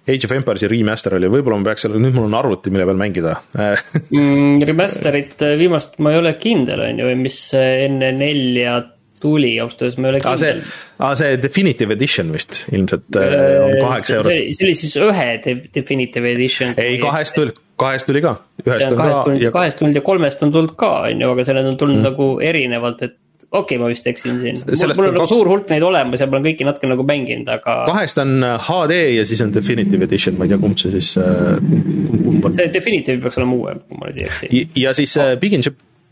Age 0.06 0.28
of 0.28 0.36
Empires'i 0.36 0.70
remaster 0.70 1.18
oli, 1.18 1.30
võib-olla 1.34 1.58
ma 1.58 1.72
peaks 1.72 1.88
selle, 1.88 2.02
nüüd 2.02 2.14
mul 2.14 2.28
on 2.28 2.38
arvuti, 2.38 2.74
mille 2.74 2.86
peal 2.86 3.00
mängida 3.02 3.38
mm, 3.56 4.62
Remasterit 4.70 5.42
äh, 5.46 5.56
viimast 5.62 5.98
ma 6.04 6.14
ei 6.14 6.22
ole 6.22 6.36
kindel, 6.42 6.86
on 6.90 7.02
ju, 7.02 7.16
mis 7.22 7.40
enne 7.58 8.14
nelja 8.18 8.78
tuli, 9.22 9.54
ausalt 9.64 9.86
öeldes 9.86 10.00
ma 10.00 10.10
ei 10.10 10.14
ole 10.14 10.22
kindel. 10.24 10.62
aa, 11.00 11.12
see 11.20 11.42
Definitive 11.42 11.96
Edition 11.96 12.32
vist 12.36 12.64
ilmselt 12.72 13.20
on 13.20 13.76
kaheksa 13.82 14.18
eurot. 14.20 14.32
see 14.58 14.68
oli 14.68 14.78
siis 14.80 14.96
ühe 15.02 15.60
Definitive 15.76 16.32
Edition. 16.32 16.74
ei, 16.78 16.98
kahest 17.02 17.38
tuli, 17.38 17.56
kahest 17.80 18.10
tuli 18.10 18.24
ka. 18.26 18.38
kahest 18.64 18.92
on 18.92 18.98
ka. 19.00 19.52
kahest 19.60 19.80
tulnud 19.82 19.96
ja 19.96 20.04
kolmest 20.06 20.44
on 20.44 20.56
tulnud 20.56 20.76
ka, 20.80 20.92
on 21.10 21.22
ju, 21.22 21.36
aga 21.36 21.48
sellel 21.48 21.72
on 21.74 21.80
tulnud 21.80 22.02
mm. 22.02 22.10
nagu 22.12 22.32
erinevalt, 22.44 23.06
et 23.08 23.18
okei 23.52 23.78
okay,, 23.78 23.82
ma 23.82 23.90
vist 23.92 24.08
eksin 24.10 24.40
siin. 24.42 24.60
mul, 24.66 25.08
on 25.08 25.18
nagu 25.20 25.28
suur 25.30 25.50
hulk 25.50 25.72
neid 25.72 25.84
olemas 25.86 26.22
ja 26.22 26.28
ma 26.30 26.38
olen 26.38 26.48
kõiki 26.50 26.68
natuke 26.68 26.90
nagu 26.92 27.06
mänginud, 27.08 27.50
aga. 27.56 27.78
kahest 27.90 28.20
on 28.24 28.38
HD 28.44 29.00
äh, 29.00 29.10
ja 29.20 29.26
siis 29.28 29.44
on 29.46 29.54
Definitive 29.56 30.08
Edition, 30.10 30.38
ma 30.40 30.48
ei 30.48 30.54
tea, 30.54 30.62
kumb 30.62 30.80
see 30.82 30.94
siis 30.96 31.16
äh,, 31.22 31.58
kumb 31.60 32.50
on. 32.50 32.56
see 32.58 32.72
Definitive 32.74 33.22
peaks 33.24 33.40
olema 33.42 33.60
uuem, 33.60 33.84
kui 33.88 34.02
ma 34.02 34.10
nüüd 34.10 34.22
ei 34.24 34.30
eksi. 34.30 34.66
ja 34.84 34.96
siis 34.98 35.16
oh. 35.22 35.36
Big 35.42 35.58
in, 35.58 35.66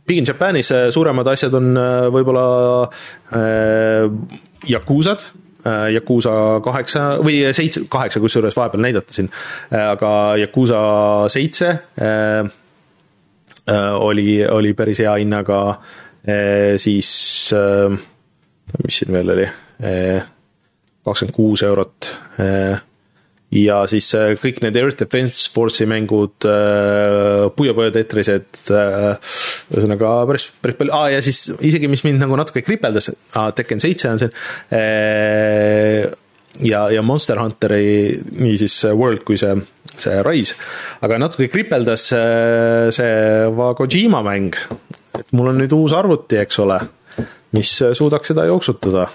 Big 0.08 0.20
in 0.20 0.28
Japanis 0.28 0.74
suuremad 0.92 1.28
asjad 1.32 1.54
on 1.56 1.78
võib-olla 2.12 2.44
äh, 2.84 4.10
Yakuzad 4.68 5.24
Yakuusa 5.64 6.60
kaheksa 6.64 7.04
või 7.24 7.38
seitse, 7.56 7.86
kaheksa 7.88 8.20
kusjuures 8.20 8.56
vahepeal 8.58 8.84
näidati 8.84 9.16
siin, 9.16 9.30
aga 9.72 10.10
Yakuusa 10.42 10.82
seitse 11.32 11.70
äh, 13.70 13.94
oli, 13.96 14.46
oli 14.46 14.74
päris 14.74 15.00
hea 15.00 15.14
hinnaga 15.22 15.60
äh, 15.70 16.76
siis, 16.78 17.12
eh, 17.56 17.96
mis 18.84 18.98
siin 19.00 19.14
veel 19.16 19.30
oli, 19.38 19.48
kakskümmend 21.04 21.36
kuus 21.36 21.64
eurot. 21.64 22.12
ja 23.52 23.78
siis 23.88 24.08
kõik 24.42 24.62
need 24.64 24.78
Earth 24.80 25.00
Defense 25.00 25.52
Force'i 25.54 25.86
mängud, 25.86 26.48
Puyo 27.56 27.74
Puyo 27.76 27.92
Tetrised, 27.92 28.72
ühesõnaga 29.72 30.11
päris, 30.30 30.48
päris 30.61 30.77
palju, 30.80 30.94
aa 30.95 31.14
ja 31.15 31.22
siis 31.23 31.45
isegi, 31.64 31.90
mis 31.91 32.03
mind 32.06 32.22
nagu 32.23 32.38
natuke 32.40 32.64
kripeldas, 32.65 33.11
Tekken 33.56 33.81
seitse 33.84 34.10
on 34.11 34.22
siin, 34.22 34.34
ja, 36.68 36.81
ja 36.94 37.03
Monster 37.06 37.40
Hunteri 37.41 38.19
nii 38.31 38.57
siis 38.61 38.76
World 38.91 39.23
kui 39.27 39.40
see, 39.41 39.56
see 39.95 40.19
Rise, 40.26 40.57
aga 41.06 41.19
natuke 41.22 41.49
kripeldas 41.52 42.10
see, 42.11 42.91
see 42.95 43.69
Kojima 43.80 44.23
mäng, 44.26 44.57
et 45.19 45.31
mul 45.38 45.53
on 45.53 45.61
nüüd 45.61 45.73
uus 45.77 45.95
arvuti, 45.98 46.41
eks 46.44 46.60
ole, 46.64 46.80
mis 47.56 47.72
suudaks 47.94 48.34
seda 48.34 48.48
jooksutada. 48.49 49.07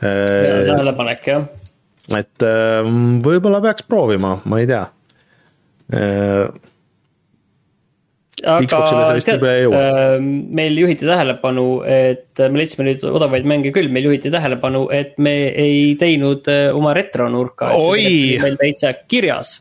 tähelepanek, 0.00 1.26
jah. 1.26 1.48
et 2.16 2.48
võib-olla 3.24 3.60
peaks 3.64 3.84
proovima, 3.88 4.38
ma 4.46 4.62
ei 4.62 4.70
tea. 4.70 4.86
Äh, 8.44 8.54
aga 8.54 9.18
tead, 9.24 9.44
ähm, 9.44 10.26
meil 10.54 10.78
juhiti 10.78 11.08
tähelepanu, 11.08 11.66
et 11.82 12.38
me 12.38 12.60
leidsime 12.60 12.86
nüüd 12.86 13.06
odavaid 13.10 13.48
mänge 13.48 13.72
küll, 13.74 13.90
meil 13.92 14.06
juhiti 14.10 14.30
tähelepanu, 14.34 14.86
et 14.94 15.16
me 15.18 15.34
ei 15.50 15.96
teinud 15.98 16.46
äh, 16.52 16.68
oma 16.76 16.94
retronurka. 16.96 17.72
meil 17.74 18.60
täitsa 18.60 18.94
kirjas. 19.08 19.56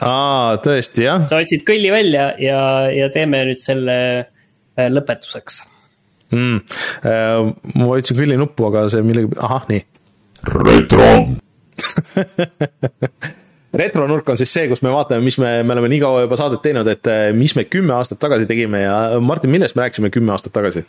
aa, 0.00 0.56
tõesti, 0.64 1.04
jah. 1.04 1.26
sa 1.28 1.42
otsid 1.44 1.66
kõlli 1.68 1.92
välja 1.92 2.30
ja, 2.40 2.60
ja 2.90 3.10
teeme 3.12 3.44
nüüd 3.50 3.60
selle 3.60 3.98
Äh, 4.74 4.88
lõpetuseks 4.90 5.60
mm.. 6.34 6.56
ma 7.78 7.84
vajutasin 7.86 8.16
külli 8.18 8.34
nuppu, 8.40 8.64
aga 8.66 8.88
see 8.90 9.04
millegi, 9.06 9.30
ahah, 9.38 9.62
nii. 9.70 9.84
retro 10.50 11.06
retronurk 13.74 14.28
on 14.32 14.40
siis 14.40 14.52
see, 14.54 14.68
kus 14.70 14.82
me 14.84 14.92
vaatame, 14.94 15.24
mis 15.24 15.38
me, 15.42 15.56
me 15.66 15.76
oleme 15.76 15.90
nii 15.92 16.02
kaua 16.02 16.24
juba 16.26 16.38
saadet 16.40 16.62
teinud, 16.64 16.88
et 16.90 17.10
äh, 17.10 17.26
mis 17.36 17.56
me 17.58 17.66
kümme 17.68 17.96
aastat 17.96 18.20
tagasi 18.22 18.48
tegime 18.50 18.84
ja 18.84 18.96
Martin, 19.20 19.52
millest 19.54 19.76
me 19.78 19.86
rääkisime 19.86 20.12
kümme 20.14 20.34
aastat 20.36 20.54
tagasi? 20.56 20.84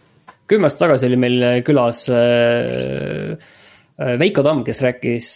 kümme 0.50 0.70
aastat 0.70 0.86
tagasi 0.86 1.10
oli 1.10 1.18
meil 1.18 1.46
külas 1.66 2.06
Veiko 4.20 4.44
Tamm, 4.44 4.66
kes 4.68 4.82
rääkis 4.84 5.30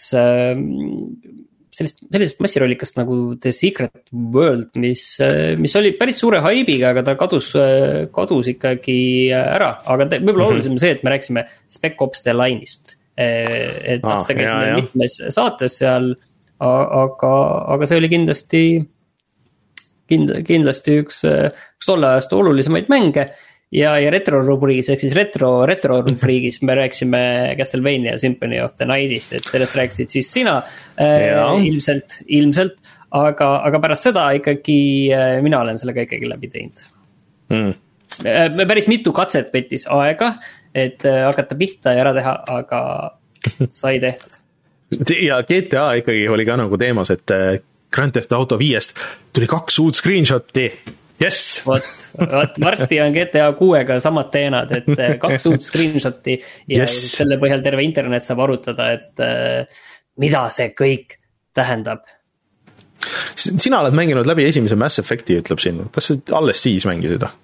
sellist, 1.74 2.00
sellisest 2.04 2.40
massirollikast 2.44 2.98
nagu 2.98 3.16
The 3.40 3.52
Secret 3.56 4.02
World, 4.12 4.70
mis, 4.80 5.04
mis 5.60 5.76
oli 5.80 5.92
päris 5.98 6.20
suure 6.22 6.42
haibiga, 6.44 6.92
aga 6.92 7.04
ta 7.06 7.16
kadus, 7.20 7.52
kadus 8.14 8.50
ikkagi 8.54 9.00
ära, 9.34 9.72
aga 9.84 10.08
võib-olla 10.10 10.20
mm 10.20 10.32
-hmm. 10.36 10.48
olulisem 10.48 10.76
on 10.76 10.82
see, 10.82 10.96
et 10.96 11.04
me 11.06 11.14
rääkisime 11.14 11.46
Spec 11.68 12.02
Ops 12.04 12.22
The 12.26 12.36
Line'ist. 12.36 12.96
et 13.20 14.02
noh 14.02 14.16
ah,, 14.16 14.20
see 14.24 14.36
käis 14.38 14.48
meil 14.48 14.78
mitmes 14.80 15.18
saates 15.34 15.74
seal, 15.82 16.14
aga, 16.60 17.34
aga 17.74 17.88
see 17.88 18.00
oli 18.00 18.10
kindlasti, 18.12 18.64
kind-, 20.10 20.34
kindlasti 20.46 20.98
üks, 21.04 21.22
üks 21.24 21.88
tolle 21.88 22.14
ajastu 22.14 22.40
olulisemaid 22.42 22.90
mänge 22.92 23.30
ja, 23.74 23.94
ja 24.02 24.10
retro 24.12 24.40
rubriigis 24.44 24.90
ehk 24.92 25.04
siis 25.04 25.16
retro, 25.16 25.50
retro 25.68 26.00
rubriigis 26.04 26.60
me 26.66 26.76
rääkisime 26.78 27.22
Castlevania 27.58 28.16
Symphony 28.20 28.60
of 28.62 28.76
the 28.80 28.88
Night'ist, 28.88 29.34
et 29.38 29.46
sellest 29.46 29.76
rääkisid 29.78 30.16
siis 30.16 30.32
sina 30.32 30.58
äh, 31.00 31.30
ilmselt, 31.66 32.20
ilmselt. 32.26 32.80
aga, 33.10 33.46
aga 33.66 33.80
pärast 33.82 34.06
seda 34.06 34.28
ikkagi 34.38 34.80
äh, 35.14 35.38
mina 35.42 35.62
olen 35.64 35.78
selle 35.80 35.94
ka 35.96 36.04
ikkagi 36.06 36.28
läbi 36.30 36.50
teinud 36.50 36.84
mm.. 37.50 37.78
Äh, 38.26 38.50
päris 38.66 38.88
mitu 38.90 39.14
katset 39.16 39.52
võttis 39.54 39.86
aega, 39.90 40.34
et 40.74 41.06
äh, 41.08 41.22
hakata 41.28 41.56
pihta 41.58 41.94
ja 41.94 42.04
ära 42.04 42.12
teha, 42.16 42.34
aga 42.58 42.80
sai 43.80 44.00
tehtud. 44.02 44.39
Ja 45.22 45.42
GTA 45.46 45.92
ikkagi 46.00 46.28
oli 46.28 46.46
ka 46.46 46.56
nagu 46.60 46.78
teemas, 46.78 47.10
et 47.14 47.34
äh, 47.34 47.60
Grand 47.94 48.14
Theft 48.14 48.32
Auto 48.32 48.58
viiest 48.58 48.94
tuli 49.34 49.48
kaks 49.50 49.78
uut 49.82 49.98
screenshot'i 49.98 50.68
jess. 51.20 51.66
vot, 51.66 51.86
vot 52.18 52.60
varsti 52.62 53.00
on 53.02 53.14
GTA 53.14 53.50
kuuega 53.58 53.98
samad 54.02 54.30
teenad, 54.32 54.72
et 54.76 54.88
eh, 54.96 55.16
kaks 55.22 55.48
uut 55.50 55.64
screenshot'i 55.64 56.38
ja 56.70 56.84
yes. 56.84 56.96
selle 57.16 57.38
põhjal 57.42 57.64
terve 57.64 57.84
internet 57.86 58.26
saab 58.26 58.44
arutada, 58.46 58.90
et 58.96 59.24
eh, 59.24 59.84
mida 60.22 60.46
see 60.54 60.72
kõik 60.76 61.18
tähendab. 61.56 62.06
sina 63.34 63.80
oled 63.80 63.96
mänginud 63.96 64.28
läbi 64.28 64.46
esimese 64.48 64.78
Mass 64.78 65.02
Effect'i, 65.02 65.40
ütleb 65.42 65.62
siin, 65.62 65.86
kas 65.94 66.10
sa 66.10 66.18
alles 66.38 66.62
siis 66.62 66.86
mängisid 66.88 67.26
või? 67.26 67.36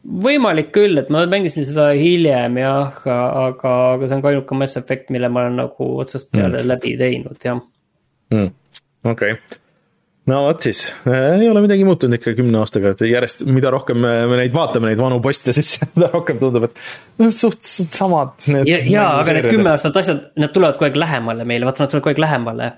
Võimalik 0.00 0.70
küll, 0.74 1.00
et 1.00 1.10
ma 1.12 1.26
mängisin 1.28 1.66
seda 1.68 1.90
hiljem 1.96 2.56
jah, 2.60 3.00
aga, 3.04 3.72
aga 3.98 4.06
see 4.06 4.16
on 4.16 4.24
ka 4.24 4.32
ainuke 4.32 4.56
Mass 4.58 4.80
Effect, 4.80 5.10
mille 5.14 5.28
ma 5.32 5.44
olen 5.44 5.60
nagu 5.64 5.90
otsast 6.00 6.30
peale 6.32 6.62
mm. 6.62 6.70
läbi 6.70 6.94
teinud, 7.00 7.36
jah 7.44 7.60
mm.. 8.32 8.54
okei 9.04 9.36
okay 9.36 9.60
no 10.30 10.40
vot 10.44 10.64
siis, 10.64 10.82
ei 11.08 11.48
ole 11.48 11.62
midagi 11.64 11.84
muutunud 11.86 12.18
ikka 12.18 12.34
kümne 12.38 12.60
aastaga, 12.60 12.92
et 12.94 13.04
järjest, 13.08 13.42
mida 13.48 13.72
rohkem 13.72 14.00
me 14.00 14.38
neid 14.40 14.54
vaatame, 14.54 14.90
neid 14.90 15.00
vanu 15.00 15.20
poste, 15.24 15.52
siis 15.56 15.72
seda 15.78 16.10
rohkem 16.12 16.40
tundub, 16.40 16.68
et 16.68 17.32
suhteliselt 17.36 17.96
samad. 17.96 18.36
ja, 18.48 18.82
jaa, 18.84 19.08
aga 19.22 19.36
need 19.36 19.50
kümme 19.50 19.72
aastat 19.74 19.96
asjad, 20.02 20.28
need 20.40 20.54
tulevad 20.56 20.78
kogu 20.78 20.90
aeg 20.90 21.00
lähemale 21.00 21.46
meile, 21.48 21.68
vaata, 21.68 21.84
nad 21.84 21.92
tulevad 21.92 22.06
kogu 22.06 22.14
aeg 22.14 22.24
lähemale. 22.26 22.70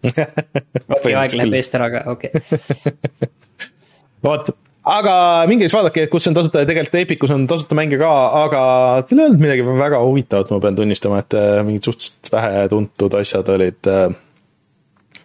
okei, 0.96 1.12
aeg 1.12 1.36
läheb 1.36 1.58
eest 1.58 1.76
ära 1.76 1.90
ka, 1.92 2.04
okei 2.14 2.32
okay. 2.32 3.30
vot, 4.26 4.52
aga 4.88 5.14
minge 5.50 5.66
siis 5.66 5.76
vaadake, 5.76 6.06
kus 6.12 6.28
on 6.30 6.36
tasuta 6.36 6.62
ja 6.62 6.68
tegelikult 6.68 7.00
Epicus 7.02 7.32
on 7.34 7.46
tasuta 7.50 7.76
mänge 7.78 7.98
ka, 8.00 8.10
aga 8.44 8.62
seal 9.04 9.20
ei 9.20 9.26
olnud 9.28 9.42
midagi 9.42 9.66
väga 9.66 10.00
huvitavat, 10.04 10.52
ma 10.52 10.60
pean 10.62 10.78
tunnistama, 10.78 11.20
et 11.24 11.36
äh, 11.36 11.60
mingid 11.66 11.88
suhteliselt 11.88 12.32
vähetuntud 12.32 13.16
asjad 13.20 13.50
olid 13.56 13.90
äh, 13.90 14.14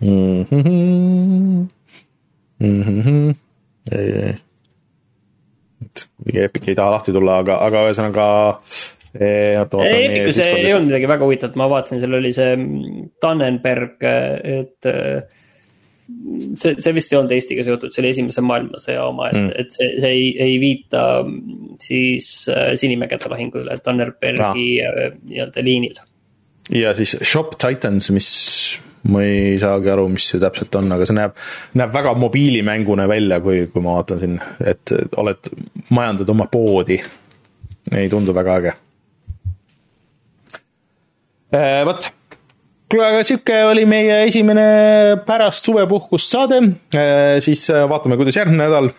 mm. 0.01 0.41
-hmm. 0.49 1.69
Mm 2.59 2.83
-hmm. 2.83 3.35
ei, 3.91 4.11
ei. 4.23 4.35
Epic 6.33 6.67
ei 6.67 6.75
taha 6.75 6.91
lahti 6.91 7.13
tulla, 7.13 7.37
aga, 7.37 7.57
aga 7.61 7.87
ühesõnaga. 7.87 8.25
Epicus 9.15 10.37
ei 10.43 10.73
olnud 10.73 10.89
midagi 10.89 11.07
väga 11.07 11.23
huvitavat, 11.23 11.55
ma 11.55 11.69
vaatasin, 11.69 11.99
seal 11.99 12.13
oli 12.13 12.33
see 12.35 12.57
Tannenberg, 13.21 14.03
et 14.43 14.89
see, 16.57 16.75
see 16.79 16.95
vist 16.95 17.13
ei 17.13 17.19
olnud 17.19 17.35
Eestiga 17.35 17.65
seotud, 17.65 17.93
see 17.93 18.03
oli 18.03 18.11
Esimese 18.13 18.43
maailmasõja 18.45 19.05
oma, 19.09 19.29
et 19.31 19.39
mm., 19.39 19.53
et 19.61 19.75
see, 19.75 19.91
see 20.01 20.11
ei, 20.11 20.25
ei 20.47 20.57
viita 20.61 21.05
siis 21.81 22.31
äh, 22.51 22.73
Sinimägede 22.79 23.31
lahingule 23.31 23.79
Tannenbergi 23.83 24.67
äh, 24.85 25.05
nii-öelda 25.21 25.65
liinil. 25.65 26.01
ja 26.73 26.93
siis 26.97 27.17
Shop 27.23 27.57
Titans, 27.61 28.11
mis 28.15 28.29
ma 29.11 29.21
ei 29.25 29.57
saagi 29.61 29.91
aru, 29.93 30.07
mis 30.15 30.29
see 30.31 30.41
täpselt 30.41 30.75
on, 30.79 30.89
aga 30.95 31.05
see 31.05 31.17
näeb, 31.17 31.35
näeb 31.77 31.93
väga 31.93 32.15
mobiilimängune 32.17 33.05
välja, 33.09 33.39
kui, 33.43 33.65
kui 33.73 33.83
ma 33.85 33.99
vaatan 33.99 34.21
siin, 34.21 34.39
et 34.65 34.93
oled, 35.21 35.51
majandad 35.93 36.31
oma 36.33 36.49
poodi. 36.51 36.97
ei 37.93 38.09
tundu 38.09 38.33
väga 38.33 38.55
äge. 38.61 38.73
Äh, 41.53 41.83
vot, 41.85 42.09
kuule, 42.95 43.09
aga 43.11 43.23
sihuke 43.27 43.55
oli 43.67 43.83
meie 43.89 44.21
esimene 44.29 44.65
pärast 45.27 45.67
suvepuhkust 45.67 46.31
saade, 46.31 46.61
äh, 46.95 47.35
siis 47.43 47.65
äh, 47.73 47.83
vaatame, 47.91 48.15
kuidas 48.19 48.37
järgmine 48.39 48.63
nädal 48.69 48.93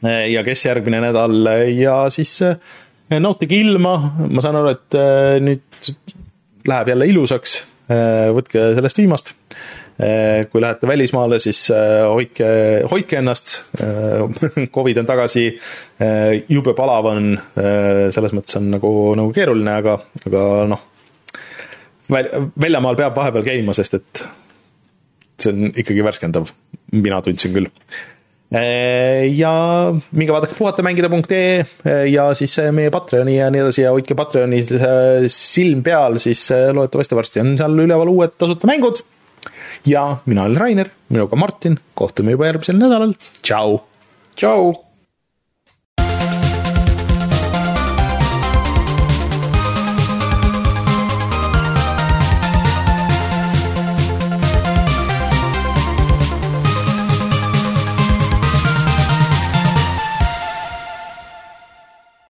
ja 0.00 0.42
kes 0.46 0.62
järgmine 0.64 1.00
nädal 1.02 1.48
ja 1.76 1.94
siis 2.12 2.38
nautige 3.20 3.58
ilma, 3.58 3.94
ma 4.30 4.44
saan 4.44 4.56
aru, 4.60 4.70
et 4.72 4.96
nüüd 5.44 5.88
läheb 6.70 6.92
jälle 6.92 7.08
ilusaks 7.10 7.56
võtke 8.36 8.62
sellest 8.78 9.00
viimast. 9.00 9.32
Kui 9.98 10.62
lähete 10.62 10.88
välismaale, 10.88 11.40
siis 11.42 11.66
hoidke, 11.74 12.46
hoidke 12.88 13.18
ennast. 13.18 13.56
Covid 14.76 15.02
on 15.02 15.10
tagasi, 15.10 15.48
jube 16.48 16.72
palav 16.78 17.10
on, 17.10 17.34
selles 17.58 18.36
mõttes 18.38 18.56
on 18.62 18.70
nagu, 18.78 18.94
nagu 19.20 19.34
keeruline, 19.36 19.74
aga, 19.82 19.98
aga 20.30 20.46
noh. 20.70 20.86
Väljamaal 22.10 22.98
peab 22.98 23.16
vahepeal 23.16 23.46
käima, 23.46 23.74
sest 23.76 23.98
et 24.00 24.24
see 25.40 25.52
on 25.52 25.70
ikkagi 25.70 26.04
värskendav, 26.04 26.50
mina 26.92 27.20
tundsin 27.24 27.54
küll 27.54 27.70
ja 28.50 29.52
minge 30.10 30.34
vaadake 30.34 30.56
puhatamängida.ee 30.58 32.06
ja 32.10 32.24
siis 32.34 32.56
meie 32.74 32.90
Patreoni 32.90 33.36
ja 33.36 33.46
nii 33.50 33.62
edasi 33.62 33.84
ja 33.84 33.92
hoidke 33.94 34.16
Patreoni 34.18 34.58
silm 35.30 35.84
peal, 35.86 36.18
siis 36.18 36.48
loodetavasti 36.50 37.18
varsti 37.18 37.44
on 37.44 37.54
seal 37.60 37.78
üleval 37.86 38.10
uued 38.10 38.34
tasuta 38.38 38.66
mängud. 38.66 39.04
ja 39.86 40.16
mina 40.26 40.44
olen 40.44 40.56
Rainer, 40.56 40.90
minuga 41.08 41.36
Martin, 41.36 41.78
kohtume 41.94 42.34
juba 42.34 42.50
järgmisel 42.50 42.78
nädalal, 42.82 43.14
tšau. 43.42 43.80
tšau. 44.34 44.89